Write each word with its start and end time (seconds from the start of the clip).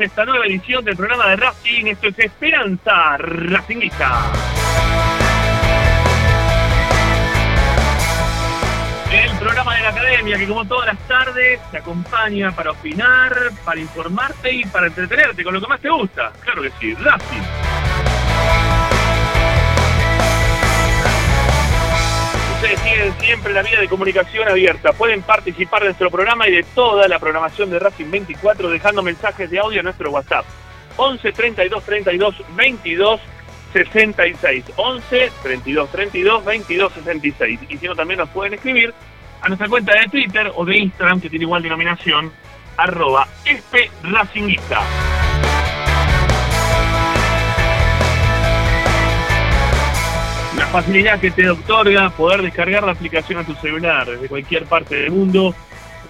Esta 0.00 0.24
nueva 0.24 0.44
edición 0.44 0.84
del 0.84 0.96
programa 0.96 1.28
de 1.28 1.36
Racing. 1.36 1.86
Esto 1.86 2.08
es 2.08 2.18
Esperanza 2.18 3.16
Racingista. 3.16 4.32
El 9.12 9.38
programa 9.38 9.76
de 9.76 9.82
la 9.82 9.88
academia 9.90 10.36
que 10.36 10.48
como 10.48 10.64
todas 10.64 10.86
las 10.86 10.98
tardes 11.06 11.60
te 11.70 11.78
acompaña 11.78 12.50
para 12.50 12.72
opinar, 12.72 13.32
para 13.64 13.78
informarte 13.78 14.52
y 14.52 14.64
para 14.64 14.88
entretenerte 14.88 15.44
con 15.44 15.54
lo 15.54 15.60
que 15.60 15.68
más 15.68 15.80
te 15.80 15.90
gusta. 15.90 16.32
Claro 16.40 16.62
que 16.62 16.72
sí, 16.80 16.94
Racing. 16.94 17.47
Tienen 22.98 23.20
siempre 23.20 23.52
la 23.52 23.62
vía 23.62 23.78
de 23.78 23.86
comunicación 23.88 24.48
abierta. 24.48 24.92
Pueden 24.92 25.22
participar 25.22 25.82
de 25.82 25.86
nuestro 25.86 26.10
programa 26.10 26.48
y 26.48 26.52
de 26.52 26.64
toda 26.64 27.06
la 27.06 27.20
programación 27.20 27.70
de 27.70 27.78
Racing 27.78 28.10
24 28.10 28.70
dejando 28.70 29.04
mensajes 29.04 29.48
de 29.48 29.60
audio 29.60 29.78
a 29.78 29.82
nuestro 29.84 30.10
WhatsApp. 30.10 30.44
11 30.96 31.30
32 31.30 31.84
32 31.84 32.34
22 32.56 33.20
66. 33.72 34.64
11 34.74 35.32
32 35.44 35.90
32 35.92 36.44
22 36.44 36.92
66. 36.92 37.60
Y 37.68 37.78
si 37.78 37.86
no, 37.86 37.94
también 37.94 38.18
nos 38.18 38.30
pueden 38.30 38.54
escribir 38.54 38.92
a 39.42 39.46
nuestra 39.46 39.68
cuenta 39.68 39.92
de 39.94 40.08
Twitter 40.08 40.50
o 40.56 40.64
de 40.64 40.78
Instagram 40.78 41.20
que 41.20 41.30
tiene 41.30 41.44
igual 41.44 41.62
denominación, 41.62 42.32
arroba 42.76 43.28
espracinguista. 43.44 44.82
Facilidad 50.72 51.18
que 51.18 51.30
te 51.30 51.48
otorga 51.48 52.10
poder 52.10 52.42
descargar 52.42 52.84
la 52.84 52.92
aplicación 52.92 53.38
a 53.38 53.44
tu 53.44 53.54
celular 53.54 54.06
desde 54.06 54.28
cualquier 54.28 54.66
parte 54.66 54.96
del 54.96 55.10
mundo 55.10 55.54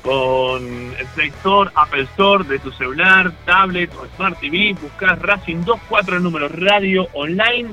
con 0.02 0.64
el 0.98 1.06
Play 1.14 1.28
Store, 1.28 1.70
Apple 1.76 2.02
Store 2.02 2.42
de 2.42 2.58
tu 2.58 2.72
celular, 2.72 3.30
tablet 3.44 3.94
o 3.94 4.04
Smart 4.16 4.36
TV. 4.40 4.74
Buscas 4.80 5.16
Racing 5.20 5.64
24 5.64 6.16
el 6.16 6.22
número 6.24 6.48
radio 6.48 7.06
online 7.12 7.70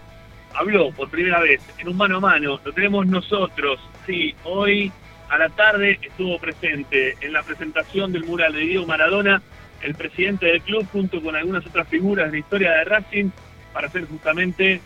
habló 0.53 0.91
por 0.91 1.09
primera 1.09 1.39
vez 1.39 1.59
en 1.79 1.89
un 1.89 1.97
mano 1.97 2.17
a 2.17 2.19
mano, 2.19 2.59
lo 2.63 2.71
tenemos 2.71 3.07
nosotros, 3.07 3.79
sí, 4.05 4.35
hoy 4.43 4.91
a 5.27 5.39
la 5.39 5.49
tarde 5.49 5.97
estuvo 6.03 6.37
presente 6.37 7.17
en 7.19 7.33
la 7.33 7.41
presentación 7.41 8.11
del 8.11 8.25
mural 8.25 8.53
de 8.53 8.59
Diego 8.59 8.85
Maradona, 8.85 9.41
el 9.81 9.95
presidente 9.95 10.45
del 10.45 10.61
club 10.61 10.87
junto 10.91 11.19
con 11.19 11.35
algunas 11.35 11.65
otras 11.65 11.87
figuras 11.87 12.27
de 12.27 12.33
la 12.33 12.37
historia 12.37 12.71
de 12.71 12.83
Racing 12.83 13.29
para 13.73 13.87
hacer 13.87 14.05
justamente 14.05 14.81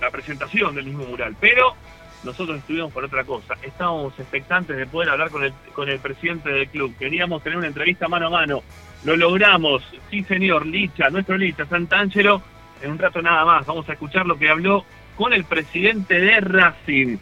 la 0.00 0.12
presentación 0.12 0.76
del 0.76 0.84
mismo 0.84 1.06
mural, 1.06 1.34
pero 1.40 1.74
nosotros 2.22 2.58
estuvimos 2.58 2.92
por 2.92 3.04
otra 3.04 3.24
cosa. 3.24 3.54
Estábamos 3.62 4.16
expectantes 4.18 4.76
de 4.76 4.86
poder 4.86 5.10
hablar 5.10 5.30
con 5.30 5.42
el, 5.42 5.52
con 5.74 5.88
el 5.88 5.98
presidente 5.98 6.50
del 6.50 6.68
club. 6.68 6.96
Queríamos 6.96 7.42
tener 7.42 7.58
una 7.58 7.66
entrevista 7.66 8.08
mano 8.08 8.28
a 8.28 8.30
mano. 8.30 8.62
Lo 9.04 9.16
logramos. 9.16 9.82
Sí, 10.10 10.22
señor. 10.24 10.66
Licha, 10.66 11.10
nuestro 11.10 11.36
Licha, 11.36 11.66
Santangelo. 11.66 12.42
En 12.82 12.92
un 12.92 12.98
rato 12.98 13.22
nada 13.22 13.44
más 13.44 13.66
vamos 13.66 13.88
a 13.88 13.92
escuchar 13.92 14.26
lo 14.26 14.38
que 14.38 14.48
habló 14.48 14.84
con 15.16 15.32
el 15.32 15.44
presidente 15.44 16.20
de 16.20 16.40
Racing. 16.40 17.16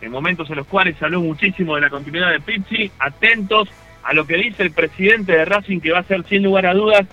En 0.00 0.10
momentos 0.12 0.48
en 0.50 0.56
los 0.56 0.66
cuales 0.66 1.02
habló 1.02 1.20
muchísimo 1.20 1.74
de 1.74 1.80
la 1.82 1.90
continuidad 1.90 2.30
de 2.30 2.40
Pizzi. 2.40 2.90
Atentos 2.98 3.68
a 4.04 4.12
lo 4.12 4.26
que 4.26 4.36
dice 4.36 4.62
el 4.62 4.70
presidente 4.70 5.32
de 5.32 5.44
Racing, 5.44 5.80
que 5.80 5.92
va 5.92 6.00
a 6.00 6.04
ser 6.04 6.24
sin 6.24 6.42
lugar 6.42 6.66
a 6.66 6.74
dudas 6.74 7.06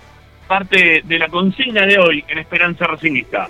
parte 0.46 1.02
de 1.04 1.18
la 1.18 1.28
consigna 1.28 1.86
de 1.86 1.98
hoy 1.98 2.24
en 2.28 2.38
Esperanza 2.38 2.86
Racingista. 2.86 3.48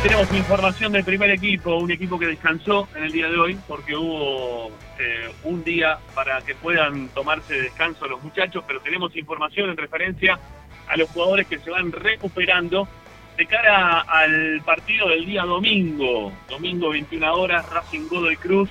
Tenemos 0.00 0.32
información 0.32 0.92
del 0.92 1.04
primer 1.04 1.30
equipo, 1.30 1.76
un 1.76 1.90
equipo 1.90 2.18
que 2.18 2.26
descansó 2.26 2.88
en 2.96 3.04
el 3.04 3.12
día 3.12 3.28
de 3.28 3.38
hoy 3.38 3.58
porque 3.68 3.94
hubo 3.94 4.68
eh, 4.98 5.30
un 5.44 5.62
día 5.62 5.98
para 6.14 6.40
que 6.40 6.56
puedan 6.56 7.08
tomarse 7.10 7.54
descanso 7.54 8.08
los 8.08 8.20
muchachos, 8.20 8.64
pero 8.66 8.80
tenemos 8.80 9.14
información 9.14 9.70
en 9.70 9.76
referencia 9.76 10.40
a 10.88 10.96
los 10.96 11.08
jugadores 11.10 11.46
que 11.46 11.60
se 11.60 11.70
van 11.70 11.92
recuperando 11.92 12.88
de 13.36 13.46
cara 13.46 14.00
al 14.00 14.60
partido 14.64 15.08
del 15.08 15.24
día 15.24 15.44
domingo, 15.44 16.32
domingo 16.48 16.90
21 16.90 17.34
horas, 17.34 17.68
Racing 17.70 18.08
Godoy 18.08 18.36
Cruz. 18.36 18.70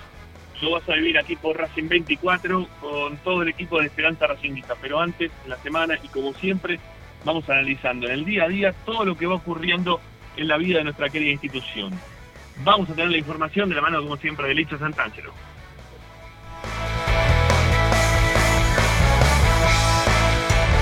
Lo 0.62 0.72
vas 0.72 0.90
a 0.90 0.94
vivir 0.96 1.18
aquí 1.18 1.38
por 1.38 1.58
Racing 1.58 1.88
24 1.88 2.68
con 2.82 3.18
todo 3.18 3.44
el 3.44 3.50
equipo 3.50 3.80
de 3.80 3.86
Esperanza 3.86 4.28
Racingista. 4.28 4.76
Pero 4.82 5.00
antes, 5.00 5.32
en 5.44 5.50
la 5.50 5.58
semana, 5.58 5.98
y 6.04 6.08
como 6.10 6.34
siempre, 6.34 6.80
vamos 7.24 7.50
analizando 7.50 8.08
en 8.08 8.14
el 8.14 8.26
día 8.26 8.44
a 8.44 8.50
día 8.50 8.74
todo 8.86 9.06
lo 9.06 9.16
que 9.16 9.28
va 9.28 9.36
ocurriendo 9.36 10.02
en 10.38 10.48
la 10.48 10.58
vida 10.58 10.80
de 10.80 10.86
nuestra 10.86 11.10
querida 11.10 11.32
institución. 11.32 11.92
Vamos 12.64 12.90
a 12.90 12.94
tener 12.94 13.12
la 13.12 13.18
información 13.18 13.70
de 13.70 13.76
la 13.76 13.82
mano, 13.82 14.02
como 14.02 14.18
siempre, 14.18 14.48
de 14.48 14.56
Licha 14.56 14.78
Santangelo. 14.78 15.34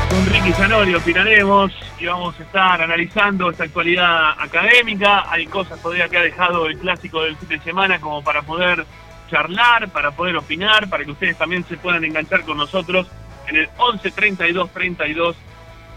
Con 0.10 0.26
Ricky 0.26 0.52
Zanori 0.54 0.96
opinaremos 0.96 1.72
y 2.00 2.08
vamos 2.08 2.40
a 2.40 2.44
estar 2.44 2.82
analizando 2.82 3.52
esta 3.52 3.66
actualidad 3.66 4.32
académica. 4.40 5.32
Hay 5.32 5.46
cosas 5.46 5.80
todavía 5.82 6.10
que 6.10 6.18
ha 6.18 6.24
dejado 6.24 6.66
el 6.66 6.78
clásico 6.80 7.22
del 7.22 7.38
fin 7.38 7.50
de 7.50 7.60
semana 7.60 8.02
como 8.02 8.24
para 8.24 8.42
poder 8.42 8.86
charlar, 9.30 9.90
para 9.90 10.12
poder 10.12 10.36
opinar, 10.38 10.90
para 10.90 11.06
que 11.06 11.12
ustedes 11.12 11.38
también 11.38 11.64
se 11.66 11.78
puedan 11.78 12.04
enganchar 12.04 12.42
con 12.42 12.58
nosotros 12.58 13.08
en 13.48 13.58
el 13.58 13.70
11 13.78 14.12
32 14.12 14.72
32 14.72 15.36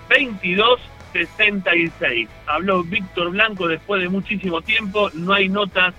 22 0.08 0.80
66. 1.12 2.28
Habló 2.46 2.82
Víctor 2.82 3.30
Blanco 3.30 3.68
después 3.68 4.02
de 4.02 4.08
muchísimo 4.08 4.62
tiempo, 4.62 5.10
no 5.14 5.32
hay 5.32 5.48
notas 5.48 5.94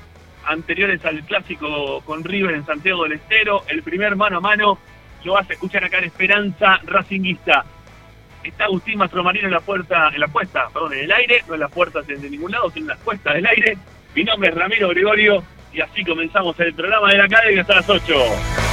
anteriores 0.46 1.04
al 1.06 1.24
clásico 1.24 2.02
con 2.06 2.24
River 2.24 2.56
en 2.56 2.66
Santiago 2.66 3.04
del 3.04 3.14
Estero. 3.14 3.64
El 3.68 3.84
primer 3.84 4.16
mano 4.16 4.38
a 4.38 4.42
mano 4.42 4.78
lo 5.24 5.34
vas 5.34 5.50
a 5.50 5.54
escuchar 5.54 5.84
acá 5.84 6.00
en 6.00 6.06
Esperanza 6.06 6.80
Racinguista. 6.84 7.66
Está 8.44 8.66
Agustín 8.66 8.98
Mastromarino 8.98 9.48
en 9.48 9.54
la 9.54 9.62
puerta, 9.62 10.10
en 10.14 10.20
la 10.20 10.28
puesta, 10.28 10.68
perdón, 10.74 10.94
en 10.94 11.00
el 11.06 11.12
aire, 11.12 11.44
no 11.48 11.54
en 11.54 11.62
las 11.62 11.72
puertas 11.72 12.06
de 12.06 12.30
ningún 12.30 12.52
lado, 12.52 12.70
sino 12.72 12.86
en 12.86 12.90
las 12.90 13.00
puestas 13.00 13.34
del 13.36 13.46
aire. 13.46 13.78
Mi 14.16 14.24
nombre 14.24 14.50
es 14.50 14.56
Ramiro 14.56 14.90
Gregorio 14.90 15.44
y 15.72 15.80
así 15.80 16.04
comenzamos 16.04 16.60
el 16.60 16.74
programa 16.74 17.10
de 17.10 17.18
la 17.18 17.26
academia 17.26 17.62
hasta 17.62 17.76
las 17.76 17.90
8. 17.90 18.73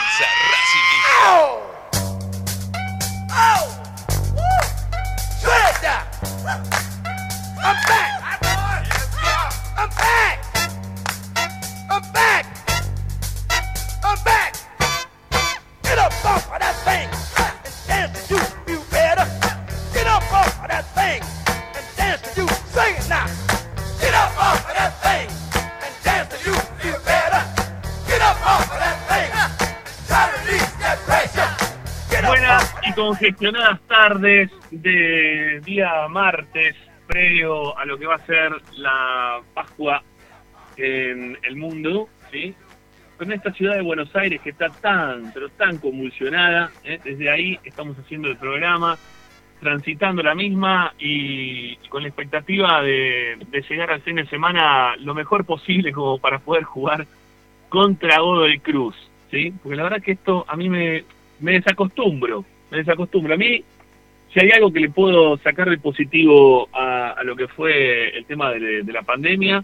congestionadas 33.11 33.81
tardes 33.87 34.49
de 34.71 35.61
día 35.65 36.07
martes, 36.07 36.77
previo 37.07 37.77
a 37.77 37.83
lo 37.83 37.97
que 37.97 38.05
va 38.05 38.15
a 38.15 38.25
ser 38.25 38.53
la 38.77 39.41
Pascua 39.53 40.01
en 40.77 41.37
el 41.43 41.57
mundo, 41.57 42.07
¿sí? 42.31 42.55
Con 43.17 43.33
esta 43.33 43.51
ciudad 43.51 43.75
de 43.75 43.81
Buenos 43.81 44.15
Aires 44.15 44.39
que 44.41 44.51
está 44.51 44.69
tan, 44.69 45.33
pero 45.33 45.49
tan 45.49 45.77
convulsionada, 45.79 46.71
¿eh? 46.85 46.99
desde 47.03 47.29
ahí 47.29 47.59
estamos 47.65 47.99
haciendo 47.99 48.29
el 48.29 48.37
programa, 48.37 48.97
transitando 49.59 50.23
la 50.23 50.33
misma 50.33 50.93
y, 50.97 51.75
con 51.89 52.03
la 52.03 52.07
expectativa 52.07 52.81
de, 52.81 53.45
llegar 53.69 53.91
al 53.91 54.01
fin 54.03 54.15
de 54.15 54.25
semana 54.27 54.95
lo 54.99 55.13
mejor 55.13 55.43
posible 55.43 55.91
como 55.91 56.17
para 56.17 56.39
poder 56.39 56.63
jugar 56.63 57.05
contra 57.67 58.21
Godoy 58.21 58.59
Cruz, 58.59 58.95
¿sí? 59.29 59.53
Porque 59.61 59.75
la 59.75 59.83
verdad 59.83 60.01
que 60.01 60.13
esto 60.13 60.45
a 60.47 60.55
mí 60.55 60.69
me 60.69 61.03
desacostumbro, 61.41 62.45
me 62.71 62.77
desacostumbro. 62.77 63.33
A 63.33 63.37
mí, 63.37 63.63
si 64.33 64.39
hay 64.39 64.49
algo 64.51 64.71
que 64.71 64.79
le 64.79 64.89
puedo 64.89 65.37
sacar 65.37 65.69
de 65.69 65.77
positivo 65.77 66.69
a, 66.73 67.11
a 67.11 67.23
lo 67.23 67.35
que 67.35 67.47
fue 67.49 68.17
el 68.17 68.25
tema 68.25 68.51
de, 68.51 68.83
la 68.91 69.03
pandemia, 69.03 69.63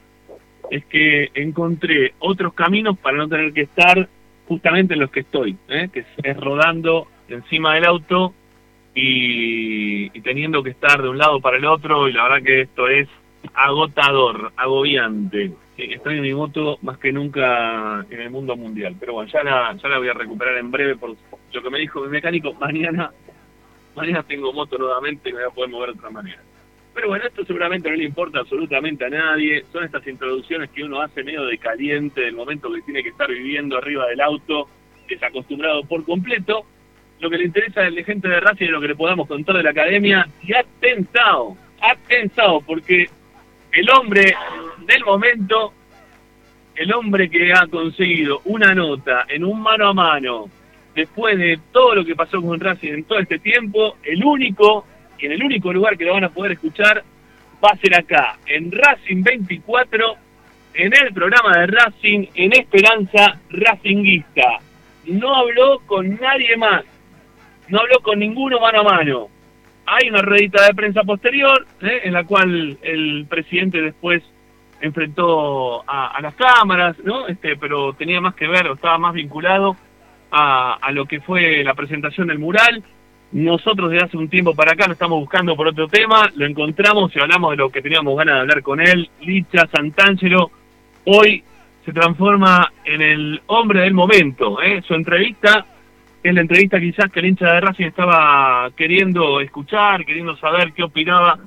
es 0.70 0.86
que 0.86 1.32
encontré 1.34 2.14
otros 2.20 2.54
caminos 2.54 2.98
para 3.00 3.18
no 3.18 3.28
tener 3.28 3.54
que 3.54 3.62
estar 3.62 4.08
justamente 4.48 4.94
en 4.94 5.00
los 5.00 5.10
que 5.10 5.22
estoy, 5.22 5.58
¿eh? 5.70 5.90
que 5.92 6.06
es, 6.22 6.38
rodando 6.38 7.08
encima 7.30 7.76
del 7.76 7.86
auto 7.86 8.34
y 8.94 10.10
teniendo 10.22 10.64
que 10.64 10.72
estar 10.72 11.02
de 11.02 11.10
un 11.10 11.20
lado 11.20 11.40
para 11.40 11.58
el 11.58 11.66
otro, 11.66 12.10
y 12.10 12.14
la 12.14 12.24
verdad 12.24 12.44
que 12.44 12.62
esto 12.62 12.88
es 12.88 13.08
agotador, 13.54 14.52
agobiante. 14.58 15.52
Estoy 15.78 16.16
en 16.16 16.24
mi 16.24 16.34
moto 16.34 16.80
más 16.82 16.98
que 16.98 17.12
nunca 17.12 18.04
en 18.10 18.20
el 18.20 18.32
mundo 18.32 18.56
mundial, 18.58 18.96
pero 19.00 19.14
bueno, 19.14 19.32
ya 19.32 19.44
la, 19.44 19.76
ya 19.76 19.88
la 19.88 20.00
voy 20.00 20.10
a 20.10 20.14
recuperar 20.14 20.58
en 20.58 20.72
breve 20.72 20.96
por 20.96 21.16
lo 21.54 21.62
que 21.62 21.70
me 21.70 21.78
dijo 21.78 22.02
mi 22.02 22.10
mecánico, 22.10 22.52
mañana, 22.54 23.12
mañana 23.96 24.24
tengo 24.24 24.52
moto 24.52 24.78
nuevamente 24.80 25.30
y 25.30 25.34
me 25.34 25.40
voy 25.40 25.52
a 25.52 25.54
poder 25.54 25.70
mover 25.70 25.92
de 25.92 26.00
otra 26.00 26.10
manera. 26.10 26.42
Pero 26.96 27.10
bueno, 27.10 27.26
esto 27.28 27.46
seguramente 27.46 27.92
no 27.92 27.96
le 27.96 28.06
importa 28.06 28.40
absolutamente 28.40 29.06
a 29.06 29.10
nadie. 29.10 29.64
Son 29.72 29.84
estas 29.84 30.08
introducciones 30.08 30.72
que 30.72 30.84
uno 30.84 31.00
hace 31.00 31.24
medio 31.24 31.46
de 31.46 31.60
caliente 31.60 32.22
del 32.22 32.36
momento 32.36 32.74
que 32.74 32.82
tiene 32.82 33.04
que 33.04 33.10
estar 33.10 33.30
viviendo 33.30 33.78
arriba 33.78 34.08
del 34.08 34.20
auto, 34.20 34.68
desacostumbrado 35.08 35.84
por 35.84 36.04
completo. 36.06 36.66
Lo 37.20 37.30
que 37.30 37.38
le 37.38 37.46
interesa 37.46 37.82
a 37.82 37.92
la 37.92 38.04
gente 38.04 38.28
de 38.28 38.40
Racing 38.40 38.66
es 38.66 38.72
lo 38.72 38.82
que 38.82 38.88
le 38.88 38.96
podamos 38.96 39.28
contar 39.28 39.58
de 39.58 39.64
la 39.64 39.70
academia. 39.70 40.28
Y 40.42 40.54
ha 40.54 40.66
pensado, 40.80 41.56
ha 41.82 41.94
pensado, 42.08 42.62
porque 42.62 43.08
el 43.74 43.90
hombre 43.92 44.34
del 44.88 45.04
momento, 45.04 45.74
el 46.76 46.94
hombre 46.94 47.30
que 47.30 47.52
ha 47.54 47.68
conseguido 47.68 48.42
una 48.46 48.74
nota 48.74 49.26
en 49.28 49.44
un 49.44 49.62
mano 49.62 49.90
a 49.90 49.94
mano, 49.94 50.50
después 50.96 51.38
de 51.38 51.60
todo 51.72 51.96
lo 51.96 52.06
que 52.06 52.16
pasó 52.16 52.42
con 52.42 52.60
Racing 52.60 52.94
en 52.94 53.04
todo 53.04 53.20
este 53.20 53.40
tiempo, 53.40 53.98
el 54.04 54.24
único 54.24 54.86
y 55.20 55.26
en 55.26 55.34
el 55.34 55.44
único 55.44 55.74
lugar 55.74 55.98
que 55.98 56.06
lo 56.06 56.14
van 56.14 56.24
a 56.24 56.30
poder 56.30 56.54
escuchar 56.54 57.04
va 57.64 57.70
a 57.72 57.78
ser 57.78 57.96
acá, 57.96 58.38
en 58.46 58.72
Racing 58.72 59.24
24, 59.24 60.16
en 60.76 60.94
el 60.96 61.14
programa 61.14 61.58
de 61.58 61.68
Racing, 61.68 62.28
en 62.36 62.54
Esperanza 62.54 63.40
Racinguista. 63.50 64.60
No 65.06 65.36
habló 65.36 65.80
con 65.86 66.16
nadie 66.20 66.56
más, 66.56 66.84
no 67.68 67.80
habló 67.80 68.00
con 68.02 68.20
ninguno 68.20 68.60
mano 68.60 68.82
a 68.82 68.84
mano. 68.84 69.30
Hay 69.86 70.10
una 70.10 70.22
ruedita 70.22 70.66
de 70.66 70.74
prensa 70.74 71.04
posterior, 71.04 71.66
¿eh? 71.82 72.02
en 72.04 72.14
la 72.14 72.26
cual 72.26 72.78
el 72.82 73.26
presidente 73.28 73.82
después 73.82 74.22
enfrentó 74.82 75.84
a, 75.90 76.08
a 76.08 76.22
las 76.22 76.36
cámaras, 76.36 76.98
¿no? 77.04 77.28
Este, 77.28 77.56
pero 77.58 77.94
tenía 77.94 78.22
más 78.22 78.36
que 78.36 78.48
ver, 78.48 78.68
o 78.68 78.74
estaba 78.74 78.98
más 78.98 79.14
vinculado 79.14 79.76
a, 80.32 80.92
lo 80.92 81.06
que 81.06 81.20
fue 81.22 81.64
la 81.64 81.74
presentación 81.74 82.28
del 82.28 82.40
mural. 82.40 82.84
Nosotros 83.32 83.92
desde 83.92 84.06
hace 84.06 84.18
un 84.18 84.30
tiempo 84.30 84.56
para 84.56 84.72
acá 84.72 84.88
lo 84.88 84.94
estamos 84.94 85.20
buscando 85.20 85.56
por 85.56 85.68
otro 85.68 85.88
tema, 85.88 86.30
lo 86.36 86.46
encontramos 86.46 87.14
y 87.16 87.20
hablamos 87.20 87.52
de 87.52 87.58
lo 87.58 87.70
que 87.70 87.82
teníamos 87.82 88.18
ganas 88.18 88.36
de 88.36 88.42
hablar 88.42 88.62
con 88.62 88.80
él. 88.80 89.10
Licha 89.22 89.68
Santangelo 89.68 90.52
hoy 91.06 91.44
se 91.84 91.92
transforma 91.92 92.72
en 92.86 93.02
el 93.02 93.42
hombre 93.48 93.82
del 93.82 93.94
momento. 93.94 94.62
¿eh? 94.62 94.82
Su 94.88 94.94
entrevista 94.94 95.66
es 96.24 96.34
la 96.34 96.42
entrevista 96.42 96.80
quizás 96.80 97.12
que 97.12 97.20
el 97.20 97.28
hincha 97.28 97.54
de 97.54 97.62
Racing 97.62 97.86
estaba 97.86 98.70
queriendo 98.76 99.42
escuchar, 99.42 100.06
queriendo 100.06 100.36
saber 100.38 100.74
qué 100.74 100.84
opinaba 100.84 101.38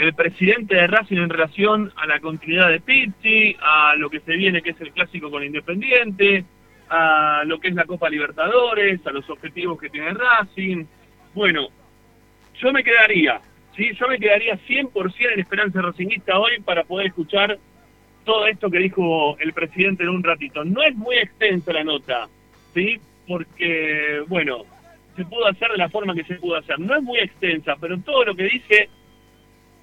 el 0.00 0.14
presidente 0.14 0.76
de 0.76 0.86
Racing 0.86 1.18
en 1.18 1.28
relación 1.28 1.92
a 1.96 2.06
la 2.06 2.20
continuidad 2.20 2.70
de 2.70 2.80
Pizzi, 2.80 3.56
a 3.60 3.94
lo 3.96 4.08
que 4.08 4.20
se 4.20 4.34
viene 4.34 4.62
que 4.62 4.70
es 4.70 4.80
el 4.80 4.92
clásico 4.92 5.30
con 5.30 5.44
Independiente, 5.44 6.44
a 6.88 7.42
lo 7.44 7.60
que 7.60 7.68
es 7.68 7.74
la 7.74 7.84
Copa 7.84 8.08
Libertadores, 8.08 9.06
a 9.06 9.10
los 9.10 9.28
objetivos 9.28 9.78
que 9.78 9.90
tiene 9.90 10.14
Racing. 10.14 10.86
Bueno, 11.34 11.68
yo 12.58 12.72
me 12.72 12.82
quedaría, 12.82 13.40
¿sí? 13.76 13.90
Yo 13.98 14.08
me 14.08 14.18
quedaría 14.18 14.58
100% 14.66 15.32
en 15.34 15.40
Esperanza 15.40 15.82
Racingista 15.82 16.38
hoy 16.38 16.60
para 16.64 16.84
poder 16.84 17.08
escuchar 17.08 17.58
todo 18.24 18.46
esto 18.46 18.70
que 18.70 18.78
dijo 18.78 19.36
el 19.38 19.52
presidente 19.52 20.04
en 20.04 20.10
un 20.10 20.22
ratito. 20.22 20.64
No 20.64 20.82
es 20.82 20.94
muy 20.96 21.16
extensa 21.16 21.74
la 21.74 21.84
nota, 21.84 22.28
¿sí? 22.72 22.98
Porque, 23.28 24.22
bueno, 24.28 24.64
se 25.14 25.24
pudo 25.26 25.46
hacer 25.46 25.70
de 25.72 25.78
la 25.78 25.90
forma 25.90 26.14
que 26.14 26.24
se 26.24 26.36
pudo 26.36 26.56
hacer. 26.56 26.78
No 26.78 26.96
es 26.96 27.02
muy 27.02 27.18
extensa, 27.18 27.76
pero 27.78 27.98
todo 27.98 28.24
lo 28.24 28.34
que 28.34 28.44
dice 28.44 28.88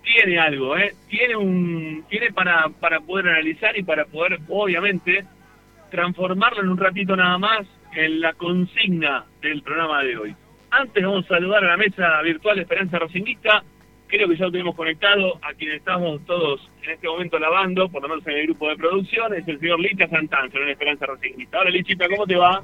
tiene 0.08 0.40
algo, 0.40 0.78
¿eh? 0.78 0.96
Tiene 1.10 1.36
un 1.36 2.06
tiene 2.10 2.32
para, 2.32 2.70
para 2.70 3.02
poder 3.02 3.28
analizar 3.28 3.78
y 3.78 3.84
para 3.84 4.06
poder, 4.06 4.40
obviamente, 4.48 5.26
transformarlo 5.92 6.62
en 6.62 6.70
un 6.70 6.78
ratito 6.78 7.16
nada 7.16 7.38
más 7.38 7.68
en 7.94 8.22
la 8.22 8.34
consigna 8.34 9.26
del 9.42 9.62
programa 9.62 10.04
de 10.04 10.18
hoy. 10.18 10.36
Antes 10.72 11.04
vamos 11.04 11.26
a 11.26 11.36
saludar 11.36 11.64
a 11.64 11.68
la 11.68 11.78
mesa 11.78 12.22
virtual 12.22 12.56
de 12.56 12.62
Esperanza 12.62 13.00
Rocinguista. 13.00 13.64
Creo 14.08 14.30
que 14.30 14.38
ya 14.38 14.46
lo 14.46 14.52
tenemos 14.52 14.76
conectado 14.76 15.38
a 15.42 15.54
quien 15.54 15.74
estamos 15.74 16.26
todos 16.26 16.70
en 16.84 16.92
este 16.92 17.08
momento 17.08 17.38
lavando, 17.38 17.90
por 17.90 18.02
lo 18.02 18.08
menos 18.08 18.26
en 18.28 18.38
el 18.38 18.44
grupo 18.44 18.70
de 18.70 18.78
producción, 18.78 19.34
es 19.34 19.46
el 19.48 19.60
señor 19.60 19.80
Licha 19.82 20.08
Santanzo 20.08 20.58
en 20.60 20.70
Esperanza 20.70 21.06
Rocinguista. 21.06 21.60
Hola 21.60 21.72
Lichita, 21.72 22.08
¿cómo 22.08 22.26
te 22.26 22.38
va? 22.38 22.64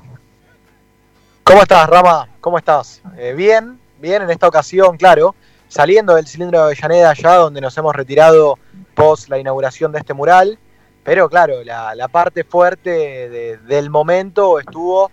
¿Cómo 1.43 1.61
estás, 1.61 1.89
Rama? 1.89 2.29
¿Cómo 2.39 2.57
estás? 2.57 3.03
Eh, 3.17 3.33
bien, 3.35 3.77
bien 3.99 4.21
en 4.21 4.29
esta 4.29 4.47
ocasión, 4.47 4.95
claro, 4.95 5.35
saliendo 5.73 6.13
del 6.13 6.27
cilindro 6.27 6.59
de 6.59 6.65
Avellaneda 6.65 7.09
allá 7.09 7.33
donde 7.37 7.59
nos 7.59 7.75
hemos 7.79 7.95
retirado 7.95 8.59
post 8.93 9.27
la 9.29 9.39
inauguración 9.39 9.91
de 9.91 9.97
este 9.97 10.13
mural, 10.13 10.59
pero 11.03 11.27
claro, 11.27 11.63
la, 11.63 12.07
parte 12.09 12.43
fuerte 12.43 12.91
de- 13.27 13.57
del 13.57 13.89
momento 13.89 14.59
estuvo 14.59 15.09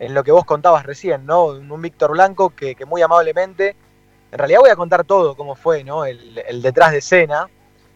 en 0.00 0.12
lo 0.12 0.24
que 0.24 0.32
vos 0.32 0.44
contabas 0.44 0.84
recién, 0.84 1.24
¿no? 1.24 1.44
Un 1.46 1.80
Víctor 1.80 2.10
Blanco 2.10 2.50
que, 2.50 2.74
muy 2.84 3.00
amablemente, 3.00 3.76
en 4.32 4.38
realidad 4.38 4.58
voy 4.58 4.70
a 4.70 4.76
contar 4.76 5.04
todo 5.04 5.36
cómo 5.36 5.54
fue, 5.54 5.84
¿no? 5.84 6.04
El, 6.04 6.36
el 6.48 6.62
detrás 6.62 6.90
de 6.90 6.98
escena. 6.98 7.48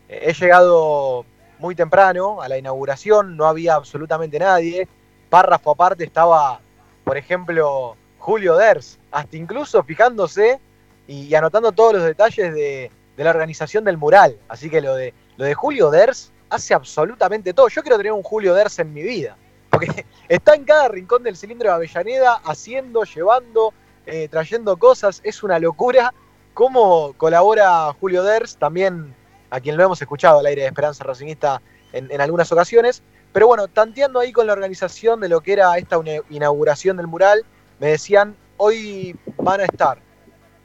Eh, 0.09 0.27
he 0.29 0.33
llegado 0.33 1.25
muy 1.59 1.75
temprano 1.75 2.41
a 2.41 2.49
la 2.49 2.57
inauguración, 2.57 3.37
no 3.37 3.47
había 3.47 3.75
absolutamente 3.75 4.39
nadie. 4.39 4.87
Párrafo 5.29 5.73
aparte 5.73 6.05
estaba, 6.05 6.61
por 7.03 7.17
ejemplo, 7.17 7.97
Julio 8.19 8.55
Ders, 8.55 9.01
hasta 9.11 9.37
incluso 9.37 9.83
fijándose 9.83 10.61
y, 11.07 11.35
anotando 11.35 11.73
todos 11.73 11.95
los 11.95 12.05
detalles 12.05 12.55
de, 12.55 12.91
la 13.17 13.31
organización 13.31 13.85
del 13.85 13.97
mural. 13.97 14.39
Así 14.49 14.69
que 14.69 14.81
lo 14.81 14.95
de, 14.95 15.15
lo 15.37 15.45
de 15.45 15.55
Julio 15.55 15.91
Ders 15.91 16.33
hace 16.51 16.75
absolutamente 16.75 17.55
todo. 17.55 17.69
Yo 17.69 17.83
quiero 17.83 17.97
tener 17.97 18.13
un 18.13 18.23
Julio 18.23 18.55
Ders 18.55 18.79
en 18.79 18.93
mi 18.93 19.03
vida. 19.03 19.37
Porque 19.71 20.05
está 20.29 20.55
en 20.55 20.65
cada 20.65 20.89
rincón 20.89 21.23
del 21.23 21.37
cilindro 21.37 21.71
de 21.71 21.75
Avellaneda, 21.75 22.41
haciendo, 22.45 23.05
llevando, 23.05 23.73
eh, 24.05 24.29
trayendo 24.29 24.77
cosas. 24.77 25.21
Es 25.25 25.43
una 25.43 25.59
locura 25.59 26.13
cómo 26.55 27.15
colabora 27.17 27.93
Julio 28.01 28.23
Ders, 28.23 28.57
también 28.57 29.15
a 29.51 29.61
quien 29.61 29.77
lo 29.77 29.85
hemos 29.85 30.01
escuchado 30.01 30.41
al 30.41 30.47
aire 30.47 30.63
de 30.63 30.69
Esperanza 30.69 31.05
Racingista 31.05 31.63
en, 31.93 32.11
en 32.11 32.21
algunas 32.21 32.51
ocasiones. 32.53 33.03
Pero 33.33 33.47
bueno, 33.47 33.69
tanteando 33.69 34.19
ahí 34.19 34.33
con 34.33 34.47
la 34.47 34.55
organización 34.55 35.21
de 35.21 35.29
lo 35.29 35.41
que 35.41 35.53
era 35.53 35.77
esta 35.77 35.99
inauguración 36.31 36.97
del 36.97 37.07
mural, 37.07 37.45
me 37.79 37.89
decían, 37.89 38.35
hoy 38.57 39.15
van 39.37 39.61
a 39.61 39.65
estar, 39.65 39.99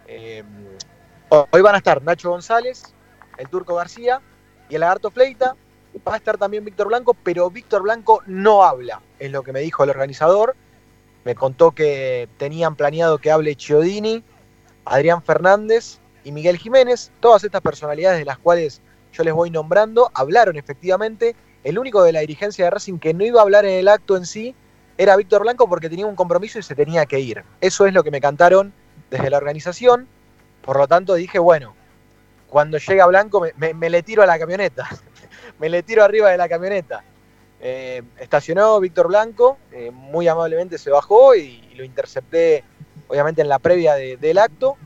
eh, 0.08 0.43
hoy 1.29 1.62
van 1.62 1.75
a 1.75 1.77
estar 1.77 2.01
Nacho 2.01 2.29
González, 2.29 2.93
el 3.38 3.48
Turco 3.50 3.75
García 3.75 4.22
y 4.70 4.75
el 4.75 4.81
Lagarto 4.81 5.12
Fleita, 5.12 5.55
va 6.08 6.13
a 6.13 6.17
estar 6.17 6.38
también 6.38 6.63
Víctor 6.63 6.88
Blanco, 6.88 7.13
pero 7.13 7.50
Víctor 7.50 7.84
Blanco 7.84 8.22
no 8.25 8.63
habla, 8.63 9.01
es 9.20 9.31
lo 9.31 9.43
que 9.43 9.53
me 9.53 9.60
dijo 9.60 9.84
el 9.84 9.89
organizador. 9.89 10.55
Me 11.24 11.36
contó 11.36 11.72
que 11.72 12.27
tenían 12.38 12.75
planeado 12.75 13.20
que 13.20 13.31
hable 13.31 13.55
Chiodini, 13.55 14.24
Adrián 14.86 15.22
Fernández 15.22 16.00
y 16.24 16.31
Miguel 16.31 16.58
Jiménez. 16.58 17.12
Todas 17.20 17.43
estas 17.43 17.62
personalidades 17.62 18.20
de 18.20 18.25
las 18.25 18.39
cuales 18.39 18.81
yo 19.13 19.24
les 19.24 19.34
voy 19.34 19.51
nombrando 19.51 20.10
hablaron 20.13 20.55
efectivamente. 20.55 21.36
El 21.63 21.77
único 21.77 22.01
de 22.01 22.12
la 22.12 22.22
dirigencia 22.22 22.65
de 22.65 22.72
Racing 22.72 22.98
que 22.98 23.13
no 23.13 23.24
iba 23.24 23.39
a 23.39 23.43
hablar 23.43 23.65
en 23.65 23.77
el 23.77 23.88
acto 23.88 24.17
en 24.17 24.25
sí 24.25 24.55
era 24.98 25.15
Víctor 25.15 25.43
Blanco 25.43 25.70
porque 25.70 25.89
tenía 25.89 26.08
un 26.08 26.15
compromiso 26.15 26.58
y 26.58 26.63
se 26.63 26.74
tenía 26.74 27.05
que 27.05 27.20
ir. 27.20 27.43
Eso 27.60 27.86
es 27.86 27.93
lo 27.93 28.03
que 28.03 28.10
me 28.10 28.22
cantaron 28.22 28.74
desde 29.12 29.30
la 29.30 29.38
organización. 29.38 30.08
Por 30.63 30.77
lo 30.77 30.88
tanto 30.88 31.13
dije, 31.13 31.38
bueno, 31.38 31.75
cuando 32.48 32.80
llega 32.80 33.06
Blanco 33.06 33.46
me, 33.58 33.89
le 33.89 34.01
tiro 34.01 34.24
a 34.24 34.25
la 34.25 34.39
camioneta. 34.39 34.89
me 35.60 35.70
le 35.70 35.84
tiro 35.84 36.03
arriba 36.03 36.30
de 36.30 36.38
la 36.38 36.50
camioneta. 36.50 37.03
Eh, 37.60 38.01
estacionó 38.20 38.80
Víctor 38.80 39.08
Blanco, 39.08 39.60
eh, 39.72 39.91
muy 39.91 40.27
amablemente 40.27 40.80
se 40.80 40.89
bajó 40.89 41.36
y, 41.36 41.70
lo 41.75 41.84
intercepté, 41.84 42.63
obviamente 43.08 43.41
en 43.41 43.50
la 43.50 43.60
previa 43.60 43.94
de- 43.94 44.18
del 44.18 44.39
acto. 44.39 44.77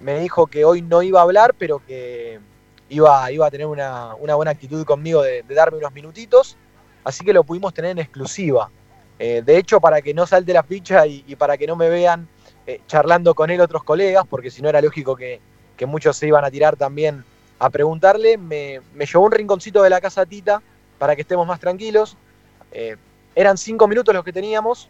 Me 0.00 0.18
dijo 0.20 0.46
que 0.46 0.64
hoy 0.64 0.82
no 0.82 1.02
iba 1.02 1.20
a 1.20 1.22
hablar, 1.24 1.54
pero 1.58 1.84
que 1.84 2.40
iba, 2.88 3.30
iba 3.30 3.46
a 3.46 3.50
tener 3.50 3.66
una, 3.66 4.14
una 4.16 4.34
buena 4.34 4.50
actitud 4.50 4.84
conmigo 4.84 5.22
de, 5.22 5.42
darme 5.48 5.78
unos 5.78 5.92
minutitos. 5.92 6.56
Así 7.04 7.24
que 7.24 7.32
lo 7.32 7.44
pudimos 7.44 7.74
tener 7.74 7.92
en 7.92 7.98
exclusiva. 7.98 8.70
Eh, 9.18 9.42
de 9.44 9.56
hecho, 9.56 9.80
para 9.80 10.02
que 10.02 10.14
no 10.14 10.26
salte 10.26 10.52
la 10.52 10.62
ficha 10.62 11.06
y 11.06 11.36
para 11.36 11.56
que 11.56 11.66
no 11.66 11.76
me 11.76 11.88
vean 11.88 12.28
eh, 12.66 12.80
charlando 12.86 13.34
con 13.34 13.50
él 13.50 13.60
otros 13.60 13.84
colegas, 13.84 14.24
porque 14.28 14.50
si 14.50 14.62
no 14.62 14.68
era 14.68 14.80
lógico 14.80 15.16
que, 15.16 15.40
que 15.76 15.86
muchos 15.86 16.16
se 16.16 16.26
iban 16.26 16.44
a 16.44 16.50
tirar 16.50 16.76
también 16.76 17.24
a 17.58 17.70
preguntarle, 17.70 18.38
me, 18.38 18.80
me 18.94 19.06
llevó 19.06 19.24
un 19.24 19.32
rinconcito 19.32 19.82
de 19.82 19.90
la 19.90 20.00
casa 20.00 20.26
Tita 20.26 20.62
para 20.98 21.14
que 21.14 21.22
estemos 21.22 21.46
más 21.46 21.60
tranquilos. 21.60 22.16
Eh, 22.72 22.96
eran 23.34 23.56
cinco 23.56 23.86
minutos 23.88 24.14
los 24.14 24.24
que 24.24 24.32
teníamos, 24.32 24.88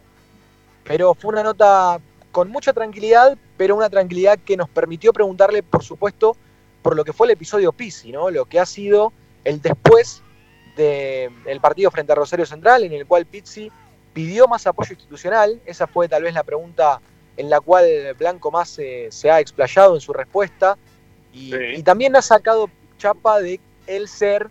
pero 0.83 1.13
fue 1.13 1.33
una 1.33 1.43
nota 1.43 1.99
con 2.31 2.49
mucha 2.49 2.73
tranquilidad, 2.73 3.37
pero 3.57 3.75
una 3.75 3.89
tranquilidad 3.89 4.39
que 4.39 4.57
nos 4.57 4.69
permitió 4.69 5.13
preguntarle, 5.13 5.63
por 5.63 5.83
supuesto, 5.83 6.35
por 6.81 6.95
lo 6.95 7.03
que 7.03 7.13
fue 7.13 7.27
el 7.27 7.31
episodio 7.31 7.71
Pisi, 7.71 8.11
¿no? 8.11 8.29
Lo 8.29 8.45
que 8.45 8.59
ha 8.59 8.65
sido 8.65 9.13
el 9.43 9.61
después 9.61 10.21
del 10.75 11.59
partido 11.61 11.91
frente 11.91 12.11
a 12.11 12.15
Rosario 12.15 12.45
Central, 12.45 12.83
en 12.83 12.93
el 12.93 13.05
cual 13.05 13.25
Pizzi 13.25 13.71
pidió 14.13 14.47
más 14.47 14.65
apoyo 14.65 14.93
institucional. 14.93 15.61
Esa 15.65 15.85
fue 15.87 16.09
tal 16.09 16.23
vez 16.23 16.33
la 16.33 16.43
pregunta 16.43 16.99
en 17.37 17.49
la 17.49 17.59
cual 17.59 17.85
Blanco 18.17 18.51
más 18.51 18.69
se 19.09 19.31
ha 19.31 19.39
explayado 19.39 19.95
en 19.95 20.01
su 20.01 20.13
respuesta. 20.13 20.77
Y, 21.33 21.51
Sí. 21.51 21.57
y 21.77 21.83
también 21.83 22.15
ha 22.15 22.21
sacado 22.21 22.69
chapa 22.97 23.39
de 23.41 23.59
él 23.87 24.07
ser 24.07 24.47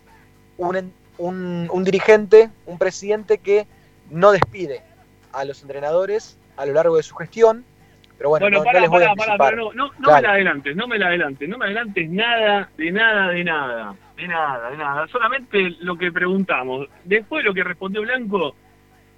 un, 0.58 0.92
un- 1.18 1.68
un 1.72 1.84
dirigente, 1.84 2.50
un 2.66 2.78
presidente 2.78 3.38
que 3.38 3.66
no 4.10 4.32
despide 4.32 4.82
a 5.32 5.44
los 5.44 5.62
entrenadores 5.62 6.38
a 6.56 6.66
lo 6.66 6.72
largo 6.74 6.96
de 6.96 7.02
su 7.02 7.14
gestión. 7.14 7.64
Pero 8.18 8.28
bueno, 8.30 8.44
Bueno, 8.44 8.58
no, 8.58 8.64
no 8.64 8.64
para, 8.66 8.80
les 8.80 8.90
voy 8.90 9.02
a 9.04 9.14
para, 9.36 9.56
no, 9.56 9.72
no, 9.72 9.90
no 9.98 10.12
me 10.14 10.22
la 10.22 10.30
adelantes, 10.32 10.76
no 10.76 10.86
me 10.86 10.98
la 10.98 11.06
adelantes, 11.06 11.48
no 11.48 11.58
me 11.58 11.64
adelantes 11.66 12.10
nada, 12.10 12.70
de 12.76 12.92
nada, 12.92 13.28
de 13.30 13.44
nada, 13.44 13.94
de 14.16 14.28
nada, 14.28 14.70
de 14.70 14.76
nada. 14.76 15.08
Solamente 15.08 15.70
lo 15.80 15.96
que 15.96 16.12
preguntamos. 16.12 16.88
Después 17.04 17.42
de 17.42 17.48
lo 17.48 17.54
que 17.54 17.64
respondió 17.64 18.02
Blanco, 18.02 18.54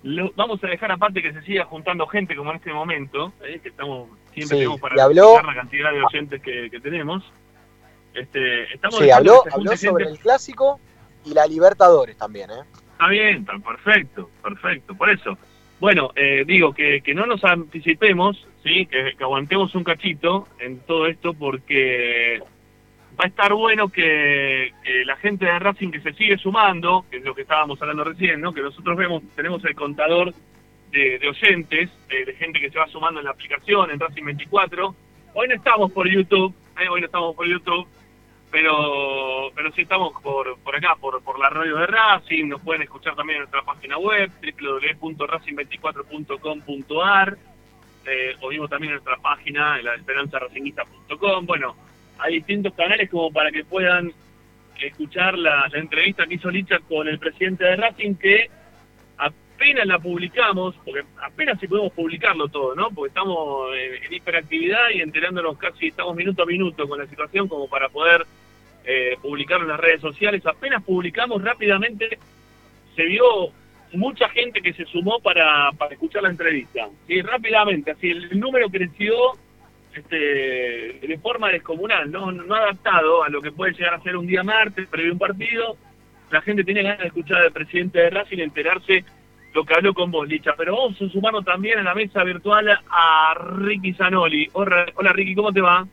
lo, 0.05 0.31
vamos 0.37 0.63
a 0.63 0.67
dejar 0.69 0.93
aparte 0.93 1.21
que 1.23 1.33
se 1.33 1.43
siga 1.43 1.65
juntando 1.65 2.07
gente 2.07 2.37
como 2.37 2.51
en 2.51 2.57
este 2.59 2.73
momento, 2.73 3.33
eh, 3.43 3.59
que 3.63 3.71
estamos 3.71 4.09
siempre 4.33 4.57
Sí, 4.59 4.63
tenemos 4.63 4.81
para 4.81 5.03
habló- 5.05 5.43
la 5.43 5.55
cantidad 5.55 5.93
de 5.93 6.03
oyentes 6.03 6.41
que, 6.43 6.71
que 6.71 6.79
tenemos. 6.81 7.25
Este, 8.15 8.73
estamos 8.73 8.99
Sí, 9.01 9.11
habló, 9.11 9.43
habló 9.53 9.77
sobre 9.77 10.05
gente- 10.05 10.17
el 10.17 10.19
clásico 10.21 10.79
y 11.25 11.35
la 11.35 11.47
Libertadores 11.47 12.17
también, 12.17 12.51
¿eh? 12.51 12.63
Está 12.93 13.09
bien, 13.09 13.45
perfecto, 13.45 14.31
perfecto. 14.43 14.95
Por 14.95 15.11
eso, 15.11 15.37
bueno, 15.81 16.11
eh, 16.15 16.45
digo 16.47 16.73
que, 16.73 17.01
que 17.03 17.13
no 17.15 17.27
nos 17.27 17.43
anticipemos, 17.45 18.47
sí, 18.63 18.87
que, 18.87 19.15
que 19.19 19.25
aguantemos 19.25 19.75
un 19.75 19.83
cachito 19.85 20.47
en 20.61 20.79
todo 20.81 21.07
esto 21.09 21.35
porque 21.35 22.41
va 23.19 23.25
a 23.25 23.29
estar 23.29 23.53
bueno 23.53 23.89
que, 23.89 24.73
la 25.05 25.17
gente 25.17 25.45
de 25.45 25.59
Racing 25.59 25.91
que 25.91 26.01
se 26.01 26.13
sigue 26.15 26.39
sumando, 26.39 27.05
que 27.11 27.19
es 27.19 27.25
lo 27.25 27.35
que 27.35 27.43
estábamos 27.43 27.81
hablando 27.81 28.05
recién, 28.05 28.41
¿no? 28.41 28.53
Que 28.53 28.63
nosotros 28.63 28.97
vemos, 28.97 29.23
tenemos 29.35 29.65
el 29.65 29.75
contador 29.75 30.33
de, 30.91 31.19
de 31.19 31.29
oyentes, 31.29 31.91
eh, 32.09 32.25
de 32.25 32.35
gente 32.35 32.61
que 32.61 32.71
se 32.71 32.79
va 32.79 32.87
sumando 32.89 33.21
en 33.21 33.27
la 33.27 33.33
aplicación, 33.33 33.91
en 33.91 34.01
Racing 34.01 34.25
24. 34.25 34.95
Hoy 35.35 35.49
no 35.49 35.55
estamos 35.55 35.93
por 35.93 36.09
YouTube, 36.09 36.55
eh, 36.81 36.89
hoy 36.89 37.01
no 37.01 37.07
estamos 37.07 37.35
por 37.35 37.47
YouTube, 37.47 37.87
pero 38.51 39.51
pero 39.55 39.71
sí 39.73 39.83
estamos 39.83 40.15
por, 40.23 40.57
por 40.59 40.77
acá, 40.77 40.97
por, 41.01 41.23
por 41.23 41.39
la 41.39 41.51
radio 41.51 41.77
de 41.77 41.87
Racing, 41.87 42.49
nos 42.49 42.63
pueden 42.63 42.83
escuchar 42.83 43.15
también 43.15 43.37
en 43.37 43.43
nuestra 43.43 43.63
página 43.63 43.99
web, 43.99 44.31
www.racing24.com.ar, 44.41 47.39
eh, 48.07 48.37
o 48.41 48.49
mismo 48.49 48.67
también 48.69 48.93
en 48.93 48.97
nuestra 48.97 49.19
página, 49.19 49.79
en 49.79 49.85
la 49.85 49.95
esperanzaracinguista.com. 49.95 51.47
Bueno, 51.47 51.77
hay 52.19 52.35
distintos 52.35 52.75
canales 52.75 53.11
como 53.11 53.33
para 53.33 53.51
que 53.51 53.65
puedan 53.65 54.13
escuchar 54.81 55.39
la, 55.39 55.69
la 55.73 55.79
entrevista 55.79 56.27
que 56.27 56.35
hizo 56.35 56.51
Licha 56.51 56.79
con 56.81 57.09
el 57.09 57.19
presidente 57.19 57.65
de 57.65 57.77
Racing, 57.77 58.15
que 58.15 58.51
apenas 59.17 59.87
la 59.87 59.99
publicamos, 59.99 60.75
porque 60.85 61.05
apenas 61.23 61.59
si 61.61 61.69
podemos 61.69 61.93
publicarlo 61.93 62.49
todo, 62.49 62.75
¿no? 62.75 62.91
Porque 62.91 63.09
estamos 63.09 63.69
en, 63.77 64.05
en 64.05 64.13
hiperactividad 64.13 64.91
y 64.91 65.01
enterándonos 65.01 65.57
casi, 65.59 65.89
estamos 65.89 66.15
minuto 66.17 66.43
a 66.43 66.47
minuto 66.47 66.89
con 66.89 66.99
la 66.99 67.07
situación 67.07 67.49
como 67.49 67.69
para 67.69 67.89
poder 67.89 68.27
eh, 68.85 69.17
publicarlo 69.23 69.65
en 69.65 69.71
las 69.71 69.81
redes 69.81 70.01
sociales. 70.01 70.45
Apenas 70.45 70.83
publicamos 70.83 71.43
rápidamente, 71.43 72.19
se 72.95 73.05
vio 73.05 73.51
mucha 73.93 74.29
gente 74.29 74.61
que 74.61 74.73
se 74.73 74.85
sumó 74.87 75.21
para, 75.21 75.71
para 75.73 75.93
escuchar 75.95 76.23
la 76.25 76.31
entrevista. 76.31 76.89
Sí, 77.07 77.23
rápidamente, 77.23 77.93
así 77.93 78.11
el 78.11 78.39
número 78.39 78.69
creció 78.69 79.15
este, 79.95 81.07
de 81.07 81.19
forma 81.23 81.51
descomunal, 81.51 82.11
¿no? 82.11 82.33
no 82.33 82.55
adaptado 82.55 83.23
a 83.23 83.29
lo 83.29 83.41
que 83.41 83.53
puede 83.53 83.73
llegar 83.73 83.95
a 83.95 84.03
ser 84.03 84.17
un 84.17 84.27
día 84.27 84.43
martes, 84.43 84.89
previo 84.89 85.11
a 85.11 85.15
un 85.15 85.19
partido. 85.19 85.77
La 86.31 86.41
gente 86.43 86.65
tiene 86.65 86.83
ganas 86.83 87.01
de 87.01 87.07
escuchar 87.07 87.43
al 87.43 87.53
presidente 87.53 88.01
de 88.01 88.11
Racing, 88.11 88.39
enterarse 88.39 89.05
lo 89.55 89.65
que 89.65 89.75
habló 89.75 89.95
con 89.95 90.11
vos, 90.11 90.27
Licha. 90.27 90.55
Pero 90.57 90.77
vamos 90.77 91.01
a 91.01 91.09
sumarnos 91.09 91.45
también 91.45 91.79
a 91.79 91.83
la 91.83 91.95
mesa 91.95 92.25
virtual 92.25 92.69
a 92.91 93.35
Ricky 93.35 93.95
Zanoli. 93.95 94.49
Hola, 94.53 94.87
hola 94.97 95.13
Ricky, 95.13 95.35
¿cómo 95.35 95.53
te 95.53 95.61
va? 95.61 95.87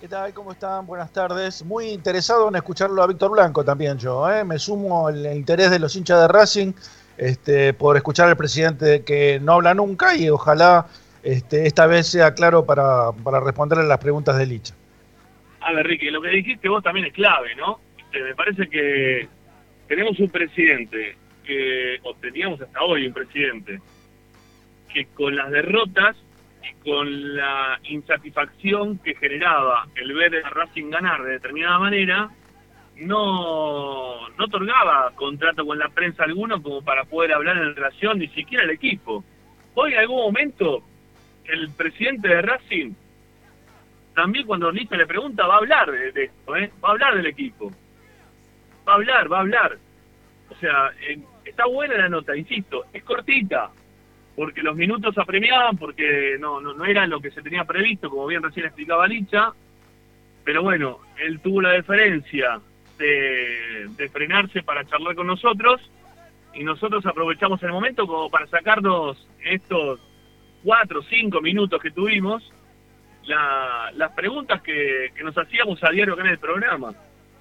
¿Qué 0.00 0.08
tal? 0.08 0.34
¿Cómo 0.34 0.52
están? 0.52 0.86
Buenas 0.86 1.12
tardes. 1.12 1.64
Muy 1.64 1.86
interesado 1.86 2.48
en 2.48 2.56
escucharlo 2.56 3.02
a 3.02 3.06
Víctor 3.06 3.30
Blanco 3.30 3.64
también 3.64 3.96
yo. 3.96 4.28
¿eh? 4.30 4.44
Me 4.44 4.58
sumo 4.58 5.06
al 5.06 5.24
interés 5.34 5.70
de 5.70 5.78
los 5.78 5.94
hinchas 5.94 6.20
de 6.20 6.28
Racing 6.28 6.72
este, 7.16 7.72
por 7.74 7.96
escuchar 7.96 8.28
al 8.28 8.36
presidente 8.36 9.02
que 9.02 9.38
no 9.40 9.52
habla 9.54 9.72
nunca 9.72 10.16
y 10.16 10.28
ojalá 10.28 10.86
este, 11.24 11.66
esta 11.66 11.86
vez 11.86 12.06
sea 12.06 12.34
claro 12.34 12.66
para, 12.66 13.12
para 13.12 13.40
responderle 13.40 13.84
las 13.84 13.98
preguntas 13.98 14.36
de 14.36 14.46
Licha. 14.46 14.74
A 15.60 15.72
ver, 15.72 15.86
Ricky, 15.86 16.10
lo 16.10 16.20
que 16.20 16.28
dijiste 16.28 16.68
vos 16.68 16.82
también 16.82 17.06
es 17.06 17.12
clave, 17.14 17.54
¿no? 17.56 17.80
Este, 17.98 18.22
me 18.22 18.34
parece 18.34 18.68
que 18.68 19.26
tenemos 19.88 20.18
un 20.20 20.28
presidente, 20.28 21.16
que, 21.44 21.98
o 22.02 22.14
teníamos 22.14 22.60
hasta 22.60 22.82
hoy 22.82 23.06
un 23.06 23.14
presidente, 23.14 23.80
que 24.92 25.06
con 25.06 25.34
las 25.34 25.50
derrotas 25.50 26.16
y 26.62 26.88
con 26.88 27.36
la 27.36 27.80
insatisfacción 27.84 28.98
que 28.98 29.14
generaba 29.14 29.88
el 29.96 30.12
ver 30.12 30.44
a 30.44 30.50
Racing 30.50 30.90
ganar 30.90 31.22
de 31.24 31.32
determinada 31.32 31.78
manera, 31.78 32.30
no, 32.96 34.28
no 34.28 34.44
otorgaba 34.44 35.10
contrato 35.16 35.66
con 35.66 35.78
la 35.78 35.88
prensa 35.88 36.24
alguno 36.24 36.62
como 36.62 36.82
para 36.82 37.04
poder 37.04 37.32
hablar 37.32 37.56
en 37.56 37.74
relación 37.74 38.18
ni 38.18 38.28
siquiera 38.28 38.64
al 38.64 38.70
equipo. 38.70 39.24
Hoy 39.74 39.94
en 39.94 39.98
algún 39.98 40.18
momento 40.18 40.84
el 41.44 41.70
presidente 41.70 42.28
de 42.28 42.42
Racing 42.42 42.94
también 44.14 44.46
cuando 44.46 44.70
Licha 44.70 44.96
le 44.96 45.06
pregunta 45.06 45.46
va 45.46 45.54
a 45.54 45.58
hablar 45.58 45.90
de, 45.90 46.24
esto, 46.24 46.56
¿eh? 46.56 46.70
va 46.82 46.88
a 46.88 46.92
hablar 46.92 47.16
del 47.16 47.26
equipo. 47.26 47.72
Va 48.88 48.92
a 48.92 48.96
hablar, 48.96 49.30
va 49.30 49.38
a 49.38 49.40
hablar. 49.40 49.78
O 50.50 50.54
sea, 50.56 50.92
está 51.44 51.66
buena 51.66 51.96
la 51.96 52.08
nota, 52.08 52.36
insisto, 52.36 52.84
es 52.92 53.02
cortita, 53.02 53.70
porque 54.36 54.62
los 54.62 54.76
minutos 54.76 55.18
apremiaban, 55.18 55.76
porque 55.76 56.36
no, 56.38 56.60
no, 56.60 56.74
no 56.74 56.84
era 56.84 57.06
lo 57.06 57.20
que 57.20 57.30
se 57.30 57.42
tenía 57.42 57.64
previsto, 57.64 58.08
como 58.08 58.26
bien 58.26 58.42
recién 58.42 58.66
explicaba 58.66 59.08
Licha, 59.08 59.52
pero 60.44 60.62
bueno, 60.62 61.00
él 61.18 61.40
tuvo 61.40 61.62
la 61.62 61.70
deferencia 61.70 62.60
de, 62.98 63.88
de 63.96 64.08
frenarse 64.10 64.62
para 64.62 64.84
charlar 64.84 65.16
con 65.16 65.26
nosotros 65.26 65.80
y 66.52 66.62
nosotros 66.62 67.04
aprovechamos 67.06 67.60
el 67.64 67.72
momento 67.72 68.06
como 68.06 68.30
para 68.30 68.46
sacarnos 68.46 69.26
estos 69.44 69.98
cuatro 70.64 71.00
o 71.00 71.02
cinco 71.04 71.40
minutos 71.40 71.80
que 71.80 71.90
tuvimos 71.90 72.42
la- 73.26 73.90
las 73.94 74.12
preguntas 74.12 74.60
que, 74.62 75.12
nos 75.22 75.36
hacíamos 75.36 75.82
a 75.84 75.90
diario 75.90 76.14
acá 76.14 76.22
en 76.24 76.30
el 76.30 76.38
programa. 76.38 76.92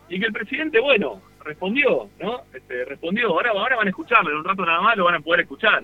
Y 0.10 0.20
que 0.20 0.26
el 0.28 0.34
presidente, 0.34 0.80
bueno, 0.80 1.22
respondió, 1.44 2.10
¿no? 2.20 2.42
Este, 2.54 2.86
respondió. 2.86 3.30
Ahora, 3.30 3.52
ahora 3.52 3.78
van 3.78 3.88
a 3.88 3.90
escucharlo, 3.90 4.30
en 4.30 4.38
un 4.38 4.44
rato 4.44 4.66
nada 4.66 4.82
más 4.82 4.98
lo 4.98 5.06
van 5.06 5.16
a 5.16 5.20
poder 5.20 5.42
escuchar. 5.42 5.84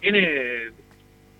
Tiene, 0.00 0.70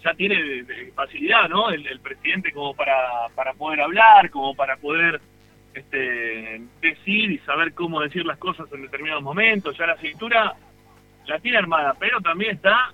ya 0.02 0.14
tiene 0.14 0.64
facilidad, 0.94 1.48
¿no? 1.48 1.70
El, 1.70 1.86
el 1.86 2.00
presidente 2.00 2.52
como 2.52 2.74
para, 2.74 3.28
para 3.34 3.52
poder 3.54 3.80
hablar, 3.80 4.30
como 4.30 4.54
para 4.54 4.76
poder 4.76 5.20
este, 5.74 6.62
decir 6.80 7.30
y 7.30 7.38
saber 7.38 7.74
cómo 7.74 8.00
decir 8.00 8.24
las 8.24 8.38
cosas 8.38 8.66
en 8.72 8.82
determinados 8.82 9.22
momentos. 9.22 9.76
Ya 9.76 9.86
la 9.86 9.96
cintura 9.98 10.54
la 11.26 11.38
tiene 11.40 11.58
armada, 11.58 11.94
pero 11.98 12.20
también 12.20 12.56
está 12.56 12.92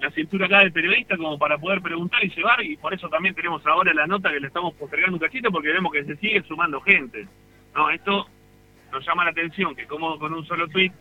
la 0.00 0.10
cintura 0.10 0.46
acá 0.46 0.60
del 0.60 0.72
periodista 0.72 1.16
como 1.16 1.38
para 1.38 1.58
poder 1.58 1.80
preguntar 1.80 2.22
y 2.22 2.30
llevar 2.30 2.62
y 2.62 2.76
por 2.76 2.92
eso 2.92 3.08
también 3.08 3.34
tenemos 3.34 3.66
ahora 3.66 3.94
la 3.94 4.06
nota 4.06 4.30
que 4.30 4.40
le 4.40 4.48
estamos 4.48 4.74
postergando 4.74 5.16
un 5.16 5.20
cachito 5.20 5.50
porque 5.50 5.72
vemos 5.72 5.92
que 5.92 6.04
se 6.04 6.16
sigue 6.16 6.42
sumando 6.42 6.80
gente. 6.80 7.26
No, 7.74 7.90
esto 7.90 8.26
nos 8.92 9.06
llama 9.06 9.24
la 9.24 9.30
atención 9.30 9.74
que 9.74 9.86
como 9.86 10.18
con 10.18 10.32
un 10.34 10.46
solo 10.46 10.68
tweet 10.68 10.92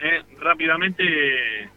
eh, 0.00 0.22
rápidamente 0.40 1.70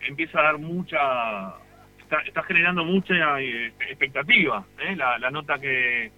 empieza 0.00 0.40
a 0.40 0.42
dar 0.42 0.58
mucha 0.58 1.54
está, 2.00 2.20
está 2.26 2.42
generando 2.42 2.84
mucha 2.84 3.40
eh, 3.40 3.72
expectativa 3.88 4.64
eh, 4.78 4.96
la, 4.96 5.18
la 5.18 5.30
nota 5.30 5.58
que, 5.58 6.10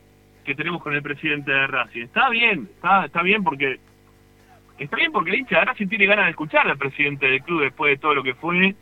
que 0.45 0.55
tenemos 0.55 0.83
con 0.83 0.95
el 0.95 1.03
presidente 1.03 1.51
de 1.53 1.67
Racing. 1.67 2.03
Está 2.05 2.29
bien, 2.31 2.69
está, 2.75 3.07
está 3.07 3.23
bien 3.23 3.45
porque 3.45 3.79
está 4.79 4.97
bien 4.97 5.13
porque 5.13 5.31
el 5.31 5.39
hincha 5.39 5.61
de 5.61 5.65
Racing 5.67 5.89
tiene 5.89 6.07
ganas 6.07 6.27
de 6.27 6.31
escuchar 6.31 6.69
al 6.69 6.79
presidente 6.79 7.27
del 7.27 7.43
club 7.43 7.63
después 7.63 7.93
de 7.93 7.99
todo 7.99 8.15
lo 8.15 8.23
que 8.23 8.35
fue 8.35 8.75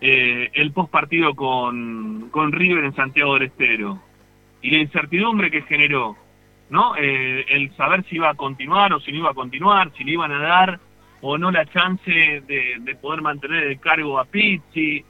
eh, 0.00 0.50
el 0.54 0.72
post 0.72 0.90
partido 0.90 1.34
con, 1.34 2.28
con 2.30 2.52
River 2.52 2.84
en 2.84 2.94
Santiago 2.94 3.34
del 3.34 3.44
Estero 3.44 4.00
y 4.62 4.70
la 4.70 4.78
incertidumbre 4.78 5.50
que 5.50 5.62
generó, 5.62 6.16
¿no? 6.70 6.94
Eh, 6.96 7.44
el 7.48 7.74
saber 7.76 8.04
si 8.04 8.16
iba 8.16 8.30
a 8.30 8.34
continuar 8.34 8.92
o 8.92 9.00
si 9.00 9.12
no 9.12 9.18
iba 9.18 9.30
a 9.30 9.34
continuar, 9.34 9.92
si 9.96 10.04
le 10.04 10.12
iban 10.12 10.32
a 10.32 10.38
dar 10.40 10.80
o 11.20 11.36
no 11.36 11.50
la 11.50 11.66
chance 11.66 12.10
de, 12.12 12.76
de 12.78 12.94
poder 12.96 13.22
mantener 13.22 13.64
el 13.64 13.80
cargo 13.80 14.18
a 14.18 14.24
Pizzi. 14.24 15.04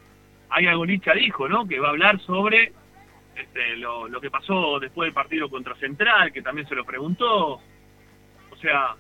Hay 0.51 0.67
algo 0.67 0.87
Licha 0.87 1.13
dijo, 1.13 1.49
¿no? 1.49 1.67
Que 1.69 1.79
va 1.79 1.89
a 1.89 1.91
hablar 1.91 2.19
sobre 2.21 2.73
este, 3.37 3.77
lo, 3.77 4.09
lo 4.09 4.21
que 4.21 4.31
pasó 4.31 4.81
después 4.81 5.07
del 5.09 5.15
partido 5.15 5.51
contra 5.51 5.75
Central, 5.77 6.33
que 6.33 6.41
también 6.41 6.67
se 6.67 6.75
lo 6.75 6.85
preguntó. 6.85 7.61
O 8.51 8.57
sea, 8.61 8.95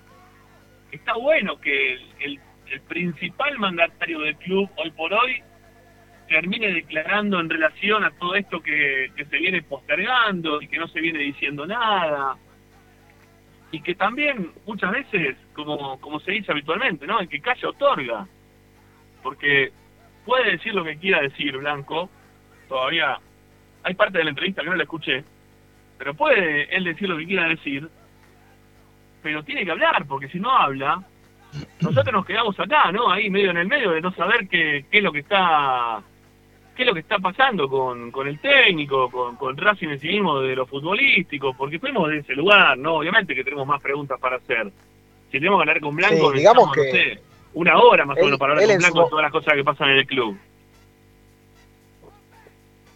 está 0.92 1.14
bueno 1.14 1.58
que 1.58 1.94
el- 2.20 2.40
el 2.70 2.80
principal 2.82 3.58
mandatario 3.58 4.20
del 4.20 4.36
club 4.36 4.68
hoy 4.76 4.90
por 4.90 5.12
hoy 5.14 5.40
termine 6.28 6.72
declarando 6.72 7.40
en 7.40 7.50
relación 7.50 8.04
a 8.04 8.10
todo 8.12 8.34
esto 8.34 8.60
que, 8.62 9.10
se 9.16 9.38
viene 9.38 9.62
postergando 9.62 10.62
y 10.62 10.68
que 10.68 10.78
no 10.78 10.86
se 10.88 11.00
viene 11.00 11.18
diciendo 11.20 11.66
nada. 11.66 12.36
Y 13.72 13.80
que 13.80 13.94
también 13.94 14.52
muchas 14.66 14.92
veces, 14.92 15.36
como, 15.54 16.00
como 16.00 16.20
se 16.20 16.32
dice 16.32 16.52
habitualmente, 16.52 17.06
¿no? 17.06 17.20
El 17.20 17.28
que 17.28 17.40
calla 17.40 17.68
otorga. 17.68 18.26
Porque 19.22 19.72
puede 20.24 20.52
decir 20.52 20.74
lo 20.74 20.84
que 20.84 20.98
quiera 20.98 21.20
decir 21.20 21.56
Blanco, 21.56 22.08
todavía 22.68 23.18
hay 23.82 23.94
parte 23.94 24.18
de 24.18 24.24
la 24.24 24.30
entrevista 24.30 24.62
que 24.62 24.68
no 24.68 24.76
la 24.76 24.82
escuché, 24.84 25.24
pero 25.98 26.14
puede 26.14 26.74
él 26.74 26.84
decir 26.84 27.08
lo 27.08 27.16
que 27.16 27.26
quiera 27.26 27.48
decir, 27.48 27.88
pero 29.22 29.42
tiene 29.42 29.64
que 29.64 29.70
hablar, 29.70 30.06
porque 30.06 30.28
si 30.28 30.38
no 30.38 30.50
habla, 30.50 31.02
nosotros 31.80 32.12
nos 32.12 32.26
quedamos 32.26 32.58
acá, 32.60 32.92
¿no? 32.92 33.10
Ahí 33.10 33.30
medio 33.30 33.50
en 33.50 33.56
el 33.58 33.68
medio 33.68 33.90
de 33.92 34.00
no 34.00 34.12
saber 34.12 34.48
qué, 34.48 34.84
qué 34.90 34.98
es 34.98 35.04
lo 35.04 35.12
que 35.12 35.20
está 35.20 36.02
qué 36.78 36.84
es 36.84 36.86
lo 36.86 36.94
que 36.94 37.00
está 37.00 37.18
pasando 37.18 37.68
con, 37.68 38.12
con 38.12 38.28
el 38.28 38.38
técnico, 38.38 39.10
con, 39.10 39.34
con 39.34 39.56
Racing 39.56 39.88
en 39.88 39.98
sí 39.98 40.06
mismo 40.06 40.38
de 40.38 40.54
lo 40.54 40.64
futbolístico, 40.64 41.52
porque 41.52 41.80
fuimos 41.80 42.08
de 42.08 42.18
ese 42.18 42.34
lugar, 42.34 42.78
¿no? 42.78 42.94
Obviamente 42.94 43.34
que 43.34 43.42
tenemos 43.42 43.66
más 43.66 43.82
preguntas 43.82 44.16
para 44.20 44.36
hacer. 44.36 44.70
Si 45.26 45.32
tenemos 45.32 45.58
que 45.58 45.62
hablar 45.62 45.80
con 45.80 45.96
Blanco, 45.96 46.30
Sí, 46.30 46.38
digamos 46.38 46.70
que 46.72 46.84
no 46.86 46.90
sé, 46.92 47.22
una 47.54 47.78
hora 47.82 48.06
más 48.06 48.16
o 48.16 48.24
menos 48.24 48.38
para 48.38 48.52
hablar 48.52 48.68
con 48.68 48.78
Blanco 48.78 49.02
de 49.02 49.10
todas 49.10 49.22
las 49.24 49.32
cosas 49.32 49.54
que 49.54 49.64
pasan 49.64 49.90
en 49.90 49.96
el 49.98 50.06
club. 50.06 50.38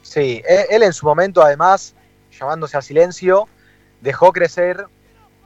Sí, 0.03 0.41
él, 0.49 0.61
él 0.71 0.83
en 0.85 0.93
su 0.93 1.05
momento, 1.05 1.43
además, 1.43 1.97
llamándose 2.39 2.77
a 2.77 2.83
silencio, 2.83 3.49
dejó 4.01 4.33
crecer 4.33 4.87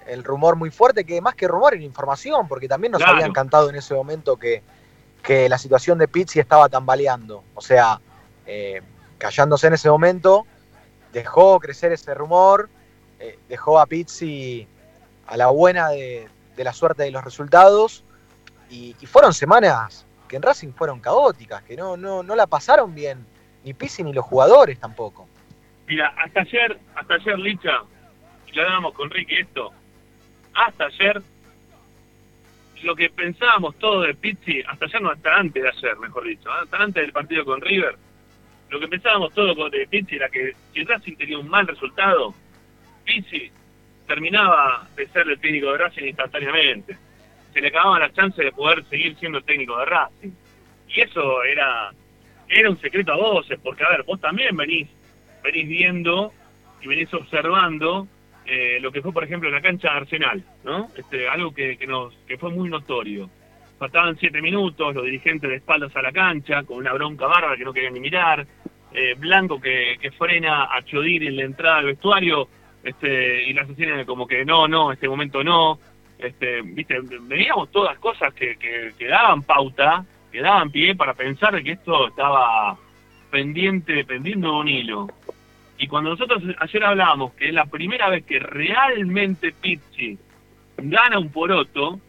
el 0.06 0.22
rumor 0.22 0.56
muy 0.56 0.70
fuerte, 0.70 1.04
que 1.06 1.22
más 1.22 1.34
que 1.34 1.48
rumor 1.48 1.72
era 1.72 1.82
información, 1.82 2.46
porque 2.48 2.68
también 2.68 2.92
nos 2.92 3.00
Claro. 3.00 3.14
habían 3.16 3.32
cantado 3.32 3.70
en 3.70 3.76
ese 3.76 3.94
momento 3.94 4.36
que, 4.36 4.62
que 5.22 5.48
la 5.48 5.56
situación 5.56 5.96
de 5.96 6.06
Pizzi 6.06 6.38
estaba 6.38 6.68
tambaleando. 6.68 7.42
O 7.54 7.62
sea, 7.62 7.98
eh, 8.46 8.82
callándose 9.18 9.66
en 9.66 9.74
ese 9.74 9.90
momento, 9.90 10.46
dejó 11.12 11.58
crecer 11.60 11.92
ese 11.92 12.14
rumor, 12.14 12.68
eh, 13.18 13.38
dejó 13.48 13.78
a 13.78 13.86
Pizzi 13.86 14.66
a 15.26 15.36
la 15.36 15.48
buena 15.48 15.88
de, 15.88 16.28
de 16.56 16.64
la 16.64 16.72
suerte 16.72 17.04
de 17.04 17.10
los 17.10 17.24
resultados, 17.24 18.04
y, 18.70 18.94
fueron 19.06 19.32
semanas 19.32 20.06
que 20.28 20.36
en 20.36 20.42
Racing 20.42 20.72
fueron 20.72 21.00
caóticas, 21.00 21.62
que 21.62 21.76
no, 21.76 21.96
no, 21.96 22.22
no 22.22 22.34
la 22.34 22.46
pasaron 22.46 22.94
bien, 22.94 23.24
ni 23.64 23.74
Pizzi 23.74 24.02
ni 24.02 24.12
los 24.12 24.24
jugadores 24.24 24.78
tampoco. 24.80 25.28
Mira, 25.86 26.12
hasta 26.16 26.40
ayer, 26.40 26.78
hasta 26.96 27.14
ayer, 27.14 27.38
Licha, 27.38 27.82
y 28.48 28.52
lo 28.52 28.62
hablábamos 28.62 28.94
con 28.94 29.08
Ricky 29.10 29.36
esto, 29.36 29.72
hasta 30.54 30.86
ayer, 30.86 31.22
lo 32.82 32.96
que 32.96 33.08
pensábamos 33.10 33.76
todos 33.76 34.06
de 34.06 34.14
Pizzi, 34.14 34.62
hasta 34.66 34.86
ayer 34.86 35.02
no, 35.02 35.10
hasta 35.10 35.36
antes 35.36 35.62
de 35.62 35.68
ayer, 35.68 35.96
mejor 35.98 36.24
dicho, 36.24 36.48
¿eh? 36.48 36.60
hasta 36.64 36.76
antes 36.76 37.02
del 37.02 37.12
partido 37.12 37.44
con 37.44 37.60
River, 37.60 37.96
lo 38.70 38.80
que 38.80 38.88
pensábamos 38.88 39.32
todos 39.34 39.56
con- 39.56 39.70
de 39.70 39.86
Pizzi 39.86 40.16
era 40.16 40.28
que 40.28 40.52
si 40.72 40.84
Racing 40.84 41.16
tenía 41.16 41.38
un 41.38 41.48
mal 41.48 41.66
resultado, 41.66 42.34
Pizzi 43.04 43.50
terminaba 44.06 44.86
de 44.96 45.06
ser 45.08 45.28
el 45.28 45.38
técnico 45.38 45.72
de 45.72 45.78
Racing 45.78 46.04
instantáneamente. 46.04 46.96
Se 47.52 47.60
le 47.60 47.68
acababa 47.68 47.98
la 47.98 48.12
chance 48.12 48.42
de 48.42 48.52
poder 48.52 48.84
seguir 48.84 49.16
siendo 49.16 49.38
el 49.38 49.44
técnico 49.44 49.78
de 49.78 49.84
Racing. 49.86 50.30
Y 50.88 51.00
eso 51.00 51.42
era, 51.44 51.90
era 52.48 52.70
un 52.70 52.78
secreto 52.80 53.12
a 53.12 53.16
voces, 53.16 53.58
porque 53.62 53.82
a 53.84 53.88
ver, 53.90 54.02
vos 54.04 54.20
también 54.20 54.56
venís 54.56 54.88
venís 55.42 55.68
viendo 55.68 56.32
y 56.82 56.88
venís 56.88 57.12
observando 57.14 58.08
eh, 58.46 58.78
lo 58.80 58.90
que 58.92 59.00
fue, 59.02 59.12
por 59.12 59.22
ejemplo, 59.24 59.48
en 59.48 59.54
la 59.54 59.60
cancha 59.60 59.90
de 59.90 59.96
Arsenal, 59.98 60.44
¿no? 60.64 60.88
Este, 60.96 61.28
algo 61.28 61.52
que, 61.54 61.76
que 61.78 61.86
nos 61.86 62.14
que 62.28 62.36
fue 62.38 62.50
muy 62.50 62.68
notorio. 62.68 63.28
Faltaban 63.78 64.16
siete 64.18 64.40
minutos, 64.40 64.94
los 64.94 65.04
dirigentes 65.04 65.50
de 65.50 65.56
espaldas 65.56 65.94
a 65.96 66.02
la 66.02 66.12
cancha, 66.12 66.62
con 66.62 66.78
una 66.78 66.92
bronca 66.94 67.26
bárbara 67.26 67.56
que 67.56 67.64
no 67.64 67.72
querían 67.72 67.94
ni 67.94 68.00
mirar, 68.00 68.46
eh, 68.92 69.14
Blanco 69.18 69.60
que, 69.60 69.98
que 70.00 70.10
frena 70.12 70.74
a 70.74 70.82
Chodir 70.82 71.24
en 71.24 71.36
la 71.36 71.42
entrada 71.42 71.78
al 71.78 71.86
vestuario, 71.86 72.48
este, 72.82 73.44
y 73.44 73.52
las 73.52 73.68
escenas 73.68 74.06
como 74.06 74.26
que 74.26 74.44
no, 74.44 74.66
no, 74.66 74.92
este 74.92 75.08
momento 75.08 75.44
no, 75.44 75.78
este, 76.18 76.62
viste, 76.62 77.00
veíamos 77.22 77.70
todas 77.70 77.98
cosas 77.98 78.32
que, 78.32 78.56
que, 78.56 78.92
que 78.98 79.06
daban 79.08 79.42
pauta, 79.42 80.04
que 80.32 80.40
daban 80.40 80.70
pie 80.70 80.94
para 80.94 81.14
pensar 81.14 81.62
que 81.62 81.72
esto 81.72 82.08
estaba 82.08 82.76
pendiente, 83.30 84.04
pendiendo 84.04 84.52
de 84.52 84.56
un 84.56 84.68
hilo. 84.68 85.08
Y 85.78 85.88
cuando 85.88 86.10
nosotros 86.10 86.42
ayer 86.58 86.84
hablábamos 86.84 87.34
que 87.34 87.48
es 87.48 87.54
la 87.54 87.66
primera 87.66 88.08
vez 88.08 88.24
que 88.24 88.38
realmente 88.38 89.52
Pizzi 89.52 90.18
gana 90.78 91.18
un 91.18 91.30
poroto, 91.30 92.00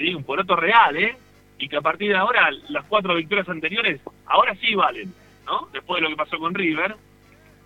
¿sí? 0.00 0.14
un 0.14 0.24
poroto 0.24 0.56
real, 0.56 0.96
¿eh? 0.96 1.16
y 1.58 1.68
que 1.68 1.76
a 1.76 1.80
partir 1.82 2.08
de 2.10 2.16
ahora 2.16 2.50
las 2.70 2.84
cuatro 2.86 3.14
victorias 3.14 3.46
anteriores 3.48 4.00
ahora 4.26 4.54
sí 4.56 4.74
valen, 4.74 5.12
¿no? 5.44 5.68
Después 5.72 5.98
de 6.00 6.08
lo 6.08 6.08
que 6.08 6.16
pasó 6.16 6.38
con 6.38 6.54
River, 6.54 6.94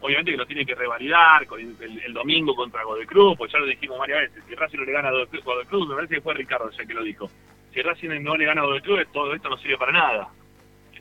obviamente 0.01 0.33
que 0.33 0.37
lo 0.37 0.47
tiene 0.47 0.66
que 0.66 0.75
revalidar 0.75 1.47
con 1.47 1.61
el, 1.61 1.77
el- 1.81 2.01
el 2.01 2.12
domingo 2.12 2.57
contra 2.57 2.83
Godoy 2.83 3.07
Cruz, 3.07 3.37
pues 3.38 3.53
ya 3.53 3.59
lo 3.61 3.66
dijimos 3.66 3.99
varias 3.99 4.23
veces, 4.23 4.42
si 4.49 4.55
Racing 4.57 4.79
no 4.79 4.85
le 4.85 4.92
gana 4.92 5.09
a 5.09 5.12
Godoy 5.12 5.64
Cruz, 5.66 5.88
me 5.88 5.94
parece 5.94 6.16
que 6.16 6.20
fue 6.20 6.35
Ricardo 6.35 6.70
ya 6.73 6.85
que 6.85 6.92
lo 6.94 7.05
dijo, 7.05 7.31
si 7.73 7.83
Racing 7.83 8.20
no 8.23 8.37
le 8.37 8.44
gana 8.47 8.62
a 8.62 8.64
Godoy 8.64 8.81
Cruz, 8.81 9.07
todo 9.12 9.33
esto 9.33 9.49
no 9.49 9.57
sirve 9.59 9.79
para 9.79 9.92
nada. 9.92 10.29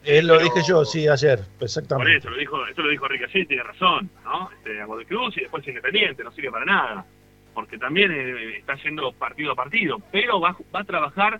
Él 0.03 0.27
lo 0.27 0.37
Pero- 0.37 0.45
dije 0.53 0.67
yo, 0.67 0.85
sí, 0.85 1.07
ayer, 1.07 1.39
Por 1.57 1.63
exactamente. 1.65 2.17
eso, 2.17 2.29
lo 2.29 2.37
dijo, 2.37 2.67
eso 2.67 2.81
lo 2.81 2.89
dijo 2.89 3.07
y 3.33 3.45
tiene 3.45 3.63
razón, 3.63 4.09
¿no? 4.23 4.51
Este, 4.51 4.79
a 4.81 4.85
Godoy 4.85 5.05
Cruz 5.05 5.35
y 5.37 5.41
después 5.41 5.67
Independiente, 5.67 6.23
no 6.23 6.31
sirve 6.31 6.51
para 6.51 6.65
nada, 6.65 7.05
porque 7.53 7.77
también 7.77 8.11
eh, 8.11 8.57
está 8.57 8.75
yendo 8.75 9.11
partido 9.13 9.51
a 9.51 9.55
partido, 9.55 9.99
pero 10.11 10.39
va, 10.39 10.55
va 10.73 10.81
a 10.81 10.85
trabajar 10.85 11.39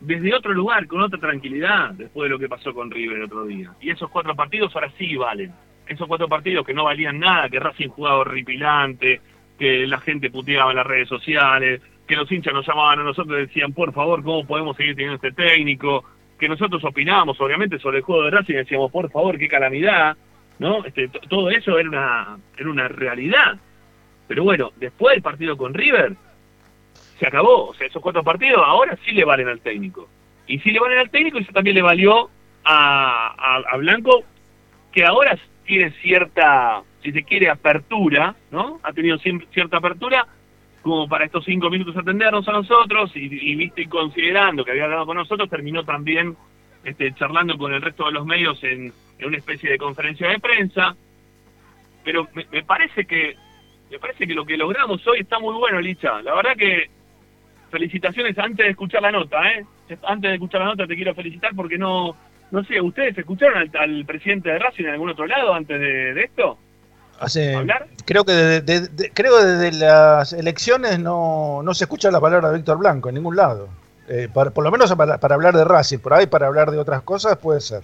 desde 0.00 0.34
otro 0.34 0.52
lugar, 0.52 0.86
con 0.86 1.00
otra 1.00 1.18
tranquilidad, 1.18 1.90
después 1.92 2.28
de 2.28 2.30
lo 2.30 2.38
que 2.38 2.48
pasó 2.48 2.74
con 2.74 2.90
River 2.90 3.18
el 3.18 3.24
otro 3.24 3.46
día. 3.46 3.72
Y 3.80 3.90
esos 3.90 4.10
cuatro 4.10 4.34
partidos 4.34 4.74
ahora 4.74 4.90
sí 4.98 5.16
valen. 5.16 5.52
Esos 5.86 6.06
cuatro 6.06 6.28
partidos 6.28 6.66
que 6.66 6.74
no 6.74 6.84
valían 6.84 7.18
nada, 7.18 7.48
que 7.48 7.60
Racing 7.60 7.88
jugaba 7.88 8.18
horripilante, 8.18 9.20
que 9.58 9.86
la 9.86 9.98
gente 9.98 10.30
puteaba 10.30 10.70
en 10.70 10.76
las 10.76 10.86
redes 10.86 11.08
sociales, 11.08 11.80
que 12.06 12.16
los 12.16 12.30
hinchas 12.30 12.52
nos 12.52 12.66
llamaban 12.66 13.00
a 13.00 13.04
nosotros 13.04 13.38
y 13.38 13.46
decían, 13.46 13.72
por 13.72 13.92
favor, 13.92 14.22
¿cómo 14.22 14.46
podemos 14.46 14.76
seguir 14.76 14.94
teniendo 14.94 15.16
este 15.16 15.32
técnico? 15.32 16.04
Que 16.38 16.48
nosotros 16.48 16.84
opinábamos, 16.84 17.40
obviamente, 17.40 17.78
sobre 17.78 17.98
el 17.98 18.04
juego 18.04 18.24
de 18.24 18.30
Racing 18.30 18.54
y 18.54 18.58
decíamos, 18.58 18.92
por 18.92 19.10
favor, 19.10 19.38
qué 19.38 19.48
calamidad, 19.48 20.16
¿no? 20.58 20.84
Este, 20.84 21.08
todo 21.08 21.50
eso 21.50 21.78
era 21.78 21.88
una, 21.88 22.38
era 22.56 22.70
una 22.70 22.88
realidad. 22.88 23.58
Pero 24.28 24.44
bueno, 24.44 24.72
después 24.76 25.14
del 25.14 25.22
partido 25.22 25.56
con 25.56 25.74
River, 25.74 26.16
se 27.18 27.26
acabó. 27.26 27.68
O 27.68 27.74
sea, 27.74 27.86
esos 27.86 28.02
cuatro 28.02 28.22
partidos 28.22 28.62
ahora 28.64 28.98
sí 29.04 29.12
le 29.12 29.24
valen 29.24 29.48
al 29.48 29.60
técnico. 29.60 30.08
Y 30.46 30.58
sí 30.60 30.70
le 30.70 30.80
valen 30.80 30.98
al 30.98 31.10
técnico 31.10 31.38
y 31.38 31.42
eso 31.42 31.52
también 31.52 31.76
le 31.76 31.82
valió 31.82 32.30
a, 32.64 33.62
a, 33.70 33.76
Blanco, 33.76 34.24
que 34.92 35.04
ahora 35.04 35.38
tiene 35.64 35.90
cierta, 36.02 36.82
si 37.02 37.12
se 37.12 37.24
quiere, 37.24 37.48
apertura, 37.48 38.34
¿no? 38.50 38.80
Ha 38.82 38.92
tenido 38.92 39.18
cierta 39.18 39.76
apertura 39.76 40.26
como 40.82 41.08
para 41.08 41.24
estos 41.24 41.44
cinco 41.44 41.68
minutos 41.68 41.96
atendernos 41.96 42.46
a 42.46 42.52
nosotros 42.52 43.10
y, 43.16 43.24
y 43.24 43.56
viste, 43.56 43.82
y 43.82 43.86
considerando 43.86 44.64
que 44.64 44.70
había 44.70 44.84
hablado 44.84 45.06
con 45.06 45.16
nosotros, 45.16 45.50
terminó 45.50 45.84
también 45.84 46.36
este, 46.84 47.12
charlando 47.14 47.58
con 47.58 47.72
el 47.72 47.82
resto 47.82 48.06
de 48.06 48.12
los 48.12 48.24
medios 48.24 48.62
en, 48.62 48.92
en 49.18 49.26
una 49.26 49.36
especie 49.36 49.70
de 49.70 49.78
conferencia 49.78 50.28
de 50.28 50.38
prensa. 50.38 50.96
Pero 52.04 52.28
me 52.52 52.62
parece 52.62 53.04
que 53.04 53.34
me 53.90 53.98
parece 53.98 54.26
que 54.26 54.34
lo 54.34 54.44
que 54.44 54.56
logramos 54.56 55.06
hoy 55.06 55.20
está 55.20 55.38
muy 55.38 55.54
bueno, 55.54 55.80
Licha. 55.80 56.20
La 56.22 56.34
verdad 56.34 56.56
que 56.56 56.90
felicitaciones 57.70 58.38
antes 58.38 58.64
de 58.64 58.70
escuchar 58.70 59.02
la 59.02 59.12
nota, 59.12 59.38
¿eh? 59.50 59.64
Antes 60.04 60.30
de 60.30 60.34
escuchar 60.34 60.60
la 60.60 60.66
nota 60.68 60.86
te 60.86 60.94
quiero 60.96 61.14
felicitar 61.14 61.52
porque 61.54 61.78
no, 61.78 62.16
no 62.50 62.64
sé, 62.64 62.80
¿ustedes 62.80 63.16
escucharon 63.18 63.58
al, 63.58 63.70
al 63.78 64.04
presidente 64.04 64.50
de 64.50 64.58
Racing 64.58 64.84
en 64.84 64.90
algún 64.90 65.10
otro 65.10 65.26
lado 65.26 65.52
antes 65.54 65.78
de, 65.78 66.14
de 66.14 66.22
esto? 66.24 66.58
Hace, 67.18 67.54
¿Hablar? 67.54 67.86
creo 68.04 68.24
que 68.24 68.32
desde, 68.32 68.60
de- 68.60 68.88
de- 68.88 69.10
creo 69.12 69.36
desde 69.42 69.78
las 69.78 70.32
elecciones 70.32 70.98
no, 70.98 71.62
no 71.62 71.74
se 71.74 71.84
escucha 71.84 72.10
la 72.10 72.20
palabra 72.20 72.50
de 72.50 72.56
Víctor 72.58 72.78
Blanco 72.78 73.08
en 73.08 73.14
ningún 73.14 73.36
lado. 73.36 73.68
Eh, 74.08 74.28
para- 74.32 74.50
por 74.50 74.62
lo 74.64 74.70
menos 74.70 74.94
para, 74.94 75.18
para 75.18 75.34
hablar 75.34 75.54
de 75.54 75.64
Racing, 75.64 75.98
por 75.98 76.12
ahí 76.14 76.26
para 76.26 76.46
hablar 76.46 76.70
de 76.70 76.78
otras 76.78 77.02
cosas 77.02 77.36
puede 77.38 77.60
ser. 77.60 77.82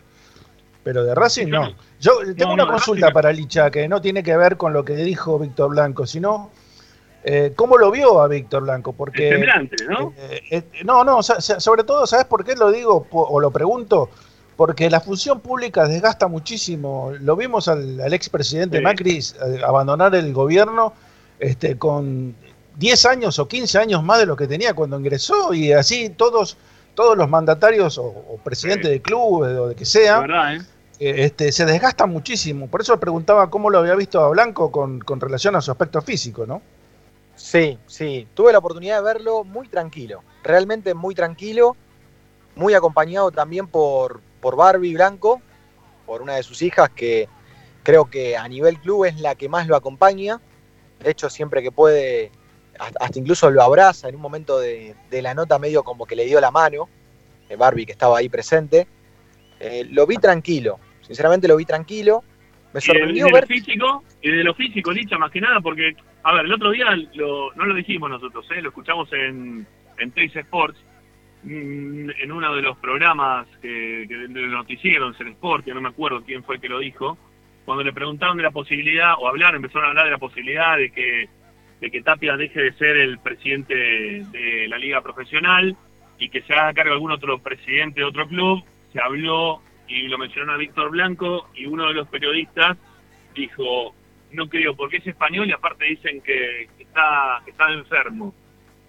Pero 0.85 1.05
de 1.05 1.15
Racing 1.15 1.47
no. 1.49 1.75
Yo 2.01 2.13
tengo 2.37 2.49
No, 2.49 2.55
una 2.55 2.65
no, 2.65 2.73
consulta 2.73 3.07
Racing- 3.07 3.15
para 3.15 3.33
Licha 3.33 3.71
que 3.71 3.87
no 3.89 4.01
tiene 4.01 4.23
que 4.23 4.37
ver 4.37 4.57
con 4.57 4.73
lo 4.73 4.85
que 4.85 4.95
dijo 4.97 5.39
Víctor 5.39 5.71
Blanco, 5.71 6.07
sino 6.07 6.51
eh, 7.25 7.53
cómo 7.55 7.77
lo 7.79 7.91
vio 7.93 8.21
a 8.21 8.27
Víctor 8.29 8.63
Blanco. 8.65 8.93
Porque 8.93 9.29
El 9.29 9.35
semblante, 9.37 9.77
¿no? 9.89 10.13
eh, 10.19 10.43
eh, 10.51 10.63
no, 10.85 11.05
no, 11.05 11.23
sobre 11.23 11.85
todo, 11.85 12.07
¿sabes 12.07 12.25
por 12.27 12.45
qué 12.45 12.57
lo 12.57 12.71
digo 12.73 13.07
o 13.13 13.39
lo 13.41 13.51
pregunto? 13.53 14.11
Porque 14.57 14.91
la 14.91 15.01
función 15.01 15.41
pública 15.41 15.87
desgasta 15.87 16.27
muchísimo. 16.29 17.13
Lo 17.21 17.37
vimos 17.37 17.69
al, 17.69 18.01
al 18.01 18.13
expresidente 18.13 18.79
Sí. 18.79 18.83
Macri 18.83 19.19
eh, 19.19 19.61
abandonar 19.65 20.15
el 20.15 20.33
gobierno 20.33 20.93
este, 21.39 21.79
con 21.79 22.35
10 22.77 23.07
años 23.07 23.39
o 23.39 23.47
15 23.49 23.79
años 23.79 24.03
más 24.03 24.19
de 24.19 24.27
lo 24.27 24.37
que 24.37 24.47
tenía 24.49 24.75
cuando 24.75 24.99
ingresó 24.99 25.55
y 25.55 25.73
así 25.73 26.11
todos, 26.11 26.57
todos 26.95 27.17
los 27.17 27.29
mandatarios 27.29 27.99
o, 27.99 28.05
o 28.05 28.39
presidentes 28.43 28.87
Sí. 28.89 28.93
de 28.95 29.03
clubes 29.03 29.57
o 29.59 29.69
de 29.69 29.75
que 29.75 29.85
sea, 29.85 30.21
verdad, 30.21 30.57
¿eh? 30.57 30.61
eh, 30.99 31.15
este, 31.25 31.53
se 31.53 31.65
desgastan 31.65 32.11
muchísimo. 32.11 32.69
Por 32.69 32.81
eso 32.81 32.93
le 32.93 32.99
preguntaba 32.99 33.49
cómo 33.51 33.71
lo 33.71 33.79
había 33.79 33.95
visto 33.95 34.21
a 34.21 34.29
Blanco 34.29 34.71
con, 34.71 35.01
con 35.01 35.21
relación 35.21 35.57
a 35.57 35.61
su 35.61 35.71
aspecto 35.71 36.01
físico, 36.03 36.47
¿no? 36.47 36.63
Sí, 37.35 37.79
sí. 37.87 38.29
Tuve 38.35 38.53
la 38.53 38.59
oportunidad 38.59 38.99
de 38.99 39.03
verlo 39.05 39.43
muy 39.45 39.69
tranquilo. 39.69 40.23
Realmente 40.43 40.95
muy 40.95 41.15
tranquilo. 41.15 41.77
Muy 42.55 42.75
acompañado 42.75 43.31
también 43.31 43.67
por, 43.67 44.21
por 44.43 44.57
Barbie 44.57 44.93
Blanco, 44.95 45.41
por 46.05 46.21
una 46.21 46.35
de 46.35 46.43
sus 46.43 46.61
hijas 46.61 46.91
que 46.91 47.27
creo 47.83 48.11
que 48.11 48.37
a 48.37 48.47
nivel 48.47 48.79
club 48.79 49.07
es 49.07 49.19
la 49.21 49.35
que 49.35 49.49
más 49.49 49.67
lo 49.67 49.75
acompaña. 49.75 50.39
De 51.03 51.11
hecho, 51.11 51.31
siempre 51.31 51.63
que 51.63 51.73
puede, 51.73 52.31
hasta 52.79 53.19
incluso 53.19 53.51
lo 53.51 53.63
abraza 53.63 54.09
en 54.09 54.17
un 54.17 54.21
momento 54.23 54.59
de, 54.59 54.95
de 55.11 55.23
la 55.23 55.35
nota 55.35 55.59
medio 55.59 55.85
como 55.85 56.07
que 56.07 56.17
le 56.17 56.25
dio 56.25 56.41
la 56.41 56.51
mano. 56.51 56.89
Barbie 57.57 57.87
que 57.87 57.93
estaba 57.93 58.19
ahí 58.19 58.29
presente. 58.29 58.87
Eh, 59.61 59.87
lo 59.91 60.07
vi 60.07 60.17
tranquilo. 60.17 60.79
Sinceramente 61.03 61.49
lo 61.49 61.57
vi 61.57 61.65
tranquilo. 61.65 62.23
Me 62.73 62.81
Y 62.81 62.81
de, 62.81 62.81
y 62.81 62.83
sorprendió 62.83 63.27
de 63.27 63.33
ver 63.33 63.43
lo 63.43 63.49
físico, 63.49 64.05
y 64.23 64.31
de 64.31 64.45
lo 64.45 64.55
físico, 64.55 64.93
Licha, 64.93 65.19
más 65.19 65.31
que 65.31 65.41
nada, 65.41 65.61
porque, 65.61 65.95
a 66.23 66.35
ver, 66.35 66.47
el 66.47 66.53
otro 66.53 66.71
día 66.71 66.87
lo, 67.15 67.53
no 67.55 67.67
lo 67.67 67.75
dijimos 67.75 68.09
nosotros, 68.09 68.47
¿eh? 68.51 68.63
lo 68.63 68.71
escuchamos 68.71 69.13
en, 69.13 69.67
en 69.99 70.11
Teis 70.13 70.35
Sports, 70.35 70.79
mm, 71.43 72.11
en 72.19 72.33
uno 72.33 72.55
de 72.55 72.63
los 72.63 72.79
programas 72.79 73.47
que, 73.61 74.07
que 74.09 74.17
del 74.17 74.51
noticiero, 74.51 75.09
en 75.09 75.29
Sport, 75.29 75.67
que 75.67 75.75
no 75.75 75.83
me 75.83 75.91
acuerdo 75.91 76.23
quién 76.25 76.43
fue 76.45 76.55
el 76.55 76.61
que 76.63 76.71
lo 76.71 76.79
dijo, 76.79 77.19
cuando 77.67 77.85
le 77.85 77.93
preguntaron 77.93 78.39
de 78.39 78.43
la 78.43 78.51
posibilidad, 78.51 79.17
o 79.19 79.29
hablar, 79.29 79.55
empezaron 79.55 79.85
a 79.85 79.89
hablar 79.91 80.07
de 80.07 80.13
la 80.13 80.19
posibilidad 80.19 80.79
de 80.79 80.91
que, 80.93 81.29
de 81.83 81.91
que 81.91 82.01
Tapia 82.01 82.37
deje 82.37 82.63
de 82.63 82.73
ser 82.75 82.97
el 82.97 83.19
presidente 83.19 83.75
de 83.75 84.69
la 84.69 84.79
liga 84.79 85.01
profesional 85.01 85.77
y 86.17 86.29
que 86.29 86.43
se 86.43 86.55
haga 86.55 86.73
cargo 86.75 86.93
algún 86.93 87.11
otro 87.11 87.41
presidente 87.41 88.01
de 88.01 88.07
otro 88.07 88.29
club, 88.29 88.63
se 88.93 89.01
habló 89.01 89.61
y 89.89 90.07
lo 90.07 90.17
mencionó 90.17 90.53
a 90.53 90.59
Víctor 90.59 90.93
Blanco 90.93 91.49
y 91.57 91.67
uno 91.67 91.89
de 91.89 91.95
los 91.95 92.07
periodistas 92.07 92.79
dijo, 93.35 93.97
no 94.31 94.49
creo, 94.49 94.77
porque 94.77 94.99
es 94.99 95.07
español 95.09 95.49
y 95.49 95.53
aparte 95.53 95.87
dicen 95.87 96.21
que 96.21 96.69
está, 96.79 97.43
que 97.45 97.51
está 97.51 97.73
enfermo. 97.73 98.33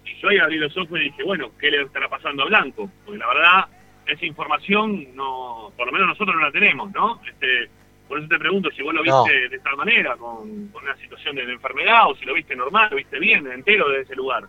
Y 0.04 0.14
yo 0.20 0.28
ahí 0.28 0.38
abrí 0.38 0.58
los 0.58 0.76
ojos 0.76 0.96
y 1.00 1.04
dije, 1.04 1.24
bueno, 1.24 1.50
¿qué 1.58 1.72
le 1.72 1.82
estará 1.82 2.08
pasando 2.08 2.44
a 2.44 2.46
Blanco? 2.46 2.88
Porque 3.04 3.18
la 3.18 3.26
verdad, 3.26 3.66
esa 4.06 4.24
información, 4.24 5.16
no 5.16 5.72
por 5.76 5.86
lo 5.86 5.92
menos 5.92 6.06
nosotros 6.10 6.36
no 6.36 6.42
la 6.42 6.52
tenemos, 6.52 6.92
¿no? 6.92 7.20
Este, 7.28 7.68
por 8.14 8.20
eso 8.20 8.28
te 8.28 8.38
pregunto 8.38 8.70
si 8.70 8.80
vos 8.80 8.94
lo 8.94 9.02
No. 9.02 9.24
viste 9.24 9.48
de 9.48 9.56
esta 9.56 9.74
manera, 9.74 10.16
con, 10.16 10.68
con 10.68 10.84
una 10.84 10.96
situación 10.98 11.34
de 11.34 11.42
enfermedad, 11.52 12.08
o 12.08 12.14
si 12.14 12.24
lo 12.24 12.32
viste 12.32 12.54
normal, 12.54 12.86
lo 12.88 12.96
viste 12.96 13.18
bien, 13.18 13.44
entero 13.50 13.88
de 13.88 14.02
ese 14.02 14.14
lugar. 14.14 14.44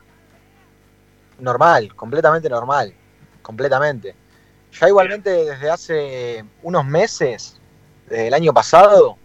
normal, 1.39 1.95
completamente 1.95 2.47
normal, 2.47 2.93
completamente. 3.41 4.13
Ya 4.79 4.87
igualmente 4.87 5.31
desde 5.31 5.69
hace 5.71 6.45
unos 6.61 6.85
meses, 6.85 7.59
desde 8.07 8.27
el 8.27 8.33
año 8.35 8.53
pasado, 8.53 9.17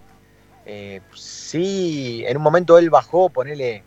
eh, 0.65 1.03
sí, 1.15 2.25
en 2.27 2.37
un 2.39 2.43
momento 2.43 2.79
él 2.79 2.89
bajó, 2.89 3.29
ponele 3.29 3.83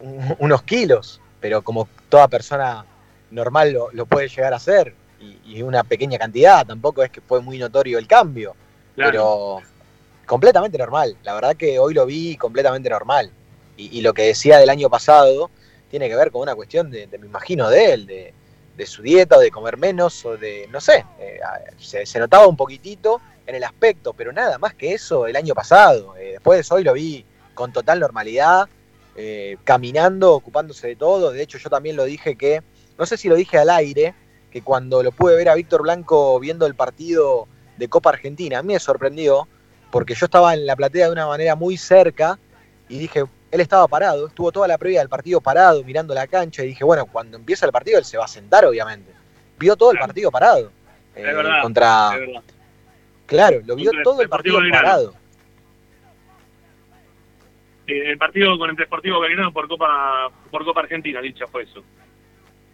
un- 0.00 0.36
unos 0.38 0.62
kilos, 0.64 1.20
pero 1.40 1.62
como 1.62 1.88
toda 2.10 2.28
persona 2.28 2.84
normal 3.30 3.72
lo, 3.72 3.88
lo 3.92 4.04
puede 4.04 4.28
llegar 4.28 4.52
a 4.52 4.56
hacer, 4.56 4.94
y, 5.18 5.38
y 5.44 5.62
una 5.62 5.82
pequeña 5.82 6.18
cantidad, 6.18 6.66
tampoco 6.66 7.02
es 7.02 7.10
que 7.10 7.22
fue 7.22 7.40
muy 7.40 7.58
notorio 7.58 7.98
el 7.98 8.06
cambio, 8.06 8.54
Claro. 8.94 9.10
pero 9.10 9.77
completamente 10.28 10.78
normal. 10.78 11.16
La 11.24 11.34
verdad 11.34 11.56
que 11.56 11.80
hoy 11.80 11.94
lo 11.94 12.06
vi 12.06 12.36
completamente 12.36 12.88
normal. 12.88 13.32
Y, 13.76 14.00
lo 14.00 14.12
que 14.12 14.22
decía 14.22 14.58
del 14.58 14.70
año 14.70 14.90
pasado 14.90 15.50
tiene 15.88 16.08
que 16.08 16.16
ver 16.16 16.32
con 16.32 16.42
una 16.42 16.56
cuestión 16.56 16.90
de, 16.90 17.06
de, 17.06 17.16
me 17.16 17.26
imagino, 17.26 17.70
de 17.70 17.92
él, 17.92 18.06
de, 18.06 18.34
de 18.76 18.86
su 18.86 19.02
dieta, 19.02 19.36
o 19.36 19.40
de 19.40 19.52
comer 19.52 19.76
menos, 19.76 20.24
o 20.24 20.36
de, 20.36 20.66
no 20.68 20.80
sé, 20.80 21.06
eh, 21.20 21.38
se, 21.78 22.04
se 22.04 22.18
notaba 22.18 22.48
un 22.48 22.56
poquitito 22.56 23.20
en 23.46 23.54
el 23.54 23.62
aspecto, 23.62 24.12
pero 24.14 24.32
nada 24.32 24.58
más 24.58 24.74
que 24.74 24.92
eso 24.94 25.28
el 25.28 25.36
año 25.36 25.54
pasado. 25.54 26.16
Eh, 26.16 26.32
después 26.32 26.70
hoy 26.72 26.82
lo 26.82 26.92
vi 26.92 27.24
con 27.54 27.72
total 27.72 28.00
normalidad, 28.00 28.68
eh, 29.16 29.56
caminando, 29.64 30.34
ocupándose 30.34 30.88
de 30.88 30.96
todo. 30.96 31.32
De 31.32 31.42
hecho, 31.42 31.58
yo 31.58 31.70
también 31.70 31.96
lo 31.96 32.04
dije 32.04 32.36
que, 32.36 32.62
no 32.98 33.06
sé 33.06 33.16
si 33.16 33.28
lo 33.28 33.36
dije 33.36 33.58
al 33.58 33.70
aire, 33.70 34.14
que 34.50 34.62
cuando 34.62 35.02
lo 35.02 35.12
pude 35.12 35.36
ver 35.36 35.48
a 35.48 35.54
Víctor 35.54 35.82
Blanco 35.82 36.38
viendo 36.40 36.66
el 36.66 36.74
partido 36.74 37.48
de 37.76 37.88
Copa 37.88 38.10
Argentina, 38.10 38.58
a 38.58 38.62
mí 38.62 38.74
me 38.74 38.80
sorprendió, 38.80 39.48
porque 39.90 40.14
yo 40.14 40.26
estaba 40.26 40.54
en 40.54 40.66
la 40.66 40.76
platea 40.76 41.06
de 41.06 41.12
una 41.12 41.26
manera 41.26 41.54
muy 41.54 41.76
cerca 41.76 42.38
y 42.88 42.98
dije, 42.98 43.24
él 43.50 43.60
estaba 43.60 43.88
parado, 43.88 44.26
estuvo 44.28 44.52
toda 44.52 44.68
la 44.68 44.78
previa 44.78 45.00
del 45.00 45.08
partido 45.08 45.40
parado, 45.40 45.82
mirando 45.84 46.14
la 46.14 46.26
cancha, 46.26 46.62
y 46.62 46.68
dije, 46.68 46.84
bueno, 46.84 47.06
cuando 47.06 47.36
empieza 47.36 47.66
el 47.66 47.72
partido 47.72 47.98
él 47.98 48.04
se 48.04 48.18
va 48.18 48.24
a 48.24 48.28
sentar, 48.28 48.64
obviamente. 48.64 49.12
Vio 49.58 49.76
todo 49.76 49.92
el 49.92 49.98
partido 49.98 50.30
parado. 50.30 50.70
Es 51.14 51.24
eh, 51.24 51.34
verdad, 51.34 51.62
contra, 51.62 52.10
es 52.14 52.20
verdad. 52.20 52.42
Claro, 53.26 53.60
lo 53.66 53.76
vio 53.76 53.90
Contra 53.90 54.02
todo 54.02 54.22
el 54.22 54.28
partido 54.28 54.60
Belgrano. 54.60 54.86
parado. 54.86 55.14
Eh, 57.86 58.10
el 58.10 58.18
partido 58.18 58.58
con 58.58 58.70
el 58.70 58.76
Deportivo 58.76 59.20
Belgrano 59.20 59.52
por 59.52 59.66
Copa 59.66 60.30
por 60.50 60.64
Copa 60.64 60.80
Argentina, 60.80 61.20
dicha 61.20 61.46
fue 61.46 61.64
eso. 61.64 61.82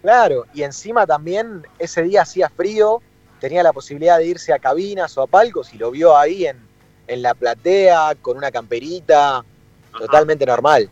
Claro, 0.02 0.44
y 0.52 0.62
encima 0.62 1.06
también 1.06 1.66
ese 1.78 2.02
día 2.02 2.22
hacía 2.22 2.50
frío, 2.50 3.00
tenía 3.40 3.62
la 3.62 3.72
posibilidad 3.72 4.18
de 4.18 4.26
irse 4.26 4.52
a 4.52 4.58
cabinas 4.58 5.16
o 5.16 5.22
a 5.22 5.26
palcos 5.26 5.72
y 5.72 5.78
lo 5.78 5.90
vio 5.90 6.16
ahí 6.16 6.46
en, 6.46 6.58
en 7.06 7.22
la 7.22 7.34
platea 7.34 8.14
con 8.20 8.36
una 8.36 8.50
camperita, 8.50 9.38
Ajá. 9.38 9.98
totalmente 9.98 10.46
normal. 10.46 10.88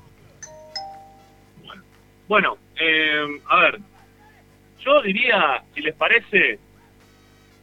Bueno, 2.29 2.57
eh, 2.81 3.41
a 3.49 3.61
ver, 3.61 3.79
yo 4.81 5.03
diría, 5.03 5.63
si 5.75 5.81
les 5.83 5.95
parece, 5.95 6.59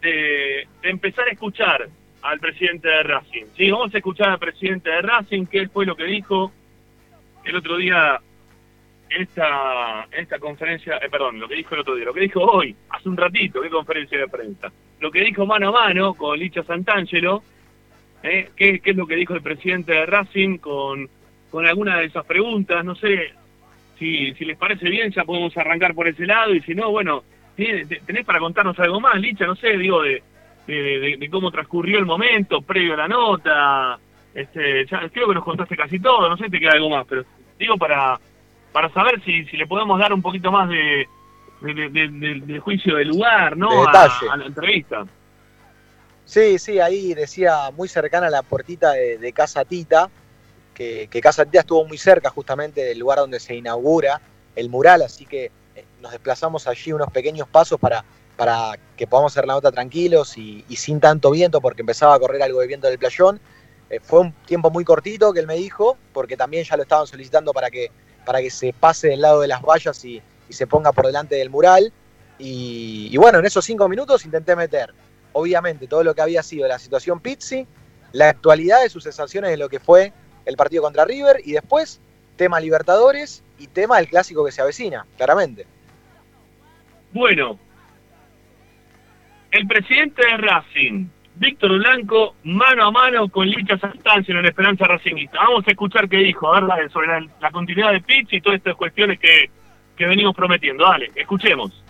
de, 0.02 0.68
de 0.82 0.90
empezar 0.90 1.28
a 1.28 1.32
escuchar 1.32 1.90
al 2.22 2.40
presidente 2.40 2.88
de 2.88 3.04
Racing. 3.04 3.46
Sí, 3.56 3.72
vamos 3.72 3.94
a 3.94 3.98
escuchar 3.98 4.30
al 4.30 4.40
presidente 4.40 4.90
de 4.90 5.02
Racing, 5.02 5.46
qué 5.46 5.68
fue 5.70 5.86
lo 5.86 5.96
que 5.96 6.04
dijo 6.04 6.52
el 7.46 7.56
otro 7.56 7.78
día 7.78 8.20
esta, 9.10 10.08
esta 10.12 10.40
conferencia, 10.40 10.98
eh, 10.98 11.10
perdón, 11.10 11.40
lo 11.40 11.48
que 11.48 11.56
dijo 11.56 11.74
el 11.76 11.82
otro 11.82 11.96
día, 11.96 12.06
lo 12.06 12.14
que 12.14 12.22
dijo 12.22 12.42
hoy, 12.42 12.76
hace 12.90 13.10
un 13.10 13.18
ratito, 13.18 13.62
qué 13.62 13.70
conferencia 13.70 14.20
de 14.20 14.28
prensa, 14.28 14.72
lo 15.00 15.12
que 15.12 15.22
dijo 15.22 15.46
mano 15.46 15.70
a 15.70 15.72
mano 15.72 16.14
con 16.14 16.38
Licha 16.38 16.64
Santangelo, 16.64 17.44
eh, 18.24 18.50
qué, 18.56 18.80
qué 18.80 18.92
es 18.92 18.96
lo 18.98 19.08
que 19.08 19.16
dijo 19.16 19.34
el 19.36 19.42
presidente 19.42 19.94
de 19.94 20.06
Racing 20.06 20.58
con, 20.58 21.10
con 21.52 21.66
alguna 21.66 21.98
de 21.98 22.06
esas 22.06 22.26
preguntas, 22.26 22.84
no 22.86 22.96
sé, 22.96 23.34
si, 23.98 24.34
si 24.36 24.46
les 24.46 24.58
parece 24.58 24.90
bien, 24.90 25.12
ya 25.12 25.24
podemos 25.26 25.56
arrancar 25.58 25.94
por 25.94 26.08
ese 26.08 26.26
lado, 26.26 26.54
y 26.56 26.62
si 26.62 26.74
no, 26.76 26.90
bueno, 26.92 27.24
¿tiene- 27.56 27.86
te- 27.86 28.02
¿tenés 28.06 28.26
para 28.26 28.40
contarnos 28.40 28.78
algo 28.80 29.00
más, 29.02 29.16
Licha? 29.20 29.46
No 29.46 29.56
sé, 29.56 29.78
digo, 29.78 30.02
de, 30.02 30.22
de, 30.68 30.76
de- 31.00 31.18
de 31.18 31.30
cómo 31.30 31.52
transcurrió 31.52 31.98
el 32.00 32.06
momento 32.06 32.62
previo 32.62 32.94
a 32.94 32.98
la 32.98 33.08
nota, 33.08 34.00
este, 34.34 34.86
ya 34.86 35.10
creo 35.10 35.28
que 35.28 35.34
nos 35.34 35.44
contaste 35.44 35.76
casi 35.76 36.00
todo, 36.00 36.30
no 36.30 36.38
sé 36.38 36.46
si 36.46 36.52
te 36.52 36.60
queda 36.60 36.74
algo 36.74 36.90
más, 36.90 37.06
pero 37.08 37.24
digo 37.58 37.76
para, 37.78 38.20
para 38.72 38.90
saber 38.90 39.22
si, 39.24 39.44
si 39.46 39.58
le 39.58 39.66
podemos 39.68 40.00
dar 40.00 40.14
un 40.14 40.22
poquito 40.22 40.52
más 40.52 40.70
de, 40.70 41.08
de, 41.62 41.74
de- 41.74 41.90
de- 41.90 42.08
de- 42.10 42.40
de 42.42 42.60
juicio 42.60 42.96
del 42.96 43.08
lugar, 43.10 43.58
¿no? 43.58 43.70
A 44.30 44.38
la 44.38 44.46
entrevista. 44.46 45.06
Sí, 46.30 46.60
sí, 46.60 46.80
ahí 46.80 47.16
decía 47.16 47.72
muy 47.76 47.88
cercana 47.88 48.28
a 48.28 48.30
la 48.30 48.44
puertita 48.44 48.92
de, 48.92 49.18
de 49.18 49.34
Casa 49.34 49.66
Tita, 49.66 50.12
que, 50.76 51.08
que 51.10 51.22
Casa 51.22 51.44
Tita 51.44 51.62
estuvo 51.62 51.84
muy 51.86 51.98
cerca 51.98 52.30
justamente 52.30 52.84
del 52.84 53.00
lugar 53.00 53.18
donde 53.18 53.40
se 53.40 53.56
inaugura 53.56 54.22
el 54.56 54.70
mural, 54.70 55.02
así 55.02 55.26
que 55.26 55.46
eh, 55.46 55.86
nos 56.00 56.12
desplazamos 56.12 56.68
allí 56.68 56.94
unos 56.94 57.10
pequeños 57.12 57.48
pasos 57.48 57.80
para, 57.80 58.06
para 58.38 58.78
que 58.96 59.08
podamos 59.08 59.34
hacer 59.34 59.48
la 59.48 59.56
nota 59.56 59.72
tranquilos 59.72 60.38
y, 60.38 60.64
sin 60.76 61.00
tanto 61.00 61.32
viento, 61.32 61.62
porque 61.62 61.82
empezaba 61.82 62.14
a 62.14 62.20
correr 62.20 62.44
algo 62.44 62.62
de 62.62 62.68
viento 62.68 62.86
del 62.86 63.00
playón. 63.00 63.40
Eh, 63.90 64.00
fue 64.00 64.20
un 64.20 64.32
tiempo 64.46 64.70
muy 64.70 64.86
cortito 64.86 65.34
que 65.34 65.40
él 65.40 65.48
me 65.48 65.56
dijo, 65.56 65.98
porque 66.14 66.38
también 66.38 66.64
ya 66.64 66.78
lo 66.78 66.84
estaban 66.84 67.08
solicitando 67.08 67.54
para 67.54 67.72
que, 67.72 67.90
para 68.24 68.40
que 68.40 68.52
se 68.52 68.72
pase 68.72 69.08
del 69.08 69.22
lado 69.22 69.42
de 69.42 69.48
las 69.48 69.64
vallas 69.64 70.06
y, 70.06 70.22
y 70.48 70.54
se 70.54 70.68
ponga 70.68 70.92
por 70.92 71.08
delante 71.08 71.34
del 71.34 71.50
mural. 71.50 71.92
Y, 72.38 73.10
y 73.12 73.18
bueno, 73.18 73.40
en 73.40 73.48
esos 73.48 73.66
cinco 73.66 73.90
minutos 73.90 74.26
intenté 74.26 74.56
meter 74.56 74.94
obviamente 75.34 75.88
todo 75.88 76.04
lo 76.04 76.14
que 76.14 76.22
había 76.22 76.44
sido 76.44 76.68
la 76.68 76.80
situación 76.80 77.20
Pizzi, 77.20 77.68
la 78.12 78.30
actualidad 78.30 78.82
de 78.82 78.90
sus 78.90 79.04
sensaciones 79.04 79.52
de 79.52 79.58
lo 79.58 79.70
que 79.70 79.80
fue 79.80 80.14
el 80.46 80.56
partido 80.56 80.84
contra 80.84 81.06
River 81.06 81.42
y 81.44 81.52
después 81.54 82.02
tema 82.36 82.60
Libertadores 82.60 83.44
y 83.60 83.68
tema 83.68 83.98
del 83.98 84.08
clásico 84.08 84.46
que 84.46 84.52
se 84.52 84.62
avecina, 84.62 85.06
claramente. 85.18 85.68
Bueno, 87.12 87.60
el 89.52 89.68
presidente 89.68 90.26
de 90.26 90.38
Racing, 90.38 91.08
Víctor 91.36 91.78
Blanco, 91.80 92.36
mano 92.44 92.86
a 92.86 92.92
mano 92.92 93.30
con 93.30 93.48
Licha 93.48 93.78
Santancia 93.78 94.34
en 94.34 94.42
la 94.42 94.50
Esperanza 94.50 94.86
Racingista. 94.86 95.38
Vamos 95.40 95.68
a 95.68 95.72
escuchar 95.72 96.08
qué 96.08 96.18
dijo, 96.18 96.54
a 96.54 96.62
ver, 96.76 96.92
sobre 96.92 97.08
la, 97.08 97.28
la 97.42 97.52
continuidad 97.52 97.92
de 97.92 98.02
Pitch 98.02 98.34
y 98.34 98.42
todas 98.42 98.58
estas 98.58 98.76
cuestiones 98.76 99.20
que, 99.20 99.50
que 99.98 100.06
venimos 100.06 100.36
prometiendo. 100.36 100.86
Dale, 100.86 101.12
escuchemos. 101.16 101.84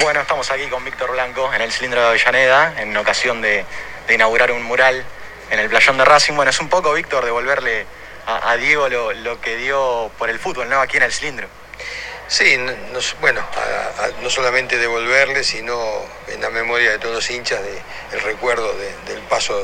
Bueno, 0.00 0.20
estamos 0.20 0.50
aquí 0.50 0.66
con 0.68 0.84
Víctor 0.84 1.10
Blanco 1.12 1.52
en 1.52 1.62
el 1.62 1.72
cilindro 1.72 2.00
de 2.00 2.06
Avellaneda 2.06 2.74
en 2.80 2.96
ocasión 2.96 3.42
de, 3.42 3.64
de 4.06 4.14
inaugurar 4.14 4.52
un 4.52 4.62
mural 4.62 5.04
en 5.50 5.58
el 5.58 5.68
playón 5.68 5.98
de 5.98 6.04
Racing. 6.04 6.34
Bueno, 6.34 6.50
es 6.50 6.60
un 6.60 6.68
poco, 6.68 6.92
Víctor, 6.92 7.24
devolverle 7.24 7.86
a, 8.26 8.50
a 8.50 8.56
Diego 8.56 8.88
lo, 8.88 9.12
lo 9.12 9.40
que 9.40 9.56
dio 9.56 10.10
por 10.16 10.30
el 10.30 10.38
fútbol, 10.38 10.68
¿no? 10.68 10.80
Aquí 10.80 10.96
en 10.96 11.02
el 11.02 11.12
cilindro. 11.12 11.48
Sí, 12.28 12.56
no, 12.58 12.72
no- 12.92 12.98
bueno, 13.20 13.40
a- 13.40 14.04
a- 14.04 14.10
no 14.22 14.28
solamente 14.30 14.76
devolverle, 14.78 15.44
sino 15.44 16.04
en 16.28 16.40
la 16.40 16.50
memoria 16.50 16.90
de 16.90 16.98
todos 16.98 17.14
los 17.14 17.30
hinchas 17.30 17.62
de, 17.62 17.78
el 18.16 18.20
recuerdo 18.22 18.72
de- 18.74 19.12
del 19.14 19.22
paso 19.28 19.56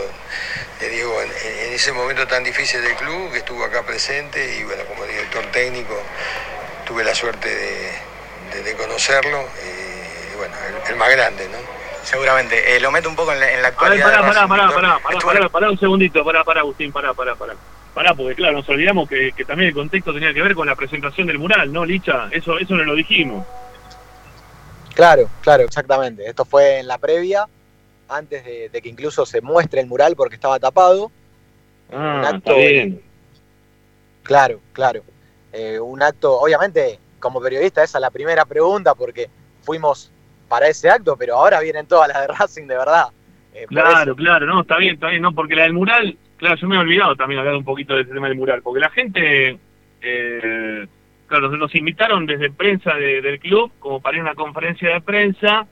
de 0.81 0.88
Diego 0.88 1.20
en, 1.22 1.31
en 1.31 1.72
ese 1.72 1.92
momento 1.92 2.27
tan 2.27 2.44
difícil 2.44 2.81
del 2.83 2.94
club, 2.96 3.33
que 3.33 3.38
estuvo 3.38 3.64
acá 3.64 3.83
presente 3.85 4.57
y 4.59 4.64
bueno, 4.64 4.85
como 4.85 5.05
director 5.05 5.44
técnico 5.46 6.01
tuve 6.87 7.03
la 7.05 7.14
suerte 7.14 7.48
de, 7.53 7.90
de- 8.53 8.62
de 8.62 8.75
conocerlo 8.77 9.44
y 9.64 10.37
bueno, 10.37 10.55
el, 10.87 10.90
el 10.92 10.96
más 10.96 11.11
grande, 11.11 11.48
¿no? 11.48 11.59
Seguramente. 12.05 12.77
Eh, 12.77 12.81
lo 12.81 12.90
meto 12.90 13.09
un 13.09 13.14
poco 13.16 13.33
en 13.33 13.38
la, 13.40 13.51
en 13.53 13.62
la 13.62 13.68
A 13.68 13.70
ver, 13.70 14.03
actualidad. 14.03 14.05
pará, 14.07 14.18
pará, 14.27 14.48
pará, 14.48 14.68
pará, 14.68 14.98
pará, 15.01 15.20
pará, 15.20 15.48
pará 15.48 15.70
un 15.70 15.79
segundito, 15.79 16.25
pará, 16.25 16.42
pará, 16.44 16.61
Agustín, 16.61 16.90
pará, 16.92 17.12
pará, 17.14 17.35
pará. 17.37 17.55
Pará, 17.94 18.14
porque 18.14 18.35
claro, 18.35 18.55
nos 18.55 18.68
olvidamos 18.68 19.09
que, 19.09 19.33
que 19.33 19.44
también 19.44 19.68
el 19.68 19.74
contexto 19.74 20.14
tenía 20.14 20.33
que 20.33 20.40
ver 20.42 20.55
con 20.55 20.66
la 20.66 20.74
presentación 20.76 21.26
del 21.26 21.38
mural, 21.38 21.72
¿no, 21.72 21.85
Licha? 21.85 22.28
Eso, 22.31 22.59
eso 22.59 22.74
no 22.74 22.85
lo 22.85 22.94
dijimos. 22.94 23.46
Claro, 24.94 25.28
claro, 25.42 25.64
exactamente. 25.64 26.26
Esto 26.26 26.44
fue 26.44 26.78
en 26.81 26.87
la 26.87 26.98
previa, 26.98 27.46
antes 28.09 28.44
de, 28.44 28.68
de 28.70 28.83
que 28.83 28.88
incluso 28.88 29.24
se 29.26 29.40
muestre 29.40 29.81
el 29.81 29.87
mural 29.87 30.14
porque 30.16 30.35
estaba 30.37 30.59
tapado. 30.59 31.11
Ah, 31.90 32.16
Un 32.20 32.24
acto- 32.24 32.37
está 32.50 32.55
bien. 32.55 33.02
Claro, 34.22 34.61
claro. 34.72 35.02
Eh, 35.52 35.78
un 35.81 36.02
acto, 36.02 36.38
obviamente, 36.40 36.98
como 37.18 37.40
periodista, 37.40 37.83
esa 37.83 37.98
es 37.98 38.02
la 38.02 38.11
primera 38.11 38.44
pregunta 38.44 38.94
porque 38.94 39.28
fuimos 39.62 40.11
para 40.48 40.68
ese 40.68 40.88
acto, 40.90 41.16
pero 41.16 41.37
ahora 41.37 41.61
vienen 41.61 41.87
todas 41.87 42.09
las 42.09 42.20
de 42.20 42.26
Racing 42.28 42.66
de 42.66 42.76
verdad. 42.76 43.07
Eh, 43.55 43.66
Claro, 43.68 44.02
eso- 44.12 44.16
claro, 44.16 44.46
no, 44.46 44.62
está 44.62 44.76
bien, 44.78 44.94
está 44.94 45.09
bien, 45.09 45.20
no, 45.22 45.35
porque 45.35 45.55
la 45.55 45.64
del 45.64 45.72
mural, 45.74 46.16
claro, 46.42 46.57
yo 46.57 46.66
me 46.68 46.74
he 46.76 46.78
olvidado 46.81 47.14
también 47.14 47.38
hablar 47.38 47.55
un 47.55 47.64
poquito 47.64 47.94
de 47.94 48.02
ese 48.02 48.12
tema 48.12 48.28
del 48.28 48.37
mural, 48.37 48.62
porque 48.62 48.81
la 48.81 48.90
gente, 48.90 49.59
eh, 50.00 50.87
claro, 51.28 51.48
nos 51.57 51.74
invitaron 51.74 52.26
desde 52.26 52.50
prensa 52.50 52.94
de- 52.94 53.22
del 53.22 53.38
club 53.38 53.70
como 53.78 54.00
para 54.02 54.16
ir 54.16 54.20
a 54.20 54.24
una 54.24 54.35
conferencia 54.35 54.90
de 54.90 55.00
prensa 55.00 55.66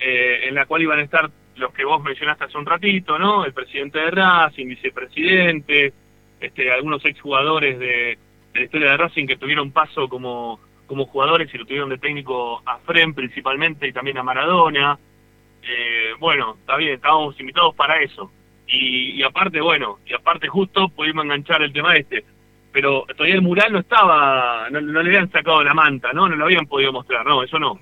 eh, 0.00 0.46
en 0.48 0.54
la 0.54 0.64
cual 0.66 0.82
iban 0.82 0.98
a 1.00 1.02
estar 1.02 1.28
los 1.56 1.72
que 1.74 1.84
vos 1.84 2.02
mencionaste 2.02 2.44
hace 2.44 2.56
un 2.56 2.64
ratito, 2.66 3.18
¿no? 3.18 3.44
El 3.44 3.52
presidente 3.52 3.98
de 3.98 4.10
Racing, 4.12 4.66
vicepresidente, 4.68 5.92
este, 6.40 6.70
algunos 6.72 7.04
exjugadores 7.04 7.78
de, 7.78 7.86
de 8.54 8.60
la 8.60 8.62
historia 8.62 8.90
de 8.92 8.96
Racing 8.96 9.26
que 9.26 9.36
tuvieron 9.36 9.72
paso 9.72 10.08
como, 10.08 10.60
como 10.86 11.04
jugadores 11.06 11.52
y 11.52 11.58
lo 11.58 11.66
tuvieron 11.66 11.88
de 11.90 11.98
técnico 11.98 12.62
a 12.64 12.78
Fren 12.78 13.12
principalmente 13.12 13.88
y 13.88 13.92
también 13.92 14.18
a 14.18 14.22
Maradona. 14.22 14.98
Eh, 15.62 16.12
bueno, 16.20 16.56
está 16.60 16.76
bien, 16.76 16.94
estábamos 16.94 17.38
invitados 17.40 17.74
para 17.74 18.00
eso. 18.00 18.30
Y, 18.68 19.18
y 19.18 19.22
aparte, 19.22 19.60
bueno, 19.60 19.98
y 20.06 20.14
aparte 20.14 20.46
justo 20.48 20.88
pudimos 20.90 21.24
enganchar 21.24 21.62
el 21.62 21.72
tema 21.72 21.96
este. 21.96 22.24
Pero 22.70 23.04
todavía 23.16 23.34
el 23.34 23.42
mural 23.42 23.72
no 23.72 23.78
estaba, 23.80 24.68
no, 24.70 24.80
no 24.80 25.02
le 25.02 25.08
habían 25.08 25.32
sacado 25.32 25.64
la 25.64 25.72
manta, 25.74 26.12
¿no? 26.12 26.28
No 26.28 26.36
lo 26.36 26.44
habían 26.44 26.66
podido 26.66 26.92
mostrar, 26.92 27.24
no, 27.24 27.42
eso 27.42 27.58
no. 27.58 27.80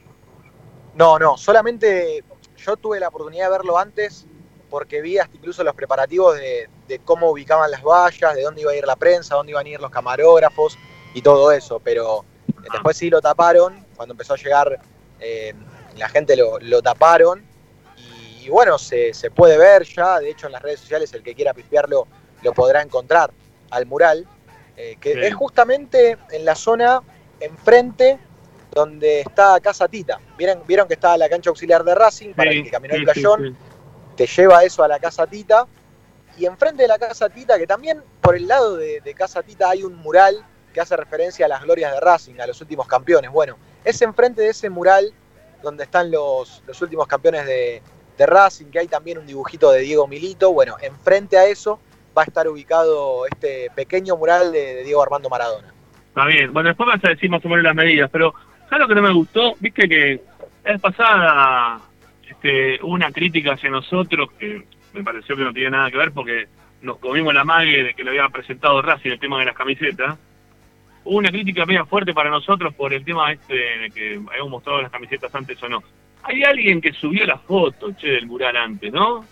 No, 0.94 1.18
no, 1.18 1.36
solamente 1.36 2.24
yo 2.56 2.76
tuve 2.76 3.00
la 3.00 3.08
oportunidad 3.08 3.46
de 3.46 3.50
verlo 3.50 3.78
antes 3.78 4.26
porque 4.70 5.02
vi 5.02 5.18
hasta 5.18 5.36
incluso 5.36 5.62
los 5.62 5.74
preparativos 5.74 6.36
de, 6.36 6.68
de 6.88 6.98
cómo 7.00 7.30
ubicaban 7.30 7.70
las 7.70 7.82
vallas, 7.82 8.34
de 8.34 8.42
dónde 8.42 8.62
iba 8.62 8.72
a 8.72 8.76
ir 8.76 8.86
la 8.86 8.96
prensa, 8.96 9.34
dónde 9.34 9.52
iban 9.52 9.66
a 9.66 9.68
ir 9.68 9.80
los 9.80 9.90
camarógrafos 9.90 10.78
y 11.14 11.22
todo 11.22 11.52
eso, 11.52 11.80
pero 11.80 12.24
eh, 12.48 12.68
después 12.72 12.96
sí 12.96 13.10
lo 13.10 13.20
taparon, 13.20 13.84
cuando 13.96 14.14
empezó 14.14 14.34
a 14.34 14.36
llegar 14.36 14.80
eh, 15.20 15.54
la 15.96 16.08
gente 16.08 16.36
lo, 16.36 16.58
lo 16.60 16.82
taparon 16.82 17.42
y, 18.46 18.50
bueno, 18.50 18.78
se, 18.78 19.12
se 19.12 19.30
puede 19.30 19.58
ver 19.58 19.82
ya, 19.82 20.20
de 20.20 20.30
hecho 20.30 20.46
en 20.46 20.52
las 20.52 20.62
redes 20.62 20.78
sociales 20.78 21.12
el 21.14 21.22
que 21.22 21.34
quiera 21.34 21.52
pispearlo 21.52 22.06
lo 22.42 22.52
podrá 22.52 22.80
encontrar 22.80 23.32
al 23.70 23.86
mural, 23.86 24.24
eh, 24.76 24.96
que 25.00 25.14
Sí. 25.14 25.20
es 25.20 25.34
justamente 25.34 26.16
en 26.30 26.44
la 26.44 26.54
zona 26.54 27.02
enfrente 27.40 28.20
donde 28.70 29.22
está 29.22 29.58
Casa 29.60 29.88
Tita. 29.88 30.20
¿Vieron, 30.38 30.62
vieron 30.64 30.86
que 30.86 30.94
está 30.94 31.16
la 31.16 31.28
cancha 31.28 31.50
auxiliar 31.50 31.82
de 31.82 31.94
Racing 31.96 32.34
para 32.34 32.52
Sí, 32.52 32.58
el 32.58 32.64
que 32.64 32.70
caminó 32.70 32.94
el 32.94 33.02
playón, 33.04 33.58
te 34.16 34.26
lleva 34.26 34.62
eso 34.62 34.84
a 34.84 34.88
la 34.88 35.00
Casa 35.00 35.26
Tita. 35.26 35.66
Y 36.38 36.44
enfrente 36.46 36.82
de 36.82 36.88
la 36.88 36.98
Casa 36.98 37.28
Tita, 37.28 37.58
que 37.58 37.66
también 37.66 38.02
por 38.20 38.36
el 38.36 38.46
lado 38.46 38.76
de, 38.76 39.00
de 39.00 39.14
Casa 39.14 39.42
Tita 39.42 39.70
hay 39.70 39.82
un 39.82 39.96
mural 39.96 40.44
que 40.72 40.80
hace 40.80 40.94
referencia 40.96 41.46
a 41.46 41.48
las 41.48 41.62
glorias 41.62 41.90
de 41.92 41.98
Racing, 42.00 42.38
a 42.38 42.46
los 42.46 42.60
últimos 42.60 42.86
campeones. 42.86 43.30
Bueno, 43.32 43.56
es 43.82 44.00
enfrente 44.02 44.42
de 44.42 44.50
ese 44.50 44.68
mural 44.70 45.12
donde 45.62 45.84
están 45.84 46.10
los, 46.10 46.62
los 46.66 46.80
últimos 46.82 47.06
campeones 47.08 47.46
de, 47.46 47.82
de 48.16 48.26
Racing, 48.26 48.66
que 48.66 48.80
hay 48.80 48.88
también 48.88 49.18
un 49.18 49.26
dibujito 49.26 49.70
de 49.70 49.80
Diego 49.80 50.06
Milito. 50.06 50.52
Bueno, 50.52 50.76
enfrente 50.80 51.36
a 51.36 51.46
eso 51.46 51.80
va 52.16 52.22
a 52.22 52.24
estar 52.24 52.48
ubicado 52.48 53.26
este 53.26 53.70
pequeño 53.74 54.16
mural 54.16 54.52
de, 54.52 54.84
Diego 54.84 55.02
Armando 55.02 55.28
Maradona. 55.28 55.68
Está 56.08 56.24
bien. 56.26 56.52
Bueno, 56.52 56.68
después 56.68 56.86
vas 56.86 57.04
a 57.04 57.10
decir 57.10 57.28
más 57.28 57.44
o 57.44 57.48
menos 57.48 57.64
las 57.64 57.74
medidas, 57.74 58.10
pero 58.10 58.34
¿sabes 58.70 58.80
lo 58.80 58.88
que 58.88 58.94
no 58.94 59.02
me 59.02 59.12
gustó? 59.12 59.54
Viste 59.60 59.88
que 59.88 60.22
vez 60.64 60.80
pasada 60.80 61.80
este, 62.28 62.82
una 62.82 63.12
crítica 63.12 63.52
hacia 63.52 63.70
nosotros 63.70 64.30
que 64.38 64.64
me 64.94 65.04
pareció 65.04 65.36
que 65.36 65.44
no 65.44 65.52
tiene 65.52 65.70
nada 65.70 65.90
que 65.90 65.98
ver 65.98 66.12
porque 66.12 66.48
nos 66.80 66.98
comimos 66.98 67.34
la 67.34 67.44
mague 67.44 67.82
de 67.82 67.94
que 67.94 68.02
le 68.02 68.10
había 68.10 68.28
presentado 68.28 68.80
Racing 68.80 69.10
el 69.10 69.20
tema 69.20 69.38
de 69.38 69.46
las 69.46 69.54
camisetas. 69.54 70.18
Hubo 71.04 71.18
una 71.18 71.30
crítica 71.30 71.66
media 71.66 71.84
fuerte 71.84 72.14
para 72.14 72.30
nosotros 72.30 72.74
por 72.74 72.92
el 72.92 73.04
tema 73.04 73.30
este 73.30 73.54
de 73.54 73.90
que 73.90 74.20
habíamos 74.28 74.50
mostrado 74.50 74.82
las 74.82 74.90
camisetas 74.90 75.34
antes 75.34 75.62
o 75.62 75.68
no. 75.68 75.82
Hay 76.28 76.42
alguien 76.42 76.80
que 76.80 76.92
subió 76.92 77.24
la 77.24 77.38
foto, 77.38 77.92
che, 77.92 78.08
del 78.08 78.26
mural 78.26 78.56
antes, 78.56 78.92
¿no? 78.92 79.24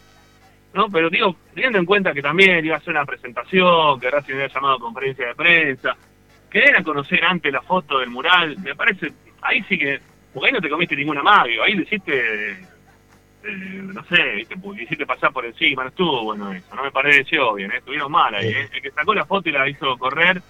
¿No? 0.75 0.89
Pero 0.89 1.11
digo, 1.11 1.37
teniendo 1.53 1.79
en 1.79 1.85
cuenta 1.85 2.13
que 2.13 2.23
también 2.23 2.65
iba 2.65 2.77
a 2.77 2.81
ser 2.81 2.91
una 2.91 3.05
presentación, 3.05 3.99
que 3.99 4.11
Racing 4.11 4.35
había 4.35 4.49
llamado 4.49 4.75
a 4.75 4.81
conferencia 4.81 5.27
de 5.27 5.35
prensa, 5.35 5.97
que 6.51 6.61
den 6.61 6.77
a 6.77 6.85
conocer 6.85 7.25
antes 7.25 7.53
la 7.53 7.63
foto 7.63 7.99
del 7.99 8.11
mural, 8.11 8.57
me 8.59 8.75
parece, 8.77 9.13
ahí 9.43 9.63
sí 9.69 9.77
que, 9.77 10.01
porque 10.33 10.49
ahí 10.49 10.53
no 10.53 10.61
te 10.61 10.69
comiste 10.69 10.97
ninguna 10.97 11.23
mague, 11.23 11.61
ahí 11.61 11.75
le 11.75 11.83
hiciste, 11.83 12.53
eh, 12.53 12.59
no 13.43 14.05
sé, 14.05 14.47
porque 14.63 14.83
hiciste 14.85 15.07
pasar 15.07 15.33
por 15.33 15.45
encima, 15.45 15.83
no 15.83 15.89
estuvo 15.89 16.25
bueno 16.25 16.53
eso, 16.53 16.75
no 16.75 16.85
me 16.85 16.93
pareció 16.93 17.55
bien, 17.55 17.73
¿eh? 17.73 17.79
estuvieron 17.79 18.11
mal 18.11 18.35
ahí, 18.35 18.49
¿eh? 18.49 18.69
el 18.73 18.83
que 18.83 18.91
sacó 18.93 19.15
la 19.15 19.27
foto 19.27 19.49
y 19.49 19.53
la 19.53 19.69
hizo 19.69 19.97
correr, 19.97 20.41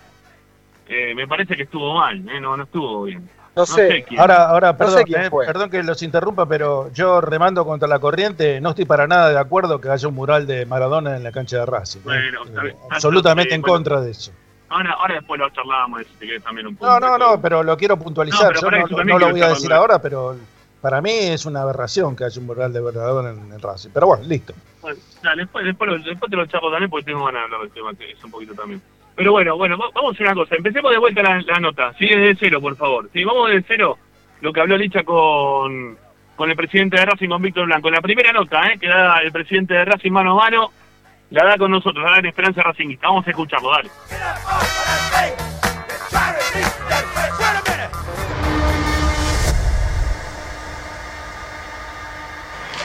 eh, 0.88 1.14
me 1.14 1.26
parece 1.26 1.56
que 1.56 1.62
estuvo 1.64 1.94
mal, 1.94 2.18
¿eh? 2.28 2.40
no, 2.40 2.56
no 2.56 2.64
estuvo 2.64 3.04
bien. 3.04 3.28
No 3.56 3.66
sé. 3.66 4.04
Ahora, 4.18 4.48
ahora 4.48 4.72
No 4.72 4.78
perdón, 4.78 4.98
sé 4.98 5.04
quién 5.04 5.24
eh, 5.24 5.30
perdón 5.30 5.70
que 5.70 5.82
los 5.82 6.02
interrumpa, 6.02 6.46
pero 6.46 6.90
yo 6.92 7.20
remando 7.20 7.64
contra 7.64 7.86
la 7.86 7.98
corriente, 8.00 8.60
no 8.60 8.70
estoy 8.70 8.84
para 8.84 9.06
nada 9.06 9.30
de 9.30 9.38
acuerdo 9.38 9.80
que 9.80 9.88
haya 9.88 10.08
un 10.08 10.14
mural 10.14 10.46
de 10.46 10.66
Maradona 10.66 11.16
en 11.16 11.22
la 11.22 11.30
cancha 11.30 11.58
de 11.58 11.66
Racing. 11.66 12.00
¿eh? 12.00 12.02
Bueno, 12.04 12.40
Eh, 12.66 12.74
absolutamente 12.90 13.54
en 13.54 13.60
Bueno. 13.62 13.74
contra 13.74 14.00
de 14.00 14.10
eso. 14.10 14.32
Ahora, 14.70 14.92
ahora 14.92 15.14
después 15.14 15.38
lo 15.38 15.48
charlábamos, 15.50 16.02
si 16.18 16.26
querés 16.26 16.42
también 16.42 16.66
un 16.66 16.74
poco. 16.74 16.90
No, 16.90 16.98
no, 16.98 17.16
no, 17.16 17.40
pero 17.40 17.62
lo 17.62 17.76
quiero 17.76 17.96
puntualizar. 17.96 18.52
No, 18.54 18.60
Yo 18.60 19.04
no, 19.04 19.18
lo 19.18 19.30
voy 19.30 19.42
a 19.42 19.48
decir 19.50 19.72
ahora, 19.72 20.00
pero 20.00 20.36
para 20.80 21.00
mí 21.00 21.12
es 21.12 21.46
una 21.46 21.62
aberración 21.62 22.16
que 22.16 22.24
haya 22.24 22.40
un 22.40 22.46
mural 22.46 22.72
de 22.72 22.80
Maradona 22.80 23.30
en 23.30 23.52
el 23.52 23.60
Racing. 23.60 23.90
Pero 23.94 24.08
bueno, 24.08 24.24
listo. 24.24 24.52
Bueno, 24.82 24.98
dale, 25.22 25.42
después, 25.42 25.64
después, 25.64 26.04
después 26.04 26.28
te 26.28 26.36
lo 26.36 26.46
charlo 26.46 26.70
también 26.72 26.90
porque 26.90 27.04
tengo 27.06 27.24
ganas 27.24 27.42
de 27.42 27.44
hablar 27.44 27.60
del 27.60 27.70
tema, 27.70 27.94
que 27.94 28.10
es 28.10 28.24
un 28.24 28.30
poquito 28.32 28.52
también. 28.54 28.82
Pero 29.16 29.32
bueno, 29.32 29.56
bueno, 29.56 29.78
va- 29.78 29.90
vamos 29.94 30.10
a 30.10 30.14
hacer 30.14 30.26
una 30.26 30.34
cosa. 30.34 30.56
Empecemos 30.56 30.90
de 30.90 30.98
vuelta 30.98 31.22
la, 31.22 31.40
la 31.42 31.60
nota. 31.60 31.92
Sí, 31.98 32.06
desde 32.08 32.36
cero, 32.38 32.60
por 32.60 32.76
favor. 32.76 33.08
Sí, 33.12 33.22
vamos 33.24 33.48
desde 33.50 33.64
cero. 33.68 33.98
Lo 34.40 34.52
que 34.52 34.60
habló 34.60 34.76
Licha 34.76 35.04
con, 35.04 35.96
con 36.36 36.50
el 36.50 36.56
presidente 36.56 36.96
de 36.98 37.06
Racing, 37.06 37.28
con 37.28 37.40
Víctor 37.42 37.66
Blanco. 37.66 37.90
La 37.90 38.00
primera 38.00 38.32
nota, 38.32 38.66
¿eh? 38.68 38.78
Que 38.78 38.88
da 38.88 39.18
el 39.20 39.30
presidente 39.32 39.74
de 39.74 39.84
Racing 39.84 40.10
mano 40.12 40.32
a 40.32 40.44
mano, 40.44 40.72
la 41.30 41.44
da 41.44 41.56
con 41.56 41.70
nosotros, 41.70 42.04
la 42.04 42.10
da 42.12 42.18
en 42.18 42.26
Esperanza 42.26 42.62
Racingista. 42.62 43.06
Vamos 43.08 43.26
a 43.26 43.30
escucharlo, 43.30 43.70
dale. 43.70 43.90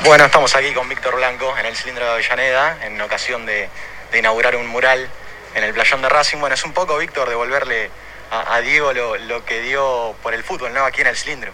Bueno, 0.06 0.26
estamos 0.26 0.56
aquí 0.56 0.72
con 0.74 0.88
Víctor 0.88 1.16
Blanco 1.18 1.54
en 1.58 1.66
el 1.66 1.76
cilindro 1.76 2.06
de 2.06 2.12
Avellaneda 2.12 2.86
en 2.86 3.00
ocasión 3.02 3.46
de, 3.46 3.70
de 4.12 4.20
inaugurar 4.20 4.56
un 4.56 4.68
mural 4.68 5.08
en 5.56 5.64
el 5.64 5.74
playón 5.74 6.02
de 6.02 6.10
Racing. 6.10 6.40
Bueno, 6.40 6.56
es 6.56 6.64
un 6.64 6.74
poco, 6.74 6.98
Víctor, 6.98 7.30
devolverle 7.30 7.90
a, 8.32 8.60
Diego 8.62 8.94
lo, 8.94 9.46
que 9.46 9.62
dio 9.62 10.16
por 10.22 10.34
el 10.34 10.44
fútbol, 10.44 10.74
¿no? 10.74 10.86
Aquí 10.86 11.02
en 11.02 11.08
el 11.08 11.18
cilindro. 11.18 11.52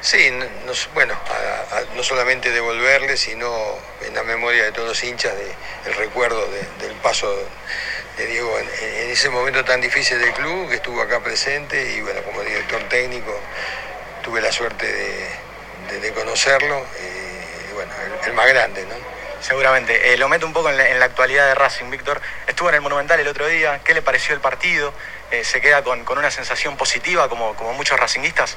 Sí, 0.00 0.30
no, 0.30 0.44
no- 0.64 0.72
bueno, 0.94 1.14
no 1.96 2.02
solamente 2.04 2.50
devolverle, 2.52 3.16
sino 3.16 3.50
en 4.06 4.14
la 4.14 4.22
memoria 4.22 4.64
de 4.64 4.72
todos 4.72 4.88
los 4.88 5.04
hinchas 5.04 5.34
de, 5.34 5.52
el 5.86 5.94
recuerdo 5.96 6.46
de- 6.46 6.86
del 6.86 6.96
paso 6.98 7.34
de 8.16 8.26
Diego 8.26 8.56
en, 8.58 9.10
ese 9.10 9.28
momento 9.30 9.64
tan 9.64 9.80
difícil 9.80 10.18
del 10.20 10.32
club, 10.34 10.68
que 10.68 10.76
estuvo 10.76 11.00
acá 11.00 11.20
presente 11.20 11.94
y 11.96 12.00
bueno, 12.00 12.22
como 12.22 12.42
director 12.42 12.82
técnico 12.88 13.34
tuve 14.22 14.40
la 14.40 14.52
suerte 14.52 14.86
de, 14.86 16.12
conocerlo 16.12 16.84
y 17.00 17.74
bueno, 17.74 17.92
el 18.26 18.32
más 18.34 18.48
grande, 18.48 18.84
¿no? 18.86 19.17
Seguramente. 19.40 20.12
Eh, 20.12 20.16
lo 20.16 20.28
meto 20.28 20.46
un 20.46 20.52
poco 20.52 20.70
en 20.70 20.98
la, 20.98 21.04
actualidad 21.04 21.46
de 21.46 21.54
Racing, 21.54 21.90
Víctor. 21.90 22.20
Estuvo 22.46 22.68
en 22.68 22.74
el 22.76 22.80
Monumental 22.80 23.20
el 23.20 23.28
otro 23.28 23.46
día. 23.46 23.80
¿Qué 23.84 23.94
le 23.94 24.02
pareció 24.02 24.34
el 24.34 24.40
partido? 24.40 24.92
Eh, 25.30 25.44
¿Se 25.44 25.60
queda 25.60 25.82
con, 25.82 26.04
una 26.18 26.30
sensación 26.30 26.76
positiva 26.76 27.28
como, 27.28 27.54
muchos 27.74 27.98
racinguistas? 27.98 28.56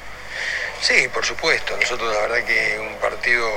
Sí, 0.80 1.08
por 1.08 1.24
supuesto. 1.24 1.76
Nosotros 1.76 2.12
la 2.14 2.22
verdad 2.22 2.44
que 2.44 2.78
un 2.80 2.96
partido 2.96 3.48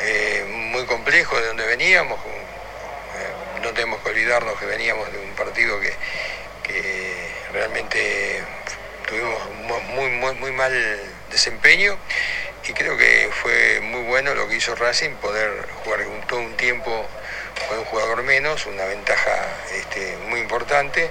eh, 0.00 0.44
muy 0.48 0.86
complejo 0.86 1.38
de 1.38 1.46
donde 1.48 1.66
veníamos. 1.66 2.18
no 3.62 3.72
tenemos 3.72 4.00
que 4.02 4.10
olvidarnos 4.10 4.58
que 4.58 4.66
veníamos 4.66 5.12
de 5.12 5.18
un 5.18 5.34
partido 5.34 5.78
que, 5.80 5.96
realmente 7.52 8.44
tuvimos 9.08 9.38
mu- 9.62 9.80
muy, 9.80 10.10
muy, 10.10 10.34
muy 10.34 10.52
mal 10.52 11.17
desempeño 11.30 11.98
y 12.68 12.72
creo 12.72 12.96
que 12.96 13.30
fue 13.32 13.80
muy 13.80 14.02
bueno 14.02 14.34
lo 14.34 14.48
que 14.48 14.56
hizo 14.56 14.74
Racing, 14.74 15.14
poder 15.16 15.66
jugar 15.84 16.00
un- 16.06 16.20
todo 16.26 16.40
un 16.40 16.56
tiempo 16.56 17.06
con 17.68 17.78
un 17.78 17.84
jugador 17.86 18.22
menos, 18.22 18.66
una 18.66 18.84
ventaja 18.84 19.46
este, 19.72 20.16
muy 20.28 20.40
importante 20.40 21.10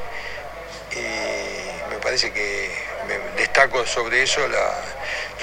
y 0.91 1.89
me 1.89 1.97
parece 2.01 2.32
que 2.32 2.71
me 3.08 3.17
destaco 3.41 3.86
sobre 3.86 4.23
eso 4.23 4.47
la, 4.47 4.73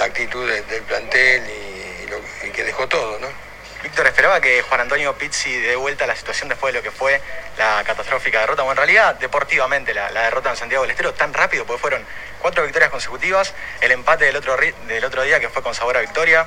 actitud 0.04 0.48
de- 0.48 0.62
del 0.62 0.82
plantel 0.82 1.42
y, 1.48 2.46
y 2.46 2.50
que 2.50 2.64
dejó 2.64 2.86
todo, 2.88 3.18
¿no? 3.18 3.53
Víctor, 3.84 4.06
¿esperaba 4.06 4.40
que 4.40 4.62
Juan 4.62 4.80
Antonio 4.80 5.14
Pizzi 5.18 5.60
dé 5.60 5.76
vuelta 5.76 6.06
la 6.06 6.16
situación 6.16 6.48
después 6.48 6.72
de 6.72 6.80
lo 6.80 6.82
que 6.82 6.90
fue 6.90 7.20
la 7.58 7.84
catastrófica 7.84 8.40
derrota? 8.40 8.62
Bueno, 8.62 8.80
en 8.80 8.88
realidad, 8.88 9.14
deportivamente, 9.16 9.92
la, 9.92 10.10
derrota 10.10 10.48
en 10.48 10.56
Santiago 10.56 10.84
del 10.84 10.92
Estero 10.92 11.12
tan 11.12 11.34
rápido, 11.34 11.66
porque 11.66 11.82
fueron 11.82 12.02
cuatro 12.40 12.62
victorias 12.62 12.90
consecutivas, 12.90 13.52
el 13.82 13.92
empate 13.92 14.24
del 14.24 14.36
otro, 14.36 14.56
del 14.56 15.04
otro 15.04 15.22
día 15.22 15.38
que 15.38 15.50
fue 15.50 15.62
con 15.62 15.74
sabor 15.74 15.98
a 15.98 16.00
victoria. 16.00 16.46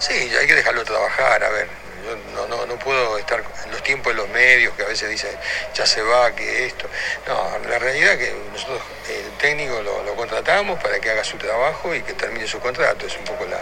Sí, 0.00 0.14
hay 0.14 0.48
que 0.48 0.56
dejarlo 0.56 0.84
trabajar, 0.84 1.44
a 1.44 1.48
ver, 1.50 1.68
yo 2.04 2.16
no, 2.34 2.48
no, 2.48 2.66
no 2.66 2.76
puedo 2.76 3.18
estar 3.18 3.42
en 3.64 3.70
los 3.70 3.82
tiempos 3.84 4.12
de 4.12 4.20
los 4.20 4.28
medios 4.28 4.74
que 4.74 4.82
a 4.82 4.88
veces 4.88 5.08
dicen 5.08 5.30
ya 5.74 5.86
se 5.86 6.02
va, 6.02 6.34
que 6.34 6.66
esto. 6.66 6.88
No, 7.28 7.56
la 7.68 7.78
realidad 7.78 8.14
es 8.14 8.18
que 8.18 8.34
nosotros, 8.52 8.82
el 9.08 9.30
técnico 9.38 9.80
lo, 9.80 10.16
contratamos 10.16 10.82
para 10.82 10.98
que 10.98 11.10
haga 11.10 11.22
su 11.22 11.36
trabajo 11.36 11.94
y 11.94 12.02
que 12.02 12.14
termine 12.14 12.48
su 12.48 12.58
contrato. 12.58 13.06
Es 13.06 13.16
un 13.16 13.24
poco 13.24 13.46
la, 13.46 13.60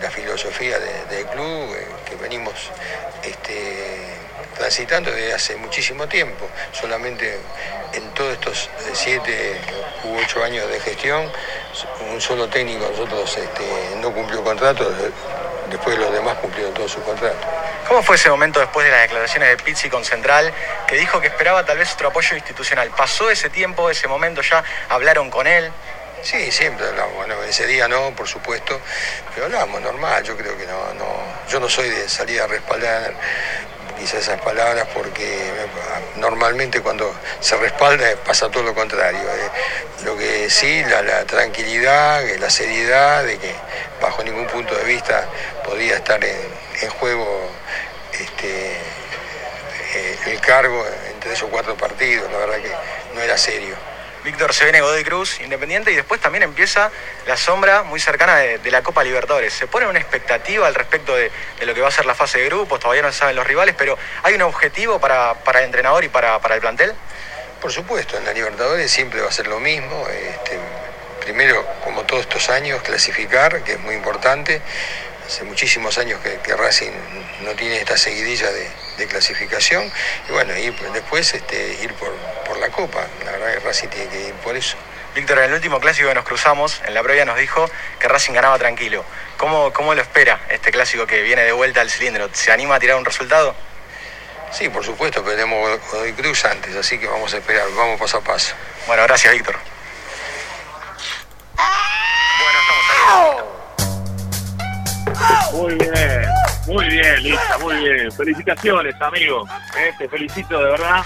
la 0.00 0.10
filosofía 0.10 0.78
de- 0.78 1.04
del 1.16 1.26
club 1.26 1.74
eh, 1.74 1.86
que 2.08 2.16
venimos 2.16 2.54
este, 3.22 4.16
transitando 4.56 5.10
desde 5.10 5.34
hace 5.34 5.56
muchísimo 5.56 6.06
tiempo. 6.08 6.48
Solamente 6.72 7.38
en 7.92 8.10
todos 8.10 8.32
estos 8.34 8.64
eh, 8.66 8.90
siete 8.92 9.58
u 10.04 10.16
ocho 10.18 10.42
años 10.44 10.68
de 10.68 10.80
gestión, 10.80 11.30
un 12.12 12.20
solo 12.20 12.48
técnico 12.48 12.88
nosotros 12.90 13.36
este, 13.36 13.96
no 14.00 14.12
cumplió 14.12 14.42
contrato, 14.44 14.88
de- 14.90 15.10
después 15.70 15.98
los 15.98 16.12
demás 16.12 16.36
cumplieron 16.38 16.72
todos 16.74 16.92
sus 16.92 17.02
contratos. 17.02 17.44
¿Cómo 17.88 18.02
fue 18.02 18.16
ese 18.16 18.30
momento 18.30 18.60
después 18.60 18.86
de 18.86 18.90
las 18.92 19.02
declaraciones 19.02 19.48
de 19.50 19.56
Pizzi 19.62 19.90
con 19.90 20.04
Central, 20.04 20.50
que 20.86 20.96
dijo 20.96 21.20
que 21.20 21.26
esperaba 21.26 21.66
tal 21.66 21.76
vez 21.76 21.92
otro 21.92 22.08
apoyo 22.08 22.34
institucional? 22.34 22.88
¿Pasó 22.90 23.30
ese 23.30 23.50
tiempo, 23.50 23.90
ese 23.90 24.08
momento 24.08 24.40
ya? 24.40 24.64
¿Hablaron 24.88 25.28
con 25.30 25.46
él? 25.46 25.70
Sí, 26.24 26.50
siempre 26.50 26.86
hablamos. 26.88 27.14
Bueno, 27.16 27.42
ese 27.42 27.66
día 27.66 27.86
no, 27.86 28.14
por 28.16 28.26
supuesto, 28.26 28.80
pero 29.34 29.46
hablamos 29.46 29.80
normal. 29.82 30.22
Yo 30.24 30.36
creo 30.36 30.56
que 30.56 30.66
no, 30.66 30.94
no, 30.94 31.06
yo 31.50 31.60
no 31.60 31.68
soy 31.68 31.90
de 31.90 32.08
salir 32.08 32.40
a 32.40 32.46
respaldar 32.46 33.12
quizás 33.98 34.22
esas 34.22 34.40
palabras 34.40 34.88
porque 34.94 35.52
me- 35.54 36.20
normalmente 36.20 36.80
cuando 36.80 37.14
se 37.40 37.56
respalda 37.56 38.06
pasa 38.24 38.48
todo 38.50 38.62
lo 38.62 38.74
contrario. 38.74 39.20
eh. 39.20 39.50
Lo 40.04 40.16
que 40.16 40.48
sí, 40.48 40.82
la, 40.84 41.24
tranquilidad, 41.26 42.26
eh, 42.26 42.38
la 42.38 42.48
seriedad 42.48 43.22
de 43.22 43.38
que 43.38 43.54
bajo 44.00 44.22
ningún 44.24 44.46
punto 44.46 44.74
de 44.74 44.84
vista 44.84 45.26
podía 45.62 45.96
estar 45.96 46.24
en, 46.24 46.88
juego 47.00 47.50
este, 48.12 48.72
eh, 49.94 50.18
el 50.26 50.40
cargo 50.40 50.84
en 51.12 51.20
tres 51.20 51.42
o 51.42 51.48
cuatro 51.48 51.76
partidos. 51.76 52.32
La 52.32 52.38
verdad 52.38 52.56
que 52.62 52.72
no 53.14 53.20
era 53.20 53.36
serio. 53.36 53.76
Víctor 54.24 54.54
se 54.54 54.64
viene 54.64 54.80
Godoy 54.80 55.04
Cruz, 55.04 55.38
Independiente, 55.40 55.92
y 55.92 55.96
después 55.96 56.18
también 56.18 56.44
empieza 56.44 56.90
la 57.26 57.36
sombra 57.36 57.82
muy 57.82 58.00
cercana 58.00 58.38
de, 58.38 58.70
la 58.70 58.82
Copa 58.82 59.04
Libertadores. 59.04 59.52
¿Se 59.52 59.66
pone 59.66 59.86
una 59.86 59.98
expectativa 59.98 60.66
al 60.66 60.74
respecto 60.74 61.14
de, 61.14 61.30
lo 61.60 61.74
que 61.74 61.82
va 61.82 61.88
a 61.88 61.90
ser 61.90 62.06
la 62.06 62.14
fase 62.14 62.38
de 62.38 62.46
grupos? 62.46 62.80
Todavía 62.80 63.02
no 63.02 63.12
saben 63.12 63.36
los 63.36 63.46
rivales, 63.46 63.74
pero 63.76 63.98
¿hay 64.22 64.34
un 64.34 64.42
objetivo 64.42 64.98
para, 64.98 65.36
el 65.46 65.64
entrenador 65.64 66.04
y 66.04 66.08
para, 66.08 66.38
para 66.38 66.54
el 66.54 66.62
plantel? 66.62 66.94
Por 67.60 67.70
supuesto, 67.70 68.16
en 68.16 68.24
la 68.24 68.32
Libertadores 68.32 68.90
siempre 68.90 69.20
va 69.20 69.28
a 69.28 69.32
ser 69.32 69.46
lo 69.46 69.60
mismo. 69.60 70.08
este, 70.08 70.58
primero, 71.20 71.66
como 71.84 72.04
todos 72.04 72.22
estos 72.22 72.48
años, 72.48 72.80
clasificar, 72.80 73.62
que 73.62 73.72
es 73.72 73.80
muy 73.80 73.94
importante. 73.94 74.62
Hace 75.26 75.44
muchísimos 75.44 75.98
años 75.98 76.18
que, 76.22 76.38
que 76.38 76.56
Racing 76.56 76.92
no 77.42 77.52
tiene 77.52 77.76
esta 77.78 77.98
seguidilla 77.98 78.50
de, 78.50 78.70
de 78.96 79.06
clasificación. 79.06 79.90
Y 80.28 80.32
bueno, 80.32 80.56
y 80.56 80.70
después 80.92 81.34
este, 81.34 81.78
ir 81.82 81.92
por, 81.94 82.12
por 82.46 82.58
la 82.58 82.68
Copa. 82.70 83.06
La 83.24 83.32
verdad 83.32 83.54
que 83.54 83.60
Racing 83.60 83.88
tiene 83.88 84.08
que 84.10 84.28
ir 84.28 84.34
por 84.34 84.56
eso. 84.56 84.76
Víctor, 85.14 85.38
en 85.38 85.44
el 85.44 85.52
último 85.52 85.78
clásico 85.78 86.08
que 86.08 86.14
nos 86.14 86.24
cruzamos, 86.24 86.82
en 86.86 86.94
la 86.94 87.02
previa 87.02 87.24
nos 87.24 87.38
dijo 87.38 87.70
que 88.00 88.08
Racing 88.08 88.32
ganaba 88.32 88.58
tranquilo. 88.58 89.04
¿Cómo, 89.36 89.72
cómo 89.72 89.94
lo 89.94 90.02
espera 90.02 90.40
este 90.48 90.72
clásico 90.72 91.06
que 91.06 91.22
viene 91.22 91.42
de 91.42 91.52
vuelta 91.52 91.80
al 91.80 91.90
cilindro? 91.90 92.28
¿Se 92.32 92.50
anima 92.50 92.74
a 92.74 92.80
tirar 92.80 92.96
un 92.96 93.04
resultado? 93.04 93.54
Sí, 94.50 94.68
por 94.68 94.84
supuesto, 94.84 95.22
pero 95.24 95.36
tenemos 95.36 95.80
Godoy 95.90 96.12
Cruz 96.12 96.44
antes, 96.44 96.76
así 96.76 96.98
que 96.98 97.08
vamos 97.08 97.34
a 97.34 97.38
esperar, 97.38 97.66
vamos 97.76 97.98
paso 98.00 98.18
a 98.18 98.20
paso. 98.20 98.54
Bueno, 98.86 99.02
gracias, 99.02 99.32
Víctor. 99.32 99.56
Bueno, 102.38 102.58
estamos 102.60 103.54
ahí. 105.08 105.56
Muy 105.56 105.74
bien, 105.74 106.28
muy 106.66 106.88
bien, 106.88 107.22
Lisa, 107.22 107.58
muy 107.58 107.76
bien. 107.76 108.12
Felicitaciones, 108.12 109.00
amigo. 109.00 109.46
Eh, 109.78 109.92
te 109.98 110.08
felicito 110.08 110.58
de 110.58 110.70
verdad 110.70 111.02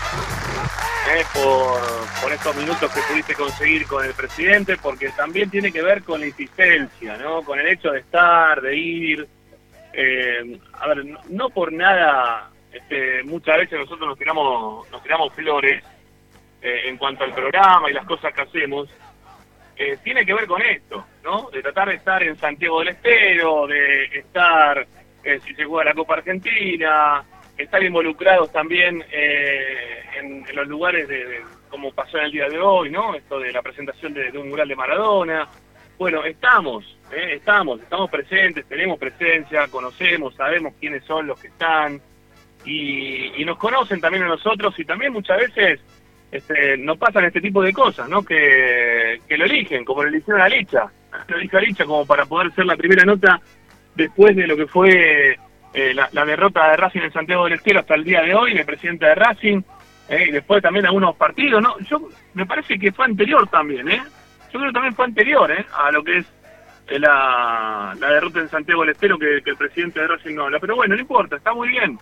eh, 1.10 1.24
por, 1.32 1.80
por 2.22 2.32
estos 2.32 2.56
minutos 2.56 2.92
que 2.92 3.00
pudiste 3.02 3.34
conseguir 3.34 3.86
con 3.86 4.04
el 4.04 4.14
presidente, 4.14 4.76
porque 4.76 5.08
también 5.10 5.50
tiene 5.50 5.72
que 5.72 5.82
ver 5.82 6.02
con 6.02 6.20
la 6.20 6.26
insistencia, 6.26 7.16
¿no? 7.16 7.42
Con 7.42 7.58
el 7.58 7.68
hecho 7.68 7.90
de 7.90 8.00
estar, 8.00 8.60
de 8.60 8.76
ir. 8.76 9.28
Eh, 9.92 10.60
a 10.74 10.88
ver, 10.88 11.04
no, 11.30 11.48
por 11.50 11.72
nada, 11.72 12.50
este, 12.72 13.22
muchas 13.24 13.56
veces 13.56 13.78
nosotros 13.78 14.08
nos 14.08 14.18
tiramos, 14.18 14.88
nos 14.90 15.02
tiramos 15.02 15.32
flores 15.32 15.82
eh, 16.60 16.82
en 16.86 16.96
cuanto 16.96 17.24
al 17.24 17.32
programa 17.34 17.90
y 17.90 17.94
las 17.94 18.04
cosas 18.06 18.32
que 18.34 18.42
hacemos. 18.42 18.88
Eh, 19.76 19.96
tiene 20.02 20.26
que 20.26 20.34
ver 20.34 20.46
con 20.46 20.60
esto, 20.60 21.06
¿no? 21.22 21.48
De 21.50 21.62
tratar 21.62 21.88
de 21.88 21.94
estar 21.94 22.22
en 22.22 22.36
Santiago 22.36 22.80
del 22.80 22.88
Estero, 22.88 23.66
de 23.68 24.04
estar, 24.06 24.86
eh, 25.24 25.40
si 25.46 25.54
se 25.54 25.64
juega 25.64 25.90
la 25.90 25.94
Copa 25.94 26.14
Argentina, 26.14 27.24
estar 27.56 27.82
involucrados 27.82 28.52
también 28.52 29.04
eh, 29.10 30.00
en, 30.16 30.44
los 30.54 30.66
lugares 30.68 31.08
de, 31.08 31.42
como 31.68 31.92
pasó 31.92 32.18
en 32.18 32.26
el 32.26 32.32
día 32.32 32.48
de 32.48 32.58
hoy, 32.58 32.90
¿no? 32.90 33.14
Esto 33.14 33.40
de 33.40 33.52
la 33.52 33.62
presentación 33.62 34.14
de, 34.14 34.30
un 34.38 34.48
mural 34.48 34.68
de 34.68 34.76
Maradona. 34.76 35.48
Bueno, 35.98 36.24
estamos, 36.24 36.96
¿eh? 37.12 37.34
estamos, 37.34 37.80
estamos 37.80 38.08
presentes, 38.08 38.64
tenemos 38.66 38.98
presencia, 38.98 39.66
conocemos, 39.66 40.34
sabemos 40.36 40.74
quiénes 40.78 41.04
son 41.04 41.26
los 41.26 41.40
que 41.40 41.48
están 41.48 42.00
y, 42.64 43.44
nos 43.44 43.58
conocen 43.58 44.00
también 44.00 44.24
a 44.24 44.28
nosotros 44.28 44.78
y 44.78 44.84
también 44.84 45.12
muchas 45.12 45.38
veces 45.38 45.80
este, 46.30 46.76
nos 46.76 46.98
pasan 46.98 47.24
este 47.24 47.40
tipo 47.40 47.62
de 47.62 47.72
cosas, 47.72 48.08
¿no? 48.08 48.22
Que, 48.22 49.20
que 49.26 49.38
lo 49.38 49.46
eligen, 49.46 49.84
como 49.84 50.02
lo 50.02 50.08
eligieron 50.10 50.42
a 50.42 50.48
Licha. 50.48 50.86
Lo 51.26 51.36
eligió 51.38 51.58
a 51.58 51.62
Licha 51.62 51.84
como 51.86 52.06
para 52.06 52.26
poder 52.26 52.52
ser 52.54 52.66
la 52.66 52.76
primera 52.76 53.04
nota 53.04 53.40
después 53.98 54.36
de 54.36 54.46
lo 54.46 54.56
que 54.56 54.66
fue 54.66 55.36
eh, 55.74 55.94
la, 55.94 56.24
derrota 56.24 56.70
de 56.70 56.76
Racing 56.76 57.00
en 57.00 57.12
Santiago 57.12 57.44
del 57.44 57.54
Estero 57.54 57.80
hasta 57.80 57.96
el 57.96 58.04
día 58.04 58.22
de 58.22 58.32
hoy, 58.32 58.52
el 58.52 58.64
presidente 58.64 59.06
de 59.06 59.14
Racing, 59.16 59.60
eh, 60.08 60.26
y 60.28 60.30
después 60.30 60.62
también 60.62 60.86
algunos 60.86 61.16
partidos, 61.16 61.60
¿no? 61.60 61.78
Yo 61.80 62.08
me 62.34 62.46
parece 62.46 62.78
que 62.78 62.92
fue 62.92 63.04
anterior 63.04 63.46
también, 63.48 63.88
¿eh? 63.90 64.00
Yo 64.52 64.60
creo 64.60 64.66
que 64.66 64.72
también 64.72 64.94
fue 64.94 65.04
anterior, 65.04 65.50
¿eh? 65.50 65.66
A 65.76 65.90
lo 65.90 66.04
que 66.04 66.18
es 66.18 66.26
la, 67.00 67.94
derrota 67.98 68.38
en 68.38 68.48
Santiago 68.48 68.82
del 68.82 68.90
Estero 68.90 69.18
que, 69.18 69.42
que 69.42 69.50
el 69.50 69.56
presidente 69.56 70.00
de 70.00 70.06
Racing 70.06 70.36
no 70.36 70.44
habla. 70.44 70.60
Pero 70.60 70.76
bueno, 70.76 70.94
no 70.94 71.00
importa, 71.00 71.36
está 71.36 71.52
muy 71.52 71.68
bien. 71.68 71.98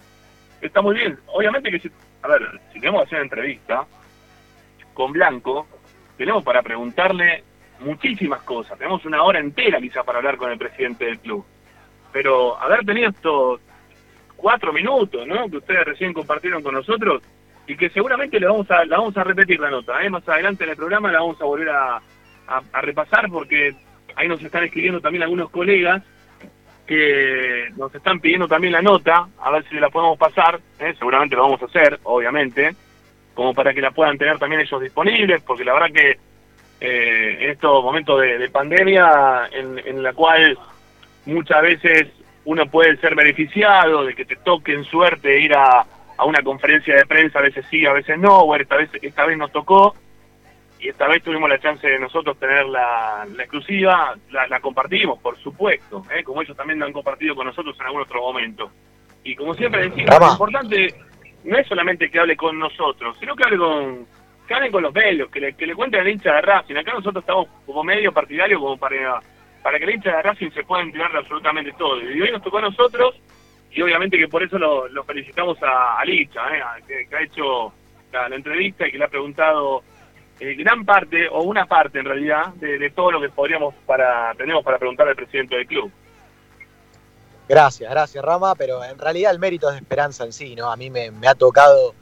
Está 0.60 0.82
muy 0.82 0.96
bien. 0.96 1.18
Obviamente 1.28 1.70
que 1.70 1.80
si, 1.80 1.90
a 2.22 2.28
ver, 2.28 2.60
si 2.72 2.78
queremos 2.78 3.04
hacer 3.04 3.16
una 3.16 3.24
entrevista 3.24 3.86
con 4.92 5.12
Blanco, 5.12 5.66
tenemos 6.18 6.44
para 6.44 6.62
preguntarle 6.62 7.42
muchísimas 7.80 8.42
cosas. 8.42 8.78
Tenemos 8.78 9.04
una 9.06 9.22
hora 9.22 9.40
entera 9.40 9.80
quizás 9.80 10.04
para 10.04 10.18
hablar 10.18 10.36
con 10.36 10.52
el 10.52 10.58
presidente 10.58 11.06
del 11.06 11.18
club. 11.18 11.44
Pero 12.16 12.58
haber 12.58 12.82
tenido 12.86 13.10
estos 13.10 13.60
cuatro 14.36 14.72
minutos, 14.72 15.26
¿no? 15.26 15.50
Que 15.50 15.58
ustedes 15.58 15.84
recién 15.84 16.14
compartieron 16.14 16.62
con 16.62 16.72
nosotros 16.72 17.22
y 17.66 17.76
que 17.76 17.90
seguramente 17.90 18.40
le 18.40 18.46
vamos 18.46 18.70
a, 18.70 18.86
la 18.86 18.96
vamos 18.96 19.14
a 19.18 19.22
repetir 19.22 19.60
la 19.60 19.68
nota, 19.68 20.02
¿eh? 20.02 20.08
Más 20.08 20.26
adelante 20.26 20.64
en 20.64 20.70
el 20.70 20.76
programa 20.76 21.12
la 21.12 21.20
vamos 21.20 21.38
a 21.42 21.44
volver 21.44 21.68
a, 21.68 22.00
repasar 22.80 23.28
porque 23.28 23.74
ahí 24.14 24.28
nos 24.28 24.42
están 24.42 24.64
escribiendo 24.64 24.98
también 24.98 25.24
algunos 25.24 25.50
colegas 25.50 26.02
que 26.86 27.68
nos 27.76 27.94
están 27.94 28.18
pidiendo 28.18 28.48
también 28.48 28.72
la 28.72 28.80
nota, 28.80 29.28
a 29.38 29.50
ver 29.50 29.68
si 29.68 29.74
la 29.74 29.90
podemos 29.90 30.16
pasar, 30.16 30.58
¿eh? 30.78 30.94
seguramente 30.98 31.36
lo 31.36 31.42
vamos 31.42 31.60
a 31.60 31.66
hacer, 31.66 32.00
obviamente, 32.04 32.74
como 33.34 33.52
para 33.52 33.74
que 33.74 33.82
la 33.82 33.90
puedan 33.90 34.16
tener 34.16 34.38
también 34.38 34.62
ellos 34.62 34.80
disponibles, 34.80 35.42
porque 35.42 35.66
la 35.66 35.74
verdad 35.74 35.92
que 35.92 36.18
eh, 36.80 37.36
en 37.40 37.50
estos 37.50 37.84
momentos 37.84 38.22
de, 38.22 38.38
de 38.38 38.48
pandemia, 38.48 39.50
en, 39.52 39.82
en 39.84 40.02
la 40.02 40.14
cual 40.14 40.56
muchas 41.26 41.62
veces 41.62 42.08
uno 42.44 42.66
puede 42.66 42.96
ser 42.98 43.14
beneficiado 43.14 44.04
de 44.04 44.14
que 44.14 44.24
te 44.24 44.36
toque 44.36 44.72
en 44.72 44.84
suerte 44.84 45.40
ir 45.40 45.54
a, 45.54 45.84
a 46.16 46.24
una 46.24 46.42
conferencia 46.42 46.94
de 46.94 47.06
prensa, 47.06 47.38
a 47.38 47.42
veces 47.42 47.66
sí, 47.70 47.84
a 47.84 47.92
veces 47.92 48.18
no, 48.18 48.46
bueno, 48.46 48.62
esta 48.62 48.76
vez, 48.76 48.90
esta 49.02 49.26
vez 49.26 49.36
nos 49.36 49.52
tocó, 49.52 49.94
y 50.78 50.88
esta 50.88 51.08
vez 51.08 51.22
tuvimos 51.22 51.48
la 51.48 51.58
chance 51.58 51.86
de 51.86 51.98
nosotros 51.98 52.38
tener 52.38 52.66
la, 52.66 53.26
la 53.34 53.42
exclusiva, 53.42 54.14
la, 54.30 54.46
la 54.46 54.60
compartimos, 54.60 55.18
por 55.20 55.38
supuesto, 55.38 56.04
¿eh? 56.14 56.22
como 56.22 56.42
ellos 56.42 56.56
también 56.56 56.78
la 56.78 56.86
han 56.86 56.92
compartido 56.92 57.34
con 57.34 57.46
nosotros 57.46 57.76
en 57.80 57.86
algún 57.86 58.02
otro 58.02 58.20
momento. 58.20 58.70
Y 59.24 59.34
como 59.34 59.54
siempre 59.54 59.88
decimos, 59.88 60.18
lo 60.20 60.32
importante 60.32 60.94
no 61.44 61.56
es 61.56 61.66
solamente 61.66 62.10
que 62.10 62.20
hable 62.20 62.36
con 62.36 62.58
nosotros, 62.58 63.16
sino 63.18 63.34
que 63.34 63.44
hable 63.44 63.58
con 63.58 64.06
que 64.46 64.54
hablen 64.54 64.70
con 64.70 64.82
los 64.82 64.94
medios, 64.94 65.28
que 65.28 65.40
le, 65.40 65.54
que 65.54 65.66
le 65.66 65.74
cuenten 65.74 66.00
al 66.02 66.08
hincha 66.08 66.32
de 66.34 66.40
Racing. 66.40 66.76
Acá 66.76 66.92
nosotros 66.92 67.22
estamos 67.22 67.48
como 67.66 67.82
medio 67.82 68.12
partidario 68.12 68.60
como 68.60 68.76
para, 68.76 69.20
para 69.66 69.80
que 69.80 69.84
el 69.84 69.94
hincha 69.96 70.18
de 70.18 70.22
Racing 70.22 70.52
se 70.52 70.62
pueda 70.62 70.84
enterar 70.84 71.10
absolutamente 71.16 71.72
todo. 71.72 72.00
Y 72.00 72.22
hoy 72.22 72.30
nos 72.30 72.40
tocó 72.40 72.58
a 72.58 72.60
nosotros 72.60 73.16
y 73.72 73.82
obviamente 73.82 74.16
que 74.16 74.28
por 74.28 74.40
eso 74.40 74.58
lo, 74.58 75.02
felicitamos 75.02 75.60
a, 75.60 75.98
a 75.98 76.04
Licha, 76.04 76.40
¿eh? 76.56 76.62
que, 76.86 77.08
que 77.08 77.16
ha 77.16 77.22
hecho 77.22 77.72
la, 78.12 78.28
entrevista 78.28 78.86
y 78.86 78.92
que 78.92 78.98
le 78.98 79.04
ha 79.06 79.08
preguntado 79.08 79.82
eh, 80.38 80.54
gran 80.54 80.84
parte, 80.84 81.26
o 81.28 81.42
una 81.42 81.66
parte 81.66 81.98
en 81.98 82.04
realidad, 82.04 82.54
de, 82.54 82.90
todo 82.90 83.10
lo 83.10 83.20
que 83.20 83.28
podríamos 83.28 83.74
para 83.86 84.32
tenemos 84.36 84.62
para 84.62 84.78
preguntar 84.78 85.08
al 85.08 85.16
presidente 85.16 85.56
del 85.56 85.66
club. 85.66 85.90
Gracias, 87.48 87.90
gracias 87.90 88.24
Rama, 88.24 88.54
pero 88.54 88.84
en 88.84 88.96
realidad 88.96 89.32
el 89.32 89.40
mérito 89.40 89.66
es 89.68 89.74
de 89.74 89.80
Esperanza 89.80 90.22
en 90.22 90.32
sí, 90.32 90.54
¿no? 90.54 90.70
A 90.70 90.76
mí 90.76 90.90
me, 90.90 91.10
ha 91.26 91.34
tocado 91.34 91.92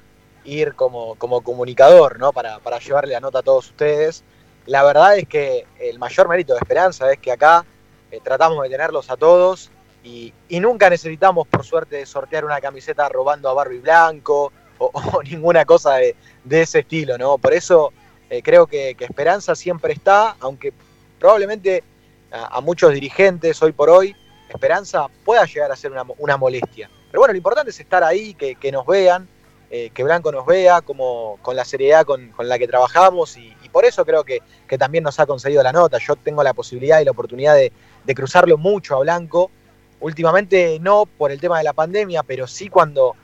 ir 0.44 0.74
como, 0.74 1.14
comunicador, 1.16 2.18
¿no? 2.18 2.34
Para 2.34 2.78
llevarle 2.78 3.14
la 3.14 3.20
nota 3.20 3.38
a 3.38 3.42
todos 3.42 3.70
ustedes. 3.70 4.22
La 4.66 4.82
verdad 4.82 5.18
es 5.18 5.28
que 5.28 5.66
el 5.78 5.98
mayor 5.98 6.28
mérito 6.28 6.54
de 6.54 6.60
Esperanza 6.60 7.12
es 7.12 7.18
que 7.18 7.32
acá 7.32 7.64
eh, 8.10 8.20
tratamos 8.22 8.62
de 8.62 8.70
tenerlos 8.70 9.10
a 9.10 9.16
todos 9.16 9.70
y, 10.02 10.32
nunca 10.50 10.88
necesitamos, 10.90 11.48
por 11.48 11.64
suerte, 11.64 12.04
sortear 12.06 12.44
una 12.44 12.60
camiseta 12.60 13.08
robando 13.08 13.48
a 13.48 13.54
Barbie 13.54 13.80
Blanco 13.80 14.52
o, 14.78 15.22
ninguna 15.24 15.64
cosa 15.64 15.94
de, 15.94 16.14
ese 16.48 16.80
estilo, 16.80 17.18
¿no? 17.18 17.38
Por 17.38 17.52
eso 17.52 17.92
eh, 18.30 18.42
creo 18.42 18.66
que, 18.66 18.96
Esperanza 18.98 19.54
siempre 19.54 19.92
está, 19.92 20.36
aunque 20.40 20.72
probablemente 21.18 21.82
a, 22.30 22.60
muchos 22.60 22.92
dirigentes 22.92 23.62
hoy 23.62 23.72
por 23.72 23.90
hoy 23.90 24.14
Esperanza 24.48 25.06
pueda 25.24 25.44
llegar 25.46 25.72
a 25.72 25.76
ser 25.76 25.92
una, 26.18 26.36
molestia. 26.36 26.90
Pero 27.10 27.20
bueno, 27.20 27.32
lo 27.32 27.38
importante 27.38 27.70
es 27.70 27.80
estar 27.80 28.04
ahí, 28.04 28.34
que, 28.34 28.72
nos 28.72 28.86
vean, 28.86 29.28
eh, 29.70 29.90
que 29.92 30.04
Blanco 30.04 30.30
nos 30.30 30.46
vea, 30.46 30.80
como, 30.80 31.38
con 31.42 31.56
la 31.56 31.64
seriedad 31.64 32.04
con, 32.04 32.32
la 32.38 32.58
que 32.58 32.68
trabajamos 32.68 33.36
y 33.36 33.54
por 33.74 33.84
eso 33.84 34.04
creo 34.06 34.22
que, 34.22 34.40
que 34.68 34.78
también 34.78 35.02
nos 35.02 35.18
ha 35.18 35.26
concedido 35.26 35.60
la 35.64 35.72
nota. 35.72 35.98
Yo 35.98 36.14
tengo 36.14 36.44
la 36.44 36.54
posibilidad 36.54 37.00
y 37.00 37.04
la 37.04 37.10
oportunidad 37.10 37.56
de, 37.56 37.72
de 38.04 38.14
cruzarlo 38.14 38.56
mucho 38.56 38.94
a 38.94 39.00
Blanco. 39.00 39.50
Últimamente 39.98 40.78
no 40.80 41.06
por 41.06 41.32
el 41.32 41.40
tema 41.40 41.58
de 41.58 41.64
la 41.64 41.72
pandemia, 41.72 42.22
pero 42.22 42.46
sí 42.46 42.68
cuando, 42.68 43.16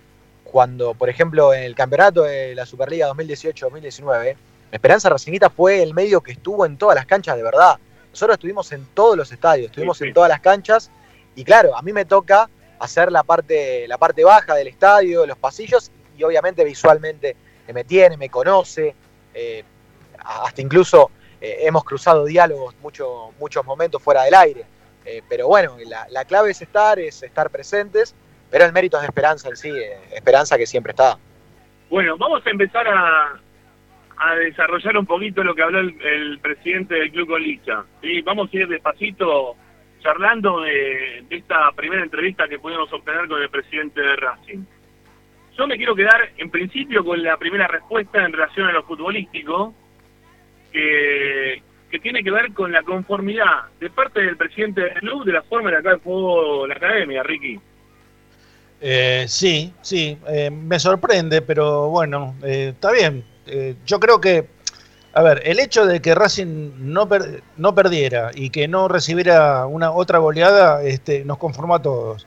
cuando 0.42 0.94
por 0.94 1.08
ejemplo, 1.08 1.54
en 1.54 1.62
el 1.62 1.76
campeonato 1.76 2.22
de 2.24 2.56
la 2.56 2.66
Superliga 2.66 3.08
2018-2019, 3.10 4.34
Esperanza 4.72 5.08
Racingita 5.08 5.50
fue 5.50 5.84
el 5.84 5.94
medio 5.94 6.20
que 6.20 6.32
estuvo 6.32 6.66
en 6.66 6.76
todas 6.76 6.96
las 6.96 7.06
canchas 7.06 7.36
de 7.36 7.44
verdad. 7.44 7.78
Nosotros 8.10 8.34
estuvimos 8.34 8.72
en 8.72 8.84
todos 8.92 9.16
los 9.16 9.30
estadios, 9.30 9.66
estuvimos 9.66 9.98
Sí, 9.98 10.04
sí. 10.04 10.08
en 10.08 10.14
todas 10.14 10.28
las 10.28 10.40
canchas 10.40 10.90
y 11.36 11.44
claro, 11.44 11.76
a 11.76 11.82
mí 11.82 11.92
me 11.92 12.04
toca 12.04 12.50
hacer 12.80 13.12
la 13.12 13.22
parte, 13.22 13.86
la 13.86 13.98
parte 13.98 14.24
baja 14.24 14.56
del 14.56 14.66
estadio, 14.66 15.26
los 15.26 15.38
pasillos 15.38 15.92
y 16.18 16.24
obviamente 16.24 16.64
visualmente 16.64 17.36
me 17.72 17.84
tiene, 17.84 18.16
me 18.16 18.28
conoce, 18.28 18.96
eh, 19.32 19.62
hasta 20.24 20.60
incluso 20.62 21.10
eh, 21.40 21.58
hemos 21.60 21.84
cruzado 21.84 22.24
diálogos 22.24 22.74
mucho, 22.80 23.32
muchos 23.38 23.64
momentos 23.64 24.02
fuera 24.02 24.22
del 24.24 24.34
aire. 24.34 24.64
Eh, 25.04 25.22
pero 25.28 25.48
bueno, 25.48 25.76
la, 25.86 26.06
la 26.10 26.24
clave 26.24 26.50
es 26.50 26.60
estar, 26.60 26.98
es 26.98 27.22
estar 27.22 27.50
presentes, 27.50 28.14
pero 28.50 28.64
el 28.64 28.72
mérito 28.72 28.98
es 28.98 29.04
Esperanza 29.04 29.48
en 29.48 29.56
sí, 29.56 29.70
eh, 29.70 29.98
Esperanza 30.12 30.58
que 30.58 30.66
siempre 30.66 30.90
está. 30.90 31.18
Bueno, 31.88 32.16
vamos 32.18 32.46
a 32.46 32.50
empezar 32.50 32.86
a, 32.86 33.40
a 34.18 34.34
desarrollar 34.36 34.96
un 34.96 35.06
poquito 35.06 35.42
lo 35.42 35.54
que 35.54 35.62
habló 35.62 35.80
el, 35.80 36.00
el 36.00 36.38
presidente 36.40 36.94
del 36.94 37.10
Club 37.10 37.28
Colicha. 37.28 37.84
¿sí? 38.02 38.20
Vamos 38.22 38.50
a 38.52 38.56
ir 38.56 38.68
despacito 38.68 39.56
charlando 40.00 40.60
de, 40.60 41.24
de 41.28 41.36
esta 41.36 41.72
primera 41.72 42.02
entrevista 42.02 42.48
que 42.48 42.58
pudimos 42.58 42.92
obtener 42.92 43.26
con 43.28 43.42
el 43.42 43.50
presidente 43.50 44.00
de 44.00 44.16
Racing. 44.16 44.64
Yo 45.56 45.66
me 45.66 45.76
quiero 45.76 45.94
quedar 45.94 46.30
en 46.36 46.50
principio 46.50 47.04
con 47.04 47.22
la 47.22 47.36
primera 47.36 47.66
respuesta 47.66 48.24
en 48.24 48.32
relación 48.32 48.68
a 48.68 48.72
lo 48.72 48.82
futbolístico, 48.84 49.74
que, 50.72 51.62
tiene 52.02 52.22
que 52.22 52.30
ver 52.30 52.52
con 52.52 52.72
la 52.72 52.82
conformidad 52.82 53.64
de 53.80 53.90
parte 53.90 54.20
del 54.20 54.36
presidente 54.36 54.80
del 54.80 54.94
club 54.94 55.24
de 55.24 55.32
la 55.32 55.42
forma 55.42 55.70
en 55.70 55.82
la 55.82 55.82
que 55.82 56.00
jugó 56.02 56.66
la 56.66 56.74
academia, 56.74 57.22
Ricky. 57.22 57.60
Eh, 58.80 59.26
sí, 59.28 59.72
sí, 59.82 60.16
eh, 60.28 60.50
me 60.50 60.78
sorprende, 60.78 61.42
pero 61.42 61.88
bueno, 61.88 62.34
eh, 62.42 62.70
está 62.74 62.92
bien. 62.92 63.24
Eh, 63.46 63.74
yo 63.84 64.00
creo 64.00 64.20
que, 64.20 64.46
a 65.12 65.22
ver, 65.22 65.42
el 65.44 65.58
hecho 65.58 65.84
de 65.84 66.00
que 66.00 66.14
Racing 66.14 66.72
no, 66.78 67.08
per- 67.08 67.42
no 67.56 67.74
perdiera 67.74 68.30
y 68.34 68.50
que 68.50 68.68
no 68.68 68.88
recibiera 68.88 69.66
una 69.66 69.90
otra 69.90 70.18
goleada, 70.18 70.82
este, 70.82 71.24
nos 71.24 71.38
conformó 71.38 71.74
a 71.74 71.82
todos. 71.82 72.26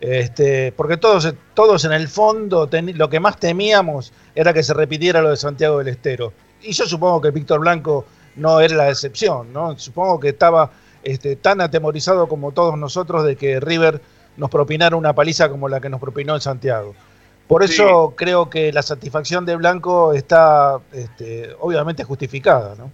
Este, 0.00 0.72
porque 0.72 0.98
todos, 0.98 1.32
todos 1.54 1.84
en 1.86 1.92
el 1.92 2.08
fondo 2.08 2.68
lo 2.94 3.08
que 3.08 3.20
más 3.20 3.38
temíamos 3.38 4.12
era 4.34 4.52
que 4.52 4.62
se 4.62 4.74
repitiera 4.74 5.22
lo 5.22 5.30
de 5.30 5.36
Santiago 5.36 5.78
del 5.78 5.88
Estero. 5.88 6.34
Y 6.64 6.72
yo 6.72 6.86
supongo 6.86 7.20
que 7.20 7.30
Víctor 7.30 7.60
Blanco 7.60 8.06
no 8.36 8.60
era 8.60 8.74
la 8.74 8.88
excepción, 8.90 9.52
¿no? 9.52 9.78
Supongo 9.78 10.18
que 10.18 10.30
estaba 10.30 10.70
este, 11.02 11.36
tan 11.36 11.60
atemorizado 11.60 12.28
como 12.28 12.52
todos 12.52 12.76
nosotros 12.78 13.24
de 13.24 13.36
que 13.36 13.60
River 13.60 14.00
nos 14.36 14.50
propinara 14.50 14.96
una 14.96 15.14
paliza 15.14 15.48
como 15.48 15.68
la 15.68 15.80
que 15.80 15.88
nos 15.88 16.00
propinó 16.00 16.34
en 16.34 16.40
Santiago. 16.40 16.94
Por 17.46 17.62
eso 17.62 18.14
creo 18.16 18.48
que 18.48 18.72
la 18.72 18.82
satisfacción 18.82 19.44
de 19.44 19.56
Blanco 19.56 20.14
está 20.14 20.78
este, 20.92 21.50
obviamente 21.60 22.02
justificada, 22.02 22.74
¿no? 22.74 22.90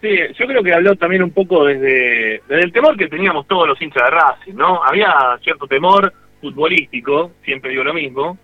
Sí, 0.00 0.16
yo 0.38 0.46
creo 0.46 0.62
que 0.62 0.72
habló 0.72 0.94
también 0.96 1.22
un 1.22 1.30
poco 1.30 1.64
desde, 1.64 2.42
desde 2.46 2.62
el 2.62 2.72
temor 2.72 2.96
que 2.96 3.08
teníamos 3.08 3.48
todos 3.48 3.66
los 3.66 3.80
hinchas 3.80 4.04
de 4.04 4.10
Racing, 4.10 4.54
¿no? 4.54 4.84
Había 4.84 5.38
cierto 5.42 5.66
temor 5.66 6.12
futbolístico, 6.40 7.32
siempre 7.42 7.70
digo 7.70 7.82
lo 7.82 7.94
mismo, 7.94 8.38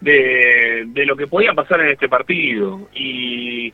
de, 0.00 0.84
de 0.86 1.06
lo 1.06 1.16
que 1.16 1.26
podía 1.26 1.54
pasar 1.54 1.80
en 1.80 1.88
este 1.88 2.08
partido. 2.08 2.88
Y, 2.94 3.72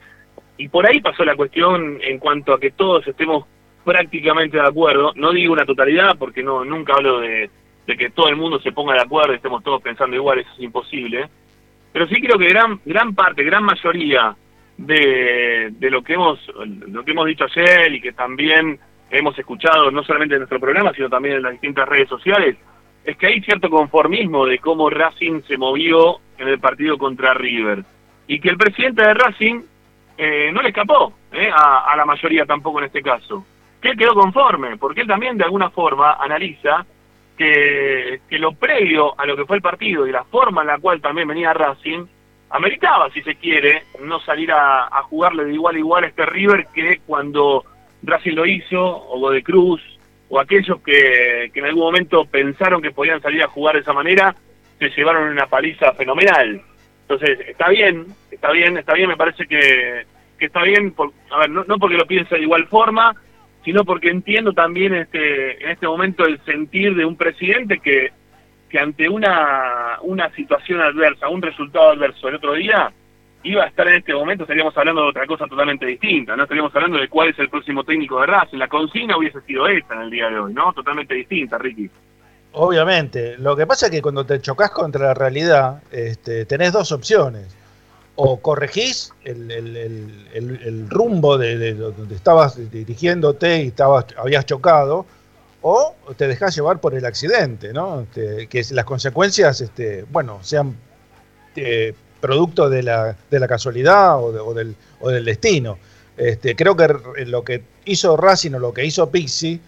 y 0.56 0.68
por 0.68 0.86
ahí 0.86 1.00
pasó 1.00 1.24
la 1.24 1.36
cuestión 1.36 1.98
en 2.02 2.18
cuanto 2.18 2.52
a 2.52 2.60
que 2.60 2.70
todos 2.70 3.06
estemos 3.06 3.46
prácticamente 3.84 4.56
de 4.56 4.66
acuerdo. 4.66 5.12
No 5.16 5.32
digo 5.32 5.52
una 5.52 5.66
totalidad 5.66 6.16
porque 6.18 6.42
no 6.42 6.64
nunca 6.64 6.94
hablo 6.94 7.20
de, 7.20 7.50
de 7.86 7.96
que 7.96 8.10
todo 8.10 8.28
el 8.28 8.36
mundo 8.36 8.60
se 8.60 8.72
ponga 8.72 8.94
de 8.94 9.02
acuerdo 9.02 9.32
y 9.32 9.36
estemos 9.36 9.62
todos 9.62 9.82
pensando 9.82 10.16
igual, 10.16 10.38
eso 10.38 10.50
es 10.54 10.60
imposible. 10.60 11.28
Pero 11.92 12.06
sí 12.08 12.20
creo 12.20 12.38
que 12.38 12.48
gran 12.48 12.80
gran 12.84 13.14
parte, 13.14 13.44
gran 13.44 13.64
mayoría 13.64 14.34
de, 14.76 15.70
de 15.72 15.90
lo 15.90 16.02
que 16.02 16.14
hemos 16.14 16.40
lo 16.88 17.04
que 17.04 17.10
hemos 17.10 17.26
dicho 17.26 17.44
ayer 17.44 17.94
y 17.94 18.00
que 18.00 18.12
también 18.12 18.78
hemos 19.10 19.38
escuchado 19.38 19.90
no 19.90 20.02
solamente 20.02 20.34
en 20.34 20.40
nuestro 20.40 20.60
programa, 20.60 20.92
sino 20.92 21.08
también 21.08 21.36
en 21.36 21.42
las 21.42 21.52
distintas 21.52 21.88
redes 21.88 22.08
sociales, 22.08 22.56
es 23.04 23.16
que 23.16 23.26
hay 23.26 23.40
cierto 23.42 23.70
conformismo 23.70 24.46
de 24.46 24.58
cómo 24.58 24.90
Racing 24.90 25.42
se 25.46 25.58
movió 25.58 26.18
en 26.38 26.48
el 26.48 26.58
partido 26.58 26.98
contra 26.98 27.34
River. 27.34 27.84
Y 28.26 28.40
que 28.40 28.48
el 28.48 28.56
presidente 28.56 29.02
de 29.02 29.14
Racing 29.14 29.60
eh, 30.16 30.50
no 30.52 30.62
le 30.62 30.68
escapó 30.68 31.12
eh, 31.32 31.50
a, 31.52 31.94
la 31.96 32.04
mayoría 32.04 32.46
tampoco 32.46 32.78
en 32.78 32.86
este 32.86 33.02
caso. 33.02 33.44
Que 33.80 33.90
él 33.90 33.98
quedó 33.98 34.14
conforme, 34.14 34.76
porque 34.76 35.02
él 35.02 35.06
también 35.06 35.36
de 35.36 35.44
alguna 35.44 35.70
forma 35.70 36.14
analiza 36.14 36.86
que, 37.36 38.20
que 38.28 38.38
lo 38.38 38.52
previo 38.52 39.18
a 39.18 39.26
lo 39.26 39.36
que 39.36 39.44
fue 39.44 39.56
el 39.56 39.62
partido 39.62 40.06
y 40.06 40.12
la 40.12 40.24
forma 40.24 40.62
en 40.62 40.68
la 40.68 40.78
cual 40.78 41.00
también 41.00 41.28
venía 41.28 41.52
Racing, 41.52 42.06
ameritaba, 42.50 43.10
si 43.10 43.20
se 43.22 43.34
quiere, 43.34 43.84
no 44.00 44.20
salir 44.20 44.52
a, 44.52 44.84
a 44.86 45.02
jugarle 45.02 45.44
de 45.44 45.54
igual 45.54 45.74
a 45.74 45.78
igual 45.78 46.04
a 46.04 46.06
este 46.06 46.24
River 46.24 46.68
que 46.72 47.00
cuando 47.06 47.64
Racing 48.02 48.34
lo 48.34 48.46
hizo, 48.46 48.80
o 48.80 49.30
de 49.30 49.42
Cruz, 49.42 49.82
o 50.28 50.38
aquellos 50.40 50.80
que, 50.80 51.50
que 51.52 51.60
en 51.60 51.66
algún 51.66 51.84
momento 51.84 52.24
pensaron 52.24 52.80
que 52.80 52.90
podían 52.90 53.20
salir 53.20 53.42
a 53.42 53.48
jugar 53.48 53.74
de 53.74 53.82
esa 53.82 53.92
manera, 53.92 54.34
se 54.78 54.88
llevaron 54.90 55.28
una 55.28 55.46
paliza 55.46 55.92
fenomenal. 55.92 56.62
Entonces, 57.08 57.38
está 57.48 57.68
bien, 57.68 58.06
está 58.30 58.50
bien, 58.50 58.78
está 58.78 58.94
bien, 58.94 59.08
me 59.08 59.16
parece 59.16 59.46
que, 59.46 60.04
que 60.38 60.46
está 60.46 60.62
bien, 60.62 60.92
por, 60.92 61.12
a 61.30 61.40
ver, 61.40 61.50
no, 61.50 61.64
no 61.64 61.78
porque 61.78 61.96
lo 61.96 62.06
piense 62.06 62.34
de 62.34 62.42
igual 62.42 62.66
forma, 62.66 63.14
sino 63.64 63.84
porque 63.84 64.10
entiendo 64.10 64.52
también 64.52 64.94
este, 64.94 65.62
en 65.62 65.70
este 65.70 65.86
momento 65.86 66.24
el 66.24 66.40
sentir 66.44 66.94
de 66.94 67.04
un 67.04 67.16
presidente 67.16 67.78
que, 67.78 68.12
que 68.68 68.78
ante 68.78 69.08
una, 69.08 69.98
una 70.02 70.30
situación 70.30 70.80
adversa, 70.80 71.28
un 71.28 71.42
resultado 71.42 71.90
adverso 71.90 72.28
el 72.28 72.36
otro 72.36 72.54
día, 72.54 72.90
iba 73.42 73.64
a 73.64 73.68
estar 73.68 73.86
en 73.88 73.96
este 73.96 74.14
momento, 74.14 74.44
estaríamos 74.44 74.76
hablando 74.76 75.02
de 75.02 75.08
otra 75.08 75.26
cosa 75.26 75.46
totalmente 75.46 75.84
distinta, 75.84 76.34
no 76.34 76.44
estaríamos 76.44 76.74
hablando 76.74 76.98
de 76.98 77.08
cuál 77.08 77.28
es 77.28 77.38
el 77.38 77.50
próximo 77.50 77.84
técnico 77.84 78.20
de 78.20 78.26
Racing, 78.26 78.58
la 78.58 78.68
consigna 78.68 79.18
hubiese 79.18 79.42
sido 79.42 79.68
esta 79.68 79.94
en 79.94 80.00
el 80.02 80.10
día 80.10 80.30
de 80.30 80.38
hoy, 80.38 80.54
¿no? 80.54 80.72
Totalmente 80.72 81.14
distinta, 81.14 81.58
Ricky. 81.58 81.90
Obviamente. 82.54 83.36
Lo 83.38 83.56
que 83.56 83.66
pasa 83.66 83.86
es 83.86 83.92
que 83.92 84.02
cuando 84.02 84.24
te 84.24 84.40
chocas 84.40 84.70
contra 84.70 85.06
la 85.08 85.14
realidad, 85.14 85.82
este, 85.90 86.44
tenés 86.46 86.72
dos 86.72 86.92
opciones. 86.92 87.46
O 88.16 88.38
corregís 88.40 89.12
el, 89.24 90.86
rumbo 90.88 91.36
de, 91.36 91.58
de 91.58 91.74
donde 91.74 92.14
estabas 92.14 92.56
dirigiéndote 92.70 93.64
y 93.64 93.66
estabas, 93.68 94.06
habías 94.16 94.46
chocado, 94.46 95.04
o 95.62 95.96
te 96.16 96.28
dejás 96.28 96.54
llevar 96.54 96.80
por 96.80 96.94
el 96.94 97.04
accidente, 97.06 97.72
¿no? 97.72 98.02
Este, 98.02 98.46
que 98.46 98.64
las 98.70 98.84
consecuencias, 98.84 99.60
este, 99.60 100.04
bueno, 100.12 100.38
sean 100.42 100.76
eh, 101.56 101.92
producto 102.20 102.68
de 102.70 102.84
la, 102.84 103.16
de 103.30 103.40
la 103.40 103.48
casualidad 103.48 104.22
o, 104.22 104.30
de- 104.30 104.40
o 104.40 104.54
del, 104.54 104.76
o 105.00 105.08
del 105.10 105.24
destino. 105.24 105.78
Este, 106.16 106.54
creo 106.54 106.76
que 106.76 106.86
lo 107.26 107.42
que 107.42 107.64
hizo 107.84 108.16
Racing 108.16 108.52
o 108.52 108.58
lo 108.60 108.72
que 108.72 108.84
hizo 108.84 109.10
Pixie 109.10 109.58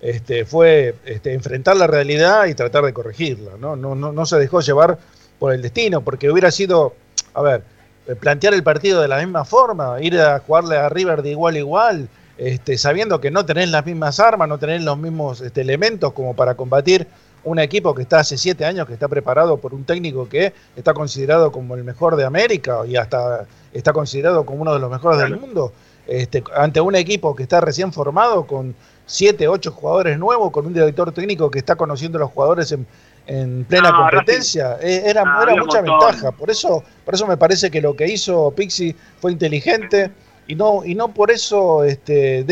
este, 0.00 0.44
fue 0.44 0.94
este, 1.04 1.34
enfrentar 1.34 1.76
la 1.76 1.86
realidad 1.86 2.46
y 2.46 2.54
tratar 2.54 2.84
de 2.84 2.92
corregirla. 2.92 3.52
¿no? 3.58 3.76
No, 3.76 3.94
no, 3.94 4.12
no 4.12 4.26
se 4.26 4.38
dejó 4.38 4.60
llevar 4.60 4.98
por 5.38 5.52
el 5.52 5.62
destino, 5.62 6.02
porque 6.02 6.30
hubiera 6.30 6.50
sido, 6.50 6.94
a 7.34 7.42
ver, 7.42 7.62
eh, 8.06 8.14
plantear 8.14 8.54
el 8.54 8.62
partido 8.62 9.00
de 9.00 9.08
la 9.08 9.18
misma 9.18 9.44
forma, 9.44 10.00
ir 10.00 10.18
a 10.18 10.38
jugarle 10.40 10.76
a 10.76 10.88
River 10.88 11.22
de 11.22 11.30
igual 11.30 11.54
a 11.54 11.58
igual, 11.58 12.08
este, 12.38 12.78
sabiendo 12.78 13.20
que 13.20 13.30
no 13.30 13.44
tenés 13.44 13.70
las 13.70 13.84
mismas 13.84 14.20
armas, 14.20 14.48
no 14.48 14.58
tenés 14.58 14.82
los 14.82 14.96
mismos 14.96 15.40
este, 15.40 15.60
elementos 15.60 16.12
como 16.12 16.34
para 16.34 16.54
combatir 16.54 17.06
un 17.44 17.58
equipo 17.58 17.94
que 17.94 18.02
está 18.02 18.20
hace 18.20 18.36
siete 18.36 18.64
años, 18.64 18.86
que 18.86 18.92
está 18.92 19.08
preparado 19.08 19.58
por 19.58 19.74
un 19.74 19.84
técnico 19.84 20.28
que 20.28 20.52
está 20.76 20.92
considerado 20.92 21.52
como 21.52 21.74
el 21.74 21.84
mejor 21.84 22.16
de 22.16 22.24
América 22.24 22.80
y 22.86 22.96
hasta 22.96 23.46
está 23.72 23.92
considerado 23.92 24.44
como 24.44 24.62
uno 24.62 24.74
de 24.74 24.80
los 24.80 24.90
mejores 24.90 25.20
del 25.20 25.38
mundo, 25.38 25.72
este, 26.06 26.42
ante 26.54 26.80
un 26.80 26.96
equipo 26.96 27.34
que 27.34 27.42
está 27.42 27.60
recién 27.60 27.92
formado 27.92 28.46
con 28.46 28.74
siete, 29.10 29.48
ocho 29.48 29.72
jugadores 29.72 30.16
nuevos, 30.18 30.50
con 30.52 30.66
un 30.66 30.72
director 30.72 31.10
técnico 31.12 31.50
que 31.50 31.58
está 31.58 31.74
conociendo 31.74 32.16
a 32.18 32.20
los 32.20 32.30
jugadores 32.30 32.70
en, 32.70 32.86
en 33.26 33.64
plena 33.64 33.90
No, 33.90 33.96
competencia, 34.08 34.78
eh, 34.80 35.02
era, 35.06 35.22
era 35.22 35.56
mucha 35.56 35.82
montón. 35.82 35.84
ventaja. 35.84 36.30
Por 36.32 36.48
eso, 36.50 36.84
por 37.04 37.14
eso 37.14 37.26
me 37.26 37.36
parece 37.36 37.70
que 37.70 37.80
lo 37.80 37.96
que 37.96 38.06
hizo 38.06 38.52
Pixie 38.52 38.94
fue 39.20 39.32
inteligente 39.32 40.10
y 40.46 40.54
no, 40.54 40.84
y 40.84 40.94
no 40.94 41.08
por 41.12 41.30
eso, 41.32 41.82
este, 41.84 42.46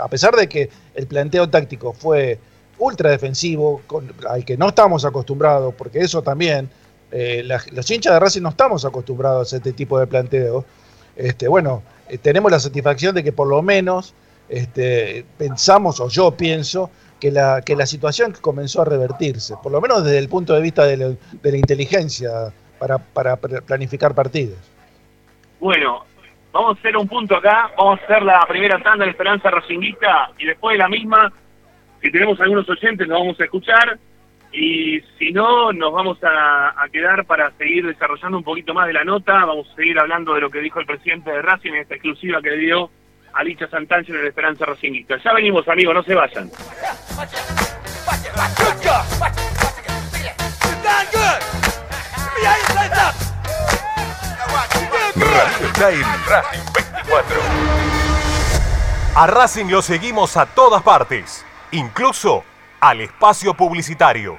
a 0.00 0.08
pesar 0.08 0.34
de 0.34 0.48
que 0.48 0.70
el 0.94 1.06
planteo 1.06 1.48
táctico 1.48 1.92
fue 1.92 2.38
ultra 2.78 3.10
defensivo, 3.10 3.82
con- 3.86 4.10
al 4.26 4.42
que 4.44 4.56
no 4.56 4.68
estamos 4.68 5.04
acostumbrados, 5.04 5.74
porque 5.76 6.00
eso 6.00 6.22
también, 6.22 6.70
eh, 7.12 7.42
la- 7.44 7.62
los 7.72 7.90
hinchas 7.90 8.14
de 8.14 8.20
Racing 8.20 8.40
no 8.42 8.48
estamos 8.48 8.86
acostumbrados 8.86 9.52
a 9.52 9.56
este 9.58 9.72
tipo 9.74 9.98
de 9.98 10.06
planteo. 10.06 10.64
Este, 11.14 11.46
bueno, 11.46 11.82
eh, 12.08 12.16
tenemos 12.16 12.50
la 12.50 12.58
satisfacción 12.58 13.14
de 13.14 13.22
que 13.22 13.32
por 13.32 13.46
lo 13.48 13.60
menos 13.60 14.14
este, 14.50 15.24
pensamos, 15.38 16.00
o 16.00 16.08
yo 16.08 16.32
pienso, 16.32 16.90
que 17.20 17.30
la, 17.30 17.62
que 17.62 17.76
la 17.76 17.86
situación 17.86 18.34
comenzó 18.40 18.82
a 18.82 18.86
revertirse, 18.86 19.54
por 19.62 19.70
lo 19.70 19.80
menos 19.80 20.04
desde 20.04 20.18
el 20.18 20.28
punto 20.28 20.54
de 20.54 20.62
vista 20.62 20.86
de 20.86 20.96
la, 20.96 21.08
de 21.08 21.50
la 21.50 21.56
inteligencia 21.56 22.30
para, 22.78 22.98
para 22.98 23.36
planificar 23.36 24.14
partidos. 24.14 24.58
Bueno, 25.60 26.04
vamos 26.50 26.76
a 26.76 26.80
hacer 26.80 26.96
un 26.96 27.06
punto 27.06 27.36
acá, 27.36 27.70
vamos 27.76 28.00
a 28.00 28.04
hacer 28.04 28.22
la 28.22 28.44
primera 28.48 28.82
tanda 28.82 29.04
de 29.04 29.10
Esperanza 29.10 29.50
Racinguista 29.50 30.32
y 30.38 30.46
después 30.46 30.74
de 30.74 30.78
la 30.78 30.88
misma, 30.88 31.30
si 32.00 32.10
tenemos 32.10 32.40
algunos 32.40 32.68
oyentes, 32.68 33.06
nos 33.06 33.18
vamos 33.18 33.38
a 33.38 33.44
escuchar. 33.44 33.98
Y 34.52 35.00
si 35.16 35.30
no, 35.30 35.72
nos 35.72 35.92
vamos 35.92 36.18
a 36.24 36.84
quedar 36.90 37.24
para 37.24 37.52
seguir 37.52 37.86
desarrollando 37.86 38.38
un 38.38 38.42
poquito 38.42 38.74
más 38.74 38.88
de 38.88 38.94
la 38.94 39.04
nota, 39.04 39.44
vamos 39.44 39.68
a 39.70 39.76
seguir 39.76 39.96
hablando 39.96 40.34
de 40.34 40.40
lo 40.40 40.50
que 40.50 40.58
dijo 40.58 40.80
el 40.80 40.86
presidente 40.86 41.30
de 41.30 41.40
Racing 41.40 41.70
en 41.70 41.82
esta 41.82 41.94
exclusiva 41.94 42.42
que 42.42 42.56
dio 42.56 42.90
a 43.32 43.42
Licha 43.44 43.68
Santangelo 43.68 44.18
en 44.18 44.24
la 44.24 44.28
Esperanza 44.30 44.64
Racinguista. 44.66 45.16
Ya 45.22 45.32
venimos, 45.32 45.66
amigos, 45.68 45.94
no 45.94 46.02
se 46.02 46.14
vayan. 46.14 46.48
Good 46.48 46.56
God. 48.82 49.04
Watch 49.20 49.36
it, 49.36 49.46
watch 49.60 49.78
it. 49.78 49.90
Look 49.90 50.16
at 50.16 50.22
that. 50.22 50.34
You're 50.64 50.80
done 50.82 51.06
good. 51.12 51.40
Let 52.16 52.30
me 52.34 52.40
hear 52.40 52.56
you 52.56 52.66
say 52.74 52.88
something. 52.94 53.28
Now 54.36 54.48
watch 54.54 54.74
it. 54.74 54.80
You 54.80 54.88
did 54.90 55.14
good. 55.14 55.30
Radio 55.38 55.66
está 55.66 55.86
en 55.90 56.02
Racing 56.26 56.64
24. 56.72 57.40
A 59.14 59.26
Racing 59.26 59.66
lo 59.70 59.82
seguimos 59.82 60.36
a 60.36 60.46
todas 60.46 60.82
partes, 60.82 61.44
incluso 61.72 62.44
al 62.80 63.00
espacio 63.00 63.54
publicitario. 63.54 64.38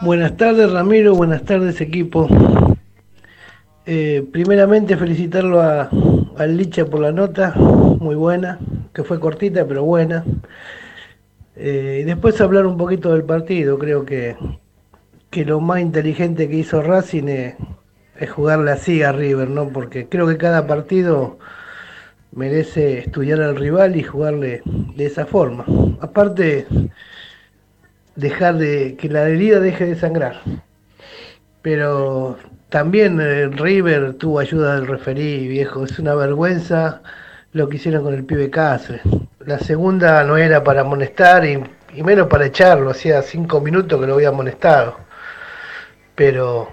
Buenas 0.00 0.36
tardes 0.36 0.70
Ramiro, 0.70 1.14
buenas 1.14 1.42
tardes 1.42 1.80
equipo. 1.80 2.28
Eh, 3.84 4.26
primeramente 4.32 4.96
felicitarlo 4.96 5.60
a, 5.60 5.90
Licha 6.46 6.84
por 6.86 7.00
la 7.00 7.10
nota, 7.10 7.52
muy 7.56 8.14
buena, 8.14 8.58
que 8.92 9.02
fue 9.02 9.18
cortita 9.18 9.66
pero 9.66 9.82
buena. 9.82 10.24
Eh, 11.56 12.00
y 12.02 12.04
después 12.04 12.40
hablar 12.40 12.66
un 12.66 12.76
poquito 12.76 13.12
del 13.12 13.24
partido, 13.24 13.78
creo 13.78 14.04
que, 14.04 14.36
que 15.30 15.44
lo 15.44 15.60
más 15.60 15.80
inteligente 15.80 16.48
que 16.48 16.56
hizo 16.56 16.80
Racing 16.80 17.28
es, 17.28 17.54
es 18.18 18.30
jugarle 18.30 18.70
así 18.70 19.02
a 19.02 19.12
River, 19.12 19.50
¿no? 19.50 19.68
Porque 19.68 20.08
creo 20.08 20.26
que 20.26 20.36
cada 20.36 20.66
partido 20.66 21.38
merece 22.32 22.98
estudiar 22.98 23.40
al 23.40 23.56
rival 23.56 23.96
y 23.96 24.02
jugarle 24.02 24.62
de 24.64 25.06
esa 25.06 25.26
forma. 25.26 25.64
Aparte, 26.00 26.66
dejar 28.16 28.58
de 28.58 28.96
que 28.96 29.08
la 29.08 29.28
herida 29.28 29.60
deje 29.60 29.86
de 29.86 29.96
sangrar. 29.96 30.40
Pero 31.62 32.36
también 32.68 33.20
el 33.20 33.52
River 33.52 34.14
tuvo 34.14 34.40
ayuda 34.40 34.74
del 34.74 34.86
referí, 34.86 35.48
viejo. 35.48 35.84
Es 35.84 35.98
una 35.98 36.14
vergüenza 36.14 37.02
lo 37.52 37.68
que 37.68 37.76
hicieron 37.76 38.04
con 38.04 38.14
el 38.14 38.24
pibe 38.24 38.50
Cáceres. 38.50 39.02
La 39.40 39.58
segunda 39.58 40.22
no 40.24 40.36
era 40.36 40.62
para 40.62 40.82
amonestar 40.82 41.44
y, 41.46 41.62
y 41.94 42.02
menos 42.02 42.26
para 42.28 42.46
echarlo. 42.46 42.90
Hacía 42.90 43.22
cinco 43.22 43.60
minutos 43.60 44.00
que 44.00 44.06
lo 44.06 44.14
había 44.14 44.28
amonestado. 44.28 44.98
Pero 46.14 46.68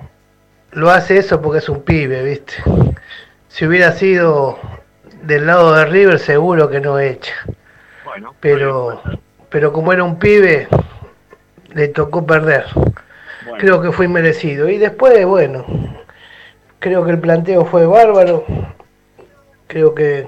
lo 0.72 0.90
hace 0.90 1.18
eso 1.18 1.42
porque 1.42 1.60
es 1.60 1.70
un 1.70 1.84
pibe, 1.84 2.24
¿viste? 2.24 2.56
Si 3.48 3.66
hubiera 3.66 3.92
sido 3.94 4.60
del 5.26 5.48
lado 5.48 5.74
de 5.74 5.86
River, 5.86 6.20
seguro 6.20 6.70
que 6.70 6.80
no 6.80 7.00
echa. 7.00 7.34
pero, 8.40 9.02
pero 9.50 9.74
como 9.74 9.92
era 9.92 10.04
un 10.04 10.20
pibe, 10.20 10.68
le 11.74 11.88
tocó 11.90 12.26
perder. 12.26 12.66
Creo 13.58 13.82
que 13.82 13.92
fue 13.92 14.06
inmerecido. 14.06 14.70
Y 14.70 14.78
después, 14.78 15.26
bueno, 15.26 15.66
creo 16.80 17.04
que 17.06 17.12
el 17.12 17.20
planteo 17.20 17.66
fue 17.66 17.86
bárbaro. 17.86 18.46
Creo 19.68 19.96
que 19.96 20.28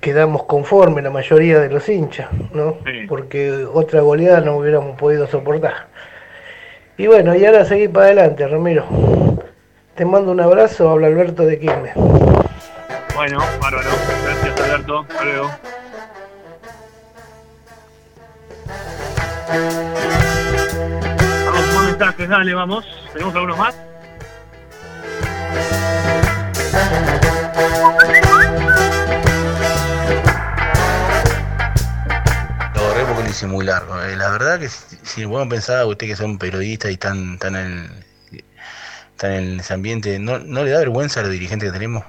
quedamos 0.00 0.44
conforme 0.44 1.02
la 1.02 1.10
mayoría 1.10 1.58
de 1.58 1.70
los 1.70 1.88
hinchas, 1.88 2.28
¿no? 2.52 2.78
Porque 3.08 3.66
otra 3.72 4.00
goleada 4.02 4.40
no 4.40 4.56
hubiéramos 4.56 4.96
podido 4.96 5.26
soportar. 5.26 5.88
Y 6.96 7.06
bueno, 7.06 7.34
y 7.34 7.44
ahora 7.44 7.64
seguir 7.64 7.92
para 7.92 8.06
adelante, 8.06 8.46
Ramiro. 8.46 8.84
Te 9.94 10.04
mando 10.04 10.30
un 10.30 10.40
abrazo, 10.40 10.88
habla 10.90 11.08
Alberto 11.08 11.44
de 11.44 11.58
Quilmes. 11.58 11.94
Bueno, 13.14 13.38
bárbaro. 13.60 13.90
Alberto. 14.88 15.06
Hasta 15.08 15.24
luego. 15.24 15.50
Vamos 21.46 21.74
con 21.74 21.86
mensajes, 21.86 22.28
dale, 22.28 22.54
vamos. 22.54 22.84
¿Tenemos 23.12 23.34
algunos 23.34 23.58
más? 23.58 23.74
Lo 32.74 32.82
borré 32.82 33.04
porque 33.04 33.22
lo 33.22 33.28
hice 33.28 33.46
muy 33.46 33.64
largo. 33.64 34.02
Eh, 34.02 34.16
la 34.16 34.30
verdad 34.30 34.58
que 34.58 34.68
si, 34.68 34.96
si 35.02 35.24
bueno 35.24 35.48
pensaba 35.48 35.84
usted 35.86 36.06
que 36.06 36.16
son 36.16 36.38
periodistas 36.38 36.90
y 36.90 36.94
están, 36.94 37.34
están, 37.34 37.56
en, 37.56 38.04
están 39.12 39.32
en 39.32 39.60
ese 39.60 39.74
ambiente, 39.74 40.18
¿no, 40.18 40.38
¿no 40.38 40.64
le 40.64 40.70
da 40.70 40.78
vergüenza 40.78 41.20
a 41.20 41.22
los 41.24 41.32
dirigentes 41.32 41.68
que 41.68 41.72
tenemos? 41.72 42.04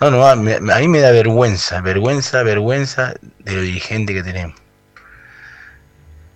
No, 0.00 0.10
no, 0.10 0.26
a, 0.26 0.36
me- 0.36 0.54
a 0.54 0.78
mí 0.78 0.88
me 0.88 1.00
da 1.00 1.10
vergüenza, 1.10 1.80
vergüenza, 1.80 2.42
vergüenza 2.42 3.14
de 3.40 3.52
los 3.52 3.62
dirigentes 3.64 4.14
que 4.14 4.22
tenemos. 4.22 4.56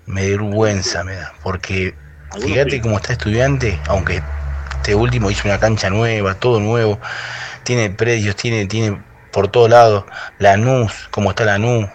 Me 0.07 0.23
da 0.23 0.29
vergüenza, 0.31 1.05
me 1.05 1.15
da, 1.15 1.33
porque 1.43 1.95
fíjate 2.41 2.81
cómo 2.81 2.97
está 2.97 3.13
estudiante, 3.13 3.79
aunque 3.89 4.21
este 4.77 4.95
último 4.97 5.31
hizo 5.31 5.47
una 5.47 5.61
cancha 5.61 5.91
nueva, 5.91 6.35
todo 6.35 6.59
nuevo, 6.59 6.99
tiene 7.63 7.91
predios, 7.91 8.35
tiene, 8.35 8.67
tiene 8.67 9.01
por 9.31 9.49
todos 9.49 9.71
lados, 9.71 10.05
Lanús, 10.39 11.09
cómo 11.13 11.31
está 11.31 11.45
Lanús, 11.45 11.89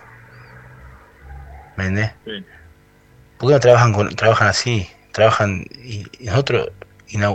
¿me 1.75 1.83
entendés? 1.85 2.11
¿Por 3.37 3.49
qué 3.49 3.53
no 3.55 3.59
trabajan, 3.59 3.93
con, 3.93 4.15
trabajan 4.15 4.47
así? 4.47 4.89
Trabajan 5.11 5.65
y, 5.83 6.05
y 6.19 6.25
nosotros 6.27 6.69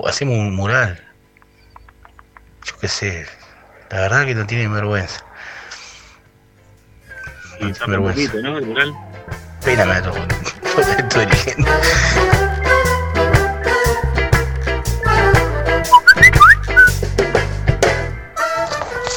hacemos 0.07 0.37
un 0.39 0.55
mural. 0.55 0.99
Yo 2.65 2.73
qué 2.81 2.89
sé, 2.89 3.27
la 3.93 4.01
verdad 4.01 4.25
que 4.25 4.35
no 4.35 4.47
tienen 4.47 4.73
vergüenza. 4.73 5.23
No 7.61 7.69
Está 7.69 7.85
tienen 7.85 8.03
vergüenza. 8.05 8.33
poquito, 8.33 8.49
¿no? 8.49 8.59
El 8.59 8.67
mural. 8.67 8.95
Todo. 10.03 10.15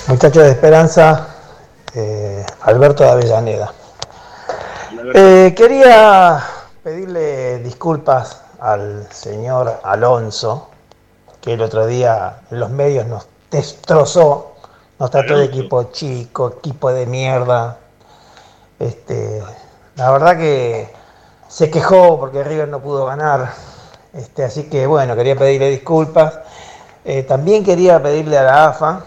Muchachos 0.07 0.43
de 0.43 0.51
Esperanza, 0.51 1.27
eh, 1.95 2.45
Alberto 2.61 3.03
de 3.03 3.09
Avellaneda. 3.09 3.73
Eh, 5.15 5.53
quería 5.57 6.43
pedirle 6.83 7.59
disculpas 7.59 8.41
al 8.59 9.07
señor 9.11 9.79
Alonso, 9.83 10.69
que 11.41 11.53
el 11.53 11.61
otro 11.61 11.87
día 11.87 12.41
en 12.51 12.59
los 12.59 12.69
medios 12.69 13.07
nos 13.07 13.27
destrozó, 13.49 14.54
nos 14.99 15.11
trató 15.11 15.37
de 15.37 15.45
equipo 15.45 15.83
chico, 15.91 16.55
equipo 16.57 16.91
de 16.91 17.05
mierda. 17.05 17.77
Este, 18.79 19.43
la 19.95 20.11
verdad 20.11 20.37
que 20.37 20.89
se 21.47 21.69
quejó 21.69 22.19
porque 22.19 22.43
River 22.43 22.67
no 22.67 22.79
pudo 22.79 23.05
ganar. 23.05 23.53
Este, 24.13 24.43
así 24.43 24.69
que 24.69 24.87
bueno, 24.87 25.15
quería 25.15 25.35
pedirle 25.35 25.69
disculpas. 25.69 26.39
Eh, 27.03 27.23
también 27.23 27.63
quería 27.63 28.01
pedirle 28.01 28.37
a 28.37 28.43
la 28.43 28.65
AFA 28.67 29.05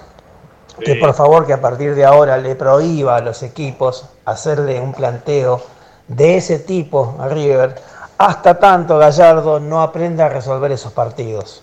que 0.85 0.95
por 0.95 1.13
favor 1.15 1.47
que 1.47 1.53
a 1.53 1.61
partir 1.61 1.95
de 1.95 2.05
ahora 2.05 2.37
le 2.37 2.55
prohíba 2.55 3.17
a 3.17 3.21
los 3.21 3.43
equipos 3.43 4.05
hacerle 4.25 4.81
un 4.81 4.93
planteo 4.93 5.61
de 6.07 6.37
ese 6.37 6.61
tipo 6.61 7.17
a 7.19 7.29
River 7.29 7.75
hasta 8.17 8.59
tanto 8.59 8.99
Gallardo 8.99 9.61
no 9.61 9.81
aprenda 9.81 10.27
a 10.27 10.29
resolver 10.29 10.71
esos 10.73 10.93
partidos. 10.93 11.63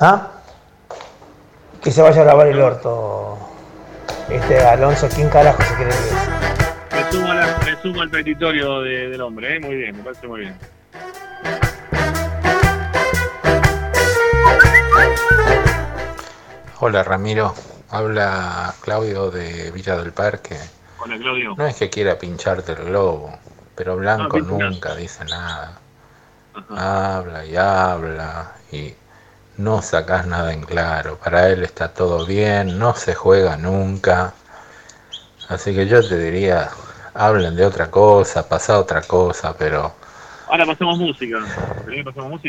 ¿Ah? 0.00 0.32
Que 1.86 1.92
se 1.92 2.02
vaya 2.02 2.22
a 2.22 2.24
lavar 2.24 2.48
el 2.48 2.60
orto 2.60 3.38
este 4.28 4.58
Alonso, 4.60 5.08
¿quién 5.14 5.28
carajo 5.28 5.62
se 5.62 5.74
cree 5.76 5.86
que 5.86 5.94
es? 5.94 7.04
Me 7.04 7.12
sumo, 7.12 7.30
a 7.30 7.34
la- 7.36 7.58
me 7.64 7.80
sumo 7.80 8.00
al 8.02 8.10
petitorio 8.10 8.80
de- 8.80 9.08
del 9.10 9.20
hombre, 9.20 9.54
¿eh? 9.54 9.60
Muy 9.60 9.76
bien, 9.76 9.96
me 9.96 10.02
parece 10.02 10.26
muy 10.26 10.40
bien. 10.40 10.58
Hola 16.80 17.02
Ramiro, 17.02 17.54
habla 17.90 18.74
Claudio 18.80 19.30
de 19.30 19.70
Villa 19.70 19.96
del 19.96 20.12
Parque. 20.12 20.56
Hola, 20.98 21.16
Claudio. 21.18 21.54
No 21.56 21.66
es 21.66 21.76
que 21.76 21.90
quiera 21.90 22.18
pincharte 22.18 22.72
el 22.72 22.84
globo, 22.84 23.36
pero 23.74 23.96
Blanco 23.96 24.38
No, 24.38 24.46
pincha. 24.48 24.68
nunca 24.70 24.94
dice 24.94 25.24
nada. 25.24 25.78
Habla 26.70 27.44
y 27.44 27.56
habla 27.56 28.52
y 28.70 28.94
no 29.58 29.82
sacás 29.82 30.26
nada 30.26 30.52
en 30.52 30.62
claro. 30.62 31.16
Para 31.16 31.48
él 31.48 31.62
está 31.62 31.88
todo 31.88 32.26
bien, 32.26 32.78
no 32.78 32.94
se 32.94 33.14
juega 33.14 33.56
nunca. 33.56 34.34
Así 35.48 35.74
que 35.74 35.86
yo 35.86 36.06
te 36.06 36.18
diría, 36.18 36.70
hablen 37.14 37.56
de 37.56 37.64
otra 37.64 37.90
cosa, 37.90 38.48
pasa 38.48 38.78
otra 38.78 39.02
cosa, 39.02 39.56
pero... 39.56 39.94
Ahora 40.48 40.66
pasamos 40.66 40.98
música. 40.98 41.38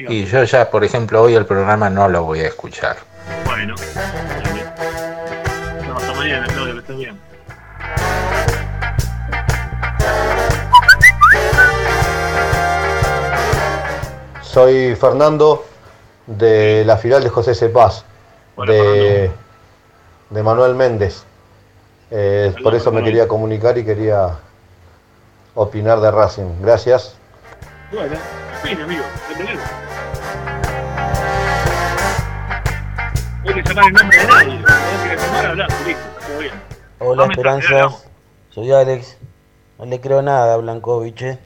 Y 0.09 0.25
yo 0.25 0.43
ya, 0.43 0.69
por 0.69 0.83
ejemplo, 0.83 1.23
hoy 1.23 1.33
el 1.33 1.45
programa 1.45 1.89
no 1.89 2.07
lo 2.07 2.23
voy 2.23 2.41
a 2.41 2.47
escuchar. 2.47 2.97
Bueno. 3.45 3.75
No, 5.87 5.97
hasta 5.97 6.13
mañana, 6.13 6.47
Claudio, 6.47 6.73
que 6.73 6.79
estés 6.79 6.97
bien. 6.97 7.19
Soy 14.41 14.95
Fernando 14.95 15.65
de 16.27 16.83
la 16.85 16.97
filial 16.97 17.23
de 17.23 17.29
José 17.29 17.55
Cepaz, 17.55 18.03
de, 18.65 19.31
de 20.29 20.43
Manuel 20.43 20.75
Méndez. 20.75 21.23
Eh, 22.11 22.53
por 22.63 22.73
eso 22.75 22.91
me 22.91 23.03
quería 23.03 23.27
comunicar 23.27 23.77
y 23.77 23.83
quería 23.83 24.37
opinar 25.55 25.99
de 25.99 26.11
Racing. 26.11 26.61
Gracias. 26.61 27.15
Bueno, 27.91 28.83
amigo. 28.83 29.03
Bienvenido. 29.27 29.61
Hay 33.45 33.53
que 33.53 33.61
llamar 33.63 33.85
el 33.87 33.93
nombre 33.93 34.17
de 34.17 34.27
nadie. 34.27 34.61
Tenés 35.01 35.21
que 35.21 35.27
llamar, 35.27 35.45
hablar, 35.45 35.67
listo, 35.85 36.01
está 36.19 36.27
todo 36.27 36.39
bien. 36.39 36.53
Hola 36.99 37.21
No 37.23 37.27
me 37.27 37.33
Esperanza, 37.33 37.57
exageramos. 37.59 38.03
soy 38.49 38.71
Alex. 38.73 39.17
No 39.79 39.85
le 39.85 40.01
creo 40.01 40.21
nada 40.21 40.53
a 40.53 40.57
Blankovic. 40.57 41.39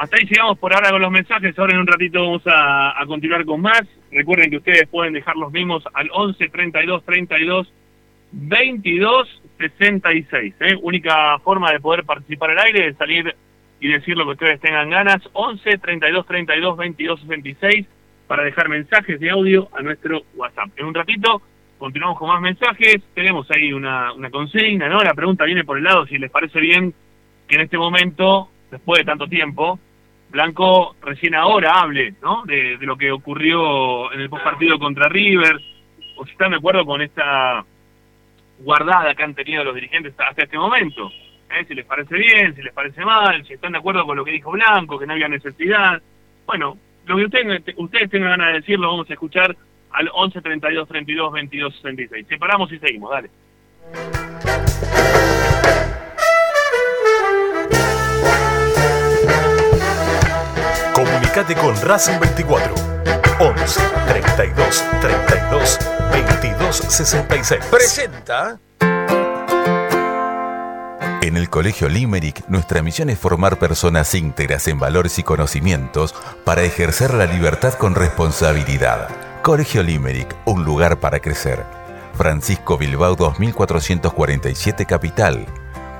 Hasta 0.00 0.16
ahí 0.16 0.24
llegamos 0.24 0.58
por 0.58 0.72
ahora 0.72 0.90
con 0.90 1.02
los 1.02 1.10
mensajes. 1.10 1.58
Ahora 1.58 1.74
en 1.74 1.80
un 1.80 1.86
ratito 1.86 2.22
vamos 2.22 2.42
a, 2.46 2.94
continuar 3.06 3.44
con 3.44 3.60
más. 3.60 3.82
Recuerden 4.10 4.48
que 4.48 4.56
ustedes 4.56 4.88
pueden 4.88 5.12
dejar 5.12 5.36
los 5.36 5.52
mismos 5.52 5.84
al 5.92 6.08
11 6.10 6.48
32 6.48 7.04
32 7.04 7.72
22 8.32 9.42
66. 9.58 10.54
¿eh? 10.58 10.74
Única 10.80 11.38
forma 11.40 11.70
de 11.70 11.80
poder 11.80 12.04
participar 12.04 12.52
al 12.52 12.60
aire 12.60 12.88
es 12.88 12.96
salir 12.96 13.36
y 13.78 13.88
decir 13.88 14.16
lo 14.16 14.24
que 14.24 14.30
ustedes 14.30 14.60
tengan 14.60 14.88
ganas. 14.88 15.20
11 15.34 15.76
32 15.76 16.26
32 16.26 16.76
22 16.78 17.20
66 17.20 17.86
para 18.26 18.42
dejar 18.42 18.70
mensajes 18.70 19.20
de 19.20 19.28
audio 19.28 19.68
a 19.76 19.82
nuestro 19.82 20.22
WhatsApp. 20.34 20.70
En 20.78 20.86
un 20.86 20.94
ratito 20.94 21.42
continuamos 21.76 22.18
con 22.18 22.28
más 22.28 22.40
mensajes. 22.40 23.02
Tenemos 23.12 23.50
ahí 23.50 23.74
una, 23.74 24.14
una 24.14 24.30
consigna, 24.30 24.88
¿no? 24.88 25.02
La 25.02 25.12
pregunta 25.12 25.44
viene 25.44 25.64
por 25.64 25.76
el 25.76 25.84
lado 25.84 26.06
si 26.06 26.16
les 26.16 26.30
parece 26.30 26.58
bien 26.58 26.94
que 27.46 27.56
en 27.56 27.60
este 27.60 27.76
momento, 27.76 28.48
después 28.70 29.00
de 29.00 29.04
tanto 29.04 29.26
tiempo, 29.26 29.78
Blanco 30.30 30.96
recién 31.02 31.34
ahora 31.34 31.80
hable, 31.80 32.14
¿no? 32.22 32.44
De, 32.44 32.76
de 32.76 32.86
lo 32.86 32.96
que 32.96 33.10
ocurrió 33.10 34.12
en 34.12 34.20
el 34.20 34.30
postpartido 34.30 34.78
contra 34.78 35.08
River, 35.08 35.60
o 36.16 36.24
si 36.24 36.32
están 36.32 36.50
de 36.50 36.58
acuerdo 36.58 36.84
con 36.86 37.02
esta 37.02 37.64
guardada 38.60 39.14
que 39.14 39.22
han 39.22 39.34
tenido 39.34 39.64
los 39.64 39.74
dirigentes 39.74 40.14
hasta 40.18 40.42
este 40.42 40.58
momento. 40.58 41.10
¿eh? 41.50 41.64
Si 41.66 41.74
les 41.74 41.84
parece 41.84 42.16
bien, 42.16 42.54
si 42.54 42.62
les 42.62 42.72
parece 42.72 43.04
mal, 43.04 43.44
si 43.46 43.54
están 43.54 43.72
de 43.72 43.78
acuerdo 43.78 44.04
con 44.04 44.16
lo 44.16 44.24
que 44.24 44.32
dijo 44.32 44.50
Blanco, 44.52 44.98
que 44.98 45.06
no 45.06 45.14
había 45.14 45.28
necesidad. 45.28 46.00
Bueno, 46.46 46.76
lo 47.06 47.16
que 47.16 47.24
ustedes, 47.24 47.62
ustedes 47.76 48.10
tengan 48.10 48.30
ganas 48.30 48.48
de 48.48 48.60
decir 48.60 48.78
lo 48.78 48.88
vamos 48.88 49.10
a 49.10 49.14
escuchar 49.14 49.56
al 49.92 50.10
11 50.12 50.40
32 50.40 50.88
32 50.88 51.32
22 51.32 51.74
66. 51.76 52.26
Separamos 52.28 52.72
y 52.72 52.78
seguimos, 52.78 53.10
dale. 53.10 53.30
Comunicate 61.30 61.54
con 61.60 61.80
Racing 61.82 62.18
24 62.18 62.74
11 63.38 63.80
32 64.08 64.84
32 65.00 65.78
22 66.12 66.76
66. 66.76 67.64
Presenta. 67.66 68.58
En 71.22 71.36
el 71.36 71.48
Colegio 71.48 71.88
Limerick, 71.88 72.48
nuestra 72.48 72.82
misión 72.82 73.10
es 73.10 73.18
formar 73.20 73.60
personas 73.60 74.12
íntegras 74.16 74.66
en 74.66 74.80
valores 74.80 75.20
y 75.20 75.22
conocimientos 75.22 76.16
para 76.44 76.62
ejercer 76.62 77.14
la 77.14 77.26
libertad 77.26 77.74
con 77.74 77.94
responsabilidad. 77.94 79.08
Colegio 79.42 79.84
Limerick, 79.84 80.34
un 80.46 80.64
lugar 80.64 80.98
para 80.98 81.20
crecer. 81.20 81.64
Francisco 82.14 82.76
Bilbao 82.76 83.14
2447 83.14 84.84
Capital. 84.84 85.46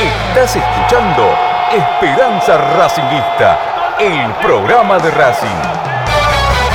Estás 0.00 0.56
escuchando 0.56 1.28
Esperanza 1.70 2.56
Racingista, 2.76 3.96
el 4.00 4.32
programa 4.44 4.98
de 4.98 5.10
Racing. 5.10 5.46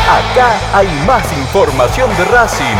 Acá 0.07 0.53
hay 0.73 0.87
más 1.05 1.29
información 1.33 2.09
de 2.15 2.23
Racing. 2.25 2.77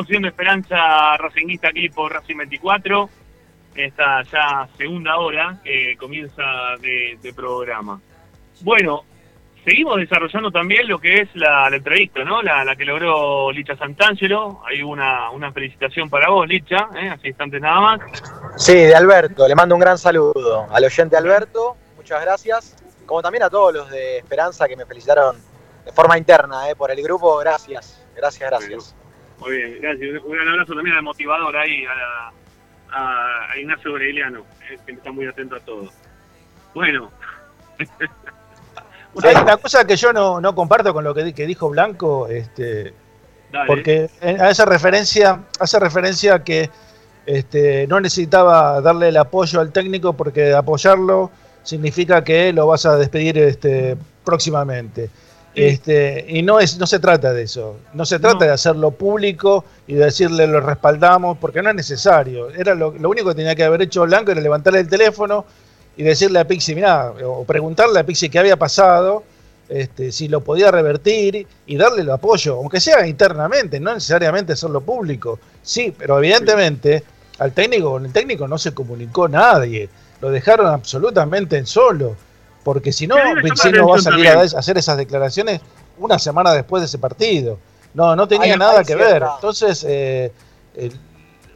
Sigamos 0.00 0.06
siendo 0.06 0.28
esperanza 0.28 1.16
racinguista 1.16 1.68
aquí 1.68 1.88
por 1.88 2.12
Racing 2.12 2.36
24. 2.36 3.08
Esta 3.74 4.22
ya 4.24 4.68
segunda 4.76 5.16
hora 5.18 5.58
que 5.62 5.96
comienza 5.98 6.42
de, 6.80 7.32
programa. 7.34 8.00
Bueno, 8.62 9.04
seguimos 9.64 9.98
desarrollando 9.98 10.50
también 10.50 10.88
lo 10.88 10.98
que 10.98 11.22
es 11.22 11.28
la, 11.34 11.70
la 11.70 11.76
entrevista, 11.76 12.24
¿no? 12.24 12.42
La, 12.42 12.74
que 12.76 12.84
logró 12.84 13.52
Licha 13.52 13.76
Santangelo. 13.76 14.60
Hay 14.66 14.82
una, 14.82 15.30
una 15.30 15.52
felicitación 15.52 16.10
para 16.10 16.28
vos, 16.28 16.46
Licha, 16.48 16.88
¿eh? 16.96 17.08
hace 17.10 17.28
instantes 17.28 17.60
nada 17.60 17.80
más. 17.80 18.00
Sí, 18.56 18.74
de 18.74 18.94
Alberto, 18.94 19.46
le 19.46 19.54
mando 19.54 19.74
un 19.74 19.80
gran 19.80 19.98
saludo 19.98 20.66
al 20.70 20.84
oyente 20.84 21.16
Alberto, 21.16 21.76
muchas 21.96 22.20
gracias, 22.22 22.76
como 23.06 23.22
también 23.22 23.44
a 23.44 23.50
todos 23.50 23.72
los 23.72 23.90
de 23.90 24.18
Esperanza 24.18 24.66
que 24.66 24.76
me 24.76 24.84
felicitaron 24.84 25.36
de 25.84 25.92
forma 25.92 26.18
interna 26.18 26.68
eh, 26.68 26.74
por 26.74 26.90
el 26.90 27.02
grupo, 27.02 27.38
gracias, 27.38 28.04
gracias, 28.14 28.50
gracias. 28.50 28.99
Muy 29.40 29.56
bien, 29.56 29.78
gracias. 29.80 30.22
Un 30.22 30.32
gran 30.32 30.48
abrazo 30.48 30.74
también 30.74 30.96
al 30.96 31.02
motivador 31.02 31.56
ahí, 31.56 31.84
a, 31.86 31.94
la- 31.94 32.32
a- 32.92 33.50
a 33.52 33.58
Ignacio 33.58 33.90
Aureliano, 33.92 34.40
eh, 34.70 34.78
que 34.86 34.92
está 34.92 35.10
muy 35.12 35.26
atento 35.26 35.56
a 35.56 35.60
todo. 35.60 35.88
Bueno, 36.74 37.10
Hay 39.24 39.34
una 39.36 39.56
cosa 39.56 39.84
que 39.84 39.96
yo 39.96 40.12
no, 40.12 40.40
no 40.40 40.54
comparto 40.54 40.92
con 40.92 41.02
lo 41.02 41.12
que, 41.14 41.32
que 41.34 41.46
dijo 41.46 41.68
Blanco, 41.68 42.28
este, 42.28 42.92
dale. 43.50 43.66
porque 43.66 44.10
en- 44.20 44.40
hace 44.40 44.64
referencia, 44.64 45.40
hace 45.58 45.80
referencia 45.80 46.34
a 46.34 46.44
que 46.44 46.70
este, 47.26 47.86
no 47.88 48.00
necesitaba 48.00 48.80
darle 48.80 49.08
el 49.08 49.16
apoyo 49.16 49.60
al 49.60 49.72
técnico 49.72 50.12
porque 50.12 50.52
apoyarlo 50.52 51.30
significa 51.64 52.22
que 52.22 52.52
lo 52.52 52.66
vas 52.68 52.86
a 52.86 52.96
despedir 52.96 53.36
este, 53.38 53.96
próximamente. 54.24 55.10
Este, 55.54 56.24
y 56.28 56.42
no 56.42 56.60
es, 56.60 56.78
no 56.78 56.86
se 56.86 56.98
trata 56.98 57.32
de 57.32 57.42
eso. 57.42 57.76
No 57.92 58.04
se 58.04 58.18
trata 58.18 58.44
de 58.44 58.52
hacerlo 58.52 58.92
público 58.92 59.64
y 59.86 59.94
de 59.94 60.04
decirle 60.04 60.46
lo 60.46 60.60
respaldamos, 60.60 61.38
porque 61.38 61.62
no 61.62 61.70
es 61.70 61.76
necesario. 61.76 62.50
Era 62.50 62.74
lo, 62.74 62.92
lo 62.92 63.10
único 63.10 63.30
que 63.30 63.34
tenía 63.34 63.54
que 63.54 63.64
haber 63.64 63.82
hecho 63.82 64.04
Blanco 64.04 64.30
era 64.30 64.40
levantarle 64.40 64.80
el 64.80 64.88
teléfono 64.88 65.44
y 65.96 66.02
decirle 66.02 66.38
a 66.38 66.46
Pixi, 66.46 66.74
mirá, 66.74 67.12
o 67.24 67.44
preguntarle 67.44 68.00
a 68.00 68.06
Pixi 68.06 68.30
qué 68.30 68.38
había 68.38 68.56
pasado, 68.56 69.24
este, 69.68 70.12
si 70.12 70.28
lo 70.28 70.40
podía 70.42 70.70
revertir 70.70 71.46
y 71.66 71.76
darle 71.76 72.02
el 72.02 72.10
apoyo, 72.10 72.56
aunque 72.56 72.80
sea 72.80 73.06
internamente, 73.06 73.78
no 73.78 73.94
necesariamente 73.94 74.54
hacerlo 74.54 74.80
público. 74.80 75.38
Sí, 75.62 75.94
pero 75.96 76.18
evidentemente 76.18 77.02
al 77.38 77.52
técnico, 77.52 77.92
con 77.92 78.06
el 78.06 78.12
técnico 78.12 78.48
no 78.48 78.58
se 78.58 78.72
comunicó 78.72 79.28
nadie, 79.28 79.88
lo 80.20 80.30
dejaron 80.30 80.66
absolutamente 80.66 81.56
en 81.56 81.66
solo, 81.66 82.16
porque 82.62 82.92
si 82.92 83.06
no, 83.06 83.16
la 83.16 83.34
no 83.34 83.88
va 83.88 83.96
a 83.96 84.00
salir 84.00 84.28
a 84.28 84.32
también. 84.34 84.56
a 84.56 84.58
hacer 84.58 84.78
esas 84.78 84.96
declaraciones 84.96 85.60
una 85.98 86.18
semana 86.18 86.52
después 86.52 86.80
de 86.82 86.86
ese 86.86 86.98
partido. 86.98 87.58
No, 87.94 88.14
no 88.14 88.28
tenía 88.28 88.56
nada 88.56 88.80
que 88.80 88.94
cierta- 88.94 89.04
ver. 89.12 89.22
Entonces, 89.36 89.84
eh, 89.88 90.32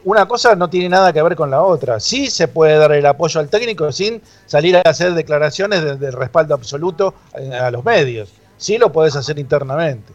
una 0.03 0.27
cosa 0.27 0.55
no 0.55 0.69
tiene 0.69 0.89
nada 0.89 1.11
que 1.13 1.21
ver 1.21 1.35
con 1.35 1.49
la 1.49 1.61
otra. 1.63 1.99
Sí 1.99 2.29
se 2.29 2.47
puede 2.47 2.77
dar 2.77 2.91
el 2.91 3.05
apoyo 3.05 3.39
al 3.39 3.49
técnico 3.49 3.91
sin 3.91 4.21
salir 4.45 4.77
a 4.77 4.81
hacer 4.81 5.13
declaraciones 5.13 5.83
de, 5.83 5.95
de 5.95 6.11
respaldo 6.11 6.53
absoluto 6.53 7.13
a, 7.33 7.67
a 7.67 7.71
los 7.71 7.83
medios. 7.83 8.29
Sí 8.57 8.77
lo 8.77 8.91
puedes 8.91 9.15
hacer 9.15 9.39
internamente. 9.39 10.13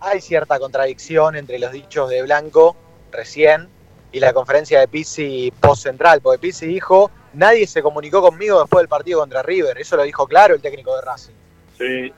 Hay 0.00 0.20
cierta 0.20 0.58
contradicción 0.58 1.36
entre 1.36 1.58
los 1.58 1.72
dichos 1.72 2.10
de 2.10 2.22
Blanco 2.22 2.76
recién 3.10 3.68
y 4.12 4.20
la 4.20 4.32
conferencia 4.32 4.78
de 4.80 4.88
Pizzi 4.88 5.52
post-central, 5.60 6.20
porque 6.20 6.38
Pizzi 6.38 6.66
dijo, 6.66 7.10
nadie 7.36 7.66
se 7.66 7.82
comunicó 7.82 8.20
conmigo 8.22 8.60
después 8.60 8.82
del 8.82 8.88
partido 8.88 9.20
contra 9.20 9.42
River, 9.42 9.78
eso 9.78 9.96
lo 9.96 10.02
dijo 10.02 10.26
claro 10.26 10.54
el 10.54 10.60
técnico 10.60 10.94
de 10.96 11.02
Racing. 11.02 11.32
Sí. 11.78 12.12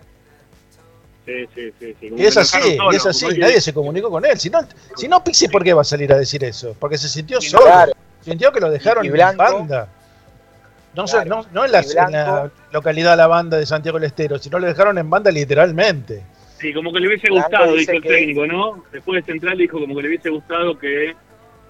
Sí, 1.26 1.46
sí, 1.54 1.72
sí. 1.78 1.96
sí. 2.00 2.10
Y 2.16 2.24
es 2.24 2.36
así, 2.38 2.56
dejaron 2.58 2.76
solo, 2.78 2.92
y 2.92 2.96
es 2.96 3.04
así, 3.06 3.26
nadie 3.38 3.60
se 3.60 3.74
comunicó 3.74 4.08
con 4.10 4.24
él. 4.24 4.38
Si 4.38 4.48
no, 4.48 4.60
si 4.96 5.08
no 5.08 5.22
Pixi, 5.22 5.48
¿por 5.48 5.62
qué 5.62 5.74
va 5.74 5.82
a 5.82 5.84
salir 5.84 6.10
a 6.12 6.16
decir 6.16 6.42
eso? 6.42 6.74
Porque 6.80 6.96
se 6.96 7.08
sintió 7.08 7.38
solo. 7.40 7.64
claro. 7.64 7.92
Sintió 8.22 8.50
que 8.50 8.60
lo 8.60 8.70
dejaron 8.70 9.04
Y 9.04 9.08
en 9.08 9.12
Blanco- 9.14 9.42
banda. 9.42 9.88
No, 10.94 11.06
sé, 11.06 11.16
Claro. 11.22 11.42
no, 11.42 11.46
no 11.52 11.64
en, 11.66 11.72
la, 11.72 11.80
en 12.46 12.50
localidad 12.72 13.16
La 13.16 13.26
Banda 13.26 13.58
de 13.58 13.66
Santiago 13.66 13.98
del 13.98 14.06
Estero, 14.08 14.38
sino 14.38 14.58
lo 14.58 14.66
dejaron 14.66 14.96
en 14.98 15.08
banda 15.08 15.30
literalmente. 15.30 16.22
Sí, 16.58 16.72
como 16.72 16.92
que 16.92 16.98
le 16.98 17.08
hubiese 17.08 17.28
gustado, 17.30 17.74
dijo 17.74 17.92
el 17.92 18.02
que- 18.02 18.08
técnico, 18.08 18.46
¿no? 18.46 18.84
Después 18.90 19.24
de 19.24 19.32
Central 19.32 19.58
dijo 19.58 19.78
como 19.78 19.94
que 19.94 20.02
le 20.02 20.08
hubiese 20.08 20.30
gustado 20.30 20.78
que 20.78 21.14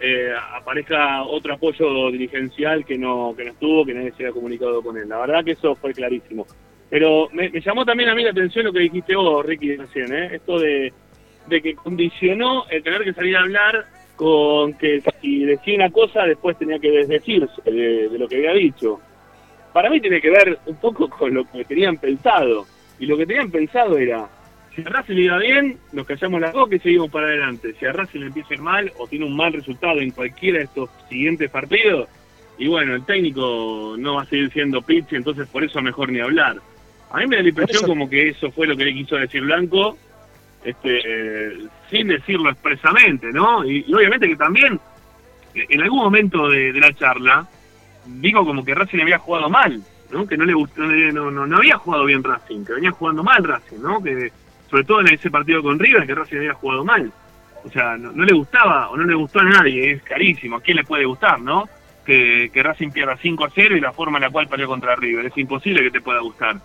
eh, 0.01 0.33
aparezca 0.55 1.23
otro 1.25 1.55
apoyo 1.55 2.11
dirigencial 2.11 2.85
que 2.85 2.97
no 2.97 3.35
que 3.37 3.45
no 3.45 3.53
estuvo, 3.53 3.85
que 3.85 3.95
nadie 3.95 4.13
se 4.13 4.25
haya 4.25 4.33
comunicado 4.33 4.83
con 4.83 4.97
él. 4.97 5.09
La 5.09 5.19
verdad 5.19 5.45
que 5.45 5.53
eso 5.53 5.75
fue 5.77 5.93
clarísimo. 5.93 6.47
Pero 6.91 7.29
me, 7.33 7.51
llamó 7.61 7.85
también 7.85 8.09
a 8.09 8.15
mí 8.15 8.23
la 8.23 8.31
atención 8.31 8.65
lo 8.65 8.73
que 8.73 8.81
dijiste 8.81 9.15
vos, 9.15 9.45
Ricky, 9.45 9.77
recién, 9.77 10.13
¿eh? 10.15 10.37
Esto 10.37 10.59
de, 10.59 10.93
de 11.47 11.63
que 11.63 11.75
condicionó 11.75 12.65
el 12.71 12.83
tener 12.83 13.03
que 13.03 13.13
salir 13.13 13.37
a 13.37 13.43
hablar 13.43 13.87
con 14.17 14.75
que 14.75 15.03
si 15.21 15.45
decía 15.45 15.77
una 15.77 15.91
cosa 15.91 16.25
después 16.25 16.59
tenía 16.59 16.79
que 16.79 16.91
desdecirse 16.91 17.63
de, 17.65 18.09
de 18.09 18.19
lo 18.19 18.27
que 18.27 18.37
había 18.37 18.53
dicho. 18.53 19.01
Para 19.73 19.91
mí 19.91 20.01
tiene 20.01 20.21
que 20.21 20.31
ver 20.31 20.59
un 20.67 20.77
poco 20.77 21.09
con 21.09 21.35
lo 21.35 21.45
que 21.45 21.65
tenían 21.65 21.99
pensado. 21.99 22.67
Y 22.99 23.07
lo 23.07 23.17
que 23.17 23.27
tenían 23.27 23.51
pensado 23.51 23.97
era, 23.97 24.29
si 24.79 24.87
a 24.87 24.91
Racing 24.91 25.15
le 25.15 25.23
iba 25.23 25.39
bien, 25.39 25.77
nos 25.93 26.07
callamos 26.07 26.41
la 26.41 26.53
boca 26.53 26.77
y 26.77 26.79
seguimos 26.79 27.11
para 27.11 27.27
adelante. 27.27 27.75
Si 27.79 27.85
a 27.85 27.93
Racing 27.93 28.21
le 28.21 28.27
empieza 28.27 28.51
a 28.51 28.55
ir 28.55 28.63
mal 28.63 28.93
o 28.99 29.09
tiene 29.09 29.25
un 29.25 29.37
mal 29.37 29.53
resultado 29.53 30.01
en 30.01 30.13
cualquiera 30.13 30.59
de 30.59 30.65
estos 30.65 30.89
siguientes 31.09 31.51
partidos, 31.51 32.09
y 32.59 32.69
bueno, 32.69 32.95
el 32.95 33.05
técnico 33.05 33.97
no 33.99 34.15
va 34.15 34.23
a 34.23 34.27
seguir 34.27 34.53
siendo 34.53 34.81
Pizzi, 34.83 35.17
entonces 35.17 35.49
por 35.49 35.65
eso 35.65 35.83
mejor 35.83 36.11
ni 36.11 36.21
hablar. 36.21 36.59
A 37.11 37.19
mí 37.19 37.27
me 37.27 37.37
da 37.37 37.43
la 37.43 37.49
impresión 37.49 37.85
como 37.87 38.09
que 38.09 38.29
eso 38.29 38.53
fue 38.53 38.69
lo 38.69 38.77
que 38.77 38.85
le 38.85 38.95
quiso 38.95 39.17
decir 39.17 39.43
Blanco, 39.43 39.99
este, 40.65 41.01
eh, 41.05 41.59
sin 41.91 42.09
decirlo 42.09 42.51
expresamente, 42.51 43.33
¿no? 43.33 43.65
Y, 43.65 43.85
y 43.87 43.95
obviamente 43.95 44.29
que 44.29 44.37
también, 44.37 44.79
en 45.55 45.81
algún 45.81 45.99
momento 46.01 46.49
de, 46.49 46.73
de 46.73 46.81
la 46.81 46.93
charla, 46.93 47.49
dijo 48.07 48.45
como 48.45 48.65
que 48.65 48.77
Racing 48.77 49.01
había 49.01 49.19
jugado 49.19 49.49
mal, 49.51 49.83
¿no? 50.13 50.25
Que 50.27 50.37
no 50.37 50.45
le 50.45 50.55
gustó, 50.55 50.83
no, 50.83 51.31
no, 51.33 51.47
no 51.47 51.57
había 51.57 51.79
jugado 51.79 52.05
bien 52.05 52.23
Racing, 52.23 52.65
que 52.65 52.75
venía 52.75 52.93
jugando 52.93 53.25
mal 53.25 53.43
Racing, 53.43 53.81
¿no? 53.81 54.01
Que 54.01 54.31
sobre 54.71 54.85
todo 54.85 55.01
en 55.01 55.09
ese 55.09 55.31
partido 55.31 55.63
con 55.63 55.79
River, 55.79 56.07
que 56.07 56.15
Racing 56.15 56.37
había 56.37 56.55
jugado 56.55 56.85
mal. 56.85 57.13
O 57.65 57.71
sea, 57.71 57.97
no, 57.97 58.13
no 58.13 58.25
le 58.25 58.33
gustaba 58.33 58.89
o 58.91 58.97
no 58.97 59.05
le 59.05 59.15
gustó 59.15 59.41
a 59.41 59.45
nadie, 59.45 59.93
es 59.93 60.03
carísimo. 60.03 60.57
¿A 60.57 60.61
quién 60.61 60.77
le 60.77 60.85
puede 60.85 61.05
gustar, 61.05 61.41
no? 61.41 61.69
Que, 62.05 62.51
que 62.53 62.63
Racing 62.63 62.91
pierda 62.91 63.17
5 63.17 63.45
a 63.45 63.51
0 63.55 63.77
y 63.77 63.81
la 63.81 63.93
forma 63.93 64.19
en 64.19 64.23
la 64.23 64.31
cual 64.31 64.49
perdió 64.49 64.67
contra 64.67 64.97
River. 64.97 65.27
Es 65.27 65.37
imposible 65.37 65.83
que 65.83 65.91
te 65.91 66.01
pueda 66.01 66.21
gustar. 66.21 66.57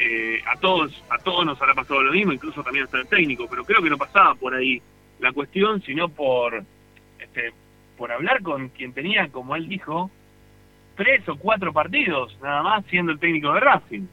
Eh, 0.00 0.42
a 0.46 0.58
todos 0.58 1.04
a 1.10 1.18
todos 1.18 1.44
nos 1.44 1.60
habrá 1.60 1.74
pasado 1.74 2.02
lo 2.02 2.12
mismo, 2.12 2.32
incluso 2.32 2.62
también 2.62 2.86
hasta 2.86 2.98
el 2.98 3.06
técnico, 3.06 3.46
pero 3.48 3.64
creo 3.64 3.82
que 3.82 3.90
no 3.90 3.98
pasaba 3.98 4.34
por 4.34 4.54
ahí 4.54 4.80
la 5.20 5.32
cuestión, 5.32 5.82
sino 5.82 6.08
por 6.08 6.64
este, 7.18 7.52
por 7.96 8.10
hablar 8.10 8.42
con 8.42 8.70
quien 8.70 8.92
tenía, 8.92 9.28
como 9.28 9.54
él 9.54 9.68
dijo, 9.68 10.10
tres 10.96 11.28
o 11.28 11.36
cuatro 11.36 11.72
partidos, 11.72 12.36
nada 12.42 12.62
más 12.62 12.84
siendo 12.86 13.12
el 13.12 13.18
técnico 13.18 13.52
de 13.52 13.60
Racing. 13.60 14.06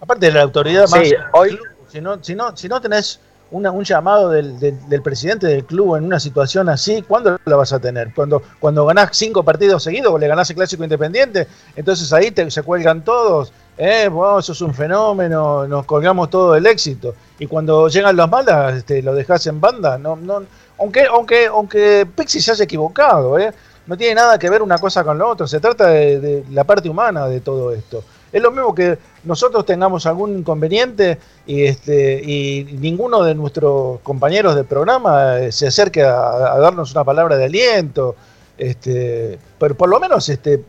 Aparte 0.00 0.26
de 0.26 0.32
la 0.32 0.42
autoridad 0.42 0.88
más. 0.88 1.00
Sí, 1.08 1.14
hoy- 1.32 1.58
Si 1.90 2.00
no, 2.02 2.22
si 2.22 2.34
no, 2.34 2.54
si 2.54 2.68
no 2.68 2.80
tenés 2.82 3.18
una- 3.50 3.70
un 3.70 3.82
llamado 3.82 4.28
del, 4.28 4.60
del- 4.60 4.88
del 4.90 5.00
presidente 5.00 5.46
del 5.46 5.64
club 5.64 5.96
en 5.96 6.04
una 6.04 6.20
situación 6.20 6.68
así, 6.68 7.00
¿cuándo 7.00 7.38
la 7.46 7.56
vas 7.56 7.72
a 7.72 7.78
tener? 7.78 8.12
Cuando, 8.14 8.42
cuando 8.60 8.84
ganás 8.84 9.08
cinco 9.12 9.42
partidos 9.42 9.82
seguidos 9.82 10.12
o 10.12 10.18
le 10.18 10.28
ganás 10.28 10.50
el 10.50 10.56
clásico 10.56 10.84
independiente, 10.84 11.48
entonces 11.74 12.12
ahí 12.12 12.30
te, 12.30 12.50
se 12.50 12.62
cuelgan 12.62 13.02
todos. 13.04 13.54
Eh, 13.78 14.08
vos 14.08 14.44
sos 14.44 14.60
un 14.60 14.74
fenómeno, 14.74 15.66
nos 15.66 15.86
colgamos 15.86 16.28
todo 16.28 16.54
el 16.56 16.66
éxito. 16.66 17.14
Y 17.38 17.46
cuando 17.46 17.88
llegan 17.88 18.16
las 18.16 18.28
malas, 18.28 18.74
este, 18.74 19.00
lo 19.02 19.14
dejás 19.14 19.46
en 19.46 19.58
banda. 19.60 19.96
No, 19.96 20.14
no, 20.16 20.42
aunque, 20.78 21.06
aunque, 21.06 21.46
aunque 21.46 22.06
Pixi 22.14 22.42
se 22.42 22.50
haya 22.52 22.64
equivocado, 22.64 23.38
¿eh? 23.38 23.50
no 23.86 23.96
tiene 23.96 24.16
nada 24.16 24.38
que 24.38 24.50
ver 24.50 24.60
una 24.60 24.76
cosa 24.76 25.02
con 25.04 25.16
la 25.18 25.24
otra. 25.24 25.46
Se 25.46 25.58
trata 25.58 25.86
de, 25.86 26.20
de 26.20 26.44
la 26.50 26.64
parte 26.64 26.90
humana 26.90 27.26
de 27.28 27.40
todo 27.40 27.72
esto. 27.72 28.04
Es 28.32 28.42
lo 28.42 28.50
mismo 28.50 28.74
que 28.74 28.98
nosotros 29.24 29.64
tengamos 29.64 30.04
algún 30.06 30.38
inconveniente 30.38 31.18
y, 31.46 31.64
este, 31.64 32.22
y 32.22 32.64
ninguno 32.78 33.22
de 33.22 33.34
nuestros 33.34 34.00
compañeros 34.00 34.54
del 34.54 34.66
programa 34.66 35.38
eh, 35.38 35.52
se 35.52 35.66
acerque 35.66 36.02
a, 36.02 36.58
darnos 36.58 36.92
una 36.92 37.04
palabra 37.04 37.36
de 37.36 37.46
aliento, 37.46 38.16
este, 38.58 39.38
pero 39.58 39.74
por 39.74 39.88
lo 39.88 39.98
menos 39.98 40.28
este, 40.28 40.62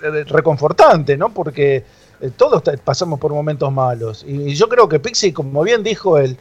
re- 0.00 0.24
reconfortante, 0.24 1.16
¿no? 1.16 1.32
Porque 1.34 1.84
eh, 2.20 2.30
todos 2.36 2.62
pasamos 2.84 3.18
por 3.18 3.32
momentos 3.32 3.72
malos. 3.72 4.24
Y, 4.26 4.54
yo 4.54 4.68
creo 4.68 4.88
que 4.88 5.00
Pixie, 5.00 5.32
como 5.32 5.62
bien 5.62 5.82
dijo 5.82 6.18
él 6.18 6.36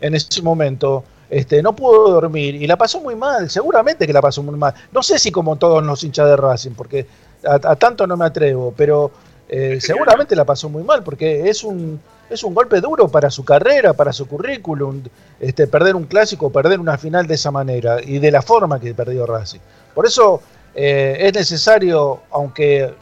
en 0.00 0.14
ese 0.14 0.42
momento, 0.42 1.02
este, 1.28 1.60
no 1.60 1.74
pudo 1.74 2.10
dormir 2.12 2.54
y 2.54 2.66
la 2.68 2.76
pasó 2.76 3.00
muy 3.00 3.16
mal, 3.16 3.50
seguramente 3.50 4.06
que 4.06 4.12
la 4.12 4.22
pasó 4.22 4.44
muy 4.44 4.56
mal. 4.56 4.74
No 4.92 5.02
sé 5.02 5.18
si 5.18 5.32
como 5.32 5.56
todos 5.56 5.82
los 5.82 6.04
hinchas 6.04 6.28
de 6.28 6.36
Racing, 6.36 6.72
porque 6.72 7.06
a 7.46 7.76
tanto 7.76 8.06
no 8.06 8.16
me 8.16 8.24
atrevo, 8.24 8.72
pero 8.76 9.10
eh, 9.48 9.78
seguramente 9.80 10.34
la 10.36 10.44
pasó 10.44 10.68
muy 10.68 10.82
mal, 10.82 11.02
porque 11.02 11.48
es 11.48 11.64
un, 11.64 12.00
es 12.30 12.42
un 12.44 12.54
golpe 12.54 12.80
duro 12.80 13.08
para 13.08 13.30
su 13.30 13.44
carrera, 13.44 13.92
para 13.92 14.12
su 14.12 14.26
currículum, 14.26 15.02
este, 15.40 15.66
perder 15.66 15.94
un 15.96 16.04
clásico, 16.04 16.50
perder 16.50 16.80
una 16.80 16.96
final 16.98 17.26
de 17.26 17.34
esa 17.34 17.50
manera 17.50 17.98
y 18.02 18.18
de 18.18 18.30
la 18.30 18.42
forma 18.42 18.80
que 18.80 18.94
perdió 18.94 19.26
Racing. 19.26 19.60
Por 19.94 20.06
eso 20.06 20.40
eh, 20.74 21.16
es 21.20 21.34
necesario, 21.34 22.22
aunque 22.30 22.92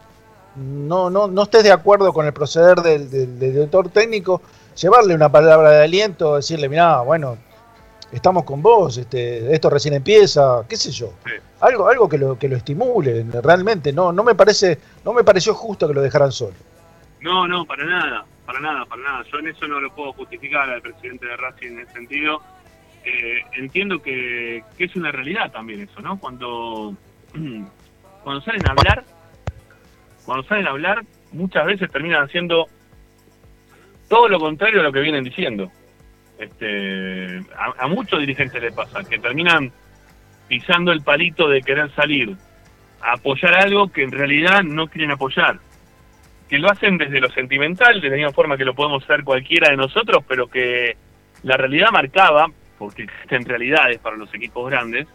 no, 0.57 1.09
no, 1.11 1.29
no 1.29 1.43
estés 1.45 1.63
de 1.65 1.73
acuerdo 1.73 2.13
con 2.13 2.27
el 2.27 2.33
proceder 2.33 2.81
del, 2.83 3.11
del- 3.11 3.39
del 3.39 3.53
director 3.53 3.89
técnico, 3.89 4.43
llevarle 4.81 5.15
una 5.15 5.31
palabra 5.31 5.71
de 5.71 5.85
aliento, 5.85 6.37
decirle, 6.37 6.69
mirá, 6.69 7.01
bueno, 7.01 7.39
estamos 8.13 8.45
con 8.45 8.63
vos, 8.63 8.99
este, 8.99 9.53
esto 9.55 9.71
recién 9.71 9.95
empieza, 9.95 10.65
qué 10.69 10.77
sé 10.77 10.91
yo. 10.91 11.13
Algo, 11.61 11.89
algo 11.89 12.09
que 12.09 12.19
lo, 12.19 12.39
que 12.39 12.49
lo 12.49 12.57
estimule, 12.57 13.25
realmente, 13.43 13.93
no, 13.93 14.13
no 14.13 14.23
me 14.23 14.35
parece, 14.35 14.79
no 15.05 15.13
me 15.13 15.25
pareció 15.25 15.55
justo 15.55 15.89
que 15.89 15.95
lo 15.95 16.03
dejaran 16.03 16.31
solo. 16.31 16.55
No, 17.21 17.47
no, 17.47 17.65
para 17.65 17.85
nada, 17.85 18.25
para 18.45 18.61
nada, 18.61 18.85
para 18.85 19.03
nada. 19.03 19.25
Yo 19.31 19.39
en 19.39 19.49
eso 19.49 19.67
no 19.67 19.81
lo 19.81 19.95
puedo 19.95 20.13
justificar 20.13 20.69
al 20.69 20.83
presidente 20.83 21.27
de 21.27 21.37
Racing 21.37 21.69
en 21.69 21.81
ese 21.81 21.93
sentido. 21.93 22.43
Eh, 23.05 23.41
entiendo 23.57 24.03
que, 24.03 24.63
que 24.77 24.85
es 24.85 24.95
una 24.97 25.11
realidad 25.11 25.51
también 25.51 25.81
eso, 25.81 26.01
¿no? 26.01 26.19
Cuando, 26.19 26.95
cuando 28.23 28.43
salen 28.43 28.67
a 28.67 28.73
hablar, 28.73 29.05
cuando 30.25 30.47
salen 30.49 30.67
a 30.67 30.71
hablar, 30.71 31.05
muchas 31.33 31.65
veces 31.67 31.91
terminan 31.91 32.25
haciendo 32.25 32.67
todo 34.09 34.29
lo 34.29 34.39
contrario 34.39 34.81
a 34.81 34.83
lo 34.83 34.93
que 34.93 35.01
vienen 35.01 35.25
diciendo. 35.25 35.71
Este, 36.43 37.41
a, 37.57 37.87
muchos 37.87 38.19
dirigentes 38.19 38.61
les 38.61 38.75
pasa, 38.75 39.05
que 39.05 39.21
terminan 39.21 39.71
pisando 40.49 40.91
el 40.91 41.03
palito 41.03 41.49
de 41.49 41.63
querer 41.63 41.95
salir 41.95 42.37
a 43.01 43.13
apoyar 43.13 43.55
algo 43.55 43.93
que 43.93 44.03
en 44.03 44.11
realidad 44.11 44.65
no 44.65 44.89
quieren 44.89 45.13
apoyar. 45.13 45.61
Que 46.49 46.59
lo 46.59 46.69
hacen 46.69 46.99
desde 46.99 47.21
lo 47.21 47.31
sentimental, 47.31 48.01
de 48.01 48.11
la 48.11 48.17
misma 48.17 48.33
forma 48.33 48.57
que 48.57 48.65
lo 48.65 48.75
podemos 48.75 49.05
hacer 49.05 49.23
cualquiera 49.23 49.71
de 49.71 49.77
nosotros, 49.77 50.25
pero 50.27 50.49
que 50.49 50.97
la 51.45 51.57
realidad 51.57 51.91
marcaba, 51.93 52.49
porque 52.77 53.05
existen 53.05 53.45
realidades 53.45 53.99
para 53.99 54.17
los 54.17 54.35
equipos 54.35 54.69
grandes, 54.69 55.07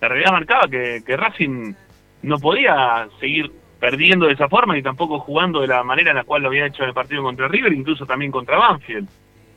la 0.00 0.08
realidad 0.08 0.30
marcaba 0.30 0.68
que, 0.68 1.02
que 1.04 1.16
Racing 1.16 1.74
no 2.22 2.38
podía 2.38 3.08
seguir 3.18 3.50
perdiendo 3.80 4.26
de 4.26 4.34
esa 4.34 4.48
forma 4.48 4.78
y 4.78 4.82
tampoco 4.82 5.18
jugando 5.18 5.60
de 5.60 5.66
la 5.66 5.82
manera 5.82 6.10
en 6.10 6.16
la 6.16 6.24
cual 6.24 6.42
lo 6.42 6.48
había 6.48 6.66
hecho 6.66 6.84
en 6.84 6.90
el 6.90 6.94
partido 6.94 7.24
contra 7.24 7.48
River, 7.48 7.72
incluso 7.72 8.06
también 8.06 8.30
contra 8.30 8.58
Banfield. 8.58 9.08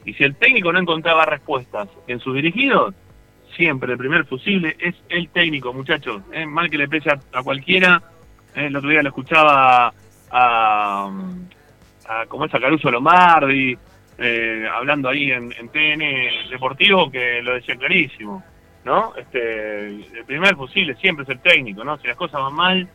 Y 0.06 0.14
si 0.14 0.24
el 0.24 0.36
técnico 0.36 0.72
no 0.72 0.80
encontraba 0.80 1.26
respuestas 1.26 1.90
en 2.08 2.20
sus 2.20 2.36
dirigidos, 2.36 2.96
siempre 3.56 3.92
el 3.92 3.98
primer 3.98 4.26
fusible 4.26 4.76
es 4.80 4.96
el 5.10 5.30
técnico, 5.30 5.74
muchachos. 5.74 6.22
Es 6.32 6.48
mal 6.48 6.70
que 6.70 6.78
le 6.78 6.88
pese 6.88 7.10
a, 7.12 7.20
a 7.34 7.44
cualquiera. 7.44 8.02
Eh, 8.56 8.66
el 8.66 8.76
otro 8.76 8.90
día 8.90 9.04
lo 9.04 9.10
escuchaba 9.10 9.94
a, 10.32 11.10
como 12.28 12.46
es 12.46 12.54
a 12.54 12.60
Caruso 12.60 12.90
Lombardi, 12.90 13.78
eh, 14.18 14.68
hablando 14.74 15.10
ahí 15.10 15.32
en, 15.32 15.54
en 15.54 15.70
TN 15.70 16.50
Deportivo, 16.50 17.12
que 17.12 17.42
lo 17.42 17.54
decía 17.54 17.76
clarísimo. 17.76 18.44
¿no? 18.84 19.14
Este, 19.16 19.88
el 19.88 20.26
primer 20.26 20.56
fusible 20.56 20.96
siempre 20.96 21.24
es 21.24 21.30
el 21.30 21.40
técnico, 21.40 21.84
¿no? 21.84 21.98
Si 21.98 22.08
las 22.08 22.18
cosas 22.18 22.42
van 22.42 22.54
mal, 22.54 22.90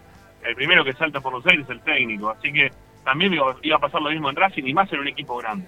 el 0.45 0.55
primero 0.55 0.85
que 0.85 0.93
salta 0.95 1.21
por 1.21 1.33
los 1.33 1.47
aires 1.47 1.65
es 1.65 1.71
el 1.71 1.81
técnico. 1.81 2.31
Así 2.31 2.53
que 2.53 2.71
también 3.05 3.35
iba 3.35 3.77
a 3.77 3.79
pasar 3.79 4.03
lo 4.03 4.11
mismo 4.11 4.29
en 4.31 4.37
Racing 4.37 4.65
y 4.65 4.75
más 4.75 4.93
en 4.93 5.01
un 5.01 5.09
equipo 5.09 5.37
grande. 5.37 5.67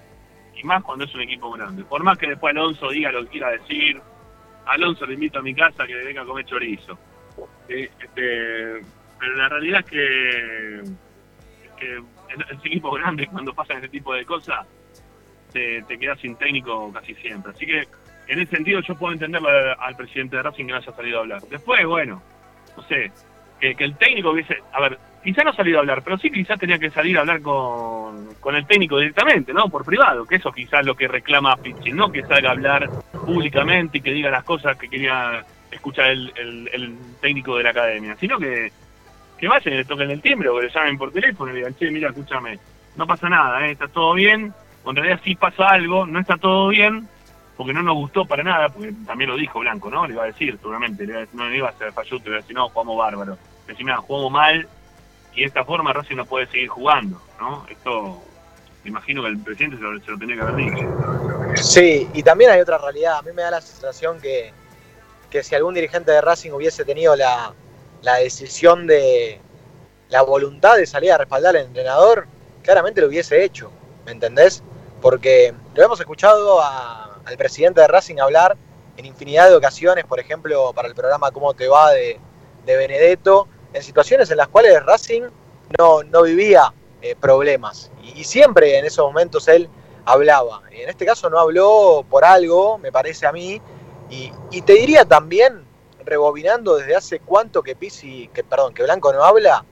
Y 0.59 0.63
más 0.63 0.83
cuando 0.83 1.05
es 1.05 1.15
un 1.15 1.21
equipo 1.21 1.51
grande. 1.51 1.83
Por 1.83 2.03
más 2.03 2.17
que 2.17 2.27
después 2.27 2.51
Alonso 2.51 2.89
diga 2.89 3.11
lo 3.11 3.23
que 3.23 3.29
quiera 3.29 3.51
decir, 3.51 3.99
Alonso 4.65 5.05
le 5.05 5.13
invito 5.13 5.39
a 5.39 5.41
mi 5.41 5.55
casa 5.55 5.87
que 5.87 5.95
venga 5.95 6.21
a 6.21 6.25
comer 6.25 6.45
chorizo. 6.45 6.97
Eh, 7.69 7.89
este, 7.99 8.81
pero 9.19 9.35
la 9.35 9.49
realidad 9.49 9.79
es 9.79 9.85
que, 9.85 10.83
que 11.77 11.95
en 11.95 12.57
equipos 12.65 12.99
grandes 12.99 13.29
cuando 13.29 13.53
pasan 13.53 13.77
ese 13.77 13.89
tipo 13.89 14.13
de 14.13 14.25
cosas 14.25 14.65
te, 15.53 15.81
te 15.83 15.97
quedas 15.97 16.19
sin 16.19 16.35
técnico 16.35 16.91
casi 16.91 17.15
siempre. 17.15 17.53
Así 17.53 17.65
que 17.65 17.87
en 18.27 18.39
ese 18.39 18.57
sentido 18.57 18.81
yo 18.81 18.95
puedo 18.95 19.13
entenderlo 19.13 19.49
al, 19.49 19.75
al 19.79 19.95
presidente 19.95 20.35
de 20.35 20.43
Racing 20.43 20.65
que 20.65 20.71
no 20.71 20.77
haya 20.77 20.91
salido 20.93 21.19
a 21.19 21.21
hablar. 21.21 21.41
Después, 21.43 21.85
bueno, 21.85 22.21
no 22.75 22.83
sé, 22.83 23.11
que, 23.59 23.75
que 23.75 23.83
el 23.85 23.97
técnico 23.97 24.31
hubiese, 24.31 24.57
a 24.73 24.81
ver, 24.81 24.99
quizá 25.23 25.43
no 25.43 25.53
salido 25.53 25.77
a 25.77 25.81
hablar, 25.81 26.01
pero 26.03 26.17
sí 26.17 26.31
quizás 26.31 26.59
tenía 26.59 26.79
que 26.79 26.89
salir 26.89 27.17
a 27.17 27.21
hablar 27.21 27.41
con, 27.41 28.33
con 28.39 28.55
el 28.55 28.65
técnico 28.65 28.97
directamente, 28.97 29.53
¿no? 29.53 29.69
Por 29.69 29.85
privado, 29.85 30.25
que 30.25 30.35
eso 30.35 30.51
quizás 30.51 30.81
es 30.81 30.85
lo 30.85 30.95
que 30.95 31.07
reclama 31.07 31.57
Pizzi, 31.57 31.91
no 31.91 32.11
que 32.11 32.23
salga 32.23 32.49
a 32.49 32.53
hablar 32.53 32.89
públicamente 33.11 33.97
y 33.97 34.01
que 34.01 34.13
diga 34.13 34.29
las 34.29 34.43
cosas 34.43 34.77
que 34.77 34.89
quería 34.89 35.43
escuchar 35.71 36.11
el, 36.11 36.31
el, 36.35 36.97
técnico 37.21 37.57
de 37.57 37.63
la 37.63 37.69
academia, 37.69 38.15
sino 38.19 38.39
que, 38.39 38.71
que 39.37 39.47
vayan 39.47 39.73
y 39.73 39.77
le 39.77 39.85
toquen 39.85 40.09
el 40.09 40.21
timbre 40.21 40.49
o 40.49 40.55
que 40.57 40.67
le 40.67 40.73
llamen 40.73 40.97
por 40.97 41.11
teléfono 41.11 41.51
y 41.51 41.53
le 41.53 41.59
digan, 41.59 41.75
che, 41.75 41.91
mira, 41.91 42.09
escúchame, 42.09 42.57
no 42.95 43.05
pasa 43.05 43.29
nada, 43.29 43.67
¿eh? 43.67 43.71
está 43.71 43.87
todo 43.87 44.13
bien, 44.13 44.53
o 44.83 44.89
en 44.89 44.95
realidad 44.95 45.19
sí 45.23 45.35
pasa 45.35 45.67
algo, 45.67 46.05
no 46.05 46.19
está 46.19 46.37
todo 46.37 46.69
bien, 46.69 47.07
porque 47.55 47.73
no 47.73 47.83
nos 47.83 47.95
gustó 47.95 48.25
para 48.25 48.41
nada, 48.41 48.69
porque 48.69 48.93
también 49.05 49.29
lo 49.29 49.35
dijo 49.35 49.59
Blanco, 49.59 49.89
¿no? 49.89 50.07
Le 50.07 50.13
iba 50.13 50.23
a 50.23 50.27
decir, 50.27 50.57
seguramente, 50.61 51.05
le 51.05 51.11
iba 51.11 51.17
a 51.17 51.21
decir, 51.21 51.37
no 51.37 51.49
le 51.49 51.57
iba 51.57 51.67
a 51.67 51.71
hacer 51.71 51.91
falluto, 51.91 52.23
le 52.23 52.29
iba 52.29 52.37
a 52.37 52.41
decir, 52.41 52.55
no, 52.55 52.69
jugamos 52.69 52.97
bárbaro. 52.97 53.37
Decía, 53.67 53.85
mira, 53.85 53.97
jugamos 53.97 54.31
mal 54.31 54.67
y 55.39 55.43
de 55.43 55.47
esta 55.47 55.63
forma 55.63 55.93
Racing 55.93 56.17
no 56.17 56.25
puede 56.25 56.47
seguir 56.47 56.67
jugando, 56.67 57.21
¿no? 57.39 57.65
Esto, 57.69 58.21
me 58.83 58.89
imagino 58.89 59.21
que 59.21 59.29
el 59.29 59.37
presidente 59.39 59.77
se 59.77 59.83
lo, 59.83 59.97
se 60.01 60.11
lo 60.11 60.19
tenía 60.19 60.35
que 60.35 60.41
haber 60.41 60.55
dicho. 60.57 60.85
Sí, 61.55 62.09
y 62.13 62.23
también 62.23 62.51
hay 62.51 62.59
otra 62.59 62.77
realidad. 62.77 63.19
A 63.19 63.21
mí 63.21 63.31
me 63.33 63.43
da 63.43 63.51
la 63.51 63.61
sensación 63.61 64.19
que, 64.19 64.51
que 65.29 65.41
si 65.41 65.55
algún 65.55 65.73
dirigente 65.73 66.11
de 66.11 66.19
Racing 66.19 66.51
hubiese 66.51 66.83
tenido 66.83 67.15
la, 67.15 67.53
la 68.01 68.15
decisión 68.15 68.85
de 68.85 69.39
la 70.09 70.23
voluntad 70.23 70.75
de 70.75 70.85
salir 70.85 71.13
a 71.13 71.17
respaldar 71.17 71.55
al 71.55 71.67
entrenador, 71.67 72.27
claramente 72.61 72.99
lo 72.99 73.07
hubiese 73.07 73.41
hecho, 73.41 73.71
¿me 74.05 74.11
entendés? 74.11 74.61
Porque 75.01 75.53
lo 75.73 75.83
hemos 75.85 76.01
escuchado 76.01 76.61
al 76.61 77.37
presidente 77.37 77.79
de 77.79 77.87
Racing 77.87 78.19
hablar 78.19 78.57
en 78.97 79.05
infinidad 79.05 79.47
de 79.47 79.55
ocasiones, 79.55 80.03
por 80.03 80.19
ejemplo, 80.19 80.73
para 80.73 80.89
el 80.89 80.95
programa 80.95 81.31
Cómo 81.31 81.53
te 81.53 81.69
va 81.69 81.91
de, 81.91 82.19
de 82.65 82.75
Benedetto, 82.75 83.47
en 83.73 83.83
situaciones 83.83 84.29
en 84.31 84.37
las 84.37 84.47
cuales 84.47 84.83
Racing 84.85 85.23
no, 85.77 86.03
no 86.03 86.23
vivía 86.23 86.73
eh, 87.01 87.15
problemas. 87.15 87.91
Y, 88.15 88.23
siempre 88.23 88.77
en 88.77 88.85
esos 88.85 89.05
momentos 89.05 89.47
él 89.47 89.69
hablaba. 90.05 90.63
Y 90.71 90.81
en 90.81 90.89
este 90.89 91.05
caso 91.05 91.29
no 91.29 91.39
habló 91.39 92.05
por 92.09 92.25
algo, 92.25 92.77
me 92.77 92.91
parece 92.91 93.27
a 93.27 93.31
mí. 93.31 93.61
Y, 94.09 94.61
te 94.61 94.73
diría 94.73 95.05
también, 95.05 95.65
rebobinando 96.03 96.75
desde 96.77 96.95
hace 96.95 97.19
cuánto 97.19 97.61
que 97.61 97.75
Pizzi, 97.75 98.29
que 98.33 98.43
perdón, 98.43 98.73
que 98.73 98.83
Blanco 98.83 99.13
no 99.13 99.23
habla, 99.23 99.63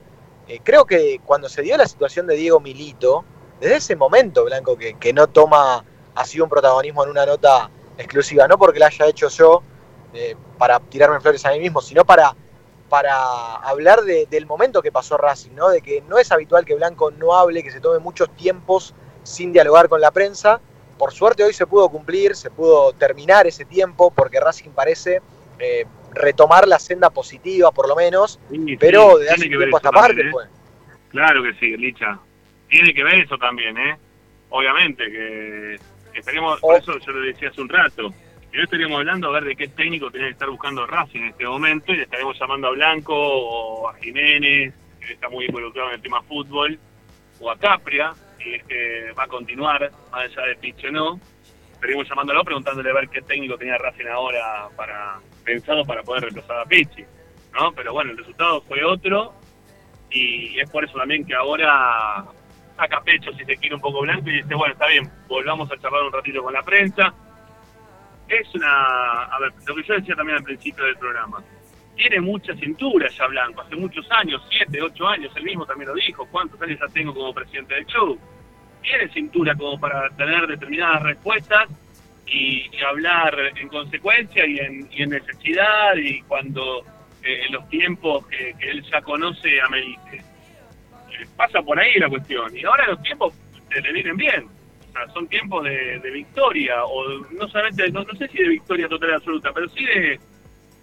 eh, 0.46 0.60
creo 0.62 0.84
que 0.84 1.20
cuando 1.24 1.48
se 1.48 1.62
dio 1.62 1.76
la 1.76 1.86
situación 1.86 2.26
de 2.26 2.36
Diego 2.36 2.60
Milito, 2.60 3.24
desde 3.60 3.76
ese 3.76 3.96
momento 3.96 4.44
Blanco 4.44 4.76
que, 4.76 4.94
que 4.94 5.12
no 5.12 5.26
toma 5.26 5.84
así 6.14 6.40
un 6.40 6.48
protagonismo 6.48 7.02
en 7.04 7.10
una 7.10 7.26
nota 7.26 7.70
exclusiva, 7.98 8.46
no 8.46 8.56
porque 8.56 8.78
la 8.78 8.86
haya 8.86 9.06
hecho 9.06 9.28
yo 9.28 9.62
eh, 10.14 10.36
para 10.56 10.80
tirarme 10.80 11.20
flores 11.20 11.44
a 11.44 11.50
mí 11.50 11.58
mismo, 11.58 11.82
sino 11.82 12.04
para, 12.04 12.34
para 12.88 13.56
hablar 13.56 14.02
de- 14.02 14.26
del 14.26 14.46
momento 14.46 14.80
que 14.82 14.90
pasó 14.92 15.16
Racing, 15.16 15.52
¿no? 15.54 15.68
de 15.68 15.80
que 15.82 16.02
no 16.08 16.18
es 16.18 16.32
habitual 16.32 16.64
que 16.64 16.74
Blanco 16.74 17.10
no 17.10 17.34
hable, 17.34 17.62
que 17.62 17.70
se 17.70 17.80
tome 17.80 17.98
muchos 17.98 18.34
tiempos 18.36 18.94
sin 19.22 19.52
dialogar 19.52 19.88
con 19.88 20.00
la 20.00 20.10
prensa. 20.10 20.60
Por 20.96 21.12
suerte 21.12 21.44
hoy 21.44 21.52
se 21.52 21.66
pudo 21.66 21.88
cumplir, 21.90 22.34
se 22.34 22.50
pudo 22.50 22.92
terminar 22.92 23.46
ese 23.46 23.64
tiempo, 23.64 24.10
porque 24.10 24.40
Racing 24.40 24.70
parece 24.70 25.20
eh, 25.58 25.84
retomar 26.12 26.66
la 26.66 26.78
senda 26.78 27.10
positiva, 27.10 27.70
por 27.72 27.88
lo 27.88 27.94
menos, 27.94 28.40
pero 28.80 29.16
sí, 29.18 29.24
de 29.24 29.30
hace 29.30 29.34
tiene 29.42 29.50
que 29.50 29.56
ver 29.58 29.68
tiempo 29.68 29.76
a 29.76 29.78
esta 29.80 29.88
eso 29.90 29.92
parte, 30.00 30.20
¿eh? 30.22 30.30
pues. 30.32 30.48
Claro 31.10 31.42
que 31.42 31.54
sí, 31.54 31.76
Licha. 31.76 32.18
Tiene 32.68 32.92
que 32.94 33.02
ver 33.04 33.14
eso 33.16 33.36
también, 33.38 33.76
¿eh? 33.78 33.96
Obviamente 34.50 35.04
que 35.10 35.78
estaríamos, 36.14 36.58
por 36.60 36.76
eso 36.76 36.98
yo 36.98 37.12
lo 37.12 37.20
decía 37.20 37.48
hace 37.50 37.60
un 37.60 37.68
rato, 37.68 38.12
que 38.50 38.58
hoy 38.58 38.64
estaríamos 38.64 38.98
hablando 38.98 39.28
a 39.28 39.32
ver 39.32 39.44
de 39.44 39.56
qué 39.56 39.68
técnico 39.68 40.10
tenía 40.10 40.28
que 40.28 40.32
estar 40.32 40.50
buscando 40.50 40.86
Racing 40.86 41.20
en 41.20 41.28
este 41.28 41.46
momento 41.46 41.92
y 41.92 41.96
le 41.96 42.02
estaríamos 42.04 42.38
llamando 42.38 42.68
a 42.68 42.70
Blanco 42.70 43.14
o 43.14 43.88
a 43.88 43.94
Jiménez, 43.94 44.74
que 45.00 45.12
está 45.12 45.28
muy 45.28 45.46
involucrado 45.46 45.88
en 45.90 45.96
el 45.96 46.02
tema 46.02 46.22
fútbol, 46.22 46.78
o 47.40 47.50
a 47.50 47.56
Capria, 47.58 48.12
y 48.44 48.54
es 48.54 48.64
que 48.64 49.12
va 49.18 49.24
a 49.24 49.28
continuar, 49.28 49.90
más 50.10 50.24
allá 50.24 50.46
de 50.46 50.56
pitch 50.56 50.84
o 50.86 50.90
no. 50.90 51.20
Estaríamos 51.74 52.08
llamándolo 52.08 52.42
preguntándole 52.42 52.90
a 52.90 52.94
ver 52.94 53.08
qué 53.08 53.22
técnico 53.22 53.56
tenía 53.56 53.78
Racing 53.78 54.06
ahora 54.06 54.68
para 54.76 55.20
pensado 55.48 55.84
para 55.84 56.02
poder 56.02 56.24
reemplazar 56.24 56.58
a 56.58 56.64
Pichi, 56.66 57.04
¿no? 57.54 57.72
Pero 57.72 57.92
bueno, 57.92 58.10
el 58.10 58.18
resultado 58.18 58.60
fue 58.62 58.84
otro 58.84 59.32
y 60.10 60.60
es 60.60 60.68
por 60.70 60.84
eso 60.84 60.98
también 60.98 61.24
que 61.24 61.34
ahora 61.34 62.24
saca 62.76 63.00
pecho 63.00 63.32
si 63.32 63.44
se 63.44 63.56
quiere 63.56 63.74
un 63.74 63.80
poco 63.80 64.02
blanco 64.02 64.28
y 64.28 64.42
dice, 64.42 64.54
bueno, 64.54 64.74
está 64.74 64.86
bien, 64.86 65.10
volvamos 65.26 65.70
a 65.72 65.78
charlar 65.78 66.02
un 66.02 66.12
ratito 66.12 66.42
con 66.42 66.52
la 66.52 66.62
prensa. 66.62 67.14
Es 68.28 68.54
una, 68.54 69.24
a 69.24 69.38
ver, 69.40 69.52
lo 69.66 69.74
que 69.74 69.82
yo 69.82 69.94
decía 69.94 70.14
también 70.14 70.38
al 70.38 70.44
principio 70.44 70.84
del 70.84 70.96
programa, 70.96 71.42
tiene 71.96 72.20
mucha 72.20 72.54
cintura 72.54 73.08
ya 73.10 73.26
Blanco, 73.26 73.62
hace 73.62 73.74
muchos 73.74 74.06
años, 74.12 74.40
siete, 74.50 74.80
ocho 74.80 75.06
años, 75.08 75.32
él 75.34 75.42
mismo 75.44 75.66
también 75.66 75.88
lo 75.88 75.94
dijo, 75.94 76.26
¿cuántos 76.30 76.60
años 76.62 76.78
ya 76.80 76.86
tengo 76.92 77.12
como 77.12 77.34
presidente 77.34 77.74
del 77.74 77.86
club? 77.86 78.20
Tiene 78.82 79.08
cintura 79.12 79.54
como 79.56 79.80
para 79.80 80.08
tener 80.10 80.46
determinadas 80.46 81.02
respuestas 81.02 81.68
y, 82.26 82.70
hablar 82.86 83.34
en 83.56 83.68
consecuencia 83.68 84.46
y 84.46 84.58
en, 84.58 84.88
y 84.92 85.02
en 85.02 85.10
necesidad 85.10 85.96
y 85.96 86.22
cuando 86.22 86.84
eh, 87.22 87.46
los 87.50 87.68
tiempos 87.68 88.26
que, 88.26 88.54
él 88.60 88.82
ya 88.90 89.02
conoce 89.02 89.60
amerite. 89.60 90.16
Eh, 90.16 91.26
pasa 91.36 91.60
por 91.62 91.78
ahí 91.78 91.98
la 91.98 92.08
cuestión. 92.08 92.56
Y 92.56 92.64
ahora 92.64 92.86
los 92.86 93.02
tiempos 93.02 93.34
le 93.70 93.92
vienen 93.92 94.16
bien. 94.16 94.46
Son 95.12 95.26
tiempos 95.28 95.64
de, 95.64 96.10
victoria, 96.12 96.84
o 96.84 97.20
no 97.30 97.48
solamente, 97.48 97.90
no, 97.90 98.02
no 98.04 98.14
sé 98.14 98.28
si 98.28 98.38
de 98.38 98.48
victoria 98.48 98.88
total 98.88 99.10
y 99.10 99.12
absoluta, 99.14 99.52
pero 99.52 99.68
sí 99.68 99.84
de, 99.84 100.20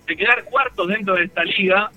de 0.05 0.17
quedar 0.17 0.43
cuartos 0.45 0.87
dentro 0.87 1.15
de 1.15 1.25
esta 1.25 1.43
liga 1.43 1.91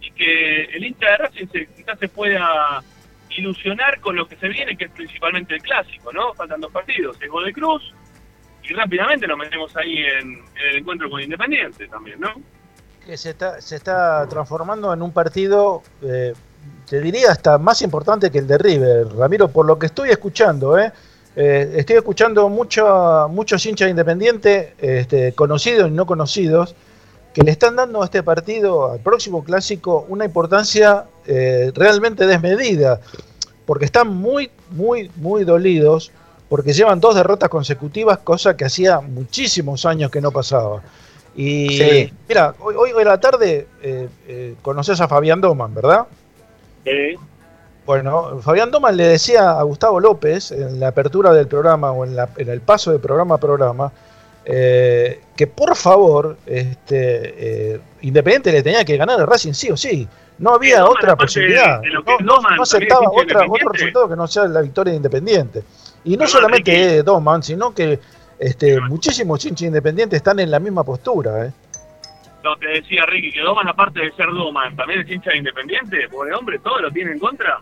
y 0.00 0.10
que 0.12 0.64
el 0.64 0.84
hincha 0.84 1.10
de 1.10 1.16
Racing 1.16 1.46
se, 1.48 1.66
quizás 1.66 1.98
se 1.98 2.08
pueda 2.08 2.82
ilusionar 3.30 4.00
con 4.00 4.16
lo 4.16 4.26
que 4.26 4.36
se 4.36 4.48
viene, 4.48 4.76
que 4.76 4.84
es 4.84 4.90
principalmente 4.90 5.54
el 5.54 5.62
clásico, 5.62 6.12
¿no? 6.12 6.34
Faltan 6.34 6.60
dos 6.60 6.72
partidos, 6.72 7.16
el 7.20 7.28
gol 7.28 7.44
de 7.46 7.52
Cruz 7.52 7.94
y 8.62 8.72
rápidamente 8.74 9.26
lo 9.26 9.36
metemos 9.36 9.74
ahí 9.76 9.98
en, 9.98 10.32
en 10.32 10.68
el 10.70 10.76
encuentro 10.76 11.10
con 11.10 11.20
Independiente 11.20 11.88
también, 11.88 12.20
¿no? 12.20 12.34
que 13.04 13.16
se 13.16 13.30
está, 13.30 13.60
se 13.60 13.76
está 13.76 14.26
transformando 14.28 14.92
en 14.92 15.02
un 15.02 15.12
partido, 15.12 15.82
eh, 16.02 16.34
te 16.88 17.00
diría 17.00 17.32
hasta 17.32 17.58
más 17.58 17.82
importante 17.82 18.30
que 18.30 18.38
el 18.38 18.46
de 18.46 18.58
River, 18.58 19.08
Ramiro, 19.16 19.48
por 19.48 19.66
lo 19.66 19.78
que 19.78 19.86
estoy 19.86 20.10
escuchando, 20.10 20.78
¿eh? 20.78 20.92
Eh, 21.34 21.74
estoy 21.76 21.96
escuchando 21.96 22.48
mucho, 22.48 23.28
muchos 23.30 23.64
hinchas 23.64 23.90
independientes, 23.90 24.68
este, 24.78 25.32
conocidos 25.32 25.88
y 25.88 25.92
no 25.92 26.06
conocidos, 26.06 26.74
que 27.32 27.42
le 27.42 27.50
están 27.50 27.76
dando 27.76 28.02
a 28.02 28.04
este 28.04 28.22
partido, 28.22 28.92
al 28.92 29.00
próximo 29.00 29.42
clásico, 29.42 30.04
una 30.08 30.26
importancia 30.26 31.04
eh, 31.26 31.72
realmente 31.74 32.26
desmedida, 32.26 33.00
porque 33.64 33.86
están 33.86 34.08
muy, 34.08 34.50
muy, 34.70 35.10
muy 35.16 35.44
dolidos, 35.44 36.12
porque 36.50 36.74
llevan 36.74 37.00
dos 37.00 37.14
derrotas 37.14 37.48
consecutivas, 37.48 38.18
cosa 38.18 38.54
que 38.54 38.66
hacía 38.66 39.00
muchísimos 39.00 39.86
años 39.86 40.10
que 40.10 40.20
no 40.20 40.30
pasaba. 40.30 40.82
Y 41.34 41.78
Sí. 41.78 42.12
mira, 42.28 42.54
hoy, 42.60 42.74
hoy 42.74 42.90
en 42.90 43.08
la 43.08 43.18
tarde 43.18 43.66
eh, 43.82 44.08
eh, 44.28 44.54
conoces 44.60 45.00
a 45.00 45.08
Fabián 45.08 45.40
Doman, 45.40 45.74
¿verdad? 45.74 46.06
Sí. 46.84 47.16
Bueno, 47.84 48.38
Fabián 48.40 48.70
Doman 48.70 48.96
le 48.96 49.08
decía 49.08 49.50
a 49.58 49.62
Gustavo 49.64 49.98
López 49.98 50.52
en 50.52 50.78
la 50.78 50.88
apertura 50.88 51.32
del 51.32 51.48
programa 51.48 51.90
o 51.90 52.04
en, 52.04 52.14
la- 52.14 52.28
en 52.36 52.48
el 52.48 52.60
paso 52.60 52.92
de 52.92 52.98
programa 53.00 53.34
a 53.34 53.38
programa 53.38 53.92
eh, 54.44 55.20
que 55.36 55.46
por 55.46 55.74
favor 55.76 56.36
este, 56.46 57.72
eh, 57.74 57.80
Independiente 58.02 58.52
le 58.52 58.62
tenía 58.62 58.84
que 58.84 58.96
ganar 58.96 59.20
a 59.20 59.26
Racing 59.26 59.52
sí 59.52 59.70
o 59.70 59.76
sí. 59.76 60.06
No 60.38 60.54
había 60.54 60.80
Doman, 60.80 60.96
otra 60.96 61.16
posibilidad. 61.16 61.80
de 61.80 61.88
que 61.88 61.94
No, 61.94 62.00
es 62.00 62.06
no- 62.06 62.34
Doman, 62.34 62.56
no 62.56 62.62
también 62.64 62.92
aceptaba 62.92 63.10
otra, 63.10 63.46
otro 63.48 63.68
resultado 63.72 64.08
que 64.08 64.16
no 64.16 64.26
sea 64.26 64.44
la 64.46 64.60
victoria 64.62 64.92
de 64.92 64.96
Independiente. 64.96 65.62
Y 66.04 66.16
no 66.16 66.26
solamente 66.26 66.98
es 66.98 67.04
Doman, 67.04 67.42
sino 67.42 67.72
que 67.74 67.98
este, 68.38 68.80
muchísimos 68.80 69.44
hinchas 69.44 69.62
independientes 69.68 70.16
están 70.16 70.40
en 70.40 70.50
la 70.50 70.58
misma 70.58 70.82
postura. 70.82 71.46
¿eh? 71.46 71.52
No, 72.42 72.56
te 72.56 72.66
decía 72.66 73.06
Ricky 73.06 73.30
que 73.30 73.40
Doman, 73.40 73.68
aparte 73.68 74.00
de 74.00 74.10
ser 74.12 74.26
Doman, 74.32 74.74
también 74.74 75.00
es 75.02 75.08
hincha 75.08 75.30
de 75.30 75.36
Independiente, 75.36 76.08
pobre 76.10 76.34
hombre, 76.34 76.58
todo 76.58 76.80
lo 76.80 76.90
tiene 76.90 77.12
en 77.12 77.20
contra. 77.20 77.60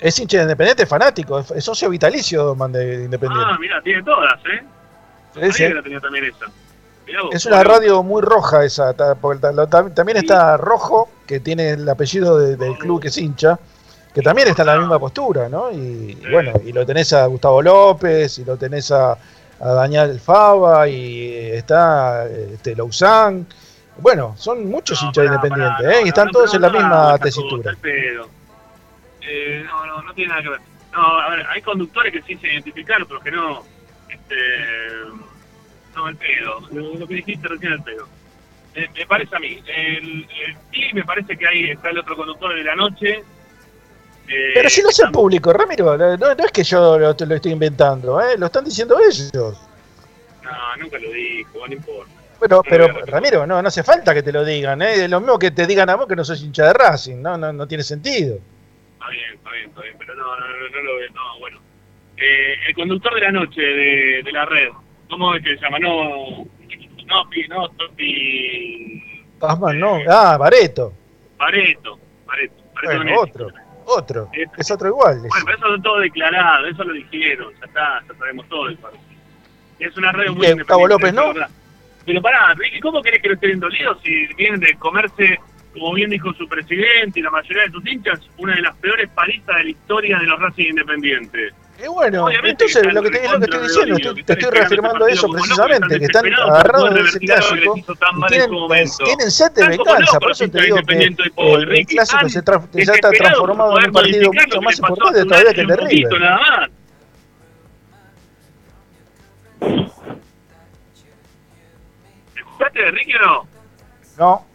Es 0.00 0.18
hincha 0.18 0.38
de 0.38 0.42
Independiente 0.44 0.86
fanático, 0.86 1.38
es, 1.38 1.50
es 1.52 1.64
socio 1.64 1.88
vitalicio 1.88 2.44
Doman 2.44 2.72
de 2.72 3.04
Independiente. 3.04 3.46
Ah, 3.50 3.56
mira, 3.60 3.80
tiene 3.82 4.02
todas, 4.02 4.34
¿eh? 4.52 4.62
Sí. 5.52 5.64
que 5.64 5.74
la 5.74 5.82
tenía 5.82 6.00
también 6.00 6.24
esa. 6.26 6.46
Vos, 7.22 7.34
Es 7.34 7.44
una 7.46 7.62
radio 7.64 8.02
muy 8.02 8.22
roja 8.22 8.64
esa, 8.64 8.94
porque 9.20 9.46
también 9.94 10.16
está 10.18 10.56
Rojo, 10.56 11.10
que 11.26 11.40
tiene 11.40 11.70
el 11.70 11.88
apellido 11.88 12.38
de- 12.38 12.56
del 12.56 12.78
club 12.78 13.00
que 13.02 13.08
es 13.08 13.18
hincha, 13.18 13.58
que 14.14 14.22
también 14.22 14.48
está 14.48 14.62
en 14.62 14.66
la 14.68 14.78
misma 14.78 14.98
postura, 14.98 15.48
¿no? 15.48 15.70
Y, 15.70 16.18
bueno, 16.30 16.52
y 16.64 16.72
lo 16.72 16.86
tenés 16.86 17.12
a 17.12 17.26
Gustavo 17.26 17.60
López, 17.60 18.38
y 18.38 18.44
lo 18.44 18.56
tenés 18.56 18.90
a, 18.90 19.12
a 19.60 19.68
Daniel 19.72 20.18
Fava, 20.20 20.88
y 20.88 21.34
está 21.52 22.26
este, 22.26 22.74
Lausanne. 22.74 23.44
Bueno, 23.98 24.34
son 24.38 24.68
muchos 24.70 25.00
hinchas 25.02 25.26
independientes, 25.26 25.86
¿eh? 25.86 26.00
Y 26.04 26.08
están 26.08 26.30
todos 26.30 26.54
en 26.54 26.62
la 26.62 26.70
misma 26.70 27.18
tesitura. 27.18 27.72
Eh, 29.26 29.62
no, 29.66 29.86
no, 29.86 30.02
no 30.02 30.14
tiene 30.14 30.30
nada 30.30 30.42
que 30.42 30.48
ver. 30.50 30.60
No, 30.92 31.00
a 31.18 31.30
ver, 31.30 31.46
hay 31.48 31.62
conductores 31.62 32.12
que 32.12 32.22
sí 32.22 32.36
se 32.36 32.46
identifican, 32.52 33.02
otros 33.02 33.22
que 33.22 33.30
no. 33.30 33.64
Este, 34.08 34.36
no, 35.96 36.08
el 36.08 36.16
pedo. 36.16 36.60
Lo, 36.72 36.94
lo 36.98 37.06
que 37.06 37.14
dijiste 37.14 37.48
recién 37.48 37.72
el 37.72 37.82
pedo. 37.82 38.06
Eh, 38.74 38.88
me 38.96 39.06
parece 39.06 39.36
a 39.36 39.38
mí. 39.38 39.62
El, 39.66 40.04
el- 40.24 40.56
sí, 40.72 40.82
me 40.92 41.04
parece 41.04 41.36
que 41.36 41.46
ahí 41.46 41.70
está 41.70 41.90
el 41.90 41.98
otro 41.98 42.16
conductor 42.16 42.54
de 42.54 42.64
la 42.64 42.74
noche. 42.74 43.22
Eh, 44.28 44.50
Pero 44.54 44.68
si 44.70 44.82
lo 44.82 44.88
hace 44.88 45.04
el 45.04 45.10
público, 45.12 45.52
Ramiro, 45.52 45.96
no, 45.96 46.16
no 46.16 46.44
es 46.44 46.52
que 46.52 46.64
yo 46.64 46.98
lo, 46.98 47.14
lo 47.18 47.34
estoy 47.34 47.52
inventando, 47.52 48.20
¿eh? 48.20 48.36
Lo 48.38 48.46
están 48.46 48.64
diciendo 48.64 48.96
ellos. 48.98 49.32
No, 50.42 50.76
nunca 50.78 50.98
lo 50.98 51.10
dijo, 51.10 51.66
no 51.66 51.72
importa. 51.72 52.10
Bueno, 52.38 52.62
pero 52.68 52.88
Ramiro, 53.06 53.46
no, 53.46 53.62
no 53.62 53.68
hace 53.68 53.82
falta 53.82 54.12
que 54.12 54.22
te 54.22 54.32
lo 54.32 54.44
digan, 54.44 54.82
¿eh? 54.82 55.08
Lo 55.08 55.20
mismo 55.20 55.38
que 55.38 55.50
te 55.50 55.66
digan 55.66 55.88
a 55.90 55.94
vos 55.96 56.06
que 56.06 56.16
no 56.16 56.24
sos 56.24 56.42
hincha 56.42 56.66
de 56.66 56.72
Racing, 56.72 57.16
no, 57.22 57.36
no, 57.38 57.52
no 57.52 57.66
tiene 57.68 57.84
sentido. 57.84 58.38
Está 59.04 59.10
bien, 59.10 59.34
está 59.34 59.50
bien, 59.50 59.68
está 59.68 59.82
bien, 59.82 59.94
pero 59.98 60.14
no, 60.14 60.24
no, 60.24 60.46
no, 60.46 60.68
no 60.70 60.82
lo 60.82 60.96
veo, 60.96 61.10
no, 61.12 61.38
bueno. 61.40 61.60
Eh, 62.16 62.54
el 62.68 62.74
conductor 62.74 63.14
de 63.14 63.20
la 63.20 63.32
noche 63.32 63.60
de, 63.60 64.22
de 64.22 64.32
la 64.32 64.46
red, 64.46 64.68
¿cómo 65.10 65.34
es 65.34 65.42
que 65.42 65.56
se 65.56 65.60
llama? 65.60 65.78
No, 65.78 66.04
no, 67.06 67.24
no, 67.48 67.68
Topi, 67.70 69.02
Pasman, 69.38 69.78
no. 69.78 69.98
Ah, 70.08 70.38
Bareto. 70.38 70.94
Pareto 71.36 71.98
Bueno, 72.82 72.98
Donetti. 72.98 73.18
otro. 73.18 73.48
Otro. 73.86 74.30
Es 74.56 74.70
otro 74.70 74.88
igual. 74.88 75.18
Bueno, 75.18 75.44
pero 75.44 75.58
eso 75.58 75.74
es 75.74 75.82
todo 75.82 75.98
declarado, 76.00 76.66
eso 76.66 76.84
lo 76.84 76.94
dijeron, 76.94 77.52
ya 77.60 77.66
está, 77.66 78.02
ya 78.08 78.14
sabemos 78.18 78.48
todo 78.48 78.70
eso. 78.70 78.90
Es 79.78 79.94
una 79.98 80.12
red 80.12 80.30
¿Y 80.30 80.34
muy 80.34 80.46
independiente, 80.46 80.88
López 80.88 81.12
no? 81.12 81.34
Pero 82.06 82.22
pará, 82.22 82.54
Ricky, 82.54 82.80
¿cómo 82.80 83.02
querés 83.02 83.20
que 83.20 83.28
lo 83.28 83.34
estén 83.34 83.60
dolidos 83.60 83.98
si 84.02 84.26
vienen 84.34 84.60
de 84.60 84.74
comerse, 84.76 85.38
como 85.74 85.92
bien 85.92 86.08
dijo 86.10 86.32
su 86.34 86.48
presidente 86.48 87.18
y 87.20 87.22
la 87.22 87.30
mayoría 87.30 87.64
de 87.64 87.70
sus 87.70 87.86
hinchas, 87.86 88.20
una 88.38 88.54
de 88.54 88.62
las 88.62 88.74
peores 88.76 89.10
palizas 89.10 89.56
de 89.56 89.64
la 89.64 89.70
historia 89.70 90.18
de 90.18 90.26
los 90.26 90.40
Racing 90.40 90.66
Independientes? 90.70 91.52
Y 91.84 91.88
bueno, 91.88 92.26
Obviamente 92.26 92.64
entonces 92.64 92.82
que 92.86 92.92
lo 92.92 93.02
que, 93.02 93.10
te, 93.10 93.24
es 93.24 93.32
lo 93.32 93.38
que 93.40 93.44
estoy 93.46 93.62
diciendo, 93.64 93.96
estoy- 93.96 94.22
te 94.22 94.32
estoy 94.34 94.50
reafirmando 94.52 95.06
eso 95.08 95.28
precisamente, 95.28 95.98
que 95.98 96.04
están 96.04 96.32
agarrados 96.32 96.94
de 96.94 97.00
ese 97.00 97.18
clásico 97.18 97.76
y 97.76 97.82
tienen, 98.28 98.50
momento. 98.52 99.04
tienen 99.04 99.30
sed 99.30 99.50
de 99.50 99.68
venganza, 99.68 100.20
por 100.20 100.30
eso 100.30 100.48
te 100.48 100.62
digo 100.62 100.76
que 100.86 100.94
el, 100.94 101.86
clásico 101.86 102.28
se, 102.28 102.42
ya 102.84 102.92
está 102.92 103.10
transformado 103.10 103.78
en 103.80 103.86
un 103.86 103.92
partido 103.92 104.32
mucho 104.32 104.62
más 104.62 104.78
importante 104.78 105.24
todavía 105.24 105.52
que 105.52 105.60
el 105.62 105.66
de 105.66 105.76
River. 105.76 106.20
nada 106.20 106.38
más. 106.38 106.70
¿Escuchaste 112.36 112.78
de 112.78 112.90
Ricky 112.92 113.14
o 113.14 113.20
no? 113.26 113.48
No, 114.18 114.46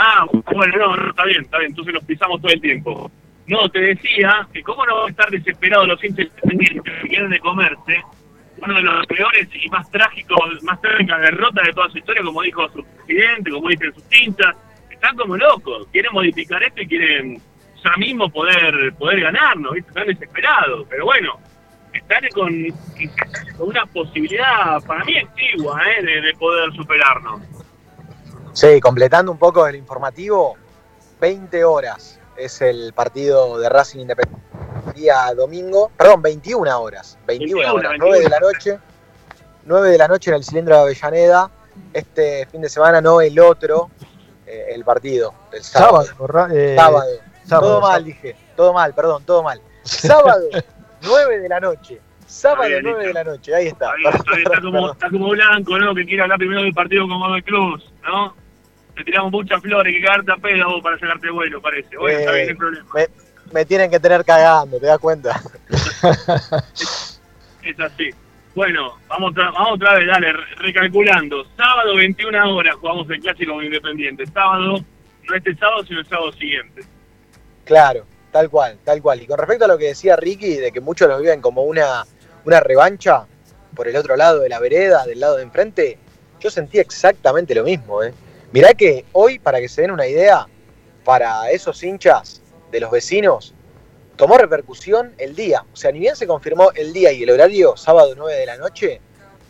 Ah, 0.00 0.24
bueno, 0.30 0.76
no, 0.78 0.96
no, 0.96 1.10
está 1.10 1.24
bien, 1.24 1.42
está 1.42 1.58
bien, 1.58 1.70
entonces 1.70 1.92
nos 1.92 2.04
pisamos 2.04 2.40
todo 2.40 2.52
el 2.52 2.60
tiempo. 2.60 3.10
No, 3.48 3.68
te 3.68 3.80
decía 3.80 4.46
que 4.52 4.62
cómo 4.62 4.86
no 4.86 4.94
van 4.94 5.06
a 5.06 5.10
estar 5.10 5.28
desesperados 5.28 5.88
los 5.88 6.04
hinchas 6.04 6.26
independientes 6.26 6.94
que 7.02 7.08
quieren 7.08 7.30
de 7.30 7.40
comerse 7.40 8.00
uno 8.62 8.74
de 8.74 8.82
los 8.82 9.06
peores 9.06 9.48
y 9.54 9.68
más 9.70 9.90
trágicos, 9.90 10.62
más 10.62 10.80
trágicas 10.80 11.20
derrotas 11.20 11.66
de 11.66 11.72
toda 11.72 11.88
su 11.90 11.98
historia, 11.98 12.22
como 12.22 12.42
dijo 12.42 12.68
su 12.68 12.84
presidente, 12.84 13.50
como 13.50 13.68
dicen 13.70 13.92
sus 13.92 14.04
hinchas. 14.12 14.56
Están 14.88 15.16
como 15.16 15.36
locos, 15.36 15.88
quieren 15.90 16.12
modificar 16.12 16.62
esto 16.62 16.80
y 16.80 16.86
quieren 16.86 17.42
ya 17.82 17.96
mismo 17.96 18.30
poder 18.30 18.92
poder 18.94 19.20
ganarnos, 19.20 19.72
¿viste? 19.72 19.88
están 19.88 20.06
desesperados. 20.06 20.86
Pero 20.88 21.06
bueno, 21.06 21.40
están 21.92 22.22
con, 22.34 22.52
una 23.58 23.86
posibilidad 23.86 24.80
para 24.86 25.04
mí 25.04 25.16
exigua 25.16 25.80
¿eh? 25.90 26.04
de 26.04 26.34
poder 26.34 26.72
superarnos. 26.72 27.42
Sí, 28.58 28.80
completando 28.80 29.30
un 29.30 29.38
poco 29.38 29.68
el 29.68 29.76
informativo, 29.76 30.56
20 31.20 31.62
horas 31.64 32.18
es 32.36 32.60
el 32.60 32.92
partido 32.92 33.56
de 33.56 33.68
Racing 33.68 34.00
Independiente. 34.00 34.44
Día 34.96 35.32
domingo, 35.36 35.92
perdón, 35.96 36.22
21 36.22 36.80
horas. 36.80 37.16
21, 37.24 37.54
21, 37.62 37.72
horas, 37.74 37.92
9 38.00 38.18
de 38.20 38.28
la 38.28 38.40
noche. 38.40 38.78
9 39.64 39.90
de 39.90 39.98
la 39.98 40.08
noche 40.08 40.30
en 40.30 40.36
el 40.38 40.44
cilindro 40.44 40.74
de 40.74 40.80
Avellaneda. 40.80 41.48
Este 41.92 42.46
fin 42.46 42.60
de 42.60 42.68
semana, 42.68 43.00
no 43.00 43.20
el 43.20 43.38
otro, 43.38 43.90
eh, 44.44 44.70
el 44.74 44.82
partido 44.84 45.32
del 45.52 45.62
sábado. 45.62 46.02
sábado. 46.04 46.26
ra- 46.26 46.48
eh, 46.52 46.74
sábado. 46.76 47.04
sábado, 47.44 47.68
Todo 47.68 47.80
mal, 47.80 47.88
sábado. 47.90 48.04
dije. 48.06 48.36
Todo 48.56 48.72
mal, 48.72 48.92
perdón, 48.92 49.22
todo 49.24 49.42
mal. 49.44 49.60
Sábado, 49.84 50.48
9 51.02 51.38
de 51.38 51.48
la 51.48 51.60
noche. 51.60 52.00
Sábado, 52.26 52.64
Está 52.64 52.80
bien, 52.80 52.82
9 52.92 53.06
de 53.06 53.12
la 53.14 53.22
noche. 53.24 53.54
Ahí 53.54 53.68
está. 53.68 53.92
Está, 54.12 54.32
bien, 54.34 54.42
está, 54.46 54.60
como, 54.60 54.72
Perdón. 54.72 54.90
está 54.94 55.10
como 55.10 55.28
Blanco, 55.28 55.78
¿no? 55.78 55.94
Que 55.94 56.04
quiere 56.04 56.22
hablar 56.22 56.38
primero 56.38 56.62
del 56.62 56.74
partido 56.74 57.06
con 57.06 57.20
Godoy 57.20 57.42
Cruz, 57.42 57.92
¿no? 58.02 58.34
Le 58.98 59.04
tiramos 59.04 59.30
muchas 59.32 59.60
flores, 59.62 59.94
que 59.94 60.02
cagarte 60.04 60.32
a 60.32 60.36
pedo 60.36 60.66
vos 60.66 60.82
para 60.82 60.98
sacarte 60.98 61.30
vuelo, 61.30 61.62
parece. 61.62 61.96
Bueno, 61.96 62.18
está 62.18 62.32
bien, 62.32 62.46
no 62.46 62.50
hay 62.50 62.54
Eh, 62.54 62.56
problema. 62.56 62.86
me, 62.94 63.06
me 63.52 63.64
tienen 63.64 63.90
que 63.90 64.00
tener 64.00 64.24
cagando, 64.24 64.78
¿te 64.78 64.86
das 64.86 64.98
cuenta? 64.98 65.40
Es 67.62 67.78
así. 67.80 68.10
Bueno, 68.54 68.94
vamos, 69.08 69.32
otra- 69.32 69.50
vamos 69.50 69.74
otra 69.74 69.94
vez, 69.94 70.06
dale, 70.06 70.32
re- 70.32 70.44
recalculando. 70.56 71.44
Sábado, 71.56 71.94
21 71.96 72.54
horas, 72.56 72.74
jugamos 72.76 73.08
el 73.10 73.20
clásico 73.20 73.52
con 73.54 73.64
Independiente. 73.64 74.26
Sábado, 74.26 74.78
no 75.28 75.34
este 75.34 75.54
sábado, 75.56 75.84
sino 75.86 76.00
el 76.00 76.06
sábado 76.06 76.32
siguiente. 76.32 76.82
Claro, 77.64 78.04
tal 78.32 78.48
cual, 78.48 78.78
tal 78.84 79.02
cual. 79.02 79.20
Y 79.22 79.26
con 79.26 79.38
respecto 79.38 79.66
a 79.66 79.68
lo 79.68 79.78
que 79.78 79.88
decía 79.88 80.16
Ricky, 80.16 80.54
de 80.56 80.72
que 80.72 80.80
muchos 80.80 81.08
lo 81.08 81.18
viven 81.20 81.40
como 81.40 81.62
una, 81.64 82.04
una 82.44 82.60
revancha 82.60 83.26
por 83.76 83.86
el 83.86 83.96
otro 83.96 84.16
lado 84.16 84.40
de 84.40 84.48
la 84.48 84.58
vereda, 84.58 85.04
del 85.04 85.20
lado 85.20 85.36
de 85.36 85.42
enfrente, 85.42 85.98
yo 86.40 86.50
sentí 86.50 86.78
exactamente 86.78 87.54
lo 87.54 87.64
mismo. 87.64 88.02
¿eh? 88.02 88.12
Mirá 88.52 88.72
que 88.74 89.04
hoy, 89.12 89.38
para 89.38 89.60
que 89.60 89.68
se 89.68 89.82
den 89.82 89.90
una 89.90 90.06
idea, 90.06 90.46
para 91.04 91.50
esos 91.50 91.82
hinchas 91.82 92.42
de 92.70 92.80
los 92.80 92.90
vecinos, 92.90 93.54
tomó 94.16 94.36
repercusión 94.38 95.12
el 95.18 95.34
día. 95.36 95.64
O 95.72 95.76
sea, 95.76 95.92
ni 95.92 95.98
bien 96.00 96.16
se 96.16 96.26
confirmó 96.26 96.70
el 96.74 96.92
día 96.92 97.12
y 97.12 97.22
el 97.22 97.30
horario, 97.30 97.76
sábado 97.76 98.14
9 98.16 98.34
de 98.38 98.46
la 98.46 98.56
noche, 98.56 99.00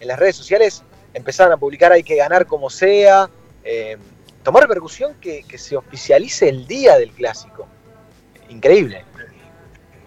en 0.01 0.09
las 0.09 0.19
redes 0.19 0.37
sociales 0.37 0.85
empezaron 1.15 1.53
a 1.53 1.57
publicar 1.57 1.93
hay 1.93 2.03
que 2.03 2.17
ganar 2.17 2.47
como 2.47 2.71
sea. 2.71 3.29
eh, 3.65 3.97
tomó 4.43 4.61
repercusión 4.61 5.15
que, 5.21 5.43
que 5.45 5.59
se 5.59 5.77
oficialice 5.77 6.49
el 6.49 6.67
día 6.67 6.97
del 6.99 7.11
clásico. 7.11 7.69
Increíble. 8.49 9.05